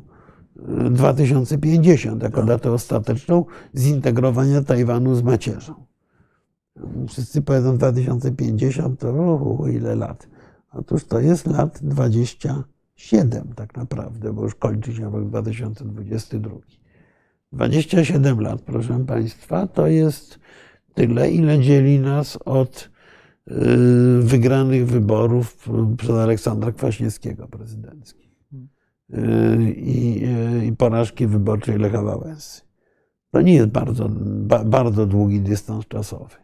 2050 0.91 2.23
jako 2.23 2.37
tak. 2.37 2.45
datę 2.45 2.71
ostateczną 2.71 3.45
zintegrowania 3.75 4.61
Tajwanu 4.61 5.15
z 5.15 5.23
macierzą. 5.23 5.73
Wszyscy 7.07 7.41
powiedzą 7.41 7.77
2050, 7.77 8.99
to 8.99 9.09
o, 9.59 9.67
ile 9.67 9.95
lat. 9.95 10.27
Otóż 10.71 11.03
to 11.05 11.19
jest 11.19 11.47
lat 11.47 11.79
20 11.81 12.63
7 12.95 13.53
tak 13.55 13.77
naprawdę, 13.77 14.33
bo 14.33 14.43
już 14.43 14.55
kończy 14.55 14.93
się 14.93 15.11
rok 15.11 15.25
2022. 15.25 16.49
27 17.51 18.39
lat, 18.39 18.61
proszę 18.61 19.05
Państwa, 19.05 19.67
to 19.67 19.87
jest 19.87 20.39
tyle, 20.93 21.31
ile 21.31 21.59
dzieli 21.59 21.99
nas 21.99 22.39
od 22.45 22.89
y, 23.51 23.53
wygranych 24.21 24.87
wyborów 24.87 25.69
przez 25.97 26.11
Aleksandra 26.11 26.71
Kwaśniewskiego 26.71 27.47
prezydenckich 27.47 28.31
y, 29.13 29.73
i, 29.77 30.25
y, 30.61 30.65
i 30.65 30.75
porażki 30.75 31.27
wyborczej 31.27 31.77
Lecha 31.77 32.01
Wałęsy. 32.01 32.61
To 33.31 33.41
nie 33.41 33.53
jest 33.53 33.69
bardzo, 33.69 34.09
bardzo 34.65 35.05
długi 35.05 35.41
dystans 35.41 35.87
czasowy. 35.87 36.35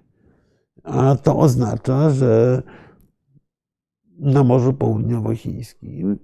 A 0.84 1.16
to 1.16 1.38
oznacza, 1.38 2.10
że 2.10 2.64
na 4.20 4.44
Morzu 4.44 4.74
Południowochińskim 4.74 6.20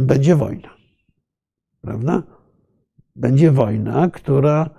będzie 0.00 0.36
wojna. 0.36 0.68
Prawda? 1.80 2.22
Będzie 3.16 3.50
wojna, 3.50 4.10
która 4.10 4.70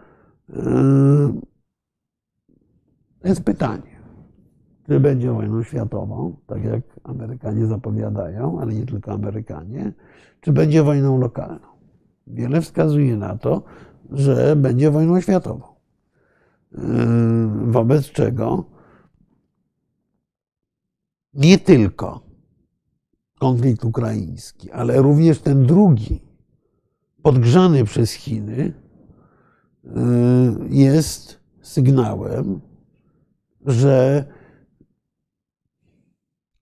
jest 3.24 3.44
pytanie, 3.44 4.02
czy 4.88 5.00
będzie 5.00 5.32
wojną 5.32 5.64
światową, 5.64 6.36
tak 6.48 6.64
jak 6.64 6.82
Amerykanie 7.04 7.66
zapowiadają, 7.66 8.60
ale 8.60 8.74
nie 8.74 8.86
tylko 8.86 9.12
Amerykanie, 9.12 9.94
czy 10.42 10.52
będzie 10.52 10.84
wojną 10.84 11.20
lokalną. 11.20 11.68
Wiele 12.28 12.62
wskazuje 12.62 13.18
na 13.18 13.38
to, 13.38 13.64
że 14.12 14.56
będzie 14.56 14.92
wojną 14.92 15.22
światową. 15.22 15.66
Y, 16.74 16.78
wobec 17.72 18.06
czego 18.06 18.66
nie 21.34 21.60
tylko 21.60 22.22
konflikt 23.40 23.86
ukraiński, 23.86 24.72
ale 24.72 25.02
również 25.02 25.42
ten 25.42 25.66
drugi, 25.66 26.22
podgrzany 27.22 27.84
przez 27.84 28.12
Chiny, 28.12 28.74
y, 29.86 29.90
jest 30.70 31.40
sygnałem, 31.62 32.62
że 33.68 34.26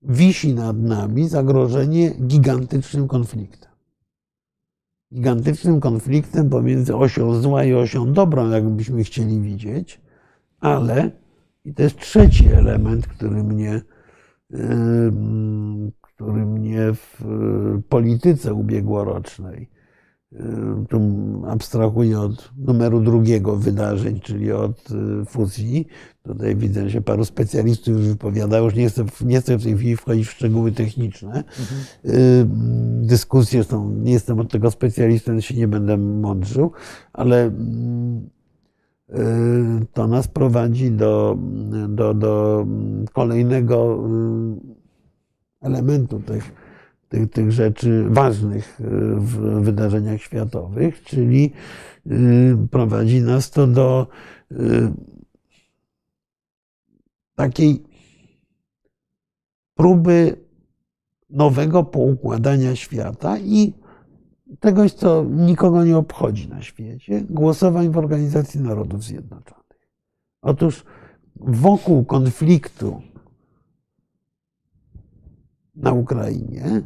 wisi 0.02 0.54
nad 0.54 0.78
nami 0.78 1.28
zagrożenie 1.28 2.10
gigantycznym 2.10 3.08
konfliktem. 3.08 3.72
Gigantycznym 5.14 5.80
konfliktem 5.80 6.50
pomiędzy 6.50 6.96
osią 6.96 7.42
zła 7.42 7.64
i 7.64 7.74
osią 7.74 8.14
dobrą, 8.14 8.50
jakbyśmy 8.50 9.04
chcieli 9.04 9.42
widzieć, 9.42 10.02
ale 10.60 11.12
i 11.66 11.74
to 11.74 11.84
jest 11.84 12.00
trzeci 12.00 12.48
element, 12.48 13.08
który 13.08 13.44
mnie, 13.44 13.82
y, 14.54 14.58
który 16.02 16.46
mnie 16.46 16.94
w 16.94 17.22
e, 17.22 17.82
polityce 17.90 18.54
ubiegłorocznej, 18.54 19.70
tu 20.90 21.02
abstrahuję 21.48 22.20
od 22.20 22.52
numeru 22.58 23.02
drugiego 23.02 23.56
wydarzeń, 23.56 24.20
czyli 24.20 24.52
od 24.52 24.88
e, 24.92 25.26
fuzji. 25.26 25.88
Tutaj 26.24 26.56
widzę, 26.56 26.90
że 26.90 27.02
paru 27.02 27.26
specjalistów 27.26 27.88
już 27.88 28.08
wypowiadało, 28.08 28.66
już 28.66 28.76
nie 28.76 28.90
chcę, 28.90 29.06
nie 29.22 29.42
chcę 29.42 29.58
w 29.58 29.64
tej 29.64 29.76
chwili 29.78 29.98
wchodzić 29.98 30.28
w 30.28 30.32
szczegóły 30.32 30.72
techniczne. 30.72 31.44
Mhm. 31.60 32.50
Dyskusje 33.08 33.64
są, 33.64 33.92
nie 33.92 34.12
jestem 34.12 34.40
od 34.40 34.52
tego 34.52 34.72
specjalistą, 34.72 35.32
więc 35.32 35.46
się 35.46 35.56
nie 35.56 35.68
będę 35.68 35.98
mądrzył, 35.98 36.72
ale 37.14 37.52
to 39.94 40.08
nas 40.08 40.28
prowadzi 40.28 40.92
do, 40.92 41.38
do, 41.90 42.14
do 42.14 42.66
kolejnego 43.14 44.04
elementu 45.62 46.20
tych, 46.20 46.65
tych, 47.10 47.30
tych 47.30 47.52
rzeczy 47.52 48.06
ważnych 48.10 48.80
w 49.16 49.62
wydarzeniach 49.62 50.22
światowych, 50.22 51.04
czyli 51.04 51.52
prowadzi 52.72 53.22
nas 53.22 53.52
to 53.52 53.68
do 53.68 54.08
takiej 57.36 57.84
próby 59.76 60.46
nowego 61.30 61.84
poukładania 61.84 62.76
świata 62.76 63.40
i 63.40 63.74
czegoś, 64.60 64.94
co 64.94 65.24
nikogo 65.24 65.86
nie 65.86 65.98
obchodzi 65.98 66.50
na 66.50 66.62
świecie, 66.62 67.22
głosowań 67.30 67.90
w 67.90 67.98
Organizacji 67.98 68.62
Narodów 68.62 69.04
Zjednoczonych. 69.04 69.90
Otóż 70.42 70.86
wokół 71.36 72.06
konfliktu 72.06 73.02
na 75.76 75.92
Ukrainie 75.92 76.82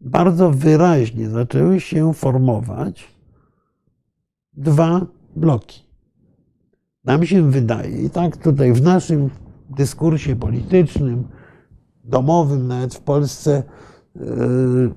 bardzo 0.00 0.50
wyraźnie 0.50 1.30
zaczęły 1.30 1.80
się 1.80 2.14
formować 2.14 3.08
dwa 4.52 5.06
bloki. 5.36 5.84
Nam 7.04 7.26
się 7.26 7.50
wydaje, 7.50 8.02
i 8.02 8.10
tak 8.10 8.36
tutaj 8.36 8.72
w 8.72 8.82
naszym 8.82 9.30
dyskursie 9.70 10.36
politycznym, 10.36 11.28
domowym, 12.04 12.66
nawet 12.66 12.94
w 12.94 13.00
Polsce, 13.00 13.62
yy, 14.14 14.94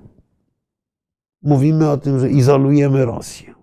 mówimy 1.41 1.89
o 1.89 1.97
tym, 1.97 2.19
że 2.19 2.29
izolujemy 2.29 3.05
Rosję. 3.05 3.53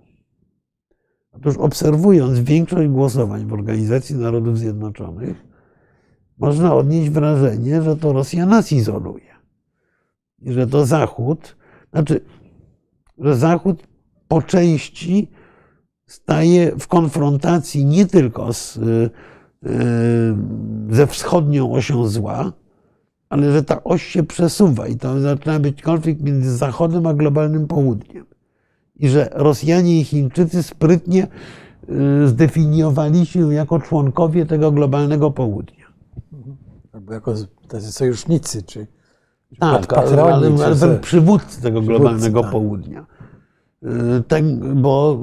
Otóż 1.33 1.57
obserwując 1.57 2.39
większość 2.39 2.89
głosowań 2.89 3.47
w 3.47 3.53
Organizacji 3.53 4.17
Narodów 4.17 4.59
Zjednoczonych, 4.59 5.47
można 6.39 6.75
odnieść 6.75 7.11
wrażenie, 7.11 7.83
że 7.83 7.97
to 7.97 8.13
Rosja 8.13 8.47
nas 8.47 8.73
izoluje. 8.73 9.30
Że 10.47 10.67
to 10.67 10.87
Zachód, 10.87 11.57
znaczy, 11.93 12.21
że 13.19 13.37
Zachód 13.37 13.83
po 14.29 14.43
części 14.43 15.31
staje 16.07 16.77
w 16.79 16.89
konfrontacji 16.89 17.85
nie 17.85 18.07
tylko 18.07 18.53
z, 18.53 18.77
yy, 18.77 19.11
ze 20.91 21.07
wschodnią 21.07 21.73
osią 21.73 22.07
zła, 22.09 22.53
ale 23.29 23.53
że 23.53 23.65
ta 23.65 23.85
oś 23.85 24.03
się 24.03 24.23
przesuwa 24.23 24.89
i 24.89 24.97
to 24.97 25.21
zaczyna 25.21 25.61
być 25.61 25.83
konflikt 25.83 26.23
między 26.23 26.57
Zachodem 26.57 27.07
a 27.07 27.15
globalnym 27.15 27.67
południem. 27.67 28.27
I 28.97 29.09
że 29.09 29.29
Rosjanie 29.33 30.01
i 30.01 30.05
Chińczycy 30.05 30.63
sprytnie 30.63 31.27
y, 32.25 32.29
zdefiniowali 32.29 33.27
się 33.27 33.55
jako 33.55 33.79
członkowie 33.79 34.47
tego 34.47 34.73
globalnego 34.73 35.31
południa. 35.31 35.87
Albo 36.93 37.13
jako 37.13 37.35
tacy 37.69 37.93
sojusznicy, 37.93 38.63
czy 38.63 38.87
tak, 39.59 39.93
ale 39.93 40.99
przywódcy 41.01 41.63
tego 41.63 41.83
globalnego 41.83 42.43
tak. 42.43 42.51
południa. 42.51 43.07
Y, 43.83 44.75
bo 44.75 45.19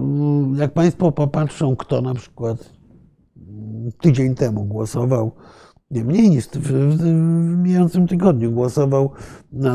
y, 0.56 0.60
jak 0.60 0.74
Państwo 0.74 1.12
popatrzą, 1.12 1.76
kto 1.76 2.02
na 2.02 2.14
przykład 2.14 2.74
tydzień 4.02 4.36
temu 4.36 4.66
głosował 4.66 5.32
nie 5.92 6.04
mniej 6.04 6.30
niż 6.30 6.48
w, 6.48 6.98
w, 6.98 7.06
mijającym 7.64 8.08
tygodniu 8.08 8.52
głosował 8.52 9.12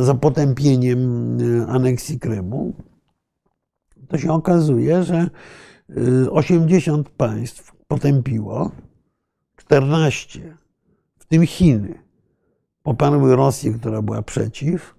za 0.01 0.15
potępieniem 0.15 1.39
e, 1.41 1.67
aneksji 1.67 2.19
Krymu, 2.19 2.73
to 4.09 4.19
się 4.19 4.33
okazuje, 4.33 5.03
że 5.03 5.31
80 6.31 7.07
e, 7.07 7.11
państw 7.17 7.73
potępiło, 7.89 8.71
14, 9.57 10.57
w 11.19 11.27
tym 11.27 11.47
Chiny, 11.47 12.02
poparły 12.83 13.37
Rosję, 13.37 13.73
która 13.73 14.03
była 14.03 14.23
przeciw, 14.23 14.95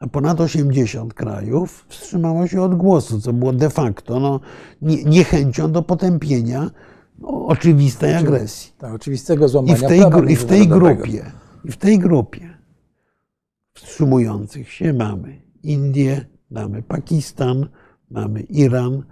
a 0.00 0.06
ponad 0.06 0.40
80 0.40 1.14
krajów 1.14 1.84
wstrzymało 1.88 2.46
się 2.46 2.62
od 2.62 2.74
głosu, 2.74 3.20
co 3.20 3.32
było 3.32 3.52
de 3.52 3.70
facto 3.70 4.20
no, 4.20 4.40
niechęcią 5.06 5.72
do 5.72 5.82
potępienia 5.82 6.70
oczywistej 7.22 8.14
agresji. 8.14 8.72
Tak, 8.78 8.94
oczywistego 8.94 9.48
złamania 9.48 9.74
I 9.74 9.76
w 9.76 9.86
tej, 9.86 10.02
i 10.28 10.36
w 10.36 10.44
tej 10.44 10.68
grupie, 10.68 11.32
I 11.64 11.72
w 11.72 11.76
tej 11.76 11.98
grupie 11.98 12.58
wstrzymujących 13.74 14.72
się 14.72 14.92
mamy 14.92 15.42
Indię, 15.62 16.24
mamy 16.50 16.82
Pakistan, 16.82 17.68
mamy 18.10 18.40
Iran, 18.40 19.02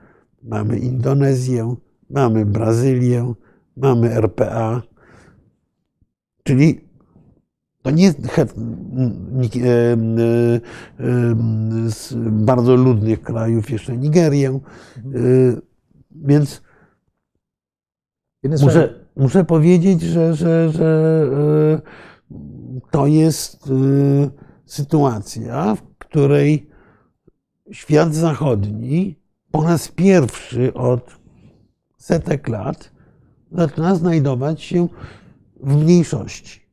mamy 0.42 0.78
Indonezję, 0.78 1.74
mamy 2.10 2.46
Brazylię, 2.46 3.34
mamy 3.76 4.10
RPA, 4.10 4.82
czyli 6.42 6.87
nie 7.90 8.04
jest 8.04 8.18
e, 8.38 8.42
e, 8.42 8.48
z 11.90 12.14
bardzo 12.30 12.76
ludnych 12.76 13.22
krajów, 13.22 13.70
jeszcze 13.70 13.96
Nigerię, 13.96 14.48
e, 14.48 14.60
więc 16.10 16.62
Muszę, 18.42 18.94
muszę 19.16 19.44
powiedzieć, 19.44 20.02
że, 20.02 20.34
że, 20.34 20.70
że 20.70 21.22
e, 22.32 22.40
to 22.90 23.06
jest 23.06 23.66
e, 23.66 23.70
sytuacja, 24.66 25.74
w 25.74 25.82
której 25.98 26.70
świat 27.70 28.14
zachodni 28.14 29.18
po 29.50 29.62
raz 29.62 29.88
pierwszy 29.88 30.74
od 30.74 31.18
setek 31.96 32.48
lat 32.48 32.92
zaczyna 33.52 33.94
znajdować 33.94 34.62
się 34.62 34.88
w 35.60 35.76
mniejszości. 35.76 36.67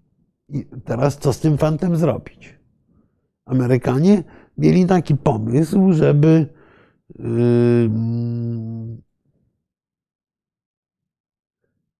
I 0.49 0.65
teraz 0.85 1.17
co 1.17 1.33
z 1.33 1.39
tym 1.39 1.57
fantem 1.57 1.97
zrobić? 1.97 2.59
Amerykanie 3.45 4.23
mieli 4.57 4.85
taki 4.85 5.15
pomysł, 5.15 5.93
żeby 5.93 6.53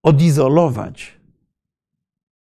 odizolować 0.04 1.22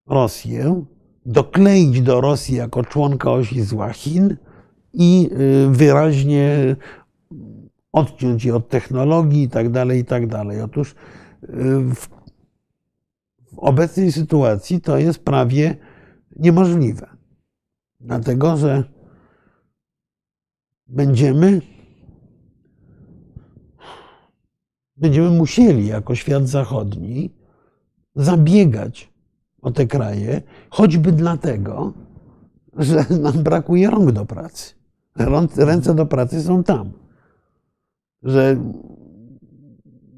Rosję, 0.07 0.85
dokleić 1.25 2.01
do 2.01 2.21
Rosji 2.21 2.55
jako 2.55 2.83
członka 2.83 3.31
osi 3.31 3.61
zła 3.61 3.93
Chin 3.93 4.37
i 4.93 5.29
y, 5.31 5.69
wyraźnie 5.69 6.75
odciąć 7.91 8.45
je 8.45 8.55
od 8.55 8.69
technologii 8.69 9.43
i 9.43 9.49
tak 9.49 9.69
dalej, 9.69 9.99
i 9.99 10.05
tak. 10.05 10.23
Otóż 10.63 10.91
y, 10.91 10.95
w 11.95 12.09
obecnej 13.63 14.11
sytuacji 14.11 14.81
to 14.81 14.97
jest 14.97 15.19
prawie 15.19 15.75
niemożliwe. 16.35 17.09
Dlatego, 17.99 18.57
że 18.57 18.83
będziemy 20.87 21.61
będziemy 24.97 25.29
musieli 25.29 25.87
jako 25.87 26.15
świat 26.15 26.47
zachodni 26.47 27.35
zabiegać 28.15 29.13
o 29.61 29.71
te 29.71 29.87
kraje, 29.87 30.41
choćby 30.69 31.11
dlatego, 31.11 31.93
że 32.77 33.05
nam 33.21 33.43
brakuje 33.43 33.89
rąk 33.89 34.11
do 34.11 34.25
pracy. 34.25 34.73
Ręce 35.57 35.95
do 35.95 36.05
pracy 36.05 36.41
są 36.41 36.63
tam. 36.63 36.91
Że 38.23 38.57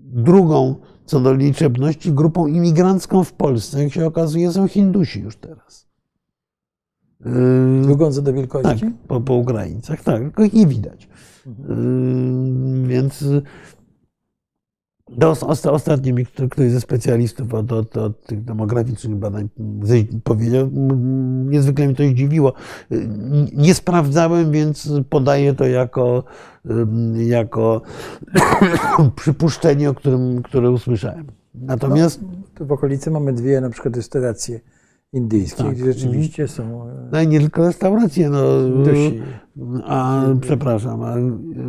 drugą 0.03 0.75
co 1.05 1.19
do 1.19 1.33
liczebności 1.33 2.11
grupą 2.11 2.47
imigrancką 2.47 3.23
w 3.23 3.33
Polsce, 3.33 3.83
jak 3.83 3.93
się 3.93 4.05
okazuje, 4.05 4.51
są 4.51 4.67
Hindusi 4.67 5.19
już 5.19 5.35
teraz. 5.35 5.85
Drugą 7.81 8.11
co 8.11 8.21
do 8.21 8.33
wielkości? 8.33 8.85
Tak, 8.85 8.93
po, 9.07 9.21
po 9.21 9.33
Ukraińcach, 9.33 10.03
tak, 10.03 10.21
tylko 10.21 10.43
ich 10.43 10.53
nie 10.53 10.67
widać. 10.67 11.07
Mhm. 11.47 12.87
Więc 12.87 13.25
do, 15.09 15.31
ostatnio 15.71 16.13
mi 16.13 16.25
ktoś 16.25 16.71
ze 16.71 16.81
specjalistów 16.81 17.53
od, 17.53 17.71
od, 17.71 17.97
od, 17.97 18.25
tych 18.25 18.43
demograficznych 18.43 19.15
badań 19.15 19.49
powiedział, 20.23 20.69
niezwykle 21.45 21.87
mi 21.87 21.95
to 21.95 22.03
zdziwiło. 22.03 22.53
Nie 23.53 23.73
sprawdzałem, 23.73 24.51
więc 24.51 24.89
podaję 25.09 25.53
to 25.53 25.67
jako, 25.67 26.23
jako 27.15 27.81
przypuszczenie, 29.15 29.89
o 29.89 29.93
którym, 29.93 30.43
które 30.43 30.71
usłyszałem. 30.71 31.25
Natomiast. 31.55 32.21
No, 32.59 32.65
w 32.65 32.71
okolicy 32.71 33.11
mamy 33.11 33.33
dwie 33.33 33.61
na 33.61 33.69
przykład 33.69 33.95
restauracje 33.95 34.59
indyjskie, 35.15 35.63
tak. 35.63 35.75
gdzie 35.75 35.93
rzeczywiście 35.93 36.47
są. 36.47 36.89
E, 36.89 37.09
no 37.11 37.21
i 37.21 37.27
nie 37.27 37.39
tylko 37.39 37.65
restauracje, 37.65 38.29
no. 38.29 38.43
A 39.85 40.23
przepraszam, 40.41 41.03
a 41.03 41.15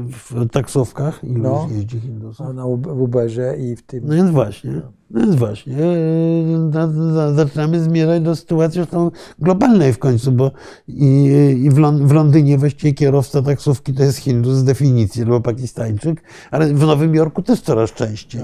w 0.09 0.49
taksówkach 0.49 1.25
ilu 1.25 1.43
no, 1.43 1.69
jeździ 1.71 2.01
Hindusów? 2.01 2.55
Na 2.55 2.67
Uberze 2.67 3.57
i 3.59 3.77
w 3.77 3.83
tym. 3.83 4.05
No 4.07 4.15
więc 4.15 4.31
właśnie. 4.31 4.83
No 5.11 5.21
więc 5.21 5.35
właśnie. 5.35 5.77
E, 5.77 7.35
zaczynamy 7.35 7.81
zmierzać 7.81 8.23
do 8.23 8.37
sytuacji 8.37 8.75
zresztą 8.75 9.11
globalnej 9.39 9.93
w 9.93 9.99
końcu, 9.99 10.33
bo 10.33 10.51
i, 10.89 11.31
i 11.63 11.71
w 12.01 12.13
Londynie 12.13 12.59
właściwie 12.59 12.93
kierowca 12.93 13.43
taksówki 13.43 13.95
to 13.95 14.03
jest 14.03 14.19
Hindus 14.19 14.55
z 14.55 14.65
definicji 14.65 15.23
albo 15.23 15.41
Pakistańczyk, 15.41 16.23
ale 16.51 16.75
w 16.75 16.81
Nowym 16.81 17.15
Jorku 17.15 17.43
też 17.43 17.61
coraz 17.61 17.93
częściej. 17.93 18.41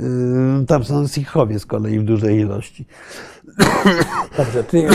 No. 0.00 0.60
y, 0.62 0.66
tam 0.66 0.84
są 0.84 1.08
Sikhowie 1.08 1.58
z 1.58 1.66
kolei 1.66 1.98
w 1.98 2.02
dużej 2.04 2.38
ilości. 2.40 2.86
Dobrze, 4.36 4.64
ty 4.64 4.78
y, 4.78 4.88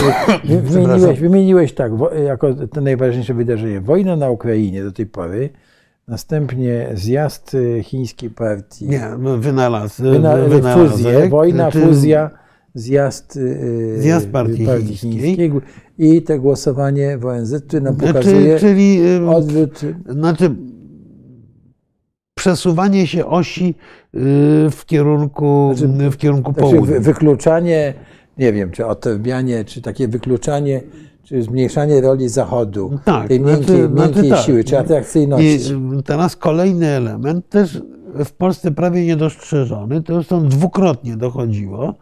wy- 0.44 0.62
wymieniłeś, 0.62 1.20
wymieniłeś 1.20 1.74
tak, 1.74 1.92
jako 2.26 2.54
te 2.54 2.80
najważniejsze 2.80 3.34
wydarzenie, 3.34 3.80
wojna 3.80 4.16
na 4.16 4.30
Ukrainie 4.30 4.82
do 4.84 4.92
tej 4.92 5.06
pory, 5.06 5.50
następnie 6.08 6.88
zjazd 6.94 7.54
y, 7.54 7.82
chińskiej 7.82 8.30
partii, 8.30 8.88
Nie, 8.88 9.08
no, 9.18 9.38
wynalaz, 9.38 10.00
wyna, 10.00 10.36
wynalazek, 10.36 10.90
fuzje, 10.92 11.28
wojna, 11.28 11.70
czy- 11.72 11.80
fuzja, 11.86 12.30
zjazd, 12.74 13.36
y, 13.36 13.94
Zjazd 14.02 14.28
partii 14.30 14.66
chińskiej. 14.96 15.50
i 15.98 16.22
te 16.22 16.38
głosowanie 16.38 17.18
w 17.18 17.26
ONZ, 17.26 17.54
które 17.68 17.82
nam 17.82 17.94
Znaczy, 17.94 18.12
pokazuje 18.14 18.58
czyli 18.58 19.16
y, 19.16 19.26
odwrót 19.28 19.80
Znaczy, 20.08 20.50
przesuwanie 22.34 23.06
się 23.06 23.26
osi 23.26 23.64
y, 23.68 23.74
w 24.70 24.82
kierunku, 24.86 25.72
Znaczy, 25.76 26.10
w 26.10 26.16
kierunku 26.16 26.52
Znaczy 26.52 26.70
południa. 26.70 26.94
wy, 26.94 27.00
wykluczanie, 27.00 27.94
nie 28.38 28.52
wiem, 28.52 28.70
czy 28.70 28.86
odtrębianie, 28.86 29.64
czy 29.64 29.82
takie 29.82 30.08
wykluczanie, 30.08 30.80
czy 31.24 31.42
zmniejszanie 31.42 32.00
roli 32.00 32.28
Zachodu, 32.28 32.98
Tak, 33.04 33.28
tej 33.28 33.40
miękkiej, 33.40 33.64
znaczy- 33.66 33.88
znaczy 33.88 34.04
miękkiej 34.14 34.30
tak. 34.30 34.40
siły, 34.40 34.64
czy 34.64 34.74
I 34.74 34.78
atrakcyjności. 34.78 35.72
y, 35.98 36.02
teraz 36.04 36.36
kolejny 36.36 36.86
element, 36.86 37.48
też 37.48 37.82
w 38.24 38.32
Polsce 38.32 38.70
prawie 38.70 39.06
niedostrzeżony, 39.06 40.02
to 40.02 40.14
zresztą 40.14 40.48
dwukrotnie 40.48 41.16
dochodziło 41.16 41.94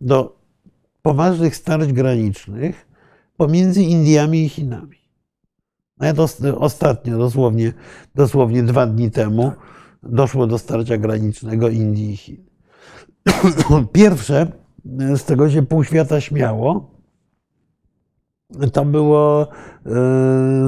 do 0.00 0.36
poważnych 1.02 1.56
starć 1.56 1.92
granicznych 1.92 2.86
pomiędzy 3.36 3.82
Indiami 3.82 4.44
i 4.44 4.48
Chinami. 4.48 4.96
Nawet 5.98 6.18
os- 6.18 6.40
ostatnio, 6.58 7.18
dosłownie, 7.18 7.72
dosłownie 8.14 8.62
dwa 8.62 8.86
dni 8.86 9.10
temu, 9.10 9.52
doszło 10.02 10.46
do 10.46 10.58
starcia 10.58 10.96
granicznego 10.96 11.68
Indii 11.68 12.12
i 12.12 12.16
Chin. 12.16 12.36
Pierwsze, 13.92 14.46
z 15.16 15.24
tego 15.24 15.50
się 15.50 15.62
pół 15.62 15.84
świata 15.84 16.20
śmiało, 16.20 16.90
to 18.72 18.84
było 18.84 19.48
e, 19.86 19.90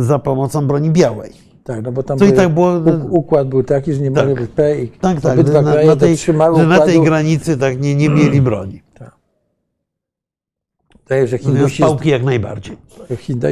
za 0.03 0.19
pomocą 0.19 0.67
broni 0.67 0.91
białej. 0.91 1.33
Tak, 1.65 1.83
no 1.83 1.93
bo 1.93 2.03
tam 2.03 2.19
Co 2.19 2.25
i 2.25 2.29
były- 2.29 2.37
tak 2.39 2.55
było- 2.55 2.73
uk- 2.81 3.07
układ 3.11 3.49
był 3.49 3.63
taki, 3.63 3.93
że 3.95 4.01
nie 4.01 4.11
Tak. 4.11 4.27
mogły 4.29 4.41
być 4.43 4.51
P 4.51 4.83
i 4.83 4.89
Tak, 4.89 5.21
tak, 5.21 5.33
obydwa 5.39 5.63
na, 5.63 5.73
kraje 5.73 5.87
na, 5.87 5.97
tej, 5.97 6.17
że 6.17 6.67
na 6.67 6.81
tej 6.81 7.01
granicy 7.01 7.57
tak 7.57 7.81
nie, 7.81 7.95
nie 7.95 8.09
mieli 8.09 8.41
broni. 8.51 8.83
Zdaje 11.07 11.23
się, 11.23 11.27
że 11.27 11.39
Hindusi, 11.39 11.83
pałki 11.83 12.09
jak 12.09 12.23
najbardziej. 12.25 12.77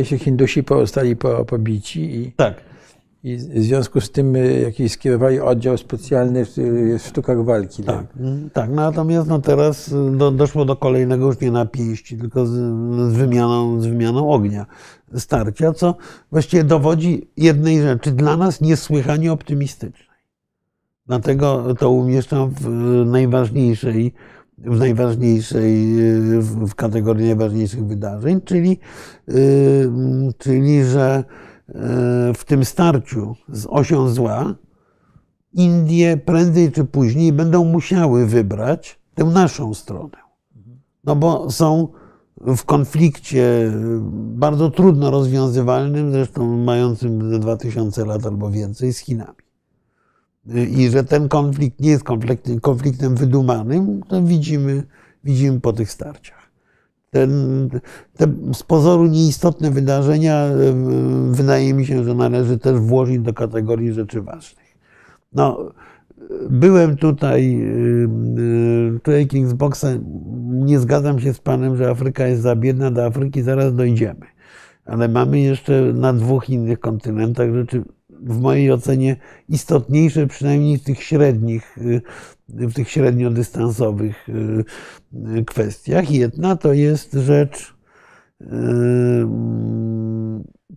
się, 0.04 0.18
Hindusi 0.18 0.62
zostali 0.68 1.16
po, 1.16 1.44
pobici 1.44 2.16
i, 2.16 2.32
Tak. 2.32 2.54
I 3.22 3.36
w 3.36 3.62
związku 3.62 4.00
z 4.00 4.10
tym 4.10 4.36
y, 4.36 4.60
jakiś 4.60 4.92
skierowali 4.92 5.40
oddział 5.40 5.78
specjalny 5.78 6.44
w, 6.44 6.48
w 6.98 7.02
sztukach 7.02 7.44
walki. 7.44 7.82
Tak, 7.82 8.06
mm, 8.20 8.50
tak. 8.50 8.70
Natomiast 8.70 9.28
no 9.28 9.38
teraz 9.38 9.88
y, 9.88 10.16
do, 10.16 10.30
doszło 10.30 10.64
do 10.64 10.76
kolejnego 10.76 11.26
już 11.26 11.40
nie 11.40 11.50
na 11.50 11.66
pięści, 11.66 12.18
tylko 12.18 12.46
z, 12.46 12.50
z, 13.12 13.16
wymianą, 13.16 13.80
z 13.80 13.86
wymianą 13.86 14.30
ognia 14.30 14.66
starcia, 15.16 15.72
co 15.72 15.96
właściwie 16.30 16.64
dowodzi 16.64 17.30
jednej 17.36 17.82
rzeczy, 17.82 18.10
dla 18.10 18.36
nas 18.36 18.60
niesłychanie 18.60 19.32
optymistycznej. 19.32 20.18
Dlatego 21.06 21.74
to 21.78 21.90
umieszczam 21.90 22.50
w 22.50 22.66
y, 22.66 22.70
najważniejszej, 23.04 24.14
w 24.58 24.78
najważniejszej, 24.78 25.98
y, 26.00 26.40
w 26.42 26.74
kategorii 26.74 27.26
najważniejszych 27.26 27.86
wydarzeń, 27.86 28.40
czyli, 28.40 28.78
y, 29.28 29.90
czyli 30.38 30.84
że 30.84 31.24
y, 31.44 31.47
w 32.34 32.44
tym 32.46 32.64
starciu 32.64 33.36
z 33.48 33.66
osią 33.70 34.08
zła 34.08 34.54
Indie 35.52 36.16
prędzej 36.16 36.72
czy 36.72 36.84
później 36.84 37.32
będą 37.32 37.64
musiały 37.64 38.26
wybrać 38.26 39.00
tę 39.14 39.24
naszą 39.24 39.74
stronę. 39.74 40.16
No 41.04 41.16
bo 41.16 41.50
są 41.50 41.88
w 42.38 42.64
konflikcie 42.64 43.72
bardzo 44.12 44.70
trudno 44.70 45.10
rozwiązywalnym, 45.10 46.12
zresztą 46.12 46.56
mającym 46.56 47.30
ze 47.30 47.38
2000 47.38 48.06
lat 48.06 48.26
albo 48.26 48.50
więcej, 48.50 48.92
z 48.92 48.98
Chinami. 48.98 49.48
I 50.70 50.88
że 50.90 51.04
ten 51.04 51.28
konflikt 51.28 51.80
nie 51.80 51.90
jest 51.90 52.04
konfliktem, 52.04 52.60
konfliktem 52.60 53.16
wydumanym, 53.16 54.02
to 54.02 54.22
widzimy, 54.22 54.82
widzimy 55.24 55.60
po 55.60 55.72
tych 55.72 55.92
starciach. 55.92 56.37
Ten, 57.10 57.30
te 58.16 58.26
z 58.52 58.62
pozoru 58.62 59.06
nieistotne 59.06 59.70
wydarzenia 59.70 60.46
wydaje 61.30 61.74
mi 61.74 61.86
się, 61.86 62.04
że 62.04 62.14
należy 62.14 62.58
też 62.58 62.78
włożyć 62.78 63.18
do 63.18 63.34
kategorii 63.34 63.92
rzeczy 63.92 64.22
ważnych. 64.22 64.76
No, 65.32 65.72
byłem 66.50 66.96
tutaj, 66.96 67.64
człowiek 69.02 69.34
Xboxa, 69.34 69.88
nie 70.48 70.78
zgadzam 70.78 71.20
się 71.20 71.34
z 71.34 71.40
panem, 71.40 71.76
że 71.76 71.90
Afryka 71.90 72.26
jest 72.26 72.42
za 72.42 72.56
biedna, 72.56 72.90
do 72.90 73.04
Afryki 73.04 73.42
zaraz 73.42 73.74
dojdziemy. 73.74 74.26
Ale 74.84 75.08
mamy 75.08 75.40
jeszcze 75.40 75.92
na 75.94 76.12
dwóch 76.12 76.50
innych 76.50 76.80
kontynentach 76.80 77.54
rzeczy, 77.54 77.82
w 78.22 78.40
mojej 78.40 78.72
ocenie, 78.72 79.16
istotniejsze, 79.48 80.26
przynajmniej 80.26 80.78
w 80.78 80.84
tych 80.84 81.02
średnich, 81.02 81.78
y, 81.78 82.02
w 82.48 82.74
tych 82.74 82.90
średniodystansowych 82.90 84.28
y, 84.28 84.64
y, 85.38 85.44
kwestiach. 85.44 86.10
Jedna 86.10 86.56
to 86.56 86.72
jest 86.72 87.12
rzecz 87.12 87.78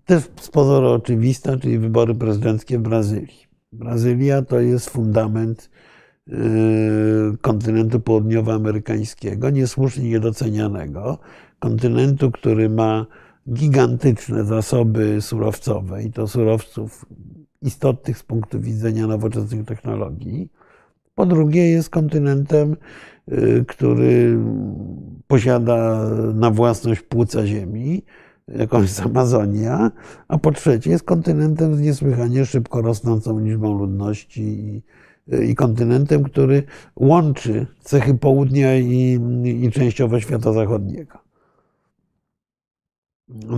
też 0.05 0.23
z 0.41 0.49
pozoru 0.49 0.87
oczywista, 0.87 1.57
czyli 1.57 1.79
wybory 1.79 2.15
prezydenckie 2.15 2.79
w 2.79 2.81
Brazylii. 2.81 3.47
Brazylia 3.71 4.41
to 4.41 4.59
jest 4.59 4.89
fundament 4.89 5.69
kontynentu 7.41 7.99
południowoamerykańskiego, 7.99 9.49
niesłusznie 9.49 10.09
niedocenianego, 10.09 11.17
kontynentu, 11.59 12.31
który 12.31 12.69
ma 12.69 13.05
gigantyczne 13.49 14.45
zasoby 14.45 15.21
surowcowe 15.21 16.03
i 16.03 16.11
to 16.11 16.27
surowców 16.27 17.05
istotnych 17.61 18.17
z 18.17 18.23
punktu 18.23 18.59
widzenia 18.59 19.07
nowoczesnych 19.07 19.65
technologii. 19.65 20.51
Po 21.15 21.25
drugie, 21.25 21.69
jest 21.69 21.89
kontynentem, 21.89 22.75
y, 23.31 23.65
który 23.67 24.37
posiada 25.27 26.09
na 26.33 26.51
własność 26.51 27.01
płuca 27.01 27.47
ziemi, 27.47 28.03
jakąś 28.47 28.81
jest 28.81 29.01
Amazonia, 29.01 29.91
a 30.27 30.37
po 30.37 30.51
trzecie 30.51 30.89
jest 30.89 31.03
kontynentem 31.03 31.75
z 31.75 31.81
niesłychanie 31.81 32.45
szybko 32.45 32.81
rosnącą 32.81 33.39
liczbą 33.39 33.77
ludności 33.77 34.41
i, 34.41 34.83
i 35.49 35.55
kontynentem, 35.55 36.23
który 36.23 36.63
łączy 36.95 37.67
cechy 37.79 38.13
południa 38.13 38.77
i, 38.77 39.19
i 39.61 39.71
częściowo 39.71 40.19
świata 40.19 40.53
zachodniego. 40.53 41.20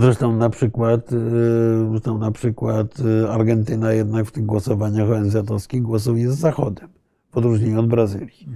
Zresztą 0.00 0.36
na 0.36 0.50
przykład, 0.50 1.12
y, 1.12 1.18
zresztą 1.90 2.18
na 2.18 2.30
przykład 2.30 3.00
y, 3.00 3.30
Argentyna 3.30 3.92
jednak 3.92 4.26
w 4.26 4.32
tych 4.32 4.46
głosowaniach 4.46 5.10
ONZ-owskich 5.10 5.82
głosuje 5.82 6.30
z 6.30 6.38
Zachodem, 6.38 6.88
w 7.32 7.36
odróżnieniu 7.36 7.80
od 7.80 7.88
Brazylii. 7.88 8.48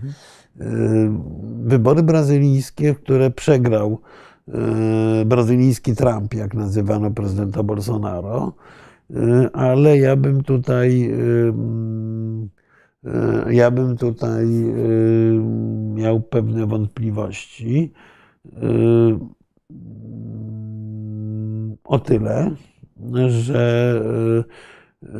Y, 0.61 1.11
Wybory 1.65 2.03
brazylijskie, 2.03 2.95
które 2.95 3.31
przegrał 3.31 4.01
brazylijski 5.27 5.95
Trump, 5.97 6.35
jak 6.35 6.55
nazywano 6.55 7.11
prezydenta 7.11 7.63
Bolsonaro, 7.63 8.53
ale 9.53 9.99
ja 9.99 10.17
bym 10.17 10.43
tutaj 10.43 11.15
ja 13.51 13.71
bym 13.71 13.97
tutaj 13.97 14.47
miał 15.95 16.21
pewne 16.21 16.67
wątpliwości. 16.67 17.93
O 21.89 21.99
tyle, 21.99 22.51
że 23.29 23.95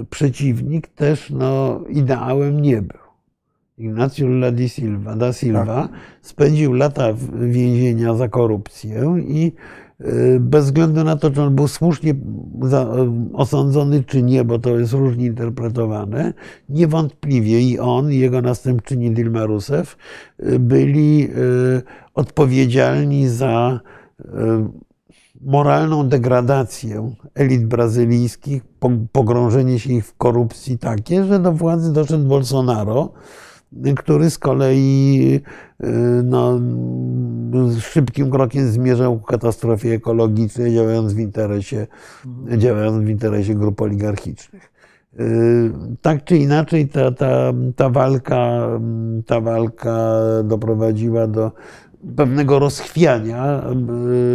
y, 0.01 0.05
przeciwnik 0.05 0.89
też 0.89 1.31
no, 1.31 1.81
ideałem 1.89 2.63
nie 2.63 2.83
był. 2.83 2.99
Ignacio 3.79 4.27
Lula 4.27 4.53
da 4.53 4.69
Silva, 4.69 5.17
da 5.17 5.33
Silva 5.33 5.89
spędził 6.23 6.73
lata 6.73 7.13
w- 7.13 7.45
więzienia 7.51 8.15
za 8.15 8.29
korupcję 8.29 9.17
i 9.29 9.53
y, 10.01 10.39
bez 10.41 10.65
względu 10.65 11.05
na 11.05 11.17
to, 11.17 11.31
czy 11.31 11.43
on 11.43 11.55
był 11.55 11.69
słusznie 11.69 12.15
za, 12.63 12.89
osądzony, 13.33 14.05
czy 14.05 14.23
nie, 14.23 14.45
bo 14.45 14.59
to 14.59 14.79
jest 14.79 14.93
różnie 14.93 15.27
interpretowane, 15.27 16.33
niewątpliwie 16.69 17.61
i 17.61 17.79
on, 17.79 18.13
i 18.13 18.19
jego 18.19 18.43
następczyni 18.43 19.11
Dilma 19.11 19.47
Rousseff 19.47 19.97
byli 20.61 21.29
odpowiedzialni 22.15 23.29
za 23.29 23.81
moralną 25.41 26.09
degradację 26.09 27.13
elit 27.35 27.67
brazylijskich, 27.67 28.65
po- 28.65 28.91
pogrążenie 29.13 29.79
się 29.79 29.93
ich 29.93 30.07
w 30.07 30.17
korupcji 30.17 30.79
takie, 30.79 31.25
że 31.25 31.39
do 31.39 31.53
władzy 31.53 31.93
doszedł 31.93 32.29
Bolsonaro, 32.29 33.13
który 33.97 34.31
z 34.31 34.39
kolei 34.39 35.41
y, 35.85 35.89
no, 36.25 36.61
szybkim 37.81 38.31
krokiem 38.31 38.69
zmierzał 38.69 39.19
ku 39.19 39.25
katastrofie 39.25 39.95
ekologicznej, 39.95 40.75
działając 40.75 41.13
w 41.13 41.19
interesie, 41.19 41.87
działając 42.57 43.05
w 43.05 43.09
interesie 43.09 43.55
grup 43.55 43.81
oligarchicznych. 43.81 44.73
Tak 46.03 46.25
czy 46.25 46.37
inaczej, 46.37 46.89
ta, 46.89 47.11
ta, 47.13 47.53
ta, 47.77 47.91
walka, 47.91 48.69
ta 49.27 49.41
walka 49.41 50.21
doprowadziła 50.45 51.27
do 51.27 51.53
pewnego 52.17 52.59
rozchwiania 52.59 53.63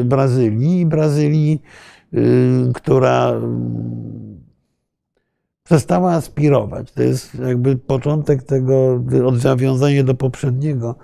Brazylii. 0.06 0.86
Brazylii, 0.86 1.62
która 2.74 3.34
przestała 5.64 6.12
aspirować. 6.12 6.92
To 6.92 7.04
jest 7.04 7.36
jakby 7.36 7.76
początek 7.76 8.44
tego, 8.44 9.04
odwiązanie 9.26 10.04
do 10.04 10.16
poprzedniego 10.16 10.96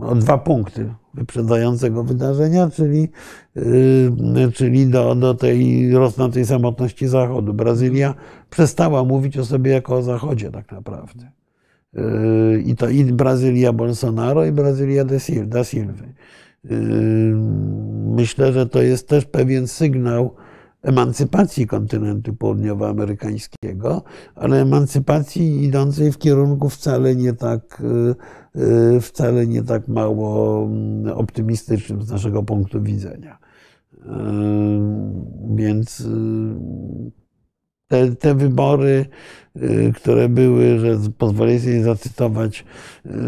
o 0.00 0.14
dwa 0.14 0.38
punkty 0.38 0.94
wyprzedzającego 1.14 2.04
wydarzenia, 2.04 2.70
czyli, 2.70 3.08
y, 3.56 4.52
czyli 4.54 4.86
do, 4.86 5.14
do 5.14 5.34
tej 5.34 5.90
rosnącej 5.92 6.46
samotności 6.46 7.06
Zachodu. 7.06 7.54
Brazylia 7.54 8.14
przestała 8.50 9.04
mówić 9.04 9.38
o 9.38 9.44
sobie 9.44 9.70
jako 9.70 9.96
o 9.96 10.02
Zachodzie 10.02 10.50
tak 10.50 10.72
naprawdę. 10.72 11.30
Y, 11.96 12.62
I 12.66 12.76
to 12.76 12.88
i 12.88 13.04
Brazylia 13.04 13.72
Bolsonaro, 13.72 14.46
i 14.46 14.52
Brazylia 14.52 15.04
da 15.46 15.64
Silva. 15.64 16.04
Y, 16.70 17.34
myślę, 18.16 18.52
że 18.52 18.66
to 18.66 18.82
jest 18.82 19.08
też 19.08 19.24
pewien 19.24 19.68
sygnał, 19.68 20.34
emancypacji 20.82 21.66
kontynentu 21.66 22.34
południowoamerykańskiego, 22.34 24.02
ale 24.34 24.60
emancypacji 24.60 25.64
idącej 25.64 26.12
w 26.12 26.18
kierunku 26.18 26.68
wcale 26.68 27.16
nie 27.16 27.32
tak, 27.32 27.82
y, 28.56 28.60
y, 28.96 29.00
wcale 29.00 29.46
nie 29.46 29.62
tak 29.62 29.88
mało 29.88 30.64
mm, 30.64 31.12
optymistycznym 31.16 32.02
z 32.02 32.10
naszego 32.10 32.42
punktu 32.42 32.82
widzenia. 32.82 33.38
Więc 35.54 36.08
te, 37.92 38.16
te 38.16 38.34
wybory, 38.34 39.06
które 39.94 40.28
były, 40.28 40.78
że 40.78 40.98
pozwolę 41.18 41.58
sobie 41.58 41.82
zacytować 41.82 42.64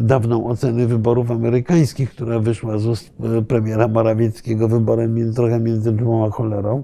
dawną 0.01 0.47
ocenę 0.47 0.87
wyborów 0.87 1.31
amerykańskich, 1.31 2.11
która 2.11 2.39
wyszła 2.39 2.79
z 2.79 2.87
ust 2.87 3.15
premiera 3.49 3.89
Morawieckiego, 3.89 4.69
wyborem 4.69 5.35
trochę 5.35 5.61
między 5.61 5.93
dwoma 5.93 6.31
cholerą, 6.31 6.83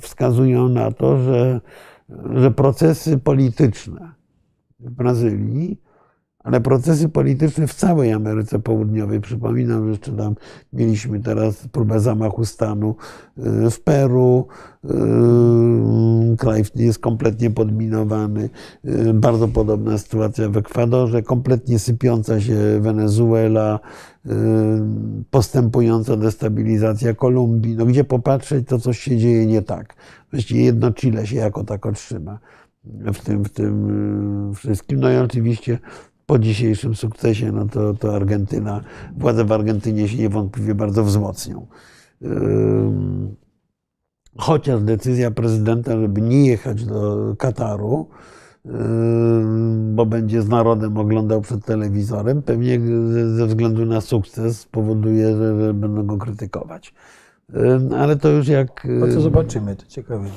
wskazują 0.00 0.68
na 0.68 0.92
to, 0.92 1.18
że, 1.18 1.60
że 2.34 2.50
procesy 2.50 3.18
polityczne 3.18 4.12
w 4.80 4.90
Brazylii, 4.90 5.80
ale 6.48 6.60
procesy 6.60 7.08
polityczne 7.08 7.66
w 7.66 7.74
całej 7.74 8.12
Ameryce 8.12 8.58
Południowej, 8.58 9.20
przypominam, 9.20 9.84
że 9.84 9.90
jeszcze 9.90 10.12
tam 10.12 10.34
mieliśmy 10.72 11.20
teraz 11.20 11.68
próbę 11.72 12.00
zamachu 12.00 12.44
stanu 12.44 12.96
y, 13.38 13.70
w 13.70 13.80
Peru, 13.80 14.46
y, 14.84 16.36
kraj 16.36 16.64
jest 16.74 16.98
kompletnie 16.98 17.50
podminowany, 17.50 18.50
y, 18.84 19.14
bardzo 19.14 19.48
podobna 19.48 19.98
sytuacja 19.98 20.48
w 20.48 20.56
Ekwadorze, 20.56 21.22
kompletnie 21.22 21.78
sypiąca 21.78 22.40
się 22.40 22.56
Wenezuela, 22.80 23.80
postępująca 25.30 26.16
destabilizacja 26.16 27.14
Kolumbii. 27.14 27.76
No 27.76 27.86
gdzie 27.86 28.04
popatrzeć, 28.04 28.68
to 28.68 28.78
coś 28.78 28.98
się 28.98 29.16
dzieje 29.16 29.46
nie 29.46 29.62
tak. 29.62 29.94
Właściwie 30.30 30.64
jedno 30.64 30.92
Chile 30.92 31.26
się 31.26 31.36
jako 31.36 31.64
tak 31.64 31.86
otrzyma 31.86 32.38
w 32.84 33.24
tym, 33.24 33.44
w 33.44 33.48
tym 33.48 34.54
wszystkim. 34.54 35.00
No 35.00 35.10
i 35.10 35.16
oczywiście 35.16 35.78
po 36.28 36.38
dzisiejszym 36.38 36.94
sukcesie, 36.94 37.52
no 37.52 37.66
to, 37.66 37.94
to 37.94 38.16
Argentyna, 38.16 38.80
władze 39.16 39.44
w 39.44 39.52
Argentynie 39.52 40.08
się 40.08 40.18
niewątpliwie 40.18 40.74
bardzo 40.74 41.04
wzmocnią. 41.04 41.66
Chociaż 44.36 44.82
decyzja 44.82 45.30
prezydenta, 45.30 46.00
żeby 46.00 46.20
nie 46.20 46.46
jechać 46.46 46.84
do 46.84 47.34
Kataru, 47.38 48.08
bo 49.94 50.06
będzie 50.06 50.42
z 50.42 50.48
narodem 50.48 50.98
oglądał 50.98 51.40
przed 51.40 51.64
telewizorem, 51.64 52.42
pewnie 52.42 52.80
ze 53.36 53.46
względu 53.46 53.86
na 53.86 54.00
sukces 54.00 54.60
spowoduje, 54.60 55.36
że, 55.36 55.74
będą 55.74 56.06
go 56.06 56.16
krytykować. 56.16 56.94
Ale 57.98 58.16
to 58.16 58.28
już 58.28 58.48
jak. 58.48 58.86
No 59.00 59.06
to 59.06 59.20
zobaczymy, 59.20 59.76
to 59.76 59.86
ciekawe. 59.86 60.28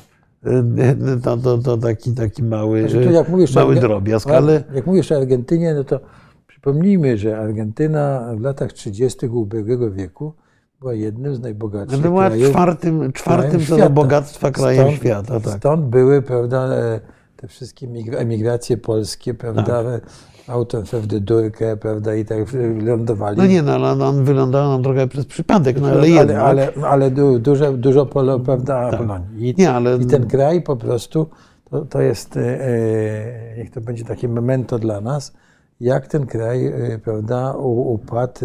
To, 1.22 1.36
to, 1.36 1.58
to 1.58 1.78
taki, 1.78 2.14
taki 2.14 2.42
mały, 2.42 2.88
znaczy, 2.88 3.12
jak 3.12 3.28
mówisz 3.28 3.54
mały 3.54 3.74
drobiazg. 3.74 4.30
Ale... 4.30 4.64
Jak 4.74 4.86
mówisz 4.86 5.12
o 5.12 5.16
Argentynie, 5.16 5.74
no 5.74 5.84
to 5.84 6.00
przypomnijmy, 6.46 7.18
że 7.18 7.38
Argentyna 7.38 8.32
w 8.36 8.40
latach 8.40 8.72
30. 8.72 9.26
ubiegłego 9.26 9.90
wieku 9.90 10.32
była 10.80 10.94
jednym 10.94 11.34
z 11.34 11.40
najbogatszych 11.40 12.00
była 12.00 12.26
krajów. 12.26 12.50
czwartym, 12.50 13.12
czwartym 13.12 13.66
co 13.66 13.76
do 13.76 13.90
bogactwa 13.90 14.50
krajem 14.50 14.84
stąd, 14.84 14.96
świata. 14.96 15.40
Tak. 15.40 15.58
Stąd 15.58 15.84
były 15.84 16.22
prawda, 16.22 16.66
e, 16.66 17.00
te 17.36 17.48
wszystkie 17.48 17.88
emigracje 18.18 18.76
polskie, 18.76 19.34
prawda, 19.34 19.84
tak 19.84 20.06
autem 20.48 20.82
w 20.82 21.06
durkę, 21.06 21.76
prawda, 21.76 22.14
i 22.14 22.24
tak 22.24 22.38
lądowali. 22.82 23.38
No 23.38 23.46
nie, 23.46 23.62
no 23.62 23.72
ale 23.72 24.06
on 24.06 24.24
wylądował 24.24 24.76
na 24.76 24.82
drogę 24.82 25.06
przez 25.06 25.26
przypadek, 25.26 25.80
no 25.80 25.88
ale 25.88 26.08
jednak. 26.08 26.36
Ale, 26.36 26.72
ale, 26.76 26.86
ale 26.88 27.10
dużo, 27.40 27.72
dużo 27.72 28.06
polo, 28.06 28.40
prawda, 28.40 28.90
tak. 28.90 29.00
I, 29.36 29.54
nie, 29.58 29.70
ale... 29.70 29.96
I 29.96 30.06
ten 30.06 30.26
kraj 30.26 30.62
po 30.62 30.76
prostu, 30.76 31.26
to, 31.70 31.84
to 31.84 32.00
jest, 32.00 32.36
e, 32.36 32.40
e, 32.40 33.56
niech 33.56 33.70
to 33.70 33.80
będzie 33.80 34.04
takie 34.04 34.28
memento 34.28 34.78
dla 34.78 35.00
nas, 35.00 35.32
jak 35.80 36.06
ten 36.06 36.26
kraj, 36.26 36.66
e, 36.66 36.98
prawda, 36.98 37.54
upadł, 37.56 38.40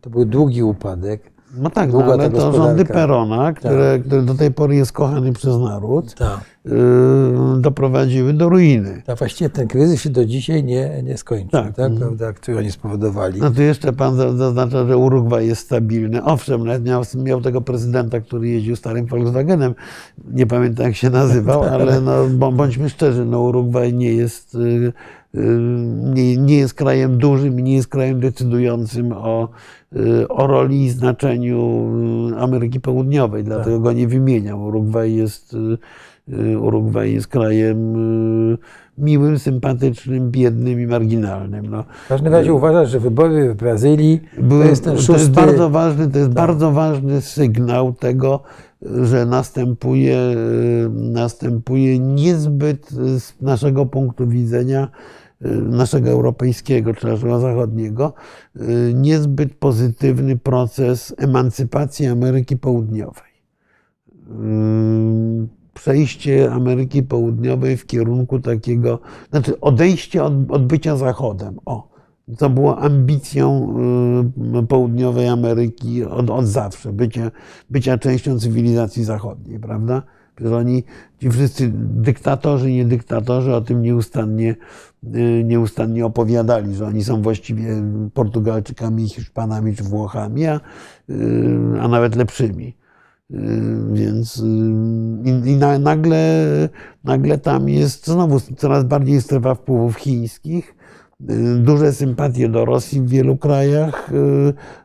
to 0.00 0.10
był 0.10 0.24
długi 0.24 0.62
upadek, 0.62 1.32
no 1.54 1.70
tak, 1.70 1.92
no, 1.92 2.04
ale 2.04 2.30
to 2.30 2.52
rządy 2.52 2.84
Perona, 2.84 3.52
które, 3.52 3.92
tak. 3.98 4.06
który 4.06 4.22
do 4.22 4.34
tej 4.34 4.50
pory 4.50 4.74
jest 4.74 4.92
kochany 4.92 5.32
przez 5.32 5.58
naród, 5.58 6.14
tak. 6.14 6.40
yy, 6.64 6.72
doprowadziły 7.60 8.32
do 8.32 8.48
ruiny. 8.48 9.02
A 9.06 9.14
właściwie 9.14 9.50
ten 9.50 9.68
kryzys 9.68 10.02
się 10.02 10.10
do 10.10 10.24
dzisiaj 10.24 10.64
nie, 10.64 11.02
nie 11.02 11.16
skończył, 11.16 11.50
tak. 11.50 11.76
tak 11.76 11.92
prawda, 11.98 12.32
który 12.32 12.58
oni 12.58 12.72
spowodowali. 12.72 13.40
No 13.40 13.50
tu 13.50 13.62
jeszcze 13.62 13.92
pan 13.92 14.16
zaznacza, 14.16 14.86
że 14.86 14.96
Urugwaj 14.96 15.46
jest 15.46 15.62
stabilny. 15.62 16.24
Owszem, 16.24 16.66
nawet 16.66 16.84
miał, 16.84 17.02
miał 17.14 17.40
tego 17.40 17.60
prezydenta, 17.60 18.20
który 18.20 18.48
jeździł 18.48 18.76
starym 18.76 19.06
Volkswagenem. 19.06 19.74
Nie 20.32 20.46
pamiętam 20.46 20.86
jak 20.86 20.96
się 20.96 21.10
nazywał, 21.10 21.62
ale 21.74 22.00
no, 22.00 22.28
bądźmy 22.52 22.88
szczerzy, 22.88 23.24
no 23.24 23.40
Urugwaj 23.40 23.94
nie 23.94 24.12
jest... 24.12 24.54
Yy, 24.54 24.92
nie, 26.14 26.36
nie 26.36 26.56
jest 26.56 26.74
krajem 26.74 27.18
dużym 27.18 27.60
i 27.60 27.62
nie 27.62 27.74
jest 27.74 27.88
krajem 27.88 28.20
decydującym 28.20 29.12
o, 29.12 29.44
y, 29.44 29.79
o 30.28 30.46
roli 30.46 30.84
i 30.84 30.90
znaczeniu 30.90 31.82
Ameryki 32.38 32.80
Południowej, 32.80 33.44
dlatego 33.44 33.76
tak. 33.76 33.82
go 33.82 33.92
nie 33.92 34.08
wymieniam. 34.08 34.62
Urugwaj 34.62 35.14
jest, 35.14 35.56
y, 36.28 36.58
Urugwaj 36.58 37.12
jest 37.12 37.28
krajem 37.28 37.96
y, 38.52 38.58
miłym, 38.98 39.38
sympatycznym, 39.38 40.30
biednym 40.30 40.80
i 40.80 40.86
marginalnym. 40.86 41.66
No. 41.66 41.84
W 42.04 42.08
każdym 42.08 42.32
razie 42.32 42.54
uważasz, 42.54 42.90
że 42.90 43.00
wybory 43.00 43.54
w 43.54 43.56
Brazylii 43.56 44.20
to 44.48 44.64
jest 44.64 44.84
ten 44.84 44.96
szósty... 44.96 45.12
To 45.12 45.18
jest 45.18 45.30
bardzo 45.30 45.70
ważny, 45.70 46.08
to 46.08 46.18
jest 46.18 46.30
tak. 46.30 46.36
bardzo 46.36 46.72
ważny 46.72 47.20
sygnał 47.20 47.92
tego, 47.92 48.40
że 48.82 49.26
następuje, 49.26 50.18
następuje 50.90 51.98
niezbyt 51.98 52.90
z 52.90 53.32
naszego 53.40 53.86
punktu 53.86 54.28
widzenia 54.28 54.88
naszego 55.70 56.10
europejskiego 56.10 56.94
czy 56.94 57.06
naszego 57.06 57.40
zachodniego, 57.40 58.12
y, 58.56 58.92
niezbyt 58.94 59.54
pozytywny 59.54 60.36
proces 60.36 61.14
emancypacji 61.18 62.06
Ameryki 62.06 62.56
Południowej. 62.56 63.30
Y, 64.08 65.48
przejście 65.74 66.52
Ameryki 66.52 67.02
Południowej 67.02 67.76
w 67.76 67.86
kierunku 67.86 68.40
takiego, 68.40 68.98
znaczy 69.30 69.60
odejście 69.60 70.24
od, 70.24 70.32
od 70.48 70.66
bycia 70.66 70.96
Zachodem. 70.96 71.58
O, 71.66 71.90
to 72.38 72.50
było 72.50 72.78
ambicją 72.78 73.76
y, 74.60 74.66
południowej 74.66 75.28
Ameryki 75.28 76.04
od, 76.04 76.30
od 76.30 76.46
zawsze, 76.46 76.92
bycia, 76.92 77.30
bycia 77.70 77.98
częścią 77.98 78.38
cywilizacji 78.38 79.04
zachodniej, 79.04 79.60
prawda? 79.60 80.02
Że 80.40 80.56
oni, 80.56 80.84
ci 81.18 81.30
wszyscy 81.30 81.72
dyktatorzy, 81.74 82.72
nie 82.72 82.84
dyktatorzy 82.84 83.54
o 83.54 83.60
tym 83.60 83.82
nieustannie, 83.82 84.50
y, 84.50 84.89
nieustannie 85.44 86.06
opowiadali, 86.06 86.74
że 86.74 86.86
oni 86.86 87.04
są 87.04 87.22
właściwie 87.22 87.82
Portugalczykami, 88.14 89.08
Hiszpanami 89.08 89.76
czy 89.76 89.84
Włochami, 89.84 90.46
a, 90.46 90.60
y, 91.10 91.80
a 91.80 91.88
nawet 91.88 92.16
lepszymi. 92.16 92.76
Y, 93.30 93.36
więc 93.92 94.42
i, 95.24 95.50
i 95.50 95.56
nagle, 95.80 96.68
nagle 97.04 97.38
tam 97.38 97.68
jest 97.68 98.06
znowu 98.06 98.40
coraz 98.40 98.84
bardziej 98.84 99.22
strefa 99.22 99.54
wpływów 99.54 99.96
chińskich, 99.96 100.74
duże 101.58 101.92
sympatie 101.92 102.48
do 102.48 102.64
Rosji 102.64 103.00
w 103.00 103.08
wielu 103.08 103.36
krajach, 103.36 104.10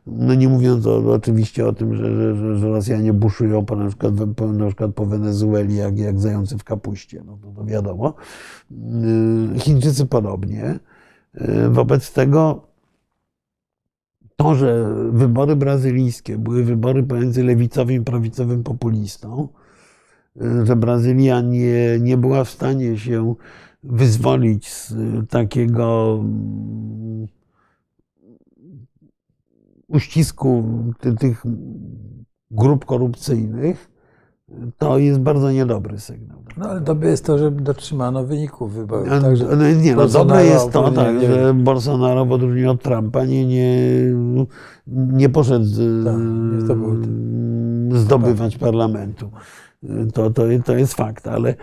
no 0.07 0.36
nie 0.36 0.49
mówiąc 0.49 0.88
o, 0.88 1.14
oczywiście 1.14 1.68
o 1.68 1.74
tym, 1.74 1.95
że, 1.95 2.36
że, 2.36 2.57
że 2.57 2.70
Rosjanie 2.70 3.14
buszują 3.14 3.66
po, 3.66 3.76
na, 3.76 3.88
przykład, 3.88 4.14
po, 4.36 4.48
na 4.48 4.66
przykład 4.66 4.94
po 4.94 5.06
Wenezueli 5.06 5.76
jak, 5.76 5.99
jak 5.99 6.20
zający 6.20 6.57
w 6.57 6.64
kapuście, 6.64 7.24
no 7.26 7.38
to, 7.41 7.52
to 7.52 7.66
wiadomo. 7.66 8.14
Chińczycy 9.57 10.06
podobnie. 10.06 10.80
Wobec 11.70 12.14
tego 12.14 12.62
to, 14.36 14.56
że 14.56 14.94
wybory 15.12 15.56
brazylijskie 15.56 16.38
były 16.38 16.64
wybory 16.64 17.03
pomiędzy 17.03 17.44
lewicowym 17.44 17.95
i 17.95 18.02
prawicowym 18.02 18.64
populistą, 18.64 19.48
że 20.64 20.76
Brazylia 20.76 21.41
nie, 21.41 21.99
nie 21.99 22.18
była 22.18 22.44
w 22.44 22.49
stanie 22.49 22.98
się 22.98 23.36
wyzwolić 23.86 24.74
z 24.74 24.94
takiego 25.30 26.18
mm, 26.20 27.28
uścisku 29.88 30.64
tych 31.20 31.44
grup 32.52 32.86
korupcyjnych, 32.86 33.91
to 34.78 34.98
jest 34.98 35.20
bardzo 35.20 35.52
niedobry 35.52 35.99
sygnał. 35.99 36.38
No 36.57 36.70
ale 36.70 36.82
dobre 36.82 37.10
jest 37.10 37.26
to, 37.26 37.38
że 37.38 37.52
dotrzymano 37.52 38.24
wyników 38.24 38.74
wyborów. 38.74 39.10
Także 39.22 39.45
no, 39.57 39.72
nie, 39.72 39.95
no, 39.95 40.07
dobre 40.07 40.45
jest 40.45 40.72
to, 40.72 40.91
tak, 40.91 41.16
nie 41.16 41.28
że. 41.28 41.53
Bolsonaro 41.53 42.26
w 42.26 42.32
odróżnieniu 42.32 42.72
od 42.72 42.82
Trumpa 42.82 43.26
nie, 43.26 43.45
nie, 43.45 43.70
nie 44.88 45.30
poszedł 45.30 45.66
Tak, 46.06 46.16
nie 46.53 46.62
zdobył 46.62 46.94
e, 47.95 47.99
zdobywać 47.99 48.57
parlamentu. 48.57 49.32
To, 50.14 50.30
to, 50.30 50.44
to 50.66 50.76
jest 50.76 50.94
fakt, 50.94 51.28
ale 51.28 51.56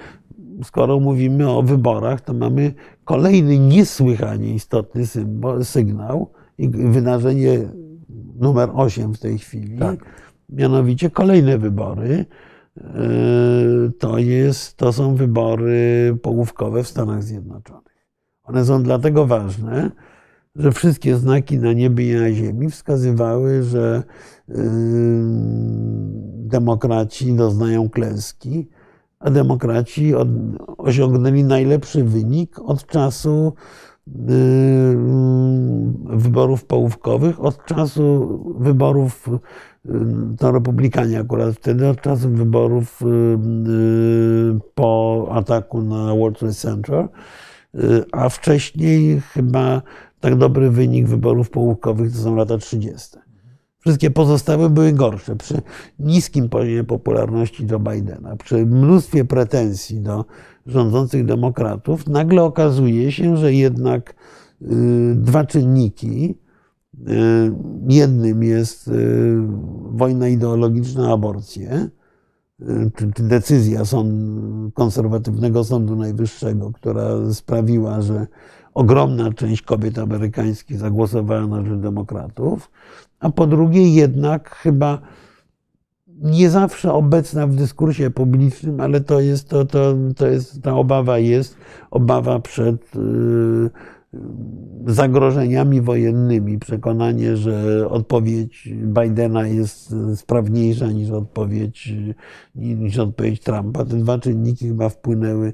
skoro 0.64 1.00
mówimy 1.00 1.50
o 1.50 1.62
wyborach, 1.62 2.20
to 2.20 2.34
mamy 2.34 2.74
kolejny 3.04 3.58
niesłychanie 3.58 4.54
istotny 4.54 5.06
symbol, 5.06 5.64
sygnał 5.64 6.32
i 6.58 6.68
wydarzenie 6.68 7.68
numer 8.40 8.70
8 8.74 9.14
w 9.14 9.18
tej 9.18 9.38
chwili. 9.38 9.78
Tak. 9.78 9.98
Mianowicie 10.48 11.10
kolejne 11.10 11.58
wybory. 11.58 12.26
Yy, 12.76 13.92
To, 13.98 14.18
jest, 14.18 14.76
to 14.76 14.92
są 14.92 15.14
wybory 15.14 16.16
połówkowe 16.22 16.82
w 16.82 16.88
Stanach 16.88 17.22
Zjednoczonych. 17.22 18.06
One 18.44 18.64
są 18.64 18.82
dlatego 18.82 19.26
ważne, 19.26 19.90
że 20.56 20.72
wszystkie 20.72 21.16
znaki 21.16 21.58
na 21.58 21.72
niebie 21.72 22.12
i 22.12 22.20
na 22.20 22.32
ziemi 22.32 22.70
wskazywały, 22.70 23.62
że 23.62 24.02
demokraci 26.36 27.34
doznają 27.34 27.90
klęski, 27.90 28.68
demokraci 29.30 30.12
osiągnęli 30.78 31.44
najlepszy 31.44 32.04
wynik 32.04 32.58
od 32.58 32.86
czasu 32.86 33.52
yy, 34.06 34.16
wyborów 36.04 36.64
połówkowych, 36.64 37.44
od 37.44 37.64
czasu 37.64 38.38
wyborów, 38.58 39.28
yy, 39.84 39.94
to 40.38 40.52
republikanie 40.52 41.20
akurat 41.20 41.54
wtedy, 41.54 41.88
od 41.88 42.00
czasu 42.00 42.30
wyborów 42.30 43.00
yy, 43.00 44.60
po 44.74 45.26
ataku 45.30 45.82
na 45.82 46.14
World 46.14 46.38
Trade 46.38 46.54
Center, 46.54 47.08
a 48.12 48.28
wcześniej 48.28 49.20
chyba 49.20 49.82
tak 50.20 50.36
dobry 50.36 50.70
wynik 50.70 51.06
wyborów 51.06 51.50
połówkowych 51.50 52.12
to 52.12 52.18
są 52.18 52.36
lata 52.36 52.58
30. 52.58 53.18
Wszystkie 53.82 54.10
pozostałe 54.10 54.70
były 54.70 54.92
gorsze. 54.92 55.36
Przy 55.36 55.62
niskim 55.98 56.48
poziomie 56.48 56.84
popularności 56.84 57.66
Joe 57.70 57.78
Bidena, 57.78 58.36
przy 58.36 58.66
mnóstwie 58.66 59.24
pretensji 59.24 60.00
do 60.00 60.24
rządzących 60.66 61.24
demokratów, 61.24 62.06
nagle 62.06 62.42
okazuje 62.42 63.12
się, 63.12 63.36
że 63.36 63.54
jednak 63.54 64.14
y, 64.62 64.66
dwa 65.14 65.44
czynniki. 65.44 66.38
y, 67.08 67.52
Jednym 67.88 68.42
jest 68.42 68.88
y, 68.88 69.36
wojna 69.92 70.28
ideologiczna 70.28 71.10
o 71.10 71.12
aborcję, 71.12 71.88
czy 73.14 73.22
decyzja 73.22 73.84
sąd, 73.84 74.14
konserwatywnego 74.74 75.64
Sądu 75.64 75.96
Najwyższego, 75.96 76.72
która 76.72 77.32
sprawiła, 77.32 78.02
że 78.02 78.26
ogromna 78.74 79.32
część 79.32 79.62
kobiet 79.62 79.98
amerykańskich 79.98 80.78
zagłosowała 80.78 81.46
na 81.46 81.64
rzecz 81.64 81.80
demokratów, 81.80 82.70
a 83.22 83.30
po 83.30 83.46
drugie 83.46 83.94
jednak 83.94 84.54
chyba 84.54 84.98
nie 86.22 86.50
zawsze 86.50 86.92
obecna 86.92 87.46
w 87.46 87.54
dyskursie 87.54 88.10
publicznym, 88.10 88.80
ale 88.80 89.00
to 89.00 89.20
jest, 89.20 89.48
to, 89.48 89.64
to, 89.64 89.94
to 90.16 90.26
jest 90.26 90.62
ta 90.62 90.74
obawa 90.74 91.18
jest, 91.18 91.56
obawa 91.90 92.40
przed 92.40 92.96
y, 92.96 93.70
zagrożeniami 94.86 95.80
wojennymi, 95.80 96.58
przekonanie, 96.58 97.36
że 97.36 97.88
odpowiedź 97.88 98.68
Bidena 98.72 99.46
jest 99.46 99.94
sprawniejsza 100.14 100.86
niż 100.86 101.10
odpowiedź, 101.10 101.94
niż 102.54 102.98
odpowiedź 102.98 103.40
Trumpa. 103.40 103.84
Te 103.84 103.96
dwa 103.96 104.18
czynniki 104.18 104.68
chyba 104.68 104.88
wpłynęły, 104.88 105.52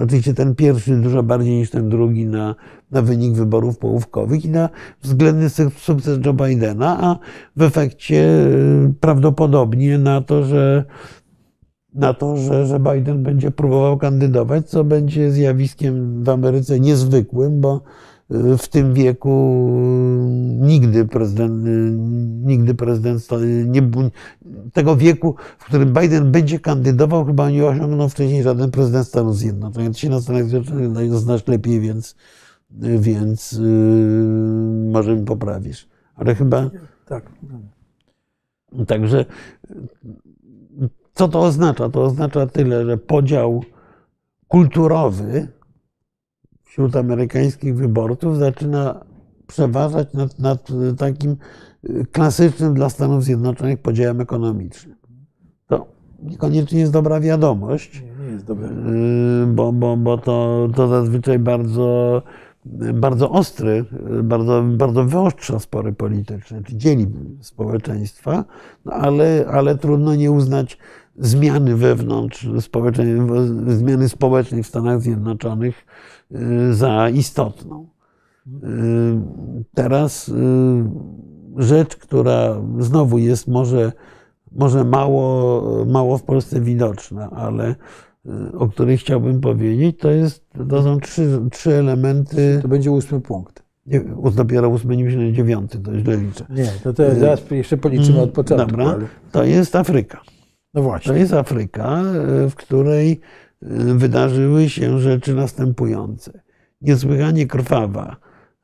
oczywiście 0.00 0.34
ten 0.34 0.54
pierwszy 0.54 0.96
dużo 0.96 1.22
bardziej 1.22 1.56
niż 1.56 1.70
ten 1.70 1.88
drugi 1.88 2.26
na, 2.26 2.54
na 2.90 3.02
wynik 3.02 3.34
wyborów 3.34 3.78
połówkowych 3.78 4.44
i 4.44 4.50
na 4.50 4.68
względny 5.02 5.48
suk- 5.48 5.78
sukces 5.78 6.18
Joe 6.26 6.32
Bidena, 6.32 6.98
a 7.00 7.18
w 7.56 7.62
efekcie 7.62 8.46
y, 8.46 8.94
prawdopodobnie 9.00 9.98
na 9.98 10.20
to, 10.20 10.44
że 10.44 10.84
na 11.94 12.14
to, 12.14 12.36
że, 12.36 12.66
że 12.66 12.80
Biden 12.80 13.22
będzie 13.22 13.50
próbował 13.50 13.98
kandydować, 13.98 14.68
co 14.68 14.84
będzie 14.84 15.30
zjawiskiem 15.30 16.24
w 16.24 16.28
Ameryce 16.28 16.80
niezwykłym, 16.80 17.60
bo 17.60 17.82
w 18.30 18.68
tym 18.68 18.94
wieku 18.94 19.68
nigdy 20.60 21.04
prezydent, 21.04 21.66
y, 21.66 21.90
nigdy 22.46 22.74
prezydent 22.74 23.22
sta- 23.22 23.36
nie, 23.66 23.82
tego 24.72 24.96
wieku, 24.96 25.34
w 25.58 25.64
którym 25.64 25.92
Biden 25.92 26.32
będzie 26.32 26.60
kandydował, 26.60 27.24
chyba 27.24 27.50
nie 27.50 27.66
osiągnął 27.66 28.08
wcześniej 28.08 28.42
żaden 28.42 28.70
prezydent 28.70 29.06
Stanów 29.06 29.36
Zjednoczonych. 29.36 29.92
Ty 29.92 29.98
się 29.98 30.10
na 30.10 30.20
Stanach 30.20 30.44
Zjednoczonych 30.44 31.14
znasz 31.14 31.46
lepiej, 31.46 31.80
więc, 31.80 32.16
więc 32.98 33.52
yy, 33.52 33.58
może 34.92 35.16
mi 35.16 35.24
poprawisz. 35.24 35.88
Ale 36.16 36.34
chyba 36.34 36.70
tak. 37.06 37.32
Także 38.86 39.24
co 41.14 41.28
to 41.28 41.40
oznacza? 41.40 41.88
To 41.88 42.02
oznacza 42.02 42.46
tyle, 42.46 42.84
że 42.84 42.98
podział 42.98 43.64
kulturowy 44.48 45.48
wśród 46.74 46.96
amerykańskich 46.96 47.76
wyborców 47.76 48.38
zaczyna 48.38 49.04
przeważać 49.46 50.12
nad, 50.12 50.38
nad 50.38 50.68
takim 50.98 51.36
klasycznym 52.12 52.74
dla 52.74 52.88
Stanów 52.88 53.24
Zjednoczonych 53.24 53.78
podziałem 53.78 54.20
ekonomicznym. 54.20 54.96
To 55.66 55.86
niekoniecznie 56.22 56.80
jest 56.80 56.92
dobra 56.92 57.20
wiadomość, 57.20 58.02
Nie, 58.02 58.24
nie 58.24 58.32
jest 58.32 58.44
dobre. 58.44 58.68
Yy, 58.68 59.46
bo, 59.46 59.72
bo, 59.72 59.96
bo 59.96 60.18
to, 60.18 60.68
to 60.76 60.88
zazwyczaj 60.88 61.38
bardzo, 61.38 62.22
bardzo 62.94 63.30
ostry, 63.30 63.84
bardzo, 64.22 64.62
bardzo 64.76 65.04
wyostrza 65.04 65.58
spory 65.58 65.92
polityczne, 65.92 66.62
czy 66.62 66.76
dzieli 66.76 67.06
społeczeństwa, 67.40 68.44
no 68.84 68.92
ale, 68.92 69.46
ale 69.50 69.78
trudno 69.78 70.14
nie 70.14 70.30
uznać 70.30 70.78
zmiany 71.18 71.76
wewnątrz 71.76 72.48
zmiany 73.66 74.08
społecznej 74.08 74.62
w 74.62 74.66
Stanach 74.66 75.00
Zjednoczonych 75.00 75.86
za 76.70 77.08
istotną. 77.08 77.86
Yy, 78.46 78.60
Teraz 79.74 80.28
yy, 80.28 80.34
rzecz, 81.56 81.96
która 81.96 82.56
znowu 82.78 83.18
jest 83.18 83.48
może, 83.48 83.92
może 84.52 84.84
mało, 84.84 85.62
mało 85.84 86.18
w 86.18 86.22
Polsce 86.22 86.60
widoczna, 86.60 87.30
ale 87.30 87.74
y, 88.26 88.58
o 88.58 88.68
której 88.68 88.98
chciałbym 88.98 89.40
powiedzieć, 89.40 89.98
to, 89.98 90.10
jest, 90.10 90.44
to 90.68 90.82
są 90.82 91.00
trzy, 91.00 91.40
trzy 91.52 91.74
elementy. 91.74 92.58
To 92.62 92.68
będzie 92.68 92.90
ósmy 92.90 93.20
punkt. 93.20 93.64
Nie, 93.86 94.00
dopiero 94.36 94.68
89, 94.68 95.72
to 95.84 95.98
źle 95.98 96.16
liczę. 96.16 96.44
Nie, 96.50 96.72
to, 96.82 96.92
to 96.92 97.14
zaraz 97.14 97.50
jeszcze 97.50 97.76
policzymy 97.76 98.20
od 98.20 98.30
początku. 98.30 98.70
Dobra, 98.70 98.84
Ale... 98.84 99.06
to 99.32 99.44
jest 99.44 99.76
Afryka. 99.76 100.20
No 100.74 100.80
To 100.80 100.82
właśnie. 100.82 101.18
jest 101.18 101.32
Afryka, 101.32 102.02
y, 102.46 102.50
w 102.50 102.54
której 102.54 103.12
y, 103.12 103.18
wydarzyły 103.94 104.68
się 104.68 104.98
rzeczy 104.98 105.34
następujące. 105.34 106.40
Niesłychanie 106.82 107.46
krwawa 107.46 108.16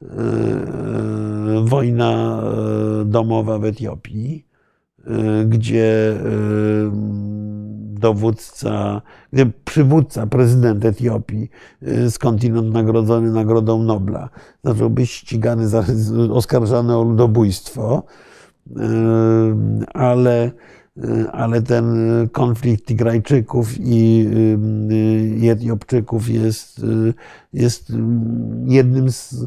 y, 0.03 0.07
y, 0.07 0.09
wojna 1.65 2.43
y, 3.03 3.05
domowa 3.05 3.59
w 3.59 3.65
Etiopii, 3.65 4.47
y, 4.99 5.45
gdzie 5.47 6.13
y, 6.13 6.91
dowódca, 8.01 9.03
przywódca, 9.65 10.27
prezydent 10.27 10.85
Etiopii, 10.85 11.51
y, 11.83 12.11
skądinąd 12.11 12.73
nagrodzony 12.73 13.31
Nagrodą 13.33 13.83
Nobla, 13.83 14.29
zaczął 14.65 14.91
być 14.91 15.11
ścigany, 15.11 15.67
oskarżany 16.33 16.97
o 16.97 17.03
ludobójstwo, 17.03 18.03
y, 18.71 18.73
ale 19.95 20.51
ale 21.33 21.63
ten 21.63 21.85
konflikt 22.33 22.87
Tigrajczyków 22.87 23.81
i, 23.81 24.27
i 25.41 25.49
Etiopczyków 25.49 26.29
jest, 26.29 26.87
jest 27.53 27.93
jednym 28.65 29.11
z 29.11 29.47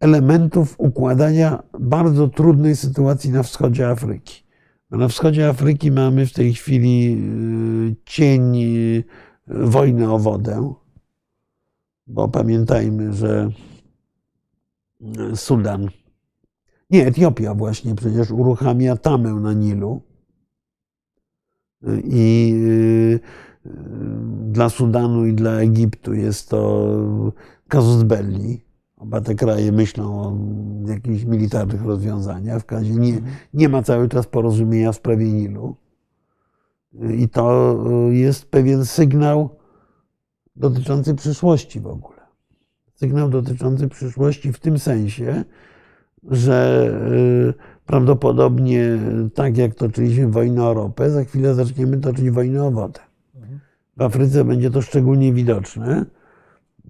elementów 0.00 0.74
układania 0.78 1.62
bardzo 1.80 2.28
trudnej 2.28 2.76
sytuacji 2.76 3.30
na 3.30 3.42
wschodzie 3.42 3.88
Afryki. 3.88 4.42
Na 4.90 5.08
wschodzie 5.08 5.48
Afryki 5.48 5.90
mamy 5.90 6.26
w 6.26 6.32
tej 6.32 6.54
chwili 6.54 7.22
cień 8.04 8.62
wojny 9.46 10.12
o 10.12 10.18
wodę, 10.18 10.74
bo 12.06 12.28
pamiętajmy, 12.28 13.12
że 13.12 13.50
Sudan, 15.34 15.88
nie, 16.90 17.06
Etiopia 17.06 17.54
właśnie 17.54 17.94
przecież 17.94 18.30
uruchamia 18.30 18.96
tamę 18.96 19.32
na 19.32 19.52
Nilu, 19.52 20.02
I 22.04 22.54
y, 22.66 23.20
dla 24.52 24.68
Sudanu 24.68 25.26
i 25.26 25.32
dla 25.32 25.50
Egiptu 25.50 26.14
jest 26.14 26.48
to 26.48 26.86
kazus 27.68 28.02
belli. 28.02 28.64
Oba 28.96 29.20
te 29.20 29.34
kraje 29.34 29.72
myślą 29.72 30.20
o 30.20 30.36
jakichś 30.88 31.24
militarnych 31.24 31.82
rozwiązaniach. 31.82 32.62
W 32.62 32.64
każdym 32.64 32.98
razie 32.98 33.12
nie, 33.12 33.20
nie 33.54 33.68
ma 33.68 33.82
cały 33.82 34.08
czas 34.08 34.26
porozumienia 34.26 34.92
w 34.92 34.96
sprawie 34.96 35.32
Nilu. 35.32 35.76
I 37.16 37.28
to 37.28 37.76
jest 38.10 38.50
pewien 38.50 38.84
sygnał 38.84 39.50
dotyczący 40.56 41.14
przyszłości 41.14 41.80
w 41.80 41.86
ogóle. 41.86 42.22
Sygnał 42.94 43.28
dotyczący 43.28 43.88
przyszłości 43.88 44.52
w 44.52 44.60
tym 44.60 44.78
sensie, 44.78 45.44
że 46.30 46.88
y, 47.12 47.71
prawdopodobnie 47.86 48.98
tak 49.34 49.56
jak 49.56 49.74
toczyliśmy 49.74 50.28
wojnę 50.28 50.64
o 50.64 50.74
ropę, 50.74 51.10
za 51.10 51.24
chwilę 51.24 51.54
zaczniemy 51.54 51.98
toczyć 51.98 52.30
wojnę 52.30 52.64
o 52.64 52.70
wodę. 52.70 53.00
W 53.96 54.02
Afryce 54.02 54.44
będzie 54.44 54.70
to 54.70 54.82
szczególnie 54.82 55.32
widoczne, 55.32 56.06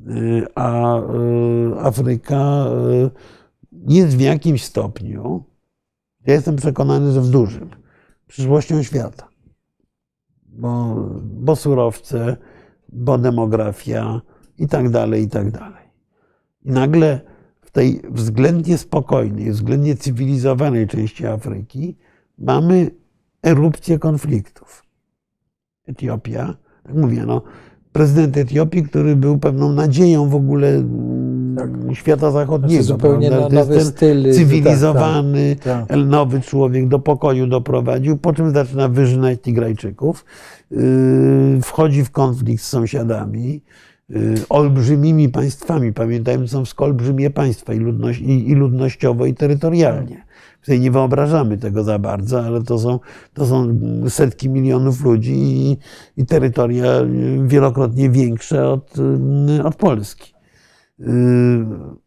y, 0.08 0.46
a 0.54 0.98
y, 0.98 1.80
Afryka 1.80 2.66
jest 3.72 4.16
w 4.16 4.20
jakimś 4.20 4.64
stopniu, 4.64 5.44
ja 6.26 6.34
jestem 6.34 6.56
przekonany, 6.56 7.12
że 7.12 7.20
w 7.20 7.30
dużym, 7.30 7.70
przyszłością 8.26 8.82
świata. 8.82 9.28
Bo, 10.46 10.96
bo 11.22 11.56
surowce, 11.56 12.36
bo 12.88 13.18
demografia 13.18 14.20
i 14.58 14.68
tak 14.68 14.90
dalej, 14.90 15.22
i 15.22 15.28
tak 15.28 15.50
dalej. 15.50 15.84
I 16.64 16.70
nagle 16.70 17.31
tej 17.72 18.02
względnie 18.10 18.78
spokojnej, 18.78 19.52
względnie 19.52 19.96
cywilizowanej 19.96 20.88
części 20.88 21.26
Afryki 21.26 21.96
mamy 22.38 22.90
erupcję 23.42 23.98
konfliktów. 23.98 24.84
Etiopia, 25.86 26.56
jak 26.86 26.96
mówię, 26.96 27.24
no, 27.26 27.42
prezydent 27.92 28.36
Etiopii, 28.36 28.82
który 28.82 29.16
był 29.16 29.38
pewną 29.38 29.72
nadzieją 29.72 30.28
w 30.28 30.34
ogóle 30.34 30.82
tak. 31.56 31.70
świata 31.92 32.30
zachodniego. 32.30 32.82
Znaczy 32.82 32.84
zupełnie 32.84 33.30
na 33.30 33.48
nowy 33.48 33.84
styl. 33.84 34.34
Cywilizowany, 34.34 35.56
tak, 35.64 35.88
tak. 35.88 35.98
nowy 36.06 36.40
człowiek 36.40 36.88
do 36.88 36.98
pokoju 36.98 37.46
doprowadził, 37.46 38.16
po 38.16 38.32
czym 38.32 38.50
zaczyna 38.50 38.88
wyżynać 38.88 39.40
Tigrajczyków, 39.40 40.24
yy, 40.70 40.78
wchodzi 41.62 42.04
w 42.04 42.10
konflikt 42.10 42.64
z 42.64 42.68
sąsiadami, 42.68 43.62
olbrzymimi 44.48 45.28
państwami. 45.28 45.92
Pamiętajmy, 45.92 46.48
są 46.48 46.62
olbrzymie 46.76 47.30
państwa 47.30 47.74
i, 47.74 47.78
ludność, 47.78 48.20
i, 48.20 48.50
i 48.50 48.54
ludnościowo, 48.54 49.26
i 49.26 49.34
terytorialnie. 49.34 50.24
Tutaj 50.60 50.80
nie 50.80 50.90
wyobrażamy 50.90 51.58
tego 51.58 51.84
za 51.84 51.98
bardzo, 51.98 52.44
ale 52.44 52.62
to 52.62 52.78
są, 52.78 52.98
to 53.34 53.46
są 53.46 53.80
setki 54.08 54.50
milionów 54.50 55.04
ludzi 55.04 55.32
i, 55.34 55.76
i 56.16 56.26
terytoria 56.26 56.88
wielokrotnie 57.46 58.10
większe 58.10 58.68
od, 58.68 58.94
od 59.64 59.76
Polski. 59.76 60.34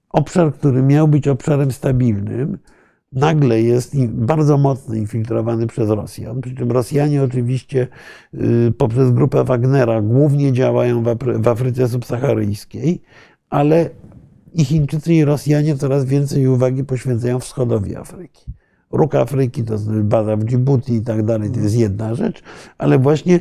Obszar, 0.09 0.53
który 0.53 0.83
miał 0.83 1.07
być 1.07 1.27
obszarem 1.27 1.71
stabilnym, 1.71 2.57
nagle 3.15 3.61
jest 3.61 4.05
bardzo 4.07 4.57
mocno 4.57 4.95
infiltrowany 4.95 5.67
przez 5.67 5.89
Rosjan. 5.89 6.41
Przy 6.41 6.55
czym 6.55 6.71
Rosjanie 6.71 7.23
oczywiście 7.23 7.87
yy, 8.33 8.73
poprzez 8.77 9.11
grupę 9.11 9.43
Wagnera 9.43 10.01
głównie 10.01 10.53
działają 10.53 11.03
w 11.19 11.47
Afryce 11.47 11.87
subsaharyjskiej, 11.87 13.01
ale 13.49 13.89
i 14.53 14.65
Chińczycy 14.65 15.13
i 15.13 15.25
Rosjanie 15.25 15.75
coraz 15.75 16.05
więcej 16.05 16.47
uwagi 16.47 16.83
poświęcają 16.83 17.39
wschodowi 17.39 17.95
Afryki. 17.95 18.45
Róg 18.91 19.15
Afryki 19.15 19.63
to 19.63 19.75
bada 20.03 20.35
w 20.35 20.43
Djibouti 20.43 20.93
i 20.93 21.01
tak 21.01 21.23
dalej, 21.23 21.51
to 21.51 21.59
jest 21.59 21.75
jedna 21.75 22.15
rzecz, 22.15 22.43
ale 22.77 22.99
właśnie 22.99 23.39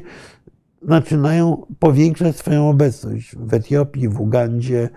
zaczynają 0.88 1.66
powiększać 1.78 2.36
swoją 2.36 2.68
obecność 2.68 3.36
w 3.36 3.54
Etiopii, 3.54 4.08
w 4.08 4.20
Ugandzie, 4.20 4.88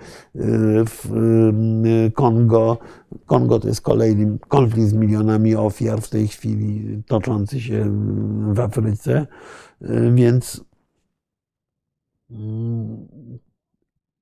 w 0.85 1.09
Kongo. 2.13 2.77
Kongo 3.25 3.59
to 3.59 3.67
jest 3.67 3.81
kolejny 3.81 4.37
konflikt 4.47 4.89
z 4.89 4.93
milionami 4.93 5.55
ofiar 5.55 6.01
w 6.01 6.09
tej 6.09 6.27
chwili 6.27 7.03
toczący 7.07 7.61
się 7.61 7.85
w 8.53 8.59
Afryce, 8.59 9.27
więc 10.13 10.65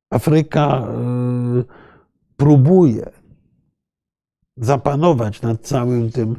Afryka 0.09 0.87
próbuje 2.37 3.09
zapanować 4.57 5.41
nad 5.41 5.61
całym 5.61 6.11
tym 6.11 6.35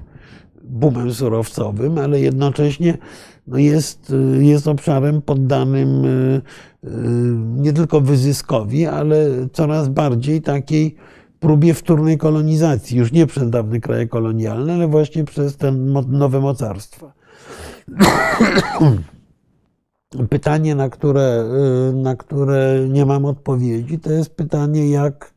boomem 0.62 1.12
surowcowym, 1.12 1.98
ale 1.98 2.20
jednocześnie 2.20 2.98
no 3.47 3.59
jest, 3.59 4.12
jest 4.40 4.68
obszarem 4.68 5.23
poddanym 5.23 6.05
y, 6.05 6.43
y, 6.85 6.89
nie 7.36 7.73
tylko 7.73 8.01
wyzyskowi, 8.01 8.86
ale 8.86 9.28
coraz 9.52 9.89
bardziej 9.89 10.43
takiej 10.43 10.97
próbie 11.40 11.74
wtórnej 11.74 12.18
kolonizacji. 12.18 12.98
Już 12.98 13.12
nie 13.12 13.27
przez 13.27 13.51
dawne 13.51 13.81
kraje 13.81 14.09
kolonialne, 14.09 14.74
ale 14.74 14.89
właśnie 14.89 15.24
przez 15.24 15.56
te 15.56 15.73
nowe 16.09 16.40
mocarstwa. 16.40 17.12
Pytanie, 20.31 20.74
na 20.74 20.89
które, 20.89 21.44
y, 21.90 21.93
na 21.93 22.16
które 22.16 22.89
nie 22.89 23.06
mam 23.06 23.24
odpowiedzi, 23.24 23.98
to 23.98 24.12
jest 24.12 24.35
pytanie, 24.35 24.90
jak 24.90 25.36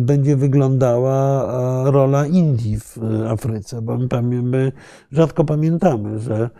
będzie 0.00 0.36
wyglądała 0.36 1.44
rola 1.90 2.26
Indii 2.26 2.80
w 2.80 2.98
Afryce, 3.28 3.82
bo 3.82 3.98
my 4.42 4.72
rzadko 5.12 5.44
pamiętamy, 5.44 6.18
że 6.18 6.50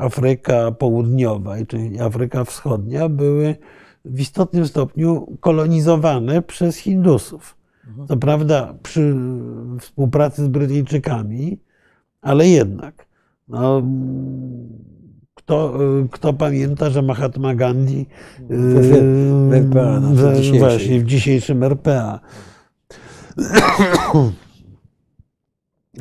Afryka 0.00 0.72
Południowa, 0.72 1.54
czyli 1.68 2.00
Afryka 2.00 2.44
Wschodnia 2.44 3.08
były 3.08 3.56
w 4.04 4.20
istotnym 4.20 4.66
stopniu 4.66 5.36
kolonizowane 5.40 6.42
przez 6.42 6.76
Hindusów. 6.76 7.56
Co 8.08 8.16
prawda 8.16 8.74
przy 8.82 9.14
współpracy 9.80 10.44
z 10.44 10.48
Brytyjczykami, 10.48 11.58
ale 12.22 12.48
jednak. 12.48 13.06
No, 13.48 13.82
kto, 15.34 15.78
kto 16.10 16.32
pamięta, 16.32 16.90
że 16.90 17.02
Mahatma 17.02 17.54
Gandhi 17.54 18.06
w 18.50 19.52
RPA, 19.52 20.00
no, 20.00 20.08
w, 20.08 20.22
w 21.00 21.04
dzisiejszym 21.04 21.62
RPA. 21.62 22.20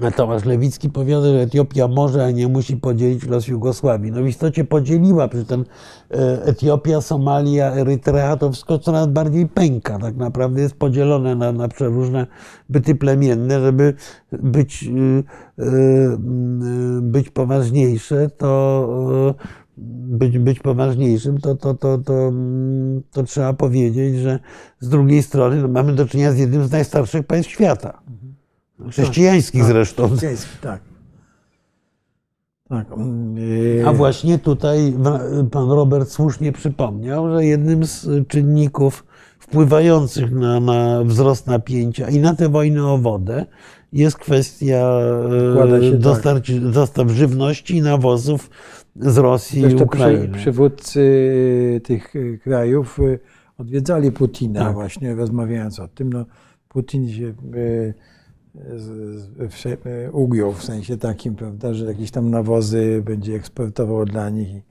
A 0.01 0.11
Tomasz 0.11 0.45
Lewicki 0.45 0.89
powiada, 0.89 1.27
że 1.27 1.41
Etiopia 1.41 1.87
może, 1.87 2.25
a 2.25 2.31
nie 2.31 2.47
musi 2.47 2.77
podzielić 2.77 3.27
los 3.27 3.47
Jugosławii. 3.47 4.11
No 4.11 4.23
w 4.23 4.27
istocie 4.27 4.63
podzieliła, 4.63 5.27
przy 5.27 5.45
tym 5.45 5.65
e, 6.11 6.45
Etiopia, 6.45 7.01
Somalia, 7.01 7.71
Erytrea, 7.71 8.37
to 8.37 8.51
wszystko 8.51 8.79
coraz 8.79 9.07
bardziej 9.07 9.47
pęka. 9.47 9.99
Tak 9.99 10.15
naprawdę 10.15 10.61
jest 10.61 10.75
podzielone 10.75 11.35
na, 11.35 11.51
na 11.51 11.67
przeróżne 11.67 12.27
byty 12.69 12.95
plemienne, 12.95 13.59
żeby 13.59 13.93
być, 14.31 14.83
e, 14.83 15.63
e, 15.63 16.17
być 17.01 17.29
poważniejsze, 17.29 18.29
to 18.29 19.27
być, 20.07 20.39
być 20.39 20.59
poważniejszym, 20.59 21.37
to, 21.37 21.55
to, 21.55 21.73
to, 21.73 21.97
to, 21.97 22.31
to 23.11 23.23
trzeba 23.23 23.53
powiedzieć, 23.53 24.15
że 24.15 24.39
z 24.79 24.89
drugiej 24.89 25.23
strony 25.23 25.61
no, 25.61 25.67
mamy 25.67 25.93
do 25.93 26.05
czynienia 26.05 26.31
z 26.31 26.37
jednym 26.37 26.67
z 26.67 26.71
najstarszych 26.71 27.27
państw 27.27 27.51
świata. 27.51 28.01
Chrześcijańskich 28.89 29.61
tak, 29.61 29.71
zresztą. 29.71 30.07
Chrześcijańskich, 30.07 30.59
tak. 30.59 30.81
tak. 32.69 32.87
A 33.85 33.93
właśnie 33.93 34.39
tutaj 34.39 34.93
pan 35.51 35.71
Robert 35.71 36.09
słusznie 36.09 36.51
przypomniał, 36.51 37.29
że 37.29 37.45
jednym 37.45 37.85
z 37.85 38.27
czynników 38.27 39.05
wpływających 39.39 40.31
na, 40.31 40.59
na 40.59 41.03
wzrost 41.03 41.47
napięcia 41.47 42.09
i 42.09 42.19
na 42.19 42.35
tę 42.35 42.49
wojnę 42.49 42.87
o 42.87 42.97
wodę 42.97 43.45
jest 43.93 44.17
kwestia 44.17 44.99
e, 45.91 45.97
dostarcz, 45.97 46.47
tak. 46.47 46.71
dostaw 46.71 47.09
żywności 47.09 47.75
i 47.75 47.81
nawozów 47.81 48.49
z 48.95 49.17
Rosji 49.17 49.61
Zresztą 49.61 49.79
i 49.79 49.83
Ukrainy. 49.83 50.37
Przywódcy 50.37 51.01
tych 51.83 52.13
krajów 52.43 52.99
e, 52.99 53.19
odwiedzali 53.57 54.11
Putina 54.11 54.59
tak. 54.59 54.73
właśnie 54.73 55.15
rozmawiając 55.15 55.79
o 55.79 55.87
tym. 55.87 56.13
No, 56.13 56.25
Putin 56.69 57.09
się 57.09 57.27
e, 57.27 57.33
ugiął 60.11 60.53
w 60.53 60.63
sensie 60.63 60.97
takim, 60.97 61.35
prawda, 61.35 61.73
że 61.73 61.85
jakieś 61.85 62.11
tam 62.11 62.29
nawozy 62.29 63.01
będzie 63.05 63.35
eksportował 63.35 64.05
dla 64.05 64.29
nich. 64.29 64.63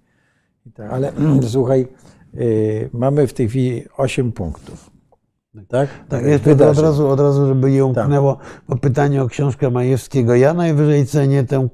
I 0.67 0.73
tak. 0.73 0.93
Ale 0.93 1.13
słuchaj, 1.49 1.89
y, 2.35 2.91
mamy 2.93 3.27
w 3.27 3.33
tej 3.33 3.49
chwili 3.49 3.85
8 3.97 4.33
punktów. 4.33 4.91
Tak? 5.69 5.89
Tak, 6.09 6.25
jeszcze 6.25 6.53
od 6.53 6.79
razu, 6.79 7.09
od 7.09 7.21
razu, 7.21 7.47
żeby 7.47 7.71
nie 7.71 7.85
umknęło, 7.85 8.35
tak. 8.35 8.63
bo 8.69 8.77
pytanie 8.77 9.23
o 9.23 9.29
książkę 9.29 9.71
Majewskiego. 9.71 10.35
Ja 10.35 10.55
najwyżej 10.55 11.07
cenię 11.07 11.45
tę, 11.45 11.69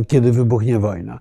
y, 0.00 0.04
kiedy 0.04 0.32
wybuchnie 0.32 0.78
wojna. 0.78 1.20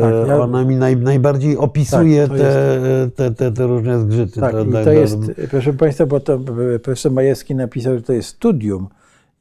Tak, 0.00 0.28
ja... 0.28 0.40
Ona 0.40 0.64
mi 0.64 0.76
naj, 0.76 0.96
najbardziej 0.96 1.56
opisuje 1.56 2.28
tak, 2.28 2.38
te, 2.38 3.10
te, 3.16 3.30
te, 3.30 3.52
te, 3.52 3.66
różne 3.66 4.00
zgrzyty. 4.00 4.40
Tak, 4.40 4.52
to, 4.52 4.64
i 4.64 4.84
to 4.84 4.92
jest, 4.92 5.18
proszę 5.50 5.72
Państwa, 5.72 6.06
bo 6.06 6.20
to 6.20 6.38
profesor 6.82 7.12
Majewski 7.12 7.54
napisał, 7.54 7.94
że 7.94 8.02
to 8.02 8.12
jest 8.12 8.28
studium 8.28 8.88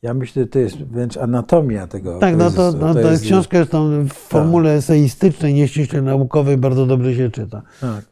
Ja 0.02 0.14
myślę, 0.14 0.42
że 0.44 0.48
to 0.48 0.60
jest 0.60 0.78
wręcz 0.78 1.18
anatomia 1.18 1.88
tego 1.88 2.20
Tak, 2.20 2.38
no 2.38 2.52
to, 2.52 2.72
no, 2.72 2.94
to 2.94 3.12
jest 3.12 3.24
książka 3.24 3.58
zresztą 3.58 4.06
w 4.08 4.14
formule 4.14 4.74
eseistycznej, 4.74 5.54
nieściśle 5.54 6.02
naukowej, 6.02 6.58
bardzo 6.58 6.86
dobrze 6.86 7.16
się 7.16 7.30
czyta. 7.30 7.62
Tak. 7.82 8.06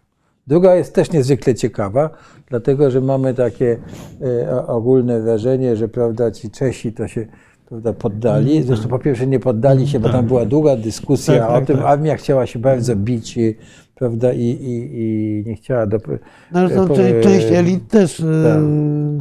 Druga 0.47 0.75
jest 0.75 0.93
też 0.93 1.11
niezwykle 1.11 1.55
ciekawa, 1.55 2.09
dlatego 2.49 2.91
że 2.91 3.01
mamy 3.01 3.33
takie 3.33 3.77
e, 4.21 4.67
ogólne 4.67 5.21
wrażenie, 5.21 5.75
że 5.75 5.87
prawda, 5.87 6.31
ci 6.31 6.51
Czesi 6.51 6.93
to 6.93 7.07
się 7.07 7.27
prawda, 7.65 7.93
poddali. 7.93 8.63
Zresztą 8.63 8.87
po 8.89 8.99
pierwsze 8.99 9.27
nie 9.27 9.39
poddali 9.39 9.87
się, 9.87 9.99
bo 9.99 10.09
tam 10.09 10.25
była 10.25 10.45
długa 10.45 10.75
dyskusja 10.75 11.39
Tak, 11.39 11.47
tak, 11.47 11.63
o 11.63 11.65
tym. 11.65 11.77
tak. 11.77 11.85
Armia 11.85 12.15
chciała 12.15 12.45
się 12.45 12.59
bardzo 12.59 12.95
bić, 12.95 13.37
i, 13.37 13.55
prawda, 13.95 14.33
i, 14.33 14.39
i, 14.41 14.89
i 15.01 15.43
nie 15.49 15.55
chciała 15.55 15.87
do, 15.87 15.97
No, 16.51 16.87
po- 16.87 16.95
cze- 16.95 17.21
część 17.21 17.47
elit 17.51 17.87
też. 17.87 18.19
e, 18.19 18.23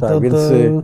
tak, 0.01 0.09
to, 0.09 0.21
więc, 0.21 0.35
to, 0.35 0.53
y, 0.55 0.81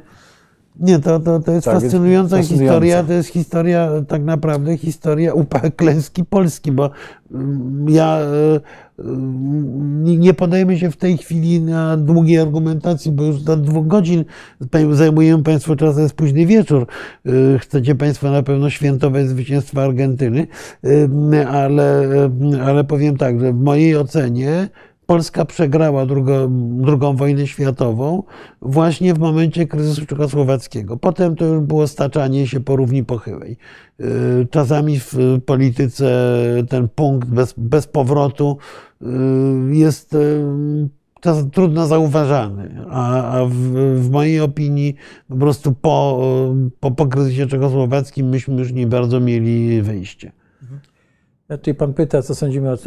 nie, 0.79 0.99
to, 0.99 1.19
to, 1.19 1.39
to 1.39 1.51
jest 1.51 1.65
tak, 1.65 1.73
fascynująca 1.81 2.37
historia. 2.43 3.03
To 3.03 3.13
jest 3.13 3.29
historia, 3.29 3.89
tak 4.07 4.23
naprawdę 4.23 4.77
historia 4.77 5.33
upa- 5.33 5.71
klęski 5.75 6.25
Polski, 6.25 6.71
bo 6.71 6.89
mm, 7.33 7.85
ja 7.89 8.17
e, 8.19 8.59
mm, 8.99 10.03
nie- 10.19 10.33
podejmę 10.33 10.77
się 10.77 10.91
w 10.91 10.97
tej 10.97 11.17
chwili 11.17 11.61
na 11.61 11.97
długiej 11.97 12.37
argumentacji, 12.39 13.11
bo 13.11 13.23
już 13.23 13.41
do 13.41 13.57
dwóch 13.57 13.87
godzin 13.87 14.25
zajmują 14.91 15.43
Państwo 15.43 15.75
czas, 15.75 15.97
jest 15.97 16.13
późny 16.15 16.45
wieczór. 16.45 16.87
E, 17.25 17.59
Chcecie 17.59 17.95
Państwo 17.95 18.31
na 18.31 18.43
pewno 18.43 18.69
świętować 18.69 19.27
zwycięstwo 19.27 19.81
Argentyny, 19.83 20.47
ale, 21.49 22.07
ale 22.65 22.83
powiem 22.83 23.17
tak, 23.17 23.39
że 23.39 23.53
w 23.53 23.59
mojej 23.59 23.97
ocenie 23.97 24.69
Polska 25.05 25.45
przegrała 25.45 26.05
drugo, 26.05 26.47
drugą 26.49 27.15
wojnę 27.15 27.47
światową 27.47 28.23
właśnie 28.61 29.13
w 29.13 29.19
momencie 29.19 29.67
kryzysu 29.67 30.05
czechosłowackiego. 30.05 30.97
Potem 30.97 31.35
to 31.35 31.45
już 31.45 31.59
było 31.59 31.87
staczanie 31.87 32.47
się 32.47 32.59
po 32.59 32.75
równi 32.75 33.03
pochyłej. 33.03 33.57
Yy, 33.99 34.05
Czasami 34.51 34.99
w 34.99 35.15
polityce 35.45 36.33
ten 36.69 36.89
punkt 36.89 37.29
bez, 37.29 37.53
bez 37.57 37.87
powrotu 37.87 38.57
yy, 39.01 39.07
jest 39.71 40.15
trudno 41.51 41.87
zauważany, 41.87 42.85
a, 42.89 43.23
a 43.23 43.45
w, 43.45 43.53
w 43.95 44.09
mojej 44.11 44.39
opinii 44.41 44.95
po 45.29 45.35
prostu 45.35 45.73
po, 45.73 46.23
po, 46.79 46.91
po 46.91 47.07
kryzysie 47.07 47.47
czechosłowackim 47.47 48.29
myśmy 48.29 48.59
już 48.59 48.71
nie 48.71 48.87
bardzo 48.87 49.19
mieli 49.19 49.81
wyjście. 49.81 50.31
Znaczy 51.47 51.73
pan 51.73 51.93
pyta, 51.93 52.21
co 52.21 52.35
sądzimy 52.35 52.71
o, 52.71 52.77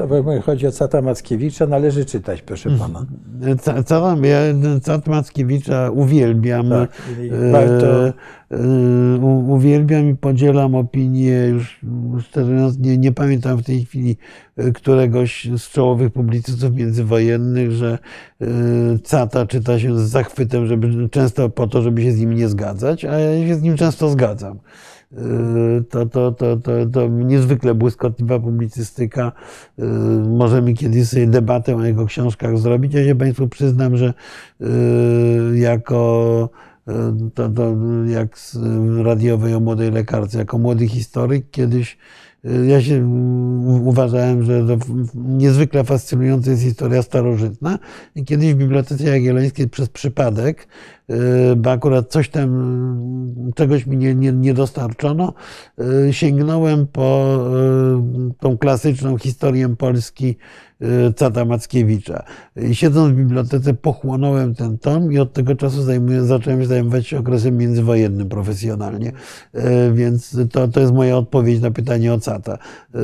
chodzi 0.42 0.66
o 0.66 0.72
Cata 0.72 1.02
Mackiewicza, 1.02 1.66
należy 1.66 2.04
czytać, 2.04 2.42
proszę 2.42 2.70
pana. 2.78 3.06
Ca- 3.62 3.82
Cała, 3.82 4.16
ja 4.26 4.38
Cat 4.82 5.06
Mackiewicza 5.06 5.90
uwielbiam. 5.90 6.70
Tak, 6.70 6.90
E, 7.32 8.12
e, 8.50 9.16
Uwielbiam 9.48 10.08
i 10.10 10.14
podzielam 10.14 10.74
opinię, 10.74 11.46
już 11.46 11.80
szczerze 12.22 12.52
mówiąc 12.52 12.78
nie, 12.78 12.98
nie 12.98 13.12
pamiętam 13.12 13.56
w 13.58 13.64
tej 13.64 13.84
chwili 13.84 14.16
e, 14.56 14.72
któregoś 14.72 15.48
z 15.58 15.70
czołowych 15.70 16.12
publicystów 16.12 16.74
międzywojennych, 16.74 17.72
że 17.72 17.98
e, 18.40 18.46
Cata 19.04 19.46
czyta 19.46 19.78
się 19.80 19.98
z 19.98 20.02
zachwytem, 20.10 20.66
żeby, 20.66 21.08
często 21.08 21.48
po 21.50 21.66
to, 21.66 21.82
żeby 21.82 22.02
się 22.02 22.12
z 22.12 22.18
nim 22.20 22.34
nie 22.34 22.48
zgadzać, 22.48 23.04
a 23.04 23.18
ja 23.18 23.48
się 23.48 23.54
z 23.54 23.62
nim 23.62 23.76
często 23.76 24.08
zgadzam. 24.10 24.58
E, 25.12 25.16
To, 25.90 26.06
to, 26.06 26.32
to, 26.32 26.56
to, 26.56 26.86
to 26.92 27.08
niezwykle 27.08 27.74
błyskotliwa 27.74 28.38
publicystyka. 28.40 29.32
E, 29.78 29.84
Możemy 30.28 30.74
kiedyś 30.74 31.08
sobie 31.08 31.26
debatę 31.26 31.76
o 31.76 31.84
jego 31.84 32.06
książkach 32.06 32.58
zrobić. 32.58 32.94
Ja 32.94 33.04
się 33.04 33.14
Państwu 33.14 33.48
przyznam, 33.48 33.96
że 33.96 34.14
e, 34.60 34.66
jako 35.58 36.50
e, 36.88 37.16
to, 37.34 37.48
to 37.48 37.76
jak 38.06 38.38
z 38.38 38.58
radiowej 39.04 39.54
o 39.54 39.60
młodej 39.60 39.90
lekarce, 39.90 40.38
jako 40.38 40.58
młody 40.58 40.88
historyk 40.88 41.50
kiedyś 41.50 41.96
e, 41.96 41.98
ja 42.68 42.82
się 42.82 42.94
mm, 42.94 43.86
uważałem, 43.86 44.42
że 44.42 44.66
niezwykle 45.14 45.84
fascynująca 45.84 46.50
jest 46.50 46.62
historia 46.62 47.02
starożytna. 47.02 47.78
Kiedyś 48.26 48.54
w 48.54 48.56
Bibliotece 48.56 49.04
Jagiellońskiej 49.04 49.68
przez 49.68 49.88
przypadek, 49.88 50.68
e, 51.08 51.56
bo 51.56 51.70
akurat 51.70 52.10
coś 52.10 52.28
tam, 52.28 52.44
mm, 52.44 53.52
czegoś 53.52 53.86
mi 53.86 53.96
nie, 53.96 54.14
nie, 54.14 54.32
nie 54.32 54.54
dostarczono, 54.54 55.32
e, 56.08 56.12
sięgnąłem 56.12 56.86
po 56.86 57.38
tą 58.40 58.58
klasyczną 58.58 59.18
historię 59.18 59.76
Polski 59.76 60.36
Cata 61.16 61.44
Mackiewicza. 61.44 62.22
Siedząc 62.72 63.12
w 63.12 63.16
bibliotece 63.16 63.74
pochłonąłem 63.74 64.54
ten 64.54 64.78
tom 64.78 65.12
i 65.12 65.18
od 65.18 65.32
tego 65.32 65.54
czasu 65.54 65.82
zajmuję, 65.82 66.22
zacząłem 66.22 66.60
się 66.60 66.66
zajmować 66.66 67.06
się 67.06 67.18
okresem 67.18 67.56
międzywojennym 67.56 68.28
profesjonalnie. 68.28 69.12
Więc 69.94 70.36
to, 70.52 70.68
to 70.68 70.80
jest 70.80 70.92
moja 70.92 71.16
odpowiedź 71.16 71.60
na 71.60 71.70
pytanie 71.70 72.12
o 72.12 72.18
E, 72.34 72.98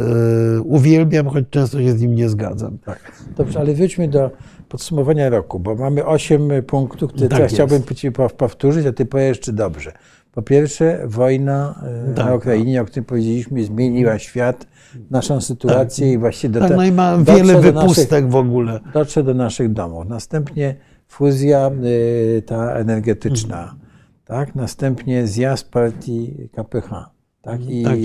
Uwielbiam, 0.61 1.27
choć 1.29 1.45
często 1.51 1.81
się 1.83 1.93
z 1.93 2.01
nim 2.01 2.15
nie 2.15 2.29
zgadzam. 2.29 2.79
Tak. 2.79 3.13
Dobrze, 3.37 3.61
ale 3.61 3.75
wróćmy 3.75 4.09
do 4.09 4.31
podsumowania 4.69 5.29
roku, 5.31 5.61
bo 5.61 5.75
mamy 5.75 6.05
osiem 6.05 6.49
punktów, 6.67 7.13
które 7.13 7.29
Tak 7.29 7.39
ja 7.41 7.47
chciałbym 7.47 7.83
Ci 7.95 8.11
pow- 8.11 8.35
powtórzyć, 8.35 8.87
a 8.87 8.93
Ty 8.93 9.07
powiesz 9.07 9.29
jeszcze 9.37 9.53
dobrze. 9.53 9.93
Po 10.33 10.43
pierwsze, 10.43 11.03
wojna 11.07 11.83
e, 12.11 12.15
Tak, 12.15 12.27
na 12.27 12.35
Ukrainie, 12.35 12.83
o 12.83 12.85
której 12.85 13.05
powiedzieliśmy, 13.05 13.65
zmieniła 13.65 14.19
świat, 14.19 14.67
naszą 15.11 15.41
sytuację 15.41 16.13
i 16.13 16.19
właściwie 16.19 16.53
do 16.55 16.61
Tak, 16.61 16.69
te- 16.69 16.77
no 16.77 16.85
i 16.85 16.93
ma 16.93 17.19
wiele 17.19 17.61
wypustek 17.61 18.29
w 18.29 18.37
ogóle. 18.37 18.73
Naszych, 18.73 18.93
dotrze 18.93 19.23
do 19.23 19.35
naszych 19.35 19.73
domów. 19.73 20.09
Następnie 20.09 20.77
fuzja 21.09 21.71
y, 21.85 22.43
ta 22.47 22.73
energetyczna, 22.73 23.75
tak? 24.25 24.55
Następnie 24.55 25.27
zjazd 25.27 25.71
partii 25.71 26.49
KPH. 26.53 27.11
Tak, 27.43 27.61
i 27.71 27.83
Tak. 27.85 27.99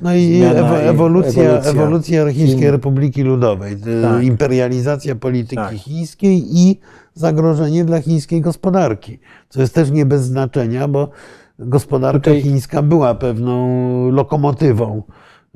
No 0.00 0.14
i 0.14 0.42
ewolucja, 0.42 1.42
ewolucja 1.42 1.70
ewolucja 1.70 2.32
Chińskiej 2.32 2.58
Chin. 2.58 2.70
Republiki 2.70 3.22
Ludowej, 3.22 3.76
Tak. 4.02 4.22
imperializacja 4.24 5.14
polityki 5.14 5.56
Tak. 5.56 5.74
chińskiej 5.74 6.44
i 6.56 6.80
zagrożenie 7.14 7.84
dla 7.84 8.00
chińskiej 8.00 8.40
gospodarki, 8.40 9.18
co 9.48 9.60
jest 9.60 9.74
też 9.74 9.90
nie 9.90 10.06
bez 10.06 10.22
znaczenia, 10.22 10.88
bo 10.88 11.10
gospodarka 11.58 12.20
Tutaj- 12.30 12.42
chińska 12.42 12.82
była 12.82 13.14
pewną 13.14 14.10
lokomotywą. 14.10 15.02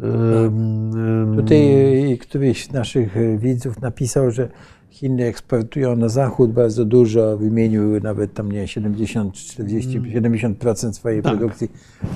Ym, 0.02 1.32
Tutaj 1.36 2.12
y, 2.12 2.18
któryś 2.18 2.64
z 2.66 2.72
naszych 2.72 3.16
y, 3.16 3.38
widzów 3.38 3.80
napisał, 3.80 4.30
że 4.30 4.48
Chiny 4.90 5.24
eksportują 5.24 5.96
na 5.96 6.08
zachód 6.08 6.52
bardzo 6.52 6.84
dużo, 6.84 7.36
wymienił 7.36 8.00
nawet 8.00 8.34
tam 8.34 8.52
nie 8.52 8.68
70, 8.68 9.34
40, 9.34 10.00
70% 10.00 10.92
swojej 10.92 11.22
Tak. 11.22 11.32
produkcji. 11.32 11.68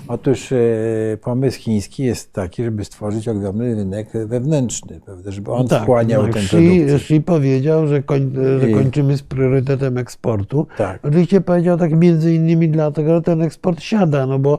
Otóż 0.08 0.52
e, 0.52 0.56
pomysł 1.22 1.60
chiński 1.60 2.04
jest 2.04 2.32
taki, 2.32 2.64
żeby 2.64 2.84
stworzyć 2.84 3.28
ogromny 3.28 3.74
rynek 3.74 4.08
wewnętrzny, 4.26 5.00
prawda, 5.04 5.30
żeby 5.30 5.50
on 5.50 5.68
tak, 5.68 5.82
wchłaniał 5.82 6.26
no, 6.26 6.32
tę 6.32 6.40
Xi. 6.40 6.82
Xi 6.82 7.20
powiedział, 7.20 7.86
że, 7.86 8.02
koń, 8.02 8.32
że 8.60 8.68
kończymy 8.68 9.16
z 9.16 9.22
priorytetem 9.22 9.98
eksportu. 9.98 10.66
Tak. 10.76 11.00
Oczywiście 11.04 11.40
powiedział 11.40 11.78
tak 11.78 11.92
między 11.98 12.34
innymi 12.34 12.68
dlatego, 12.68 13.14
że 13.14 13.22
ten 13.22 13.42
eksport 13.42 13.80
siada, 13.80 14.26
no 14.26 14.38
bo 14.38 14.58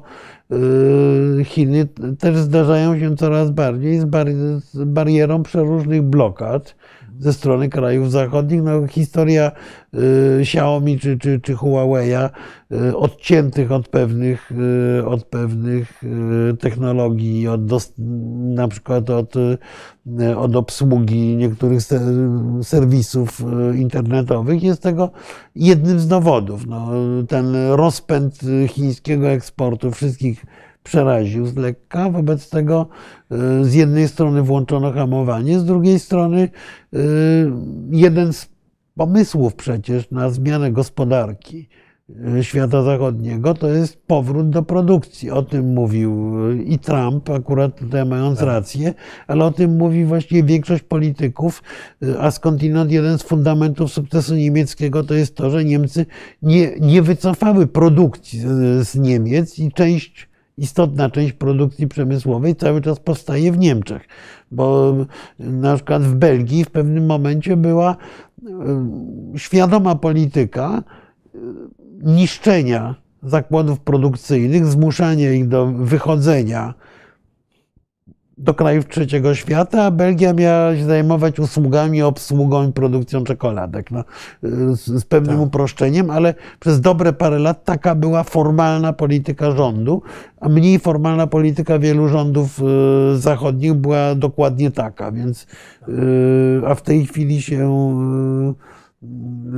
y, 1.42 1.44
Chiny 1.44 1.88
też 2.20 2.38
zdarzają 2.38 3.00
się 3.00 3.16
coraz 3.16 3.52
bardziej 3.52 4.00
z, 4.00 4.06
bar 4.06 4.28
z 4.60 4.84
barierą 4.84 5.44
przeróżnych 5.44 6.02
blokad 6.02 6.76
ze 7.20 7.34
strony 7.34 7.70
krajów 7.70 8.12
zachodnich. 8.12 8.62
No, 8.64 8.88
historia 8.88 9.52
y, 9.94 10.40
Xiaomi 10.42 11.00
czy, 11.00 11.18
czy, 11.18 11.40
czy 11.40 11.54
Huawei'a, 11.54 12.30
y, 12.72 12.98
odciętych 12.98 13.72
od 13.72 13.88
pewnych, 13.88 14.52
y, 15.00 15.06
od 15.06 15.24
pewnych 15.24 16.02
technologii, 16.60 17.48
od 17.48 17.62
na 18.56 18.68
przykład 18.68 19.10
od, 19.10 19.34
od 20.38 20.56
obsługi 20.56 21.36
niektórych 21.36 21.82
se- 21.82 22.64
serwisów 22.64 23.42
internetowych, 23.76 24.64
jest 24.64 24.82
tego 24.82 25.12
jednym 25.56 26.00
z 26.00 26.08
dowodów. 26.08 26.68
No, 26.68 26.90
ten 27.28 27.56
rozpęd 27.72 28.40
chińskiego 28.68 29.30
eksportu 29.30 29.92
wszystkich 29.92 30.46
przeraził 30.86 31.46
z 31.46 31.56
lekka. 31.56 32.10
Wobec 32.10 32.50
tego 32.50 32.88
y, 33.62 33.66
z 33.66 33.74
jednej 33.74 34.08
strony 34.08 34.42
włączono 34.42 34.92
hamowanie, 34.92 35.60
z 35.60 35.66
drugiej 35.66 36.00
strony 36.00 36.50
y, 36.94 36.98
jeden 37.92 38.34
z 38.34 38.50
pomysłów 38.96 39.56
przecież 39.56 40.12
na 40.12 40.30
zmianę 40.30 40.72
gospodarki 40.72 41.70
y, 42.38 42.44
świata 42.44 42.84
zachodniego 42.84 43.54
to 43.54 43.70
jest 43.70 44.08
powrót 44.08 44.50
do 44.50 44.64
produkcji. 44.64 45.32
O 45.32 45.42
tym 45.42 45.74
mówił 45.74 46.36
i 46.62 46.80
Trump, 46.80 47.30
akurat 47.30 47.80
tutaj 47.80 48.06
mając 48.06 48.42
rację, 48.42 48.94
ale 49.28 49.46
o 49.46 49.52
tym 49.52 49.78
mówi 49.78 50.06
właściwie 50.06 50.44
większość 50.44 50.84
polityków, 50.84 51.64
a 52.20 52.32
skądinąd 52.32 52.92
jeden 52.92 53.18
z 53.18 53.24
fundamentów 53.24 53.92
sukcesu 53.92 54.36
niemieckiego 54.36 55.04
to 55.04 55.14
jest 55.14 55.36
to, 55.36 55.50
że 55.50 55.66
Niemcy 55.66 56.06
nie, 56.42 56.72
nie 56.80 57.02
wycofały 57.02 57.68
produkcji 57.68 58.40
z 58.82 58.96
Niemiec 58.96 59.60
i 59.60 59.72
część 59.72 60.35
istotna 60.58 61.10
część 61.10 61.34
produkcji 61.34 61.88
przemysłowej 61.88 62.56
cały 62.56 62.82
czas 62.82 63.00
powstaje 63.00 63.52
w 63.52 63.58
Niemczech. 63.58 64.02
Bo 64.52 64.96
na 65.40 65.76
przykład 65.76 66.04
w 66.04 66.16
Belgii 66.16 66.66
w 66.66 66.72
pewnym 66.72 67.06
momencie 67.06 67.58
była 67.58 67.96
y, 67.96 69.40
świadoma 69.40 69.96
polityka 69.96 70.84
y, 71.36 71.40
niszczenia 72.04 72.96
zakładów 73.24 73.80
produkcyjnych, 73.80 74.66
zmuszanie 74.66 75.34
ich 75.34 75.48
do 75.48 75.66
wychodzenia 75.66 76.74
do 78.38 78.54
krajów 78.54 78.88
trzeciego 78.88 79.36
świata, 79.36 79.84
a 79.84 79.92
Belgia 79.92 80.34
miała 80.34 80.76
się 80.76 80.86
zajmować 80.86 81.40
usługami, 81.40 82.02
obsługą 82.02 82.70
i 82.70 82.74
produkcją 82.74 83.24
czekoladek. 83.24 83.92
No, 83.92 84.04
z, 84.44 84.80
z 84.86 85.06
pewnym 85.06 85.36
Tak. 85.36 85.46
uproszczeniem, 85.46 86.10
ale 86.12 86.34
przez 86.60 86.82
dobre 86.82 87.14
parę 87.14 87.40
lat 87.40 87.64
taka 87.64 87.96
była 87.96 88.24
formalna 88.24 88.94
polityka 88.94 89.52
rządu, 89.52 90.02
a 90.40 90.50
mniej 90.50 90.80
formalna 90.80 91.28
polityka 91.28 91.80
wielu 91.80 92.08
rządów 92.08 92.60
e, 92.60 93.18
zachodnich 93.18 93.74
była 93.74 94.16
dokładnie 94.16 94.72
taka, 94.72 95.12
więc 95.12 95.48
e, 95.82 96.68
a 96.68 96.76
w 96.76 96.82
tej 96.82 97.06
chwili 97.06 97.42
się, 97.42 97.70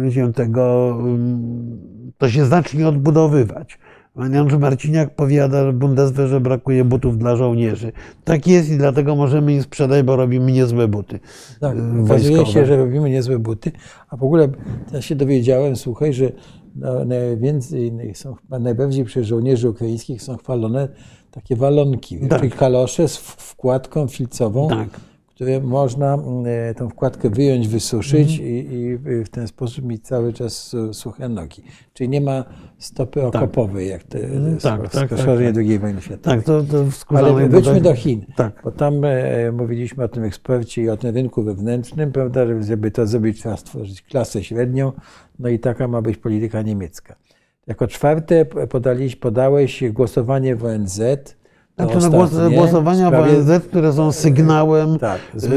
e, 0.07 0.11
się 0.11 0.33
tego 0.33 0.97
e, 1.01 1.17
to 2.17 2.29
się 2.29 2.45
zacznie 2.45 2.87
odbudowywać. 2.87 3.79
Pan 4.17 4.35
Andrzej 4.35 4.59
Marciniak 4.59 5.15
powiada 5.15 5.71
w 5.71 5.75
Bundeswehrze, 5.75 6.27
że 6.27 6.41
brakuje 6.41 6.83
butów 6.85 7.17
dla 7.17 7.35
żołnierzy. 7.35 7.91
Tak 8.23 8.47
jest 8.47 8.69
i 8.69 8.77
dlatego 8.77 9.15
możemy 9.15 9.53
im 9.53 9.63
sprzedać, 9.63 10.05
bo 10.05 10.15
robimy 10.15 10.51
niezłe 10.51 10.87
buty. 10.87 11.19
Tak, 11.59 11.77
y, 11.77 12.03
okazuje 12.03 12.45
się, 12.45 12.65
że 12.65 12.77
robimy 12.77 13.09
niezłe 13.09 13.39
buty, 13.39 13.71
a 14.09 14.17
w 14.17 14.23
ogóle 14.23 14.47
ja 14.93 15.01
się 15.01 15.15
dowiedziałem, 15.15 15.75
słuchaj, 15.75 16.13
że 16.13 16.31
na- 16.75 17.05
najwięcej, 17.05 17.91
są, 18.13 18.35
najbardziej 18.49 19.05
przez 19.05 19.27
żołnierzy 19.27 19.69
ukraińskich 19.69 20.21
są 20.21 20.37
chwalone 20.37 20.87
takie 21.31 21.55
walonki, 21.55 22.19
Tak. 22.27 22.39
czyli 22.39 22.51
kalosze 22.51 23.07
z 23.07 23.17
wkładką 23.17 24.07
filcową, 24.07 24.67
Tak. 24.67 24.89
Które 25.37 25.59
można 25.61 26.13
mm, 26.13 26.45
tą 26.75 26.89
wkładkę 26.89 27.29
wyjąć, 27.29 27.67
wysuszyć 27.67 28.31
Mhm. 28.31 28.49
i, 28.49 28.97
i 29.21 29.23
w 29.23 29.29
ten 29.29 29.47
sposób 29.47 29.85
mieć 29.85 30.03
cały 30.07 30.33
czas 30.33 30.53
su- 30.63 30.93
suche 30.93 31.29
nogi. 31.29 31.63
Czyli 31.93 32.09
nie 32.09 32.21
ma 32.21 32.43
stopy 32.77 33.19
Tak. 33.31 33.35
okopowej, 33.43 33.89
jak 33.89 34.03
te 34.03 34.19
Mhm, 34.19 34.57
tak, 34.57 34.81
tak, 34.81 34.91
tak, 34.91 35.09
tak, 35.09 35.19
skoszenie 35.19 35.53
tak. 35.53 35.57
II 35.57 35.79
wojny 35.79 36.01
światowej. 36.01 36.37
Tak, 36.37 36.45
to, 36.45 36.63
to 36.63 36.85
Ale 37.17 37.47
wróćmy 37.49 37.81
do 37.81 37.93
Chin. 37.93 38.25
Tak. 38.35 38.61
Bo 38.63 38.71
tam 38.71 38.93
e, 39.05 39.51
mówiliśmy 39.51 40.03
o 40.03 40.07
tym 40.07 40.23
eksporcie 40.23 40.81
i 40.81 40.89
o 40.89 40.97
tym 40.97 41.15
rynku 41.15 41.43
wewnętrznym, 41.43 42.11
prawda, 42.11 42.47
że 42.47 42.63
żeby 42.63 42.91
to 42.91 43.07
zrobić, 43.07 43.39
trzeba 43.39 43.57
stworzyć 43.57 44.01
klasę 44.01 44.43
średnią, 44.43 44.91
no 45.39 45.49
i 45.49 45.59
taka 45.59 45.87
ma 45.87 46.01
być 46.01 46.17
polityka 46.17 46.61
niemiecka. 46.61 47.15
Jako 47.67 47.87
czwarte 47.87 48.45
podaliś, 48.45 49.15
podałeś 49.15 49.83
głosowanie 49.91 50.55
w 50.55 50.65
ONZ. 50.65 51.01
To 51.77 51.93
ostatnie, 51.97 52.57
głosowania 52.57 53.07
sprawie- 53.07 53.33
w 53.41 53.49
ONZ, 53.49 53.63
które 53.65 53.93
są 53.93 54.11
sygnałem 54.11 54.99
Tak, 54.99 55.19
e, 55.43 55.49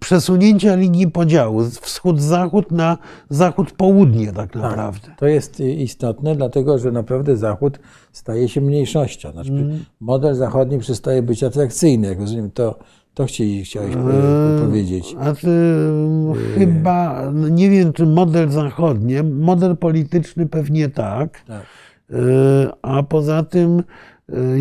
przesunięcia 0.00 0.74
linii 0.74 1.08
podziału 1.10 1.62
wschód-zachód 1.80 2.70
na 2.72 2.98
zachód-południe 3.30 4.26
tak 4.32 4.52
Tak, 4.52 4.62
naprawdę. 4.62 5.08
to 5.18 5.26
jest 5.26 5.60
istotne, 5.60 6.36
dlatego 6.36 6.78
że 6.78 6.92
naprawdę 6.92 7.36
Zachód 7.36 7.78
staje 8.12 8.48
się 8.48 8.60
mniejszością. 8.60 9.32
Znaczy, 9.32 9.50
Mm. 9.52 9.84
Model 10.00 10.34
zachodni 10.34 10.78
przestaje 10.78 11.22
być 11.22 11.44
atrakcyjny, 11.44 12.08
jak 12.08 12.20
rozumiem, 12.20 12.50
to, 12.50 12.78
to 13.14 13.24
chcieli, 13.24 13.64
chciałeś 13.64 13.94
po- 13.94 14.64
powiedzieć. 14.66 15.16
A 15.20 15.32
ty, 15.32 15.48
chyba, 16.58 17.30
no 17.34 17.48
nie 17.48 17.70
wiem, 17.70 17.92
czy 17.92 18.06
model 18.06 18.48
zachodni, 18.50 19.14
model 19.22 19.76
polityczny 19.76 20.46
pewnie 20.46 20.88
tak, 20.88 21.42
Tak. 21.46 21.62
E, 22.10 22.14
a 22.82 23.02
poza 23.02 23.42
tym 23.42 23.78
e, 23.78 23.82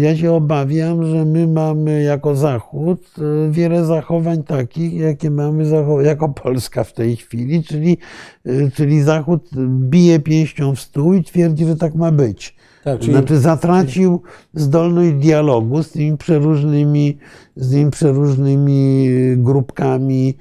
ja 0.01 0.15
się 0.17 0.31
obawiam, 0.33 1.05
że 1.05 1.25
my 1.25 1.47
mamy 1.47 2.03
jako 2.03 2.35
Zachód 2.35 2.99
e, 3.17 3.51
wiele 3.51 3.85
zachowań 3.85 4.43
takich, 4.43 4.93
jakie 4.93 5.31
mamy 5.31 5.63
jako 6.03 6.29
Polska 6.29 6.83
w 6.83 6.93
tej 6.93 7.15
chwili, 7.15 7.63
czyli, 7.63 7.97
e, 8.45 8.71
czyli 8.71 9.01
Zachód 9.01 9.49
bije 9.67 10.19
pięścią 10.19 10.75
w 10.75 10.79
stół 10.79 11.13
i 11.13 11.23
twierdzi, 11.23 11.65
że 11.65 11.75
tak 11.75 11.95
ma 11.95 12.11
być. 12.11 12.55
Tak, 12.83 12.99
czyli- 12.99 13.13
Znaczy 13.13 13.39
zatracił 13.39 14.21
zdolność 14.53 15.13
dialogu 15.13 15.83
z 15.83 15.91
tymi 15.91 16.17
przeróżnymi, 16.17 17.17
z 17.55 17.71
tymi 17.71 17.91
przeróżnymi 17.91 19.07
grupkami, 19.37 20.37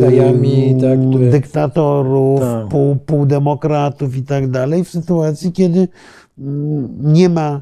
krajami, 0.00 0.76
tak, 0.80 0.98
które- 1.10 1.30
dyktatorów, 1.30 2.40
Tak. 2.40 2.68
pół, 2.68 2.96
półdemokratów 2.96 4.16
i 4.16 4.22
tak 4.22 4.50
dalej, 4.50 4.84
w 4.84 4.88
sytuacji, 4.88 5.52
kiedy 5.52 5.88
mm, 6.38 6.88
nie 7.00 7.28
ma, 7.28 7.60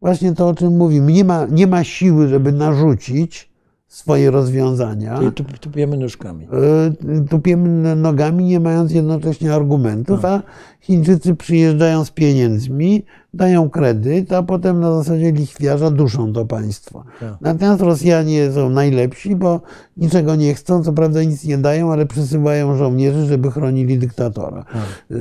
właśnie 0.00 0.32
to 0.32 0.48
o 0.48 0.54
czym 0.54 0.76
mówimy, 0.76 1.12
nie 1.12 1.24
ma, 1.24 1.46
nie 1.50 1.66
ma 1.66 1.84
siły, 1.84 2.28
żeby 2.28 2.52
narzucić 2.52 3.50
swoje 3.88 4.30
rozwiązania. 4.30 5.18
Czyli 5.18 5.32
tu, 5.32 5.44
tupiemy 5.44 5.96
nóżkami. 5.96 6.44
E, 6.44 7.24
tupiemy 7.28 7.96
nogami, 7.96 8.44
nie 8.44 8.60
mając 8.60 8.92
jednocześnie 8.92 9.54
argumentów, 9.54 10.20
Tak. 10.20 10.42
a 10.42 10.42
Chińczycy 10.86 11.34
przyjeżdżają 11.34 12.04
z 12.04 12.10
pieniędzmi, 12.10 13.04
dają 13.34 13.70
kredyt, 13.70 14.32
a 14.32 14.42
potem 14.42 14.80
na 14.80 14.92
zasadzie 14.92 15.32
lichwiarza 15.32 15.90
duszą 15.90 16.32
to 16.32 16.44
państwo. 16.44 17.04
Tak. 17.20 17.34
Natomiast 17.40 17.80
Rosjanie 17.82 18.52
są 18.52 18.70
najlepsi, 18.70 19.36
bo 19.36 19.60
niczego 19.96 20.36
nie 20.36 20.54
chcą, 20.54 20.82
co 20.84 20.92
prawda 20.92 21.22
nic 21.22 21.44
nie 21.44 21.58
dają, 21.58 21.92
ale 21.92 22.06
przysyłają 22.06 22.76
żołnierzy, 22.76 23.26
żeby 23.26 23.50
chronili 23.50 23.98
dyktatora. 23.98 24.64
E, 25.10 25.14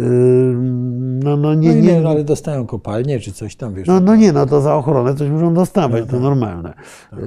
No, 1.23 1.37
no 1.37 1.53
nie, 1.53 1.69
Tak. 1.69 1.77
No, 1.83 1.91
nie, 1.91 2.01
no, 2.01 2.09
ale 2.09 2.23
dostają 2.23 2.65
kopalnię 2.65 3.19
czy 3.19 3.31
coś 3.31 3.55
tam, 3.55 3.73
wiesz. 3.73 3.87
no, 3.87 3.99
no 3.99 4.15
nie, 4.15 4.31
no 4.31 4.45
to 4.45 4.61
za 4.61 4.75
ochronę 4.75 5.15
coś 5.15 5.29
muszą 5.29 5.53
dostawać, 5.53 6.03
No 6.05 6.11
to 6.11 6.19
normalne. 6.19 6.73
E, 7.13 7.17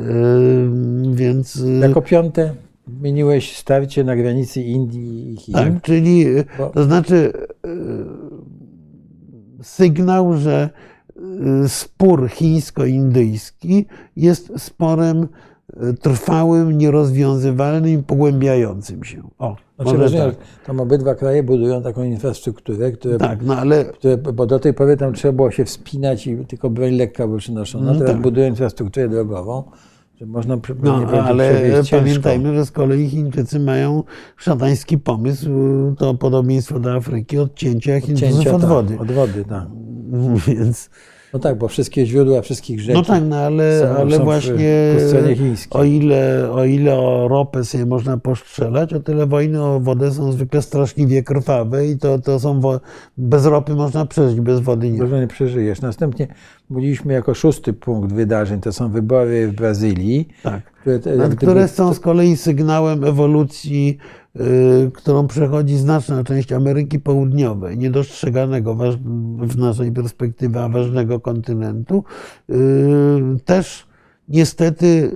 Więc... 1.15 1.63
e, 1.67 1.87
Jako 1.87 2.03
piąte 2.03 2.55
wymieniłeś 2.87 3.57
starcie 3.57 4.05
na 4.05 4.17
granicy 4.17 4.63
Indii 4.63 5.33
i 5.33 5.37
Chin. 5.37 5.55
Tak, 5.55 5.83
czyli 5.83 6.25
to 6.75 6.85
znaczy 6.85 7.33
e, 7.65 7.69
sygnał, 9.63 10.37
że 10.37 10.71
e, 11.65 11.69
spór 11.69 12.29
chińsko-indyjski 12.31 13.87
jest 14.17 14.53
sporem 14.57 15.29
e, 15.77 15.93
trwałym, 15.93 16.79
nierozwiązywalnym 16.79 18.01
i 18.01 18.03
pogłębiającym 18.03 19.05
się. 19.05 19.23
O, 19.39 19.57
Znaczy, 19.79 19.99
może 19.99 20.19
tak. 20.19 20.35
tam 20.67 20.81
obydwa 20.81 21.15
kraje 21.15 21.43
budują 21.43 21.83
taką 21.83 22.05
infrastrukturę, 22.05 22.93
które, 22.93 23.19
tak, 23.19 23.43
no 23.43 23.57
ale 23.57 23.85
które, 23.85 24.17
bo 24.17 24.47
do 24.47 24.59
tej 24.59 24.75
pory 24.75 24.97
tam 24.97 25.13
trzeba 25.13 25.33
było 25.33 25.51
się 25.51 25.65
wspinać 25.65 26.27
i 26.27 26.37
tylko 26.37 26.71
broń 26.71 26.97
lekka 26.97 27.27
była 27.27 27.39
przynoszona. 27.39 27.85
Mm, 27.85 27.99
Teraz 27.99 28.13
tak. 28.13 28.23
budują 28.23 28.47
infrastrukturę 28.49 29.09
drogową, 29.09 29.63
że 30.21 30.27
można 30.27 30.59
No, 30.83 31.07
ale 31.07 31.71
ciężko. 31.75 31.97
pamiętajmy, 31.97 32.55
że 32.55 32.67
z 32.67 32.71
kolei 32.71 33.09
Chińczycy 33.09 33.61
mają 33.61 34.03
szatański 34.37 34.99
pomysł, 34.99 35.51
to 35.99 36.15
podobieństwo 36.15 36.81
do 36.81 36.95
Afryki, 36.95 37.39
odcięcia 37.39 38.01
Chińczyków 38.01 38.47
od 38.47 38.61
tak, 38.61 38.71
wody. 38.71 38.99
Od 38.99 39.13
wody, 39.13 39.45
tak. 39.45 39.67
Więc, 40.47 40.91
No 41.33 41.39
tak, 41.39 41.59
bo 41.59 41.69
wszystkie 41.69 42.07
źródła 42.07 42.43
wszystkich 42.43 42.81
rzek 42.81 42.95
no 42.95 43.03
tak, 43.03 43.23
no 43.29 43.37
ale, 43.37 43.81
są, 43.81 43.87
ale 44.01 44.17
są 44.17 44.25
właśnie 44.25 44.95
o 45.71 45.85
ile, 45.85 46.49
o 46.53 46.65
ile 46.65 46.99
o 46.99 47.29
ropę 47.29 47.65
sobie 47.65 47.87
można 47.87 48.19
postrzelać, 48.19 48.93
o 48.95 49.01
tyle 49.01 49.27
wojny 49.27 49.63
o 49.65 49.81
wodę 49.81 50.13
są 50.13 50.33
zwykle 50.33 50.63
straszliwie 50.63 51.23
krwawe 51.23 51.87
i 51.87 51.99
to, 51.99 52.19
to 52.19 52.41
są, 52.41 52.61
wo- 52.61 52.81
bez 53.19 53.47
ropy 53.47 53.75
można 53.75 54.07
przeżyć, 54.07 54.41
bez 54.41 54.61
wody 54.61 54.91
nie. 54.91 54.99
Może 55.03 55.21
nie 55.21 55.27
przeżyjesz. 55.27 55.81
Następnie 55.81 56.27
mówiliśmy 56.71 57.13
jako 57.13 57.35
szósty 57.35 57.73
punkt 57.73 58.13
wydarzeń, 58.13 58.61
to 58.61 58.73
są 58.73 58.91
wybory 58.91 59.49
w 59.49 59.55
Brazylii, 59.55 60.29
Tak. 60.43 60.63
które, 60.81 60.99
te- 60.99 61.37
które 61.37 61.69
są 61.69 61.95
z 61.95 62.01
kolei 62.01 62.37
sygnałem 62.37 63.05
ewolucji, 63.05 63.99
którą 64.95 65.27
przechodzi 65.27 65.77
znaczna 65.77 66.25
część 66.25 66.53
Ameryki 66.53 67.01
Południowej, 67.01 67.79
niedostrzeganego 67.79 68.77
w 69.41 69.59
naszej 69.59 69.93
perspektywie, 69.93 70.69
ważnego 70.69 71.21
kontynentu. 71.21 72.05
Y, 72.51 72.55
też 73.45 73.89
niestety 74.29 74.87
y, 74.87 75.11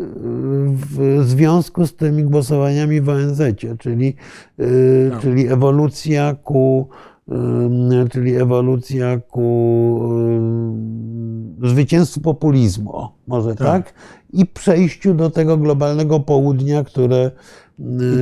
w 0.74 1.22
związku 1.24 1.86
z 1.86 1.97
tymi 1.97 2.24
głosowaniami 2.24 3.01
w 3.01 3.09
ONZ, 3.09 3.43
czyli, 3.78 4.16
y, 4.60 5.10
Tak. 5.10 5.20
czyli 5.20 5.48
ewolucja 5.48 6.34
ku 6.44 6.89
y, 7.28 8.09
czyli 8.09 8.36
ewolucja 8.36 9.20
ku 9.20 10.01
y, 11.62 11.68
zwycięstwu 11.68 12.20
populizmu, 12.20 13.09
może 13.26 13.55
tak. 13.55 13.94
i 14.32 14.47
przejściu 14.47 15.14
do 15.14 15.30
tego 15.30 15.56
globalnego 15.56 16.20
południa, 16.20 16.84
które 16.84 17.30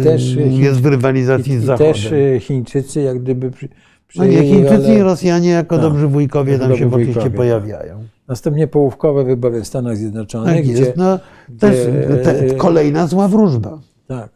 y, 0.01 0.05
też, 0.05 0.37
y, 0.37 0.41
jest 0.43 0.81
w 0.81 0.87
rywalizacji 0.87 1.53
I, 1.53 1.57
z 1.59 1.63
i 1.63 1.67
Zachodem. 1.67 1.93
też 1.93 2.13
y, 2.13 2.39
Chińczycy 2.41 3.01
jak 3.01 3.19
gdyby 3.23 3.51
przy, 3.51 3.69
no 4.17 4.25
nie, 4.25 4.43
Chińczycy 4.43 4.77
rolę- 4.77 4.99
i 4.99 5.03
Rosjanie 5.03 5.49
jako 5.51 5.75
Tak. 5.77 5.83
dobrzy 5.83 6.07
wujkowie 6.07 6.59
tam 6.59 6.63
się 6.63 6.69
dobrzy 6.69 6.87
oczywiście 6.97 7.15
wujkowie, 7.15 7.37
pojawiają. 7.37 7.99
Następnie 8.29 8.67
połówkowe 8.67 9.25
wybory 9.25 9.61
w 9.63 9.67
Stanach 9.67 9.97
Zjednoczonych, 9.97 10.55
Tak 10.57 10.65
gdzie 10.65 10.73
jest. 10.73 10.97
No, 10.97 11.19
też 11.59 11.77
gdzie- 11.87 12.17
te, 12.17 12.55
kolejna 12.55 13.07
zła 13.07 13.29
wróżba. 13.29 13.79
tak, 14.07 14.31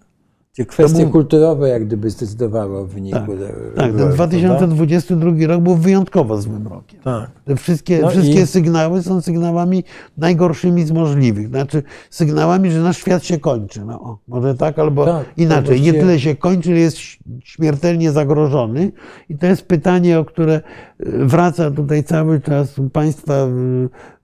Gdzie 0.55 0.67
kwestie 0.67 1.03
był- 1.03 1.11
kulturowe 1.11 1.69
jak 1.69 1.87
gdyby 1.87 2.11
zdecydowały 2.11 2.79
o 2.79 2.85
wyniku. 2.87 3.19
Tak, 3.19 3.29
e, 3.29 3.77
tak 3.77 3.85
ten 3.87 3.93
wyborów, 3.93 4.15
2022 4.15 5.47
rok 5.47 5.61
był 5.61 5.75
wyjątkowo 5.75 6.41
złym 6.43 6.67
rokiem. 6.67 7.01
prawda? 7.03 7.27
Tak. 7.27 7.45
Te 7.45 7.57
wszystkie, 7.57 7.99
No 8.03 8.09
wszystkie 8.11 8.41
i- 8.41 8.47
sygnały 8.47 9.03
są 9.03 9.21
sygnałami 9.21 9.85
najgorszymi 10.19 10.85
z 10.85 10.93
możliwych. 10.93 11.49
Znaczy 11.49 11.83
sygnałami, 12.11 12.71
że 12.71 12.81
nasz 12.81 12.99
świat 12.99 13.25
się 13.25 13.39
kończy. 13.39 13.85
No, 13.85 14.01
o, 14.01 14.19
może 14.29 14.55
tak 14.55 14.79
albo 14.79 15.05
Tak, 15.05 15.27
inaczej. 15.37 15.81
Nie 15.81 15.93
tyle 15.93 16.21
się 16.21 16.35
kończy, 16.37 16.73
jest 16.73 16.97
śmiertelnie 17.45 18.13
zagrożony. 18.13 18.93
I 19.29 19.39
to 19.39 19.47
jest 19.47 19.63
pytanie, 19.67 20.19
o 20.19 20.25
które 20.25 20.55
y, 21.01 21.25
wraca 21.27 21.71
tutaj 21.71 22.05
cały 22.05 22.41
czas 22.41 22.79
u 22.79 22.91
Państwa 22.91 23.35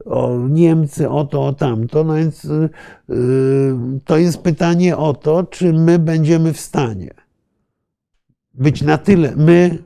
o 0.04 0.48
Niemcy, 0.48 1.08
o 1.08 1.24
to, 1.24 1.46
o 1.46 1.52
tamto. 1.52 2.04
No 2.04 2.14
więc 2.14 2.44
y, 2.44 2.68
y, 3.10 3.74
to 4.04 4.16
jest 4.16 4.42
pytanie 4.42 4.96
o 4.96 5.14
to, 5.14 5.42
czy 5.42 5.72
my 5.72 5.98
będziemy 5.98 6.52
w 6.52 6.60
stanie 6.60 7.10
być 8.54 8.82
na 8.82 8.98
tyle, 8.98 9.36
my, 9.36 9.78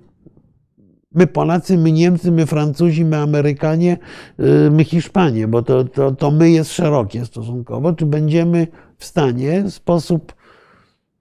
my 1.12 1.27
Polacy, 1.27 1.78
my 1.78 1.93
Niemcy, 1.93 2.32
my 2.32 2.47
Francuzi, 2.47 3.05
my 3.05 3.16
Amerykanie, 3.16 3.99
y, 4.41 4.70
my 4.70 4.85
Hiszpanie, 4.85 5.49
bo 5.49 5.62
to, 5.62 5.85
to, 5.85 6.12
to 6.12 6.31
my 6.31 6.51
jest 6.51 6.73
szerokie 6.73 7.27
stosunkowo, 7.27 7.93
czy 7.93 8.07
będziemy 8.07 8.66
w 8.99 9.05
stanie 9.05 9.62
w 9.62 9.70
sposób 9.70 10.35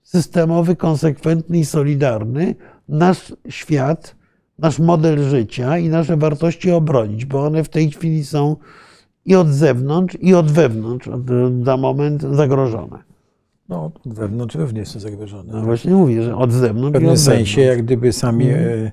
systemowy, 0.03 0.76
konsekwentny 0.76 1.57
i 1.57 1.65
solidarny 1.65 2.56
nasz 2.90 3.34
świat, 3.49 4.15
nasz 4.60 4.80
model 4.80 5.24
życia 5.30 5.78
i 5.78 5.90
nasze 5.90 6.18
wartości 6.18 6.72
obronić, 6.72 7.26
bo 7.26 7.45
one 7.45 7.64
w 7.64 7.70
tej 7.70 7.91
chwili 7.91 8.26
są 8.26 8.56
i 9.26 9.36
od 9.36 9.48
zewnątrz, 9.50 10.18
i 10.22 10.34
od 10.34 10.52
wewnątrz 10.52 11.10
za 11.64 11.78
moment 11.78 12.22
zagrożone. 12.22 12.98
No, 13.70 13.91
od 14.06 14.14
wewnątrz 14.14 14.56
również 14.56 14.88
są 14.90 15.00
zagrożone. 15.00 15.54
No 15.54 15.62
właśnie 15.62 15.91
mówię, 15.91 16.24
że 16.24 16.36
od 16.36 16.50
w 16.50 16.54
zewnątrz 16.54 16.90
i 16.90 16.94
pewnym 16.94 17.12
od 17.12 17.20
sensie, 17.20 17.56
wewnątrz. 17.56 17.78
jak 17.78 17.86
gdyby 17.86 18.14
sami 18.14 18.45
Mhm. 18.50 18.91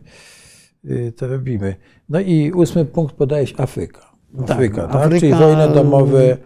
e, 0.90 1.06
e, 1.06 1.12
to 1.12 1.28
robimy. 1.28 1.74
No 2.08 2.20
i 2.20 2.52
ósmy 2.52 2.84
punkt 2.84 3.14
podajesz 3.14 3.54
Afryka. 3.60 4.00
Tak, 4.38 4.50
Afryka, 4.50 4.88
tak? 4.88 5.02
Afryka- 5.10 5.20
Czyli 5.20 5.34
wojna 5.34 5.68
domowe, 5.68 6.36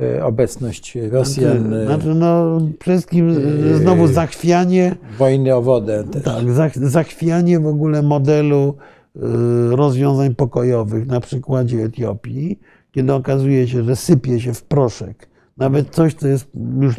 e, 0.00 0.24
obecność 0.24 0.98
Rosjan, 1.10 1.74
e, 1.74 1.86
Znaczy, 1.86 2.14
no, 2.14 2.60
przede 2.78 2.96
wszystkim 2.98 3.34
znowu 3.78 4.06
zachwianie, 4.06 4.96
wojny 5.18 5.54
o 5.54 5.62
wodę 5.62 6.04
też. 6.04 6.22
tak, 6.22 6.44
zach- 6.44 6.78
zachwianie 6.88 7.60
w 7.60 7.66
ogóle 7.66 8.02
modelu 8.02 8.74
rozwiązań 9.70 10.34
pokojowych 10.34 11.06
na 11.06 11.20
przykładzie 11.20 11.84
Etiopii, 11.84 12.60
kiedy 12.94 13.12
okazuje 13.14 13.68
się, 13.68 13.84
że 13.84 13.96
sypie 13.96 14.40
się 14.40 14.54
w 14.54 14.62
proszek 14.62 15.28
nawet 15.56 15.90
coś, 15.90 16.14
co 16.14 16.28
jest 16.28 16.50
już 16.80 16.96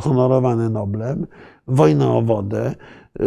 honorowane 0.00 0.70
Noblem, 0.70 1.26
wojna 1.66 2.12
o 2.12 2.22
wodę, 2.22 2.74
e, 3.20 3.24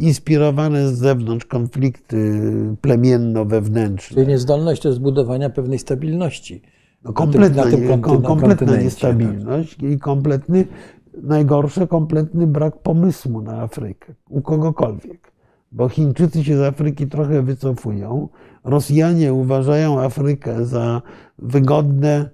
inspirowane 0.00 0.88
z 0.88 0.98
zewnątrz 0.98 1.46
konflikty 1.46 2.40
plemienno-wewnętrzne. 2.80 4.14
Czyli 4.14 4.26
niezdolność 4.26 4.82
do 4.82 4.92
zbudowania 4.92 5.50
pewnej 5.50 5.78
stabilności. 5.78 6.62
No, 7.04 7.12
kompletna, 7.12 7.64
na 7.64 7.70
tym 7.70 7.80
nie- 7.82 7.88
konty- 7.88 8.00
kom- 8.00 8.22
na 8.22 8.28
kompletna 8.28 8.76
niestabilność 8.76 9.78
i 9.82 9.98
kompletny, 9.98 10.64
najgorsze, 11.22 11.86
kompletny 11.86 12.46
brak 12.46 12.78
pomysłu 12.82 13.42
na 13.42 13.60
Afrykę 13.62 14.14
u 14.28 14.40
kogokolwiek. 14.42 15.31
Bo 15.72 15.88
Chińczycy 15.88 16.44
się 16.44 16.56
z 16.56 16.60
Afryki 16.60 17.06
trochę 17.06 17.42
wycofują. 17.42 18.28
Rosjanie 18.64 19.34
uważają 19.34 20.00
Afrykę 20.00 20.64
za 20.66 21.02
wygodne 21.38 22.30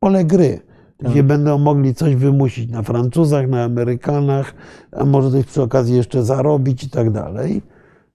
pole 0.00 0.24
gry, 0.24 0.60
gdzie 1.00 1.22
będą 1.22 1.58
mogli 1.58 1.94
coś 1.94 2.16
wymusić 2.16 2.70
na 2.70 2.82
Francuzach, 2.82 3.48
na 3.48 3.64
Amerykanach, 3.64 4.54
a 4.92 5.04
może 5.04 5.30
coś 5.30 5.46
przy 5.46 5.62
okazji 5.62 5.96
jeszcze 5.96 6.24
zarobić 6.24 6.84
i 6.84 6.90
tak 6.90 7.10
dalej. 7.10 7.62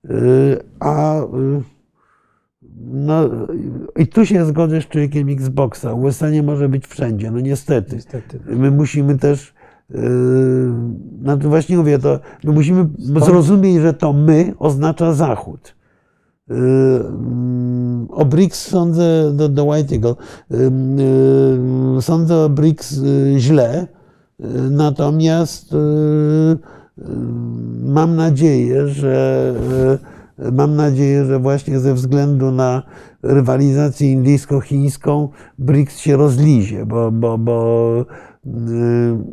Yy, 0.04 0.64
A 0.80 1.16
yy, 1.34 1.64
no, 2.82 3.30
i 3.98 4.08
tu 4.08 4.26
się 4.26 4.46
zgodzę 4.46 4.82
z 4.82 4.88
człowiekiem 4.88 5.30
Xboxa. 5.30 5.94
USA 5.94 6.30
nie 6.30 6.44
może 6.44 6.70
być 6.70 6.88
wszędzie, 6.88 7.32
no 7.32 7.40
niestety. 7.40 7.96
Niestety. 7.96 8.40
My 8.46 8.72
musimy 8.72 9.18
też, 9.18 9.54
no 11.22 11.38
to 11.38 11.50
właśnie 11.50 11.78
mówię, 11.78 12.00
to 12.00 12.20
my 12.44 12.52
musimy 12.52 12.90
zrozumieć, 13.16 13.82
że 13.82 13.94
to 13.94 14.14
my 14.14 14.54
oznacza 14.60 15.14
Zachód. 15.14 15.76
Yy, 16.50 16.56
O 18.10 18.26
BRICS 18.26 18.68
sądzę, 18.68 19.32
do, 19.34 19.50
do 19.50 19.66
White 19.66 19.96
Eagle, 19.96 20.16
yy, 20.50 22.02
sądzę 22.02 22.36
o 22.36 22.50
BRICS 22.50 23.02
źle, 23.38 23.88
natomiast 24.72 25.76
mam 27.84 28.16
nadzieję, 28.16 28.88
że 28.88 29.54
mam 30.52 30.76
nadzieję, 30.76 31.26
że 31.26 31.40
właśnie 31.40 31.80
ze 31.80 31.94
względu 31.94 32.52
na 32.52 32.84
rywalizację 33.24 34.12
indyjsko-chińską 34.14 35.28
BRICS 35.58 35.98
się 35.98 36.18
rozlizie, 36.18 36.86
bo, 36.86 37.12
bo, 37.12 37.38
bo 37.38 38.06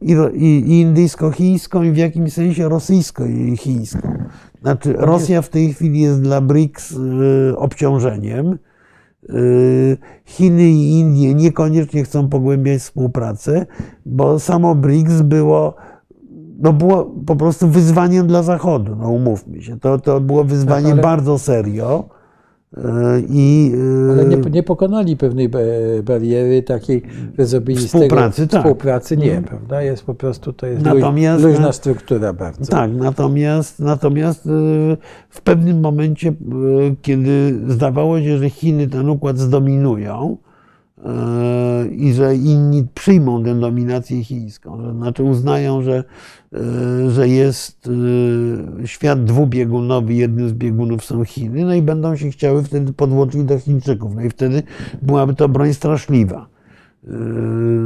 i, 0.02 0.14
ro- 0.14 0.30
i 0.34 0.80
indyjsko-chińską, 0.80 1.82
i 1.82 1.90
w 1.90 1.96
jakimś 1.96 2.32
sensie 2.32 2.68
rosyjsko-chińską. 2.68 4.24
Znaczy, 4.62 4.92
Rosja 4.92 5.42
w 5.42 5.48
tej 5.48 5.74
chwili 5.74 6.00
jest 6.00 6.22
dla 6.22 6.40
BRICS 6.40 6.90
yy, 6.90 7.56
obciążeniem. 7.58 8.58
Yy, 9.28 9.96
Chiny 10.24 10.62
i 10.62 10.98
Indie 10.98 11.34
niekoniecznie 11.34 12.04
chcą 12.04 12.28
pogłębiać 12.28 12.80
współpracę, 12.82 13.66
bo 14.06 14.38
samo 14.38 14.74
BRICS 14.74 15.22
było, 15.22 15.74
no 16.58 16.72
było 16.72 17.04
po 17.26 17.36
prostu 17.36 17.68
wyzwaniem 17.68 18.26
dla 18.26 18.42
Zachodu, 18.42 18.96
no 18.96 19.10
umówmy 19.10 19.62
się. 19.62 19.80
To, 19.80 19.98
to 19.98 20.20
było 20.20 20.44
wyzwanie 20.44 20.84
Tak, 20.84 20.92
ale- 20.92 21.02
bardzo 21.02 21.38
serio. 21.38 22.08
Yy, 22.76 22.82
I, 23.28 23.70
yy, 23.70 24.12
Ale 24.12 24.24
nie, 24.24 24.36
nie 24.36 24.62
pokonali 24.62 25.16
pewnej 25.16 25.48
ba- 25.48 25.58
bariery 26.04 26.62
takiej, 26.62 27.02
że 27.38 27.46
zrobili 27.46 27.80
z 27.88 27.92
tego 27.92 28.04
Współpracy, 28.04 28.48
tak. 28.48 28.60
współpracy. 28.62 29.16
Nie, 29.16 29.42
prawda? 29.46 29.82
Jest 29.82 30.04
po 30.04 30.14
prostu, 30.14 30.52
to 30.52 30.66
jest 30.66 30.82
Natomiast- 30.84 31.42
luź, 31.44 31.52
luźna 31.52 31.72
struktura 31.72 32.32
bardzo. 32.32 32.64
Tak, 32.72 32.90
natomiast, 32.92 33.78
natomiast 33.80 34.46
y, 34.46 34.50
w 35.30 35.40
pewnym 35.40 35.80
momencie, 35.80 36.32
kiedy 37.02 37.54
zdawało 37.68 38.20
się, 38.20 38.38
że 38.38 38.50
Chiny 38.50 38.88
ten 38.88 39.08
układ 39.10 39.38
zdominują 39.38 40.36
i 41.90 42.12
że 42.12 42.36
inni 42.36 42.86
przyjmą 42.94 43.44
tę 43.44 43.60
dominację 43.60 44.24
chińską, 44.24 44.82
że 44.82 44.92
znaczy 44.92 45.22
uznają, 45.22 45.82
że, 45.82 46.04
y, 46.54 47.10
że 47.10 47.28
jest 47.28 47.86
y, 47.86 48.86
świat 48.86 49.24
dwubiegunowy, 49.24 50.14
jednym 50.14 50.48
z 50.48 50.52
biegunów 50.52 51.04
są 51.04 51.24
Chiny, 51.24 51.64
no 51.64 51.74
i 51.74 51.82
będą 51.82 52.16
się 52.16 52.30
chciały 52.30 52.62
wtedy 52.62 52.92
podłączyć 52.92 53.44
do 53.44 53.58
Chińczyków. 53.58 54.14
No 54.14 54.22
i 54.22 54.30
wtedy 54.30 54.62
byłaby 55.02 55.34
to 55.34 55.48
broń 55.48 55.74
straszliwa. 55.74 56.46
Yy, 57.04 57.12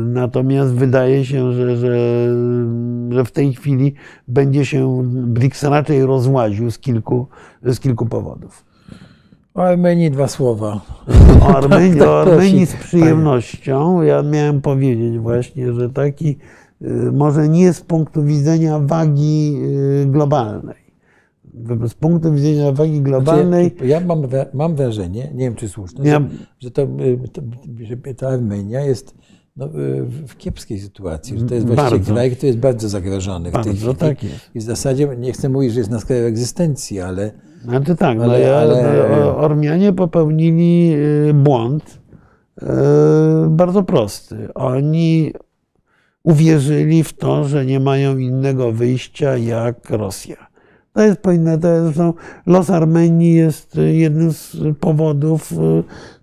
Natomiast 0.07 0.75
wydaje 0.75 1.25
się, 1.25 1.53
że, 1.53 1.77
że, 1.77 1.97
że 3.11 3.25
w 3.25 3.31
tej 3.33 3.55
chwili 3.55 3.95
będzie 4.29 4.67
się 4.67 5.03
BRICS 5.13 5.63
raczej 5.63 6.07
rozłaził 6.07 6.71
z 6.71 6.79
kilku, 6.79 7.27
z 7.63 7.81
kilku 7.81 8.07
powodów. 8.07 8.70
O 9.55 9.63
Armenii 9.63 10.11
dwa 10.11 10.29
słowa. 10.29 10.81
O 11.43 11.57
Armenii, 11.57 11.99
tak, 12.01 12.09
o 12.09 12.23
prosi. 12.23 12.31
Armenii 12.31 12.67
z 12.67 12.77
przyjemnością. 12.77 14.03
Ja 14.03 14.23
miałem 14.23 14.61
powiedzieć 14.61 15.19
właśnie, 15.19 15.73
że 15.73 15.91
taki 15.91 16.39
yy, 16.81 17.13
może 17.13 17.49
nie 17.49 17.73
z 17.73 17.81
punktu 17.81 18.25
widzenia 18.25 18.79
wagi 18.79 19.53
yy, 19.53 20.07
globalnej. 20.07 20.91
Z 21.89 21.95
punktu 21.95 22.33
widzenia 22.33 22.73
wagi 22.73 23.01
globalnej 23.01 23.69
Znaczy, 23.71 23.87
ja 23.87 24.01
mam, 24.01 24.23
mam 24.55 24.75
wrażenie, 24.77 25.31
nie 25.35 25.45
wiem 25.45 25.55
czy 25.55 25.69
słuszne, 25.69 26.09
Ja- 26.09 26.21
że, 26.21 26.29
że, 26.59 26.71
to, 26.71 26.83
y, 26.83 27.29
to, 27.33 27.43
że 27.83 27.97
ta 28.15 28.29
Armenia 28.29 28.81
jest 28.81 29.15
no, 29.57 29.67
y, 29.67 29.71
w- 30.03 30.37
kiepskiej 30.37 30.79
sytuacji, 30.81 31.39
że 31.39 31.47
to 31.47 31.55
jest 31.55 31.67
właściwie 31.67 31.91
Bardzo. 31.91 32.13
kraj, 32.13 32.31
który 32.31 32.47
jest 32.47 32.59
bardzo 32.59 32.89
zagrożony 32.89 33.51
w 33.51 33.53
tej 33.53 33.63
Bardzo, 33.65 33.71
chwili. 33.95 33.97
tak 33.97 34.23
jest. 34.25 34.51
I 34.55 34.59
w 34.59 34.63
zasadzie 34.63 35.09
nie 35.19 35.33
chcę 35.33 35.49
mówić, 35.49 35.73
że 35.73 35.81
jest 35.81 35.91
na 35.91 36.01
skraju 36.01 36.27
egzystencji, 36.27 37.01
ale 37.01 37.33
Znaczy 37.65 37.97
tak, 37.97 38.19
no 38.19 38.25
Ale- 38.25 38.41
ja, 38.41 38.57
ale- 38.57 39.37
Ormianie 39.37 39.93
popełnili 39.93 40.93
y, 41.29 41.35
błąd 41.35 42.01
y, 42.63 42.67
bardzo 43.49 43.83
prosty. 43.83 44.49
Oni 44.55 45.33
uwierzyli 46.23 47.05
w 47.05 47.13
to, 47.13 47.45
że 47.45 47.67
nie 47.67 47.81
mają 47.81 48.19
innego 48.19 48.73
wyjścia 48.73 49.37
jak 49.37 49.91
Rosja. 49.91 50.37
To 50.93 51.03
jest 51.03 51.21
powinno, 51.21 51.59
to 51.59 51.69
jest, 51.69 51.85
zresztą 51.85 52.15
los 52.47 52.71
Armenii 52.71 53.35
jest 53.35 53.79
y, 53.79 53.95
jednym 53.95 54.33
z 54.33 54.57
powodów, 54.81 55.53
y, 55.53 55.57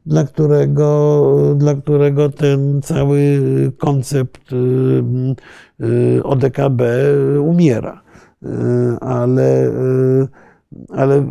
dla 0.05 0.23
którego, 0.23 1.55
dla 1.57 1.75
którego 1.75 2.29
ten 2.29 2.81
cały 2.81 3.39
koncept 3.77 4.53
y, 4.53 4.55
y, 5.85 6.23
ODKB 6.23 6.81
umiera. 7.41 8.01
Y, 8.43 8.47
Ale, 9.01 9.67
y, 9.67 10.27
ale 10.89 11.25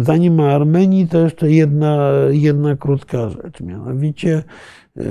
zanim 0.00 0.40
o 0.40 0.52
Armenii, 0.52 1.08
to 1.08 1.18
jeszcze 1.18 1.50
jedna, 1.50 2.10
jedna 2.30 2.76
krótka 2.76 3.28
rzecz. 3.28 3.60
Mianowicie 3.60 4.42
y, 4.96 5.02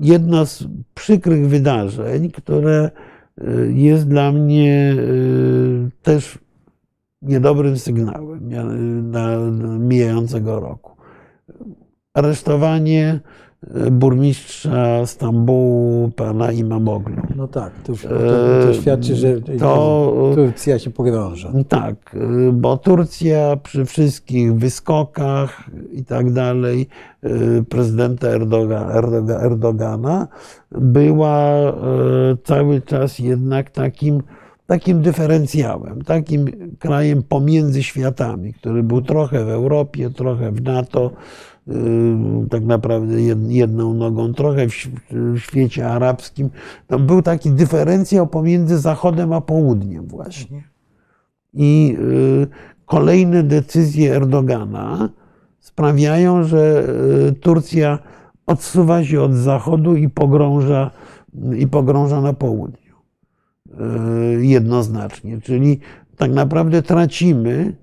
jedno 0.00 0.46
z 0.46 0.64
przykrych 0.94 1.48
wydarzeń, 1.48 2.30
które 2.30 2.90
jest 3.74 4.08
dla 4.08 4.32
mnie 4.32 4.96
też 6.02 6.38
niedobrym 7.22 7.78
sygnałem 7.78 8.50
na 9.10 9.36
mijającego 9.78 10.60
roku. 10.60 10.96
Aresztowanie 12.14 13.20
burmistrza 13.90 15.06
Stambułu, 15.06 16.10
pana 16.10 16.52
Imamoglu. 16.52 17.16
No 17.36 17.48
tak, 17.48 17.72
to, 17.84 17.92
to, 17.92 18.08
to 18.66 18.74
świadczy, 18.74 19.16
że 19.16 19.40
to, 19.40 20.32
Turcja 20.34 20.78
się 20.78 20.90
pogrąża. 20.90 21.52
Tak, 21.68 22.16
bo 22.52 22.76
Turcja 22.76 23.56
przy 23.56 23.84
wszystkich 23.84 24.54
wyskokach 24.54 25.70
i 25.92 26.04
tak 26.04 26.32
dalej 26.32 26.88
prezydenta 27.68 28.28
Erdoga, 28.28 28.90
Erdoga, 28.92 29.40
Erdogana 29.40 30.28
była 30.72 31.50
e, 31.54 31.72
cały 32.44 32.80
czas 32.80 33.18
jednak 33.18 33.70
takim, 33.70 34.22
takim 34.66 35.02
dyferencjałem, 35.02 36.02
takim 36.02 36.46
krajem 36.78 37.22
pomiędzy 37.22 37.82
światami, 37.82 38.54
który 38.54 38.82
był 38.82 39.02
trochę 39.02 39.44
w 39.44 39.48
Europie, 39.48 40.10
trochę 40.10 40.52
w 40.52 40.62
NATO, 40.62 41.10
tak 42.50 42.64
naprawdę 42.64 43.22
jedną 43.48 43.94
nogą, 43.94 44.34
trochę 44.34 44.66
w 45.10 45.38
świecie 45.38 45.88
arabskim. 45.88 46.50
Tam 46.86 47.06
był 47.06 47.22
taki 47.22 47.50
dyferencjał 47.50 48.26
pomiędzy 48.26 48.78
Zachodem 48.78 49.32
a 49.32 49.40
Południem 49.40 50.06
właśnie. 50.06 50.62
I 51.54 51.96
y, 52.00 52.46
kolejne 52.86 53.42
decyzje 53.42 54.16
Erdogana 54.16 55.08
sprawiają, 55.60 56.44
że 56.44 56.88
y, 57.28 57.32
Turcja 57.32 57.98
odsuwa 58.46 59.04
się 59.04 59.22
od 59.22 59.34
Zachodu 59.34 59.96
i 59.96 60.08
pogrąża, 60.08 60.90
i 61.58 61.66
pogrąża 61.66 62.20
na 62.20 62.32
południu. 62.32 62.90
Jednoznacznie. 64.38 65.40
Czyli 65.40 65.80
tak 66.16 66.32
naprawdę 66.32 66.82
tracimy 66.82 67.76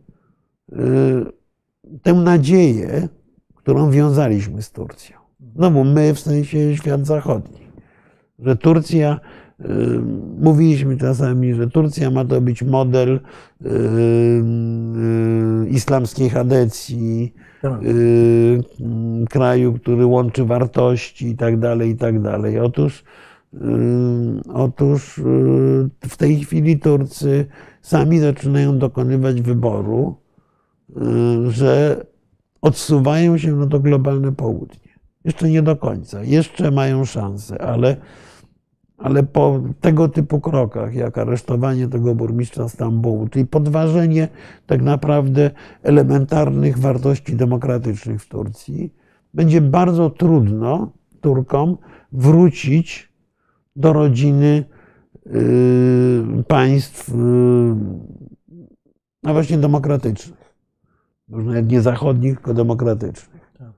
tę 2.03 2.13
nadzieję, 2.13 3.09
którą 3.67 3.91
wiązaliśmy 3.91 4.61
z 4.61 4.71
Turcją. 4.71 5.17
Znowu 5.55 5.83
my, 5.83 6.13
w 6.13 6.19
sensie 6.19 6.77
świat 6.77 7.05
zachodni. 7.05 7.59
Że 8.39 8.55
Turcja, 8.55 9.19
y, 9.59 9.65
mówiliśmy 10.39 10.97
czasami, 10.97 11.53
że 11.53 11.69
Turcja 11.69 12.11
ma 12.11 12.25
to 12.25 12.41
być 12.41 12.63
model 12.63 13.09
y, 13.15 13.19
y, 15.65 15.69
islamskiej 15.69 16.29
chadecji, 16.29 17.33
tak. 17.61 17.79
kraju, 19.29 19.73
który 19.73 20.05
łączy 20.05 20.45
wartości 20.45 21.27
i 21.27 21.35
tak 21.35 21.59
dalej, 21.59 21.89
i 21.89 21.95
tak 21.95 22.21
dalej. 22.21 22.59
Otóż, 22.59 23.03
otóż 24.53 25.21
w 26.07 26.17
tej 26.17 26.39
chwili 26.39 26.79
Turcy 26.79 27.45
sami 27.81 28.19
zaczynają 28.19 28.77
dokonywać 28.77 29.41
wyboru, 29.41 30.15
że 31.47 32.05
odsuwają 32.61 33.37
się 33.37 33.55
na 33.55 33.67
to 33.67 33.79
globalne 33.79 34.31
południe. 34.31 34.87
Jeszcze 35.25 35.49
nie 35.49 35.61
do 35.61 35.75
końca, 35.75 36.23
jeszcze 36.23 36.71
mają 36.71 37.05
szansę, 37.05 37.61
ale, 37.61 37.97
ale 38.97 39.23
po 39.23 39.61
tego 39.81 40.09
typu 40.09 40.39
krokach, 40.41 40.95
jak 40.95 41.17
aresztowanie 41.17 41.87
tego 41.87 42.15
burmistrza 42.15 42.69
Stambułu, 42.69 43.27
czyli 43.27 43.45
podważenie 43.45 44.27
tak 44.65 44.81
naprawdę 44.81 45.51
elementarnych 45.83 46.79
wartości 46.79 47.35
demokratycznych 47.35 48.21
w 48.21 48.27
Turcji, 48.27 48.93
będzie 49.33 49.61
bardzo 49.61 50.09
trudno 50.09 50.91
Turkom 51.21 51.77
wrócić 52.11 53.13
do 53.75 53.93
rodziny 53.93 54.65
yy, 55.25 56.43
państw, 56.47 57.09
yy, 57.09 57.15
no 59.23 59.33
właśnie 59.33 59.57
demokratycznych 59.57 60.36
może 61.27 61.45
nawet 61.45 61.71
nie 61.71 61.81
zachodnich, 61.81 62.35
tylko 62.35 62.53
demokratycznych. 62.53 63.51
Tak. 63.57 63.71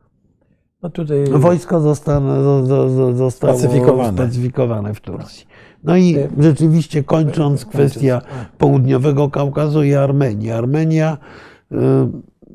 No 0.84 0.90
tutaj 0.90 1.24
no 1.32 1.40
Wojsko 1.40 1.82
zostało, 1.82 2.66
zostało 3.14 3.58
spacyfikowane. 3.58 4.14
spacyfikowane 4.14 4.94
w 4.94 5.02
Turcji. 5.02 5.48
No 5.84 5.98
i 5.98 6.18
rzeczywiście 6.38 7.04
kończąc, 7.04 7.66
kwestia 7.66 8.22
południowego 8.58 9.30
Kaukazu 9.30 9.84
i 9.84 9.94
Armenii. 9.94 10.52
Armenia, 10.52 11.18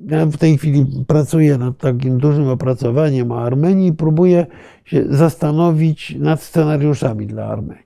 ja 0.07 0.27
w 0.27 0.37
tej 0.37 0.59
chwili 0.59 1.05
pracuję 1.07 1.59
nad 1.59 1.79
takim 1.79 2.19
dużym 2.19 2.49
opracowaniem 2.49 3.33
o 3.33 3.43
Armenii 3.43 3.89
i 3.89 3.93
próbuję 3.93 4.47
się 4.85 5.05
zastanowić 5.09 6.17
nad 6.19 6.43
scenariuszami 6.43 7.27
dla 7.27 7.47
Armenii. 7.47 7.85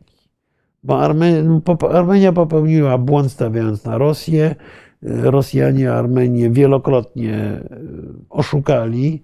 Bo 0.84 1.00
Armenia 1.90 2.32
popełniła 2.32 2.98
błąd 2.98 3.32
stawiając 3.32 3.84
na 3.84 3.98
Rosję, 3.98 4.54
Rosjanie 5.02 5.92
Armenię 5.92 6.50
wielokrotnie 6.50 7.34
e, 7.34 7.60
oszukali. 8.30 9.22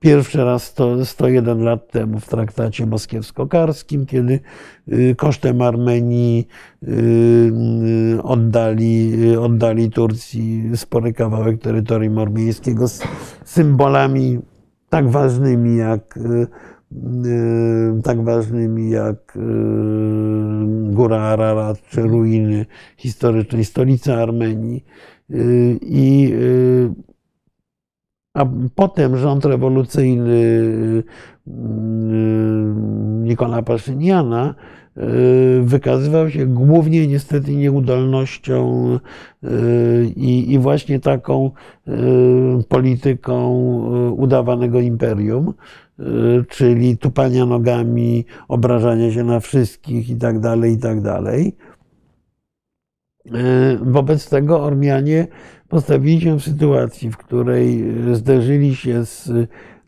Pierwszy 0.00 0.44
raz 0.44 0.64
100, 0.64 1.04
101 1.04 1.64
lat 1.64 1.90
temu 1.90 2.20
w 2.20 2.28
traktacie 2.28 2.86
moskiewsko-karskim, 2.86 4.06
kiedy 4.06 4.40
e, 4.88 5.14
kosztem 5.14 5.62
Armenii 5.62 6.48
e, 6.82 6.86
oddali, 8.22 9.12
oddali 9.36 9.90
Turcji 9.90 10.70
spory 10.74 11.12
kawałek 11.12 11.60
terytorium 11.62 12.18
armeńskiego 12.18 12.88
z 12.88 13.02
symbolami 13.44 14.38
tak 14.88 15.08
ważnymi 15.08 15.76
jak 15.76 16.18
tak 18.02 18.24
ważnymi 18.24 18.90
jak 18.90 19.36
y, 19.36 19.40
Góra 20.92 21.20
Ararat 21.20 21.82
czy 21.88 22.02
ruiny 22.02 22.66
historycznej 22.96 23.64
stolicy 23.64 24.14
Armenii. 24.14 24.84
Y, 25.30 25.78
I, 25.82 26.34
a 28.34 28.46
potem 28.74 29.16
rząd 29.16 29.44
rewolucyjny 29.44 30.62
Nikola 33.22 33.62
Paszyniana 33.62 34.54
wykazywał 35.62 36.30
się 36.30 36.46
głównie 36.46 37.06
niestety 37.06 37.56
nieudolnością 37.56 38.88
i, 40.16 40.52
i 40.52 40.58
właśnie 40.58 41.00
taką 41.00 41.50
polityką 42.68 43.52
udawanego 44.16 44.80
imperium. 44.80 45.54
Y, 46.00 46.44
czyli 46.48 46.98
tupania 46.98 47.46
nogami, 47.46 48.24
obrażania 48.48 49.12
się 49.12 49.24
na 49.24 49.40
wszystkich 49.40 50.10
i 50.10 50.16
tak 50.16 50.40
dalej, 50.40 50.72
i 50.72 50.78
tak 50.78 51.00
dalej. 51.00 51.56
Y, 53.26 53.30
wobec 53.82 54.28
tego 54.28 54.62
Ormianie 54.62 55.26
postawili 55.68 56.20
się 56.20 56.38
w 56.38 56.42
sytuacji, 56.42 57.10
w 57.10 57.16
której 57.16 57.84
zderzyli 58.12 58.76
się 58.76 59.06
z 59.06 59.30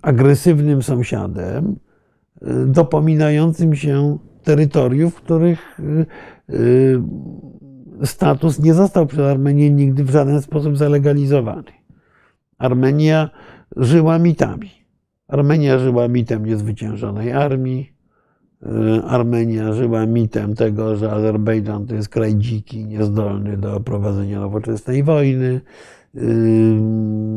agresywnym 0.02 0.82
sąsiadem, 0.82 1.76
y, 2.42 2.66
dopominającym 2.66 3.74
się 3.74 4.18
terytoriów, 4.42 5.14
których 5.14 5.80
status 8.04 8.60
nie 8.60 8.74
został 8.74 9.06
przez 9.06 9.20
Armenię 9.20 9.70
nigdy 9.70 10.04
w 10.04 10.10
żaden 10.10 10.42
sposób 10.42 10.76
zalegalizowany. 10.76 11.72
Armenia 12.58 13.30
żyła 13.76 14.18
mitami 14.18 14.83
Armenia 15.28 15.78
żyła 15.78 16.08
mitem 16.08 16.46
niezwyciężonej 16.46 17.32
armii. 17.32 17.92
Y, 18.62 19.04
Armenia 19.04 19.72
żyła 19.72 20.06
mitem 20.06 20.54
tego, 20.54 20.96
że 20.96 21.12
Azerbejdżan 21.12 21.86
to 21.86 21.94
jest 21.94 22.08
kraj 22.08 22.34
dziki, 22.36 22.86
niezdolny 22.86 23.56
do 23.56 23.80
prowadzenia 23.80 24.40
nowoczesnej 24.40 25.02
wojny, 25.02 25.60
y, 26.14 26.20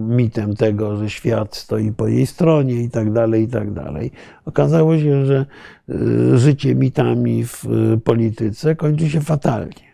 mitem 0.08 0.56
tego, 0.56 0.98
że 0.98 1.10
świat 1.10 1.56
stoi 1.56 1.92
po 1.92 2.08
jej 2.08 2.28
stronie 2.28 2.82
i 2.82 2.90
tak 2.90 3.14
dalej, 3.14 3.44
i 3.44 3.48
tak 3.48 3.74
dalej. 3.74 4.12
Okazało 4.46 4.98
się, 4.98 5.26
że 5.26 5.46
y, 5.90 6.38
życie 6.38 6.76
mitami 6.76 7.44
w 7.46 7.64
polityce 8.04 8.76
kończy 8.76 9.10
się 9.10 9.22
fatalnie 9.22 9.87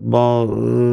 bo 0.00 0.48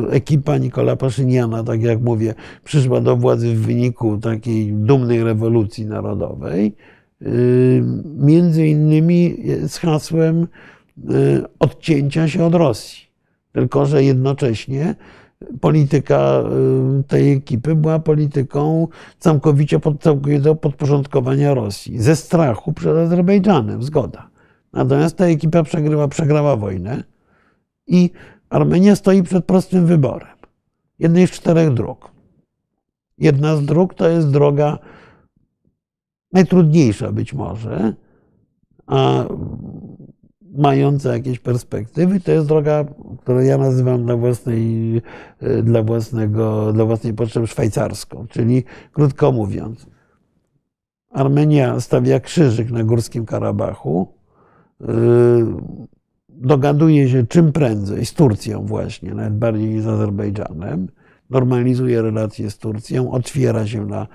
y, 0.10 0.12
ekipa 0.12 0.58
Nikola 0.58 0.96
Paszyniana, 0.96 1.64
tak 1.64 1.82
jak 1.82 2.02
mówię, 2.02 2.34
przyszła 2.64 3.02
do 3.02 3.16
władzy 3.18 3.56
w 3.56 3.66
wyniku 3.66 4.18
takiej 4.18 4.74
dumnej 4.74 5.24
rewolucji 5.24 5.86
narodowej, 5.86 6.76
y, 7.22 7.84
między 8.18 8.68
innymi 8.68 9.38
z 9.68 9.78
hasłem 9.78 10.44
y, 10.44 10.48
odcięcia 11.60 12.28
się 12.28 12.46
od 12.46 12.56
Rosji. 12.56 13.06
Tylko, 13.52 13.86
że 13.86 14.04
jednocześnie 14.04 14.96
polityka 15.62 16.44
tej 17.08 17.34
ekipy 17.34 17.76
była 17.76 18.00
polityką 18.00 18.88
całkowicie 19.20 19.80
całkowitego 20.00 20.56
podporządkowania 20.56 21.54
Rosji. 21.54 22.00
Ze 22.00 22.16
strachu 22.16 22.74
przed 22.74 22.98
Azerbejdżanem, 22.98 23.84
zgoda. 23.84 24.30
Natomiast 24.74 25.18
ta 25.18 25.26
ekipa 25.26 25.64
przegrała, 25.64 26.08
przegrała 26.08 26.56
wojnę 26.56 27.04
i 27.88 28.10
Armenia 28.56 28.96
stoi 28.96 29.24
przed 29.24 29.46
prostym 29.46 29.86
wyborem. 29.86 30.38
Jednej 31.00 31.28
z 31.28 31.32
czterech 31.32 31.74
dróg. 31.74 32.12
Jedna 33.18 33.58
z 33.58 33.66
dróg 33.66 33.94
to 33.94 34.10
jest 34.10 34.32
droga 34.32 34.80
najtrudniejsza 36.34 37.12
być 37.12 37.34
może, 37.34 37.94
a 38.88 39.26
mające 40.58 41.10
jakieś 41.10 41.40
perspektywy. 41.40 42.20
To 42.20 42.32
jest 42.32 42.48
droga, 42.48 42.86
którą 43.22 43.40
ja 43.40 43.58
nazywam 43.58 44.06
dla, 44.06 44.16
własnej, 44.16 45.02
dla, 45.64 45.84
własnego, 45.84 46.74
dla 46.74 46.86
własnej 46.86 47.14
potrzeby 47.14 47.48
szwajcarską. 47.48 48.28
Czyli 48.30 48.64
krótko 48.92 49.32
mówiąc, 49.32 49.88
Armenia 51.10 51.80
stawia 51.80 52.20
krzyżyk 52.20 52.72
na 52.72 52.84
Górskim 52.84 53.26
Karabachu, 53.26 54.08
dogaduje 56.38 57.10
się 57.10 57.28
czym 57.28 57.52
prędzej 57.52 58.06
z 58.06 58.14
Turcją 58.14 58.66
właśnie, 58.66 59.14
nawet 59.14 59.34
bardziej 59.34 59.70
niż 59.70 59.84
z 59.84 59.88
Azerbejdżanem, 59.88 60.88
normalizuje 61.30 62.02
relacje 62.02 62.52
z 62.52 62.58
Turcją, 62.58 63.12
otwiera 63.12 63.68
się 63.68 63.86
na 63.86 64.08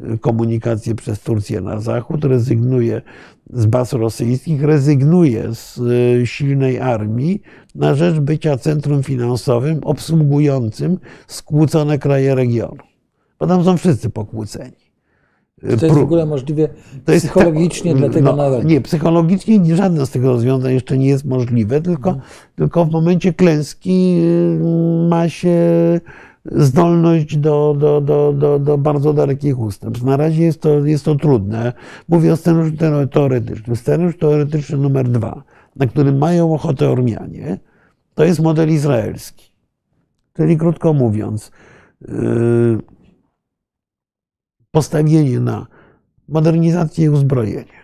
y, 0.00 0.18
komunikację 0.18 0.94
przez 0.94 1.20
Turcję 1.20 1.60
na 1.60 1.80
zachód, 1.80 2.24
rezygnuje 2.24 3.02
z 3.50 3.66
baz 3.66 3.92
rosyjskich, 3.92 4.62
rezygnuje 4.62 5.54
z 5.54 5.78
y, 5.78 6.26
silnej 6.26 6.80
armii 6.80 7.42
na 7.74 7.94
rzecz 7.94 8.18
bycia 8.18 8.56
centrum 8.56 9.02
finansowym 9.02 9.80
obsługującym 9.84 10.98
skłócone 11.26 11.98
kraje 11.98 12.34
regionu. 12.34 12.82
Bo 13.38 13.46
tam 13.46 13.64
są 13.64 13.76
wszyscy 13.76 14.10
pokłóceni. 14.10 14.87
To 15.60 15.86
jest 15.86 15.98
w 15.98 16.02
ogóle 16.02 16.26
możliwe 16.26 16.68
to 17.04 17.12
jest 17.12 17.26
psychologicznie 17.26 17.94
dla 17.94 18.08
tego 18.08 18.36
no? 18.36 18.62
Nie, 18.62 18.80
psychologicznie 18.80 19.76
żadne 19.76 20.06
z 20.06 20.10
tych 20.10 20.24
rozwiązań 20.24 20.74
jeszcze 20.74 20.98
nie 20.98 21.08
jest 21.08 21.24
możliwe, 21.24 21.80
tylko, 21.82 22.10
hmm. 22.10 22.28
tylko 22.56 22.84
w 22.84 22.90
momencie 22.90 23.32
klęski 23.32 24.20
y, 24.22 25.08
ma 25.08 25.28
się 25.28 25.60
zdolność 26.52 27.36
do, 27.36 27.76
do, 27.78 28.00
do, 28.00 28.32
do, 28.32 28.58
do 28.58 28.78
bardzo 28.78 29.12
dalekich 29.12 29.58
ustępstw. 29.58 30.04
Na 30.04 30.16
razie 30.16 30.44
jest 30.44 30.60
to, 30.60 30.86
jest 30.86 31.04
to 31.04 31.14
trudne. 31.14 31.72
Mówię 32.08 32.32
o 32.32 32.36
scenariuszu 32.36 32.76
teoretycznym. 33.10 33.76
Scenariusz 33.76 34.18
teoretyczny 34.18 34.78
numer 34.78 35.08
dwa, 35.08 35.42
na 35.76 35.86
którym 35.86 36.18
mają 36.18 36.54
ochotę 36.54 36.90
Ormianie, 36.90 37.58
to 38.14 38.24
jest 38.24 38.40
model 38.40 38.68
izraelski. 38.68 39.52
Czyli 40.36 40.56
krótko 40.56 40.92
mówiąc, 40.92 41.50
yy, 42.00 42.78
postawienie 44.78 45.40
na 45.40 45.66
modernizację 46.28 47.04
i 47.04 47.08
uzbrojenie 47.08 47.78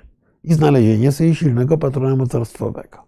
i 0.44 0.54
znalezienie 0.54 1.12
sobie 1.12 1.34
silnego 1.34 1.78
patrona 1.78 2.16
mocarstwowego. 2.16 2.98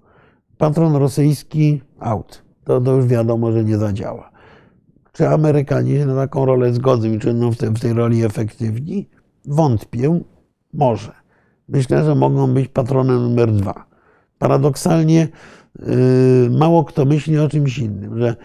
Patron 0.59 0.97
rosyjski 0.97 1.83
out. 2.01 2.43
To, 2.65 2.81
to 2.81 2.93
już 2.97 3.07
wiadomo, 3.07 3.53
że 3.53 3.65
nie 3.65 3.79
zadziała. 3.79 4.31
Czy 5.13 5.29
Amerykanie 5.29 5.99
się 5.99 6.07
na 6.07 6.15
taką 6.15 6.47
rolę 6.47 6.73
zgodzą 6.73 7.09
i 7.09 7.19
czy 7.19 7.27
będą 7.27 7.53
w, 7.53 7.57
te, 7.57 7.71
w 7.71 7.81
tej 7.81 7.93
roli 7.93 8.25
efektywni? 8.25 9.09
Wątpię. 9.45 10.21
Może. 10.73 11.13
Myślę, 11.69 12.05
że 12.05 12.15
mogą 12.15 12.55
być 12.55 12.69
patronem 12.69 13.23
numer 13.23 13.53
dwa. 13.53 13.87
Paradoksalnie 14.39 15.29
yy, 15.79 16.51
mało 16.51 16.85
kto 16.85 17.05
myśli 17.05 17.39
o 17.39 17.49
czymś 17.49 17.79
innym, 17.79 18.19
że 18.19 18.37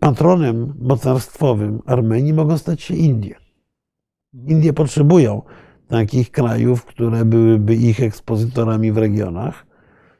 patronem 0.00 0.74
mocarstwowym 0.80 1.82
Armenii 1.86 2.32
mogą 2.32 2.58
stać 2.58 2.82
się 2.82 2.94
Indie. 2.94 3.47
Indie 4.34 4.72
potrzebują 4.72 5.42
takich 5.88 6.30
krajów, 6.30 6.84
które 6.84 7.24
byłyby 7.24 7.74
ich 7.74 8.02
ekspozytorami 8.02 8.92
w 8.92 8.98
regionach. 8.98 9.66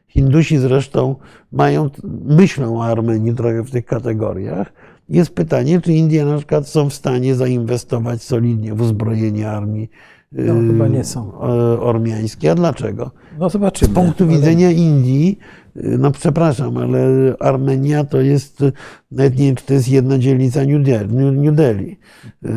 Hindusi 0.08 0.58
zresztą 0.58 1.16
mają, 1.52 1.90
myślą 2.24 2.78
o 2.78 2.84
Armenii 2.84 3.34
trochę 3.34 3.62
w 3.62 3.70
tych 3.70 3.86
kategoriach. 3.86 4.72
Jest 5.08 5.34
pytanie, 5.34 5.80
czy 5.80 5.92
Indie 5.92 6.24
na 6.24 6.36
przykład 6.36 6.68
są 6.68 6.90
w 6.90 6.94
stanie 6.94 7.34
zainwestować 7.34 8.22
solidnie 8.22 8.74
w 8.74 8.80
uzbrojenie 8.80 9.50
armii 9.50 9.90
no, 10.32 10.54
chyba 10.54 10.88
nie 10.88 11.04
są. 11.04 11.28
Y, 11.28 11.80
ormiańskiej. 11.80 12.50
A 12.50 12.54
dlaczego? 12.54 13.10
No 13.38 13.50
zobaczymy. 13.50 13.92
Z 13.92 13.94
punktu 13.94 14.24
ale... 14.24 14.32
widzenia 14.32 14.70
Indii, 14.70 15.38
y, 15.76 15.98
no 15.98 16.10
przepraszam, 16.10 16.76
ale 16.76 17.08
Armenia 17.40 18.04
to 18.04 18.20
jest, 18.20 18.64
nawet 19.10 19.38
nie 19.38 19.46
wiem, 19.46 19.54
czy 19.56 19.66
to 19.66 19.74
jest 19.74 19.88
jedna 19.88 20.18
dzielnica 20.18 20.64
New 20.64 20.86
Delhi. 20.86 21.14
New 21.16 21.54
Delhi. 21.54 21.98
Y, 22.44 22.48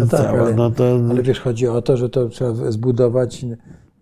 no 0.00 0.06
tak, 0.06 0.26
ale, 0.26 0.54
no 0.54 0.70
to... 0.70 1.00
ale 1.10 1.22
wiesz, 1.22 1.40
chodzi 1.40 1.68
o 1.68 1.82
to, 1.82 1.96
że 1.96 2.08
to 2.08 2.28
trzeba 2.28 2.70
zbudować 2.72 3.46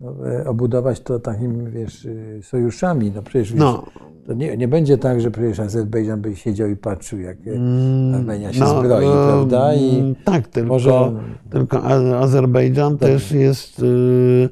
no, 0.01 0.28
e, 0.28 0.49
obudować 0.49 1.01
to 1.01 1.20
takimi, 1.20 1.70
wiesz, 1.70 2.05
y, 2.05 2.41
sojuszami. 2.43 3.12
No 3.15 3.23
przecież 3.23 3.52
wiesz, 3.52 3.60
no. 3.60 3.86
to 4.27 4.35
nie, 4.35 4.57
nie 4.57 4.68
będzie 4.68 4.99
tak, 4.99 5.20
że 5.20 5.31
przecież 5.31 5.60
Azerbejdżan 5.60 6.20
by 6.20 6.36
siedział 6.36 6.68
i 6.68 6.77
patrzył, 6.77 7.20
jak 7.20 7.36
e, 7.47 7.51
mm, 7.51 8.15
Armenia 8.15 8.52
się 8.52 8.60
no, 8.60 8.81
zbroi, 8.81 9.07
no, 9.07 9.12
prawda? 9.12 9.75
I 9.75 10.15
tak, 10.25 10.49
tylko, 10.49 10.68
może... 10.68 11.12
tylko 11.51 11.83
Azerbejdżan 12.18 12.99
tak. 12.99 13.09
też 13.09 13.33
jest... 13.33 13.83
Y, 13.83 14.49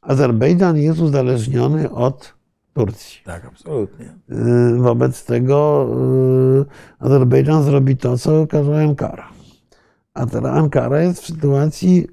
Azerbejdżan 0.00 0.76
jest 0.76 1.00
uzależniony 1.00 1.90
od 1.90 2.34
Turcji. 2.74 3.20
Tak, 3.24 3.44
absolutnie. 3.44 4.06
Y, 4.76 4.76
wobec 4.78 5.24
tego 5.24 5.88
Azerbejdżan 6.98 7.62
zrobi 7.62 7.96
to, 7.96 8.18
co 8.18 8.46
każe 8.46 8.78
Ankara. 8.78 9.28
A 10.14 10.26
teraz 10.26 10.56
Ankara 10.56 11.02
jest 11.02 11.22
w 11.22 11.26
sytuacji 11.26 12.06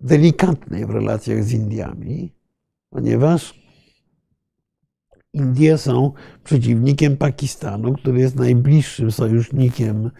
delikatnej 0.00 0.86
w 0.86 0.90
relacjach 0.90 1.44
z 1.44 1.52
Indiami, 1.52 2.32
ponieważ 2.90 3.60
Indie 5.32 5.78
są 5.78 6.12
przeciwnikiem 6.44 7.16
Pakistanu, 7.16 7.92
który 7.92 8.20
jest 8.20 8.36
najbliższym 8.36 9.12
sojusznikiem 9.12 10.10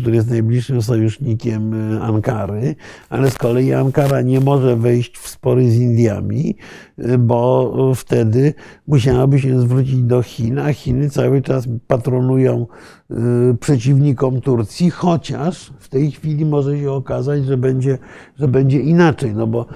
który 0.00 0.16
jest 0.16 0.30
najbliższym 0.30 0.82
sojusznikiem 0.82 1.92
y, 1.94 2.02
Ankary, 2.02 2.76
ale 3.08 3.30
z 3.30 3.38
kolei 3.38 3.72
Ankara 3.72 4.20
nie 4.22 4.40
może 4.40 4.76
wejść 4.76 5.18
w 5.18 5.28
spory 5.28 5.70
z 5.70 5.74
Indiami, 5.74 6.56
y, 6.98 7.18
bo 7.18 7.92
wtedy 7.94 8.54
musiałaby 8.86 9.40
się 9.40 9.60
zwrócić 9.60 10.02
do 10.02 10.22
Chin, 10.22 10.58
a 10.58 10.72
Chiny 10.72 11.10
cały 11.10 11.42
czas 11.42 11.68
patronują 11.86 12.66
y, 13.10 13.14
przeciwnikom 13.60 14.40
Turcji, 14.40 14.90
chociaż 14.90 15.72
w 15.78 15.88
tej 15.88 16.10
chwili 16.10 16.44
może 16.44 16.78
się 16.78 16.92
okazać, 16.92 17.44
że 17.44 17.56
będzie, 17.56 17.98
że 18.38 18.48
będzie 18.48 18.80
inaczej, 18.80 19.34
no 19.34 19.46
bo 19.46 19.66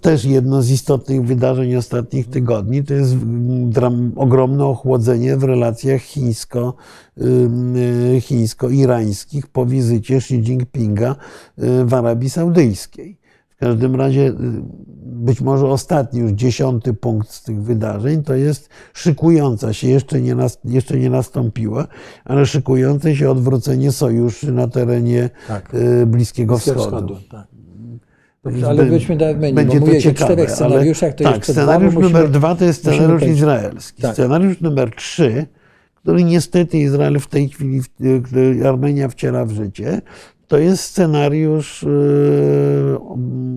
też 0.00 0.24
jedno 0.24 0.62
z 0.62 0.70
istotnych 0.70 1.24
wydarzeń 1.24 1.76
ostatnich 1.76 2.30
tygodni 2.30 2.84
to 2.84 2.94
jest 2.94 3.16
ogromne 4.16 4.64
ochłodzenie 4.64 5.36
w 5.36 5.44
relacjach 5.44 6.00
chińsko, 6.00 6.74
chińsko-irańskich 8.20 9.46
po 9.46 9.66
wizycie 9.66 10.16
Xi 10.16 10.34
Jinpinga 10.34 11.16
w 11.84 11.94
Arabii 11.94 12.30
Saudyjskiej. 12.30 13.18
W 13.48 13.56
każdym 13.64 13.96
razie, 13.96 14.32
być 15.04 15.40
może 15.40 15.66
ostatni, 15.66 16.20
już 16.20 16.32
dziesiąty 16.32 16.94
punkt 16.94 17.30
z 17.30 17.42
tych 17.42 17.62
wydarzeń 17.62 18.22
to 18.22 18.34
jest 18.34 18.68
szykująca 18.92 19.72
się, 19.72 19.88
jeszcze 19.88 20.20
nie, 20.20 20.36
jeszcze 20.64 20.98
nie 20.98 21.10
nastąpiła, 21.10 21.86
ale 22.24 22.46
szykujące 22.46 23.16
się 23.16 23.30
odwrócenie 23.30 23.92
sojuszy 23.92 24.52
na 24.52 24.68
terenie 24.68 25.30
tak. 25.48 25.72
Bliskiego, 26.06 26.06
Bliskiego 26.06 26.58
Wschodu. 26.58 26.80
Wschodu 26.82 27.16
tak. 27.30 27.51
Dobrze, 28.44 28.68
ale 28.68 28.86
byśmy 28.86 29.16
do 29.16 29.34
będzie 29.34 29.80
bo 29.80 29.86
to 29.86 30.00
ciekawe, 30.00 30.32
czterech 30.32 30.50
scenariuszach, 30.50 31.14
to 31.14 31.24
tak, 31.24 31.46
scenariusz 31.46 31.94
dwa, 31.94 32.00
numer 32.00 32.30
dwa 32.30 32.54
to 32.54 32.64
jest 32.64 32.80
scenariusz 32.80 33.22
izraelski. 33.22 34.02
Tak. 34.02 34.12
Scenariusz 34.12 34.60
numer 34.60 34.94
trzy, 34.94 35.46
który 35.94 36.24
niestety 36.24 36.78
Izrael 36.78 37.20
w 37.20 37.26
tej 37.26 37.48
chwili, 37.48 37.80
Armenia 38.68 39.08
wciela 39.08 39.44
w 39.44 39.50
życie, 39.52 40.00
to 40.48 40.58
jest 40.58 40.82
scenariusz 40.82 41.82
yy, 41.82 42.98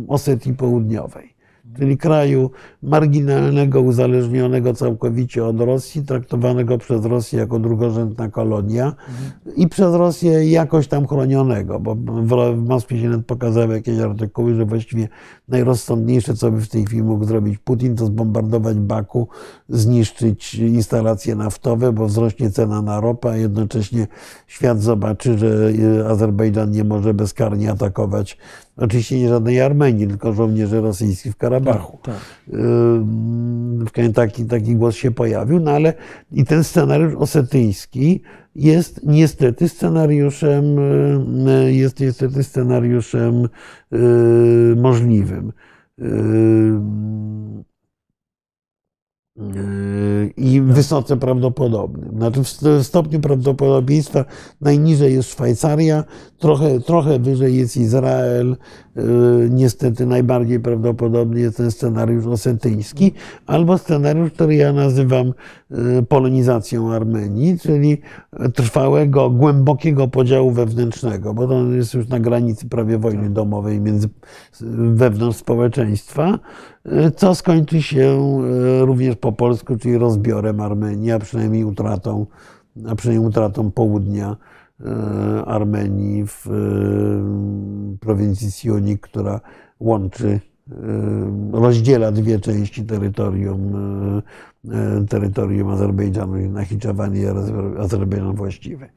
Osetii 0.07 0.53
Południowej 0.53 1.34
czyli 1.77 1.97
kraju 1.97 2.51
marginalnego, 2.83 3.81
uzależnionego 3.81 4.73
całkowicie 4.73 5.45
od 5.45 5.61
Rosji, 5.61 6.05
traktowanego 6.05 6.77
przez 6.77 7.05
Rosję 7.05 7.39
jako 7.39 7.59
drugorzędna 7.59 8.29
kolonia 8.29 8.85
mhm. 8.85 9.55
i 9.55 9.67
przez 9.67 9.93
Rosję 9.93 10.51
jakoś 10.51 10.87
tam 10.87 11.07
chronionego, 11.07 11.79
bo 11.79 11.95
w 11.95 12.67
Moskwie 12.67 13.01
się 13.01 13.09
nawet 13.09 13.25
pokazały 13.25 13.73
jakieś 13.73 13.99
artykuły, 13.99 14.55
że 14.55 14.65
właściwie 14.65 15.07
najrozsądniejsze, 15.47 16.33
co 16.33 16.51
by 16.51 16.61
w 16.61 16.69
tej 16.69 16.85
chwili 16.85 17.03
mógł 17.03 17.25
zrobić 17.25 17.57
Putin, 17.57 17.95
to 17.95 18.05
zbombardować 18.05 18.77
Baku, 18.77 19.27
zniszczyć 19.69 20.55
instalacje 20.55 21.35
naftowe, 21.35 21.91
bo 21.91 22.05
wzrośnie 22.05 22.51
cena 22.51 22.81
na 22.81 22.99
ropę, 22.99 23.29
a 23.29 23.37
jednocześnie 23.37 24.07
świat 24.47 24.81
zobaczy, 24.81 25.37
że 25.37 25.73
Azerbejdżan 26.09 26.71
nie 26.71 26.83
może 26.83 27.13
bezkarnie 27.13 27.71
atakować 27.71 28.37
Oczywiście 28.77 29.19
nie 29.19 29.29
żadnej 29.29 29.61
Armenii, 29.61 30.07
tylko 30.07 30.33
żołnierzy 30.33 30.81
rosyjskich 30.81 31.33
w 31.33 31.37
Karabachu. 31.37 31.99
Tak, 32.03 32.15
tak. 33.93 34.13
Taki, 34.15 34.45
taki 34.45 34.75
głos 34.75 34.95
się 34.95 35.11
pojawił, 35.11 35.59
no 35.59 35.71
ale 35.71 35.93
i 36.31 36.45
ten 36.45 36.63
scenariusz 36.63 37.15
osetyjski 37.15 38.21
jest 38.55 39.01
niestety 39.03 39.69
scenariuszem, 39.69 40.65
jest 41.67 41.99
niestety 41.99 42.43
scenariuszem 42.43 43.49
możliwym 44.75 45.51
i 50.37 50.61
wysoce 50.61 51.17
prawdopodobnym. 51.17 52.17
Znaczy 52.17 52.41
w 52.43 52.83
stopniu 52.83 53.19
prawdopodobieństwa 53.19 54.25
najniżej 54.61 55.13
jest 55.13 55.31
Szwajcaria, 55.31 56.03
trochę, 56.45 56.79
trochę 56.79 57.19
wyżej 57.19 57.55
jest 57.55 57.77
Izrael. 57.77 58.57
Niestety 59.49 60.05
najbardziej 60.05 60.59
prawdopodobny 60.59 61.39
jest 61.39 61.57
ten 61.57 61.71
scenariusz 61.71 62.25
osetyjski, 62.25 63.11
albo 63.47 63.77
scenariusz, 63.77 64.31
który 64.31 64.55
ja 64.55 64.73
nazywam 64.73 65.33
polonizacją 66.09 66.93
Armenii, 66.93 67.59
czyli 67.59 68.01
trwałego, 68.53 69.29
głębokiego 69.29 70.07
podziału 70.07 70.51
wewnętrznego, 70.51 71.33
bo 71.33 71.47
to 71.47 71.71
jest 71.71 71.93
już 71.93 72.07
na 72.07 72.19
granicy 72.19 72.69
prawie 72.69 72.97
wojny 72.97 73.29
domowej 73.29 73.81
między 73.81 74.09
wewnątrz 74.93 75.37
społeczeństwa, 75.37 76.39
co 77.15 77.35
skończy 77.35 77.81
się 77.81 78.17
również 78.81 79.15
po 79.15 79.31
polsku, 79.31 79.77
czyli 79.77 79.97
rozbiorem 79.97 80.59
Armenii, 80.59 81.11
a 81.11 81.19
przynajmniej 81.19 81.63
utratą, 81.63 82.25
a 82.87 82.95
przynajmniej 82.95 83.27
utratą 83.27 83.71
południa 83.71 84.35
Armenii 85.45 86.27
w 86.27 86.47
e, 86.47 86.51
prowincji 87.99 88.51
Sionik, 88.51 89.01
która 89.01 89.41
łączy, 89.79 90.27
e, 90.27 90.39
rozdziela 91.51 92.11
dwie 92.11 92.39
części 92.39 92.83
terytorium, 92.83 93.73
terytorium 95.09 95.69
Azerbejdżanu, 95.69 96.49
Nachiczewanie 96.49 97.21
i 97.21 97.25
Azerbejdżan 97.79 98.35
właściwy. 98.35 98.89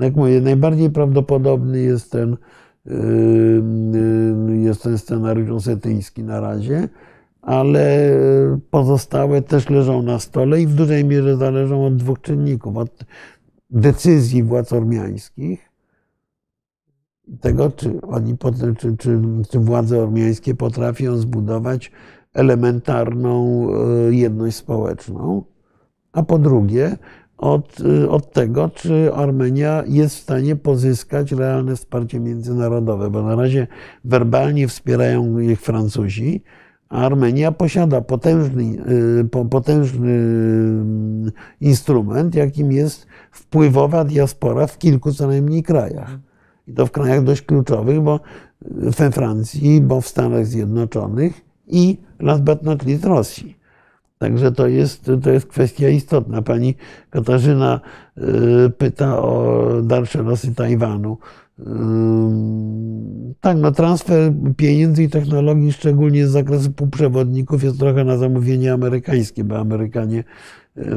Jak 0.00 0.16
mówię, 0.16 0.40
najbardziej 0.40 0.90
prawdopodobny 0.90 1.80
jest 1.80 2.12
ten, 2.12 2.36
jest 4.48 4.82
ten 4.82 4.98
scenariusz 4.98 5.50
osetyjski 5.50 6.24
na 6.24 6.40
razie, 6.40 6.88
ale 7.42 8.10
pozostałe 8.70 9.42
też 9.42 9.70
leżą 9.70 10.02
na 10.02 10.18
stole 10.18 10.62
i 10.62 10.66
w 10.66 10.74
dużej 10.74 11.04
mierze 11.04 11.36
zależą 11.36 11.86
od 11.86 11.96
dwóch 11.96 12.20
czynników. 12.20 12.76
Od 12.76 13.04
decyzji 13.70 14.42
władz 14.42 14.72
ormiańskich, 14.72 15.68
tego, 17.40 17.70
czy, 17.70 18.00
oni, 18.00 18.36
czy, 18.78 18.96
czy, 18.96 19.20
czy 19.50 19.58
władze 19.58 20.02
ormiańskie 20.02 20.54
potrafią 20.54 21.16
zbudować 21.16 21.92
elementarną 22.34 23.66
e, 23.68 24.14
jedność 24.14 24.56
społeczną, 24.56 25.44
a 26.12 26.22
po 26.22 26.38
drugie, 26.38 26.96
od, 27.38 27.80
e, 27.80 28.10
od 28.10 28.32
tego, 28.32 28.68
czy 28.68 29.14
Armenia 29.14 29.82
jest 29.86 30.16
w 30.16 30.22
stanie 30.22 30.56
pozyskać 30.56 31.32
realne 31.32 31.76
wsparcie 31.76 32.20
międzynarodowe, 32.20 33.10
bo 33.10 33.22
na 33.22 33.36
razie 33.36 33.66
werbalnie 34.04 34.68
wspierają 34.68 35.38
ich 35.38 35.60
Francuzi, 35.60 36.42
Armenia 36.88 37.52
posiada 37.52 38.00
potężny, 38.00 38.64
y, 39.20 39.48
potężny 39.50 40.10
y, 40.10 41.32
instrument, 41.60 42.34
jakim 42.34 42.72
jest 42.72 43.06
wpływowa 43.30 44.04
diaspora 44.04 44.66
w 44.66 44.78
kilku 44.78 45.12
co 45.12 45.26
najmniej 45.26 45.62
krajach. 45.62 46.18
I 46.66 46.72
to 46.72 46.86
w 46.86 46.90
krajach 46.90 47.24
dość 47.24 47.42
kluczowych, 47.42 48.00
bo 48.00 48.20
we 48.62 49.10
Francji, 49.10 49.80
bo 49.80 50.00
w 50.00 50.08
Stanach 50.08 50.46
Zjednoczonych 50.46 51.40
i 51.66 51.98
last 52.20 52.42
but 52.42 52.62
not 52.62 52.86
least 52.86 53.04
Rosji. 53.04 53.58
Także 54.18 54.52
to 54.52 54.66
jest, 54.66 55.10
to 55.22 55.30
jest 55.30 55.46
kwestia 55.46 55.88
istotna. 55.88 56.42
Pani 56.42 56.74
Katarzyna 57.10 57.80
y, 58.18 58.70
pyta 58.70 59.22
o 59.22 59.66
dalsze 59.82 60.22
losy 60.22 60.54
Tajwanu. 60.54 61.18
Tak, 63.40 63.56
no 63.56 63.72
transfer 63.72 64.32
pieniędzy 64.56 65.02
i 65.02 65.08
technologii, 65.08 65.72
szczególnie 65.72 66.26
z 66.26 66.30
zakresu 66.30 66.72
półprzewodników, 66.72 67.64
jest 67.64 67.78
trochę 67.78 68.04
na 68.04 68.16
zamówienie 68.16 68.72
amerykańskie, 68.72 69.44
bo 69.44 69.58
Amerykanie, 69.58 70.24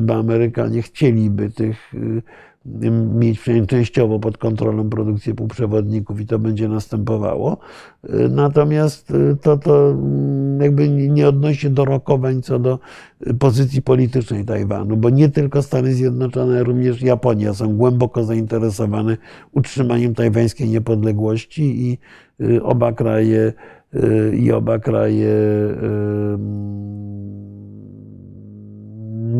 bo 0.01 0.15
Amerykanie 0.15 0.81
chcieliby 0.81 1.49
tych 1.49 1.93
mieć 3.15 3.39
przynajmniej 3.39 3.67
częściowo 3.67 4.19
pod 4.19 4.37
kontrolą 4.37 4.89
produkcję 4.89 5.35
półprzewodników 5.35 6.21
i 6.21 6.25
to 6.25 6.39
będzie 6.39 6.67
następowało. 6.67 7.57
Natomiast 8.29 9.13
to, 9.41 9.57
to 9.57 9.95
jakby 10.59 10.89
nie 10.89 11.27
odnosi 11.27 11.59
się 11.59 11.69
do 11.69 11.85
rokowań 11.85 12.41
co 12.41 12.59
do 12.59 12.79
pozycji 13.39 13.81
politycznej 13.81 14.45
Tajwanu, 14.45 14.97
bo 14.97 15.09
nie 15.09 15.29
tylko 15.29 15.61
Stany 15.61 15.93
Zjednoczone, 15.93 16.63
również 16.63 17.01
Japonia 17.01 17.53
są 17.53 17.77
głęboko 17.77 18.23
zainteresowane 18.23 19.17
utrzymaniem 19.51 20.15
tajwańskiej 20.15 20.69
niepodległości 20.69 21.89
i 21.91 21.97
y, 22.41 22.63
oba 22.63 22.93
kraje 22.93 23.53
y, 23.95 24.35
i 24.37 24.51
oba 24.51 24.79
kraje 24.79 25.27
y, 25.27 26.37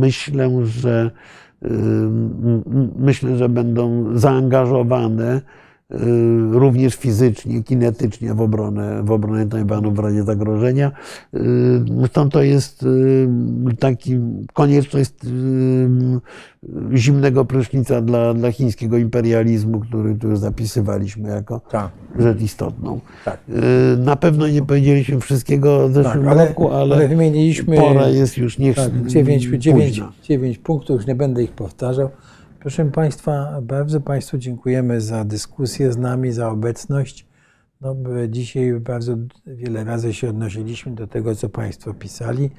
myślę, 0.01 0.65
że 0.65 1.11
myślę, 2.99 3.37
że 3.37 3.49
będą 3.49 4.05
zaangażowane 4.17 5.35
y, 5.37 5.41
również 6.51 6.95
fizycznie, 6.95 7.63
kinetycznie 7.63 8.33
w 8.33 8.41
obronę, 8.41 9.03
w 9.03 9.11
obronę 9.11 9.47
Tajwanu 9.47 9.91
w 9.91 9.99
razie 9.99 10.23
zagrożenia. 10.23 10.91
Y, 11.33 12.07
stąd 12.07 12.33
to 12.33 12.43
jest 12.43 12.83
y, 12.83 13.27
taki 13.79 14.19
konieczność 14.53 15.11
zimnego 16.95 17.45
prysznica 17.45 18.01
dla, 18.01 18.33
dla 18.33 18.51
chińskiego 18.51 18.97
imperializmu, 18.97 19.79
który 19.79 20.15
tu 20.15 20.27
już 20.27 20.39
zapisywaliśmy 20.39 21.29
jako 21.29 21.61
tak. 21.71 21.91
rzecz 22.19 22.41
istotną. 22.41 22.99
Tak. 23.25 23.39
Na 23.97 24.15
pewno 24.15 24.47
nie 24.47 24.61
powiedzieliśmy 24.61 25.19
wszystkiego 25.19 25.89
w 25.89 25.93
zeszłym 25.93 26.23
tak, 26.23 26.33
ale, 26.33 26.47
roku, 26.47 26.71
ale, 26.71 26.95
ale 26.95 27.07
wymieniliśmy, 27.07 27.77
pora 27.77 28.07
jest 28.07 28.37
już 28.37 28.57
niech 28.57 28.75
tak, 28.75 29.05
9, 29.05 29.43
9, 29.43 30.01
9 30.23 30.57
punktów, 30.57 30.97
już 30.97 31.07
nie 31.07 31.15
będę 31.15 31.43
ich 31.43 31.51
powtarzał. 31.51 32.09
Proszę 32.61 32.85
Państwa, 32.85 33.59
bardzo 33.61 34.01
Państwu 34.01 34.37
dziękujemy 34.37 35.01
za 35.01 35.25
dyskusję 35.25 35.91
z 35.91 35.97
nami, 35.97 36.31
za 36.31 36.49
obecność. 36.49 37.25
No, 37.81 37.95
dzisiaj 38.29 38.73
bardzo 38.79 39.15
wiele 39.45 39.83
razy 39.83 40.13
się 40.13 40.29
odnosiliśmy 40.29 40.91
do 40.91 41.07
tego, 41.07 41.35
co 41.35 41.49
Państwo 41.49 41.93
pisali. 41.93 42.49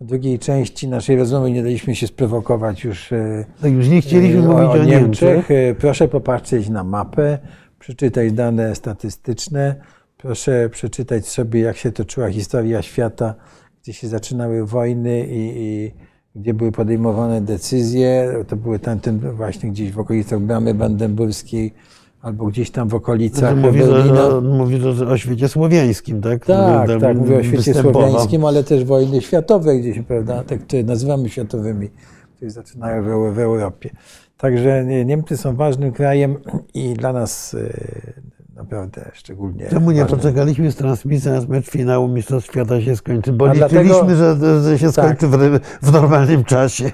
W 0.00 0.04
drugiej 0.06 0.38
części 0.38 0.88
naszej 0.88 1.16
rozmowy 1.16 1.50
nie 1.50 1.62
daliśmy 1.62 1.94
się 1.94 2.06
sprowokować 2.06 2.84
już. 2.84 3.12
E, 3.12 3.44
tak, 3.62 3.72
już 3.72 3.88
nie 3.88 4.00
chcieliśmy 4.00 4.40
e, 4.40 4.50
o, 4.50 4.52
mówić 4.52 4.82
o 4.82 4.84
Niemczech. 4.84 5.36
Niemczech. 5.36 5.50
E, 5.50 5.74
proszę 5.74 6.08
popatrzeć 6.08 6.68
na 6.68 6.84
mapę, 6.84 7.38
przeczytać 7.78 8.32
dane 8.32 8.74
statystyczne. 8.74 9.74
Proszę 10.16 10.68
przeczytać 10.72 11.28
sobie, 11.28 11.60
jak 11.60 11.76
się 11.76 11.92
toczyła 11.92 12.30
historia 12.30 12.82
świata, 12.82 13.34
gdzie 13.82 13.92
się 13.92 14.08
zaczynały 14.08 14.66
wojny 14.66 15.26
i, 15.26 15.52
i 15.56 15.92
gdzie 16.36 16.54
były 16.54 16.72
podejmowane 16.72 17.40
decyzje. 17.40 18.34
To 18.48 18.56
były 18.56 18.78
tamten 18.78 19.18
właśnie 19.18 19.70
gdzieś 19.70 19.92
w 19.92 19.98
okolicach 19.98 20.40
Bramy 20.40 20.74
Brandenburskiej 20.74 21.74
albo 22.22 22.46
gdzieś 22.46 22.70
tam 22.70 22.88
w 22.88 22.94
okolicach 22.94 23.56
mówi, 23.56 23.78
Berlina. 23.78 24.40
Mówi 24.40 24.80
o, 24.84 25.10
o 25.10 25.18
świecie 25.18 25.48
słowiańskim, 25.48 26.20
tak? 26.20 26.46
Tak, 26.46 27.00
tak, 27.00 27.16
mówię 27.16 27.38
o 27.38 27.42
świecie 27.42 27.74
słowiańskim, 27.74 28.44
ale 28.44 28.64
też 28.64 28.84
wojny 28.84 29.20
światowe 29.20 29.78
gdzieś, 29.78 30.00
prawda, 30.00 30.42
te, 30.44 30.58
które 30.58 30.82
nazywamy 30.82 31.28
światowymi, 31.28 31.90
które 32.36 32.50
zaczynają 32.50 33.02
w, 33.02 33.34
w 33.34 33.38
Europie. 33.38 33.90
Także 34.36 34.84
Niemcy 35.04 35.36
są 35.36 35.56
ważnym 35.56 35.92
krajem 35.92 36.36
i 36.74 36.94
dla 36.94 37.12
nas 37.12 37.54
e, 37.54 38.35
naprawdę 38.56 39.10
szczególnie. 39.14 39.66
Czemu 39.70 39.90
nie 39.90 40.00
ważne. 40.00 40.16
poczekaliśmy 40.16 40.72
z 40.72 40.76
transmisją, 40.76 41.32
aż 41.32 41.46
mecz 41.46 41.70
finału 41.70 42.08
Mistrzostw 42.08 42.50
Świata 42.50 42.80
się 42.80 42.96
skończy? 42.96 43.32
Bo 43.32 43.50
A 43.50 43.52
liczyliśmy, 43.52 43.84
dlatego, 43.84 44.16
że, 44.16 44.62
że, 44.62 44.78
się 44.78 44.92
tak. 44.92 45.04
skończy 45.04 45.26
w, 45.26 45.60
w, 45.82 45.92
normalnym 45.92 46.44
czasie. 46.44 46.90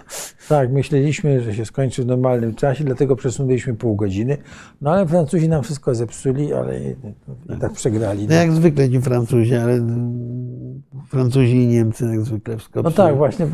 Tak, 0.49 0.73
myśleliśmy, 0.73 1.41
że 1.41 1.55
się 1.55 1.65
skończy 1.65 2.03
w 2.03 2.07
normalnym 2.07 2.55
czasie, 2.55 2.85
dlatego 2.85 3.17
przesunęliśmy 3.17 3.75
pół 3.75 3.97
godziny. 3.97 4.37
No 4.81 4.91
ale 4.93 5.07
Francuzi 5.07 5.49
nam 5.49 5.63
wszystko 5.63 5.95
zepsuli, 5.95 6.53
ale 6.53 6.81
i, 6.81 6.91
i 7.55 7.57
tak 7.61 7.73
przegrali. 7.73 8.27
No. 8.29 8.35
Jak 8.35 8.53
zwykle 8.53 8.91
ci 8.91 9.01
Francuzi, 9.01 9.55
ale 9.55 9.87
Francuzi 11.09 11.57
i 11.57 11.67
Niemcy 11.67 12.05
jak 12.05 12.21
zwykle 12.21 12.57
wszystko 12.57 12.83
No 12.83 12.91
tak, 12.91 13.17
właśnie. 13.17 13.47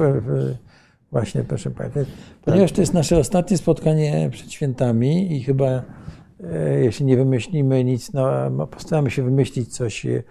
Właśnie, 1.13 1.45
proszę 1.45 1.71
Państwa. 1.71 2.01
Ponieważ 2.45 2.73
to 2.73 2.81
jest 2.81 2.95
nasze 2.95 3.19
ostatnie 3.19 3.59
spotkanie 3.59 4.29
przed 4.33 4.53
świętami 4.53 5.37
i 5.37 5.43
chyba 5.43 5.67
E, 5.67 6.08
jeśli 6.83 7.07
nie 7.07 7.17
wymyślimy 7.17 7.85
nic, 7.85 8.13
no, 8.13 8.67
postaramy 8.67 9.11
się 9.11 9.23
wymyślić 9.23 9.77
coś 9.77 10.07
e, 10.07 10.23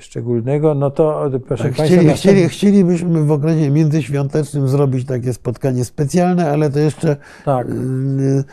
szczególnego, 0.00 0.74
no 0.74 0.90
to 0.90 1.30
proszę 1.46 1.64
tak, 1.64 1.74
Państwa... 1.76 1.98
Chcieli, 1.98 2.14
chcieli, 2.14 2.48
chcielibyśmy 2.48 3.24
w 3.24 3.32
okresie 3.32 3.70
międzyświątecznym 3.70 4.68
zrobić 4.68 5.06
takie 5.06 5.32
spotkanie 5.32 5.84
specjalne, 5.84 6.50
ale 6.50 6.70
to 6.70 6.78
jeszcze 6.78 7.16
tak. 7.44 7.68
Y, 7.70 8.44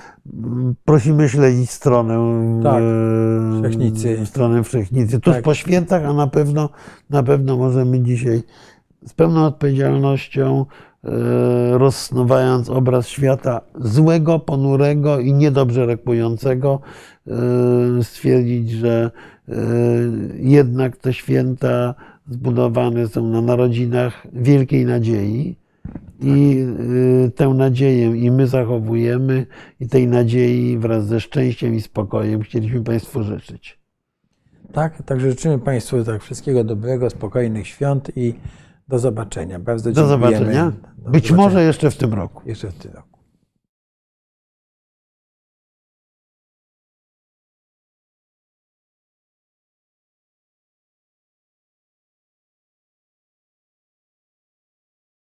prosimy 0.86 1.30
śledzić 1.30 1.72
stronę 1.72 2.18
tak, 2.64 2.84
Wszechnicy. 3.60 4.26
Stronę 4.26 4.64
Wszechnicy. 4.64 5.20
Tuż 5.20 5.34
tak. 5.34 5.44
po 5.44 5.54
świętach, 5.54 6.06
a 6.06 6.14
na 6.14 6.28
pewno, 6.28 6.70
na 7.10 7.24
pewno 7.24 7.58
możemy 7.58 8.00
dzisiaj 8.00 8.44
z 9.06 9.14
pełną 9.14 9.46
odpowiedzialnością 9.46 10.66
E, 10.66 10.91
rozsnuwając 11.72 12.70
obraz 12.70 13.08
świata 13.08 13.62
złego, 13.76 14.40
ponurego 14.40 15.20
i 15.20 15.34
niedobrze 15.34 15.86
rekującego, 15.86 16.80
e, 17.28 18.04
stwierdzić, 18.04 18.70
że 18.70 19.12
e, 19.50 19.54
jednak 20.40 20.98
te 20.98 21.14
święta 21.14 21.96
zbudowane 22.30 23.08
są 23.08 23.28
na 23.28 23.42
narodzinach 23.42 24.28
wielkiej 24.34 24.86
nadziei 24.86 25.56
I 26.22 26.66
tę 27.36 27.48
nadzieję 27.48 28.16
i 28.16 28.32
my 28.32 28.48
zachowujemy, 28.48 29.46
i 29.80 29.88
tej 29.88 30.08
nadziei 30.08 30.78
wraz 30.78 31.08
ze 31.08 31.20
szczęściem 31.20 31.76
i 31.76 31.82
spokojem 31.82 32.42
chcieliśmy 32.42 32.84
Państwu 32.84 33.24
życzyć. 33.24 33.80
Tak, 34.72 35.04
także 35.04 35.30
życzymy 35.30 35.60
Państwu 35.60 36.04
tak 36.04 36.22
wszystkiego 36.22 36.64
dobrego, 36.64 37.10
spokojnych 37.10 37.68
świąt 37.68 38.12
i 38.16 38.34
do 38.88 39.00
zobaczenia. 39.00 39.60
Bardzo 39.60 39.92
Do 39.92 39.96
dziękujemy. 39.96 40.30
zobaczenia. 40.36 40.72
Do 40.98 41.10
Być 41.12 41.28
zobaczenia 41.28 41.50
może 41.50 41.64
jeszcze 41.64 41.92
w 41.92 41.98
tym 41.98 42.14
roku. 42.14 42.42
jeszcze 42.46 42.72
w 42.72 42.74
tym 42.76 42.92
roku. 42.94 43.11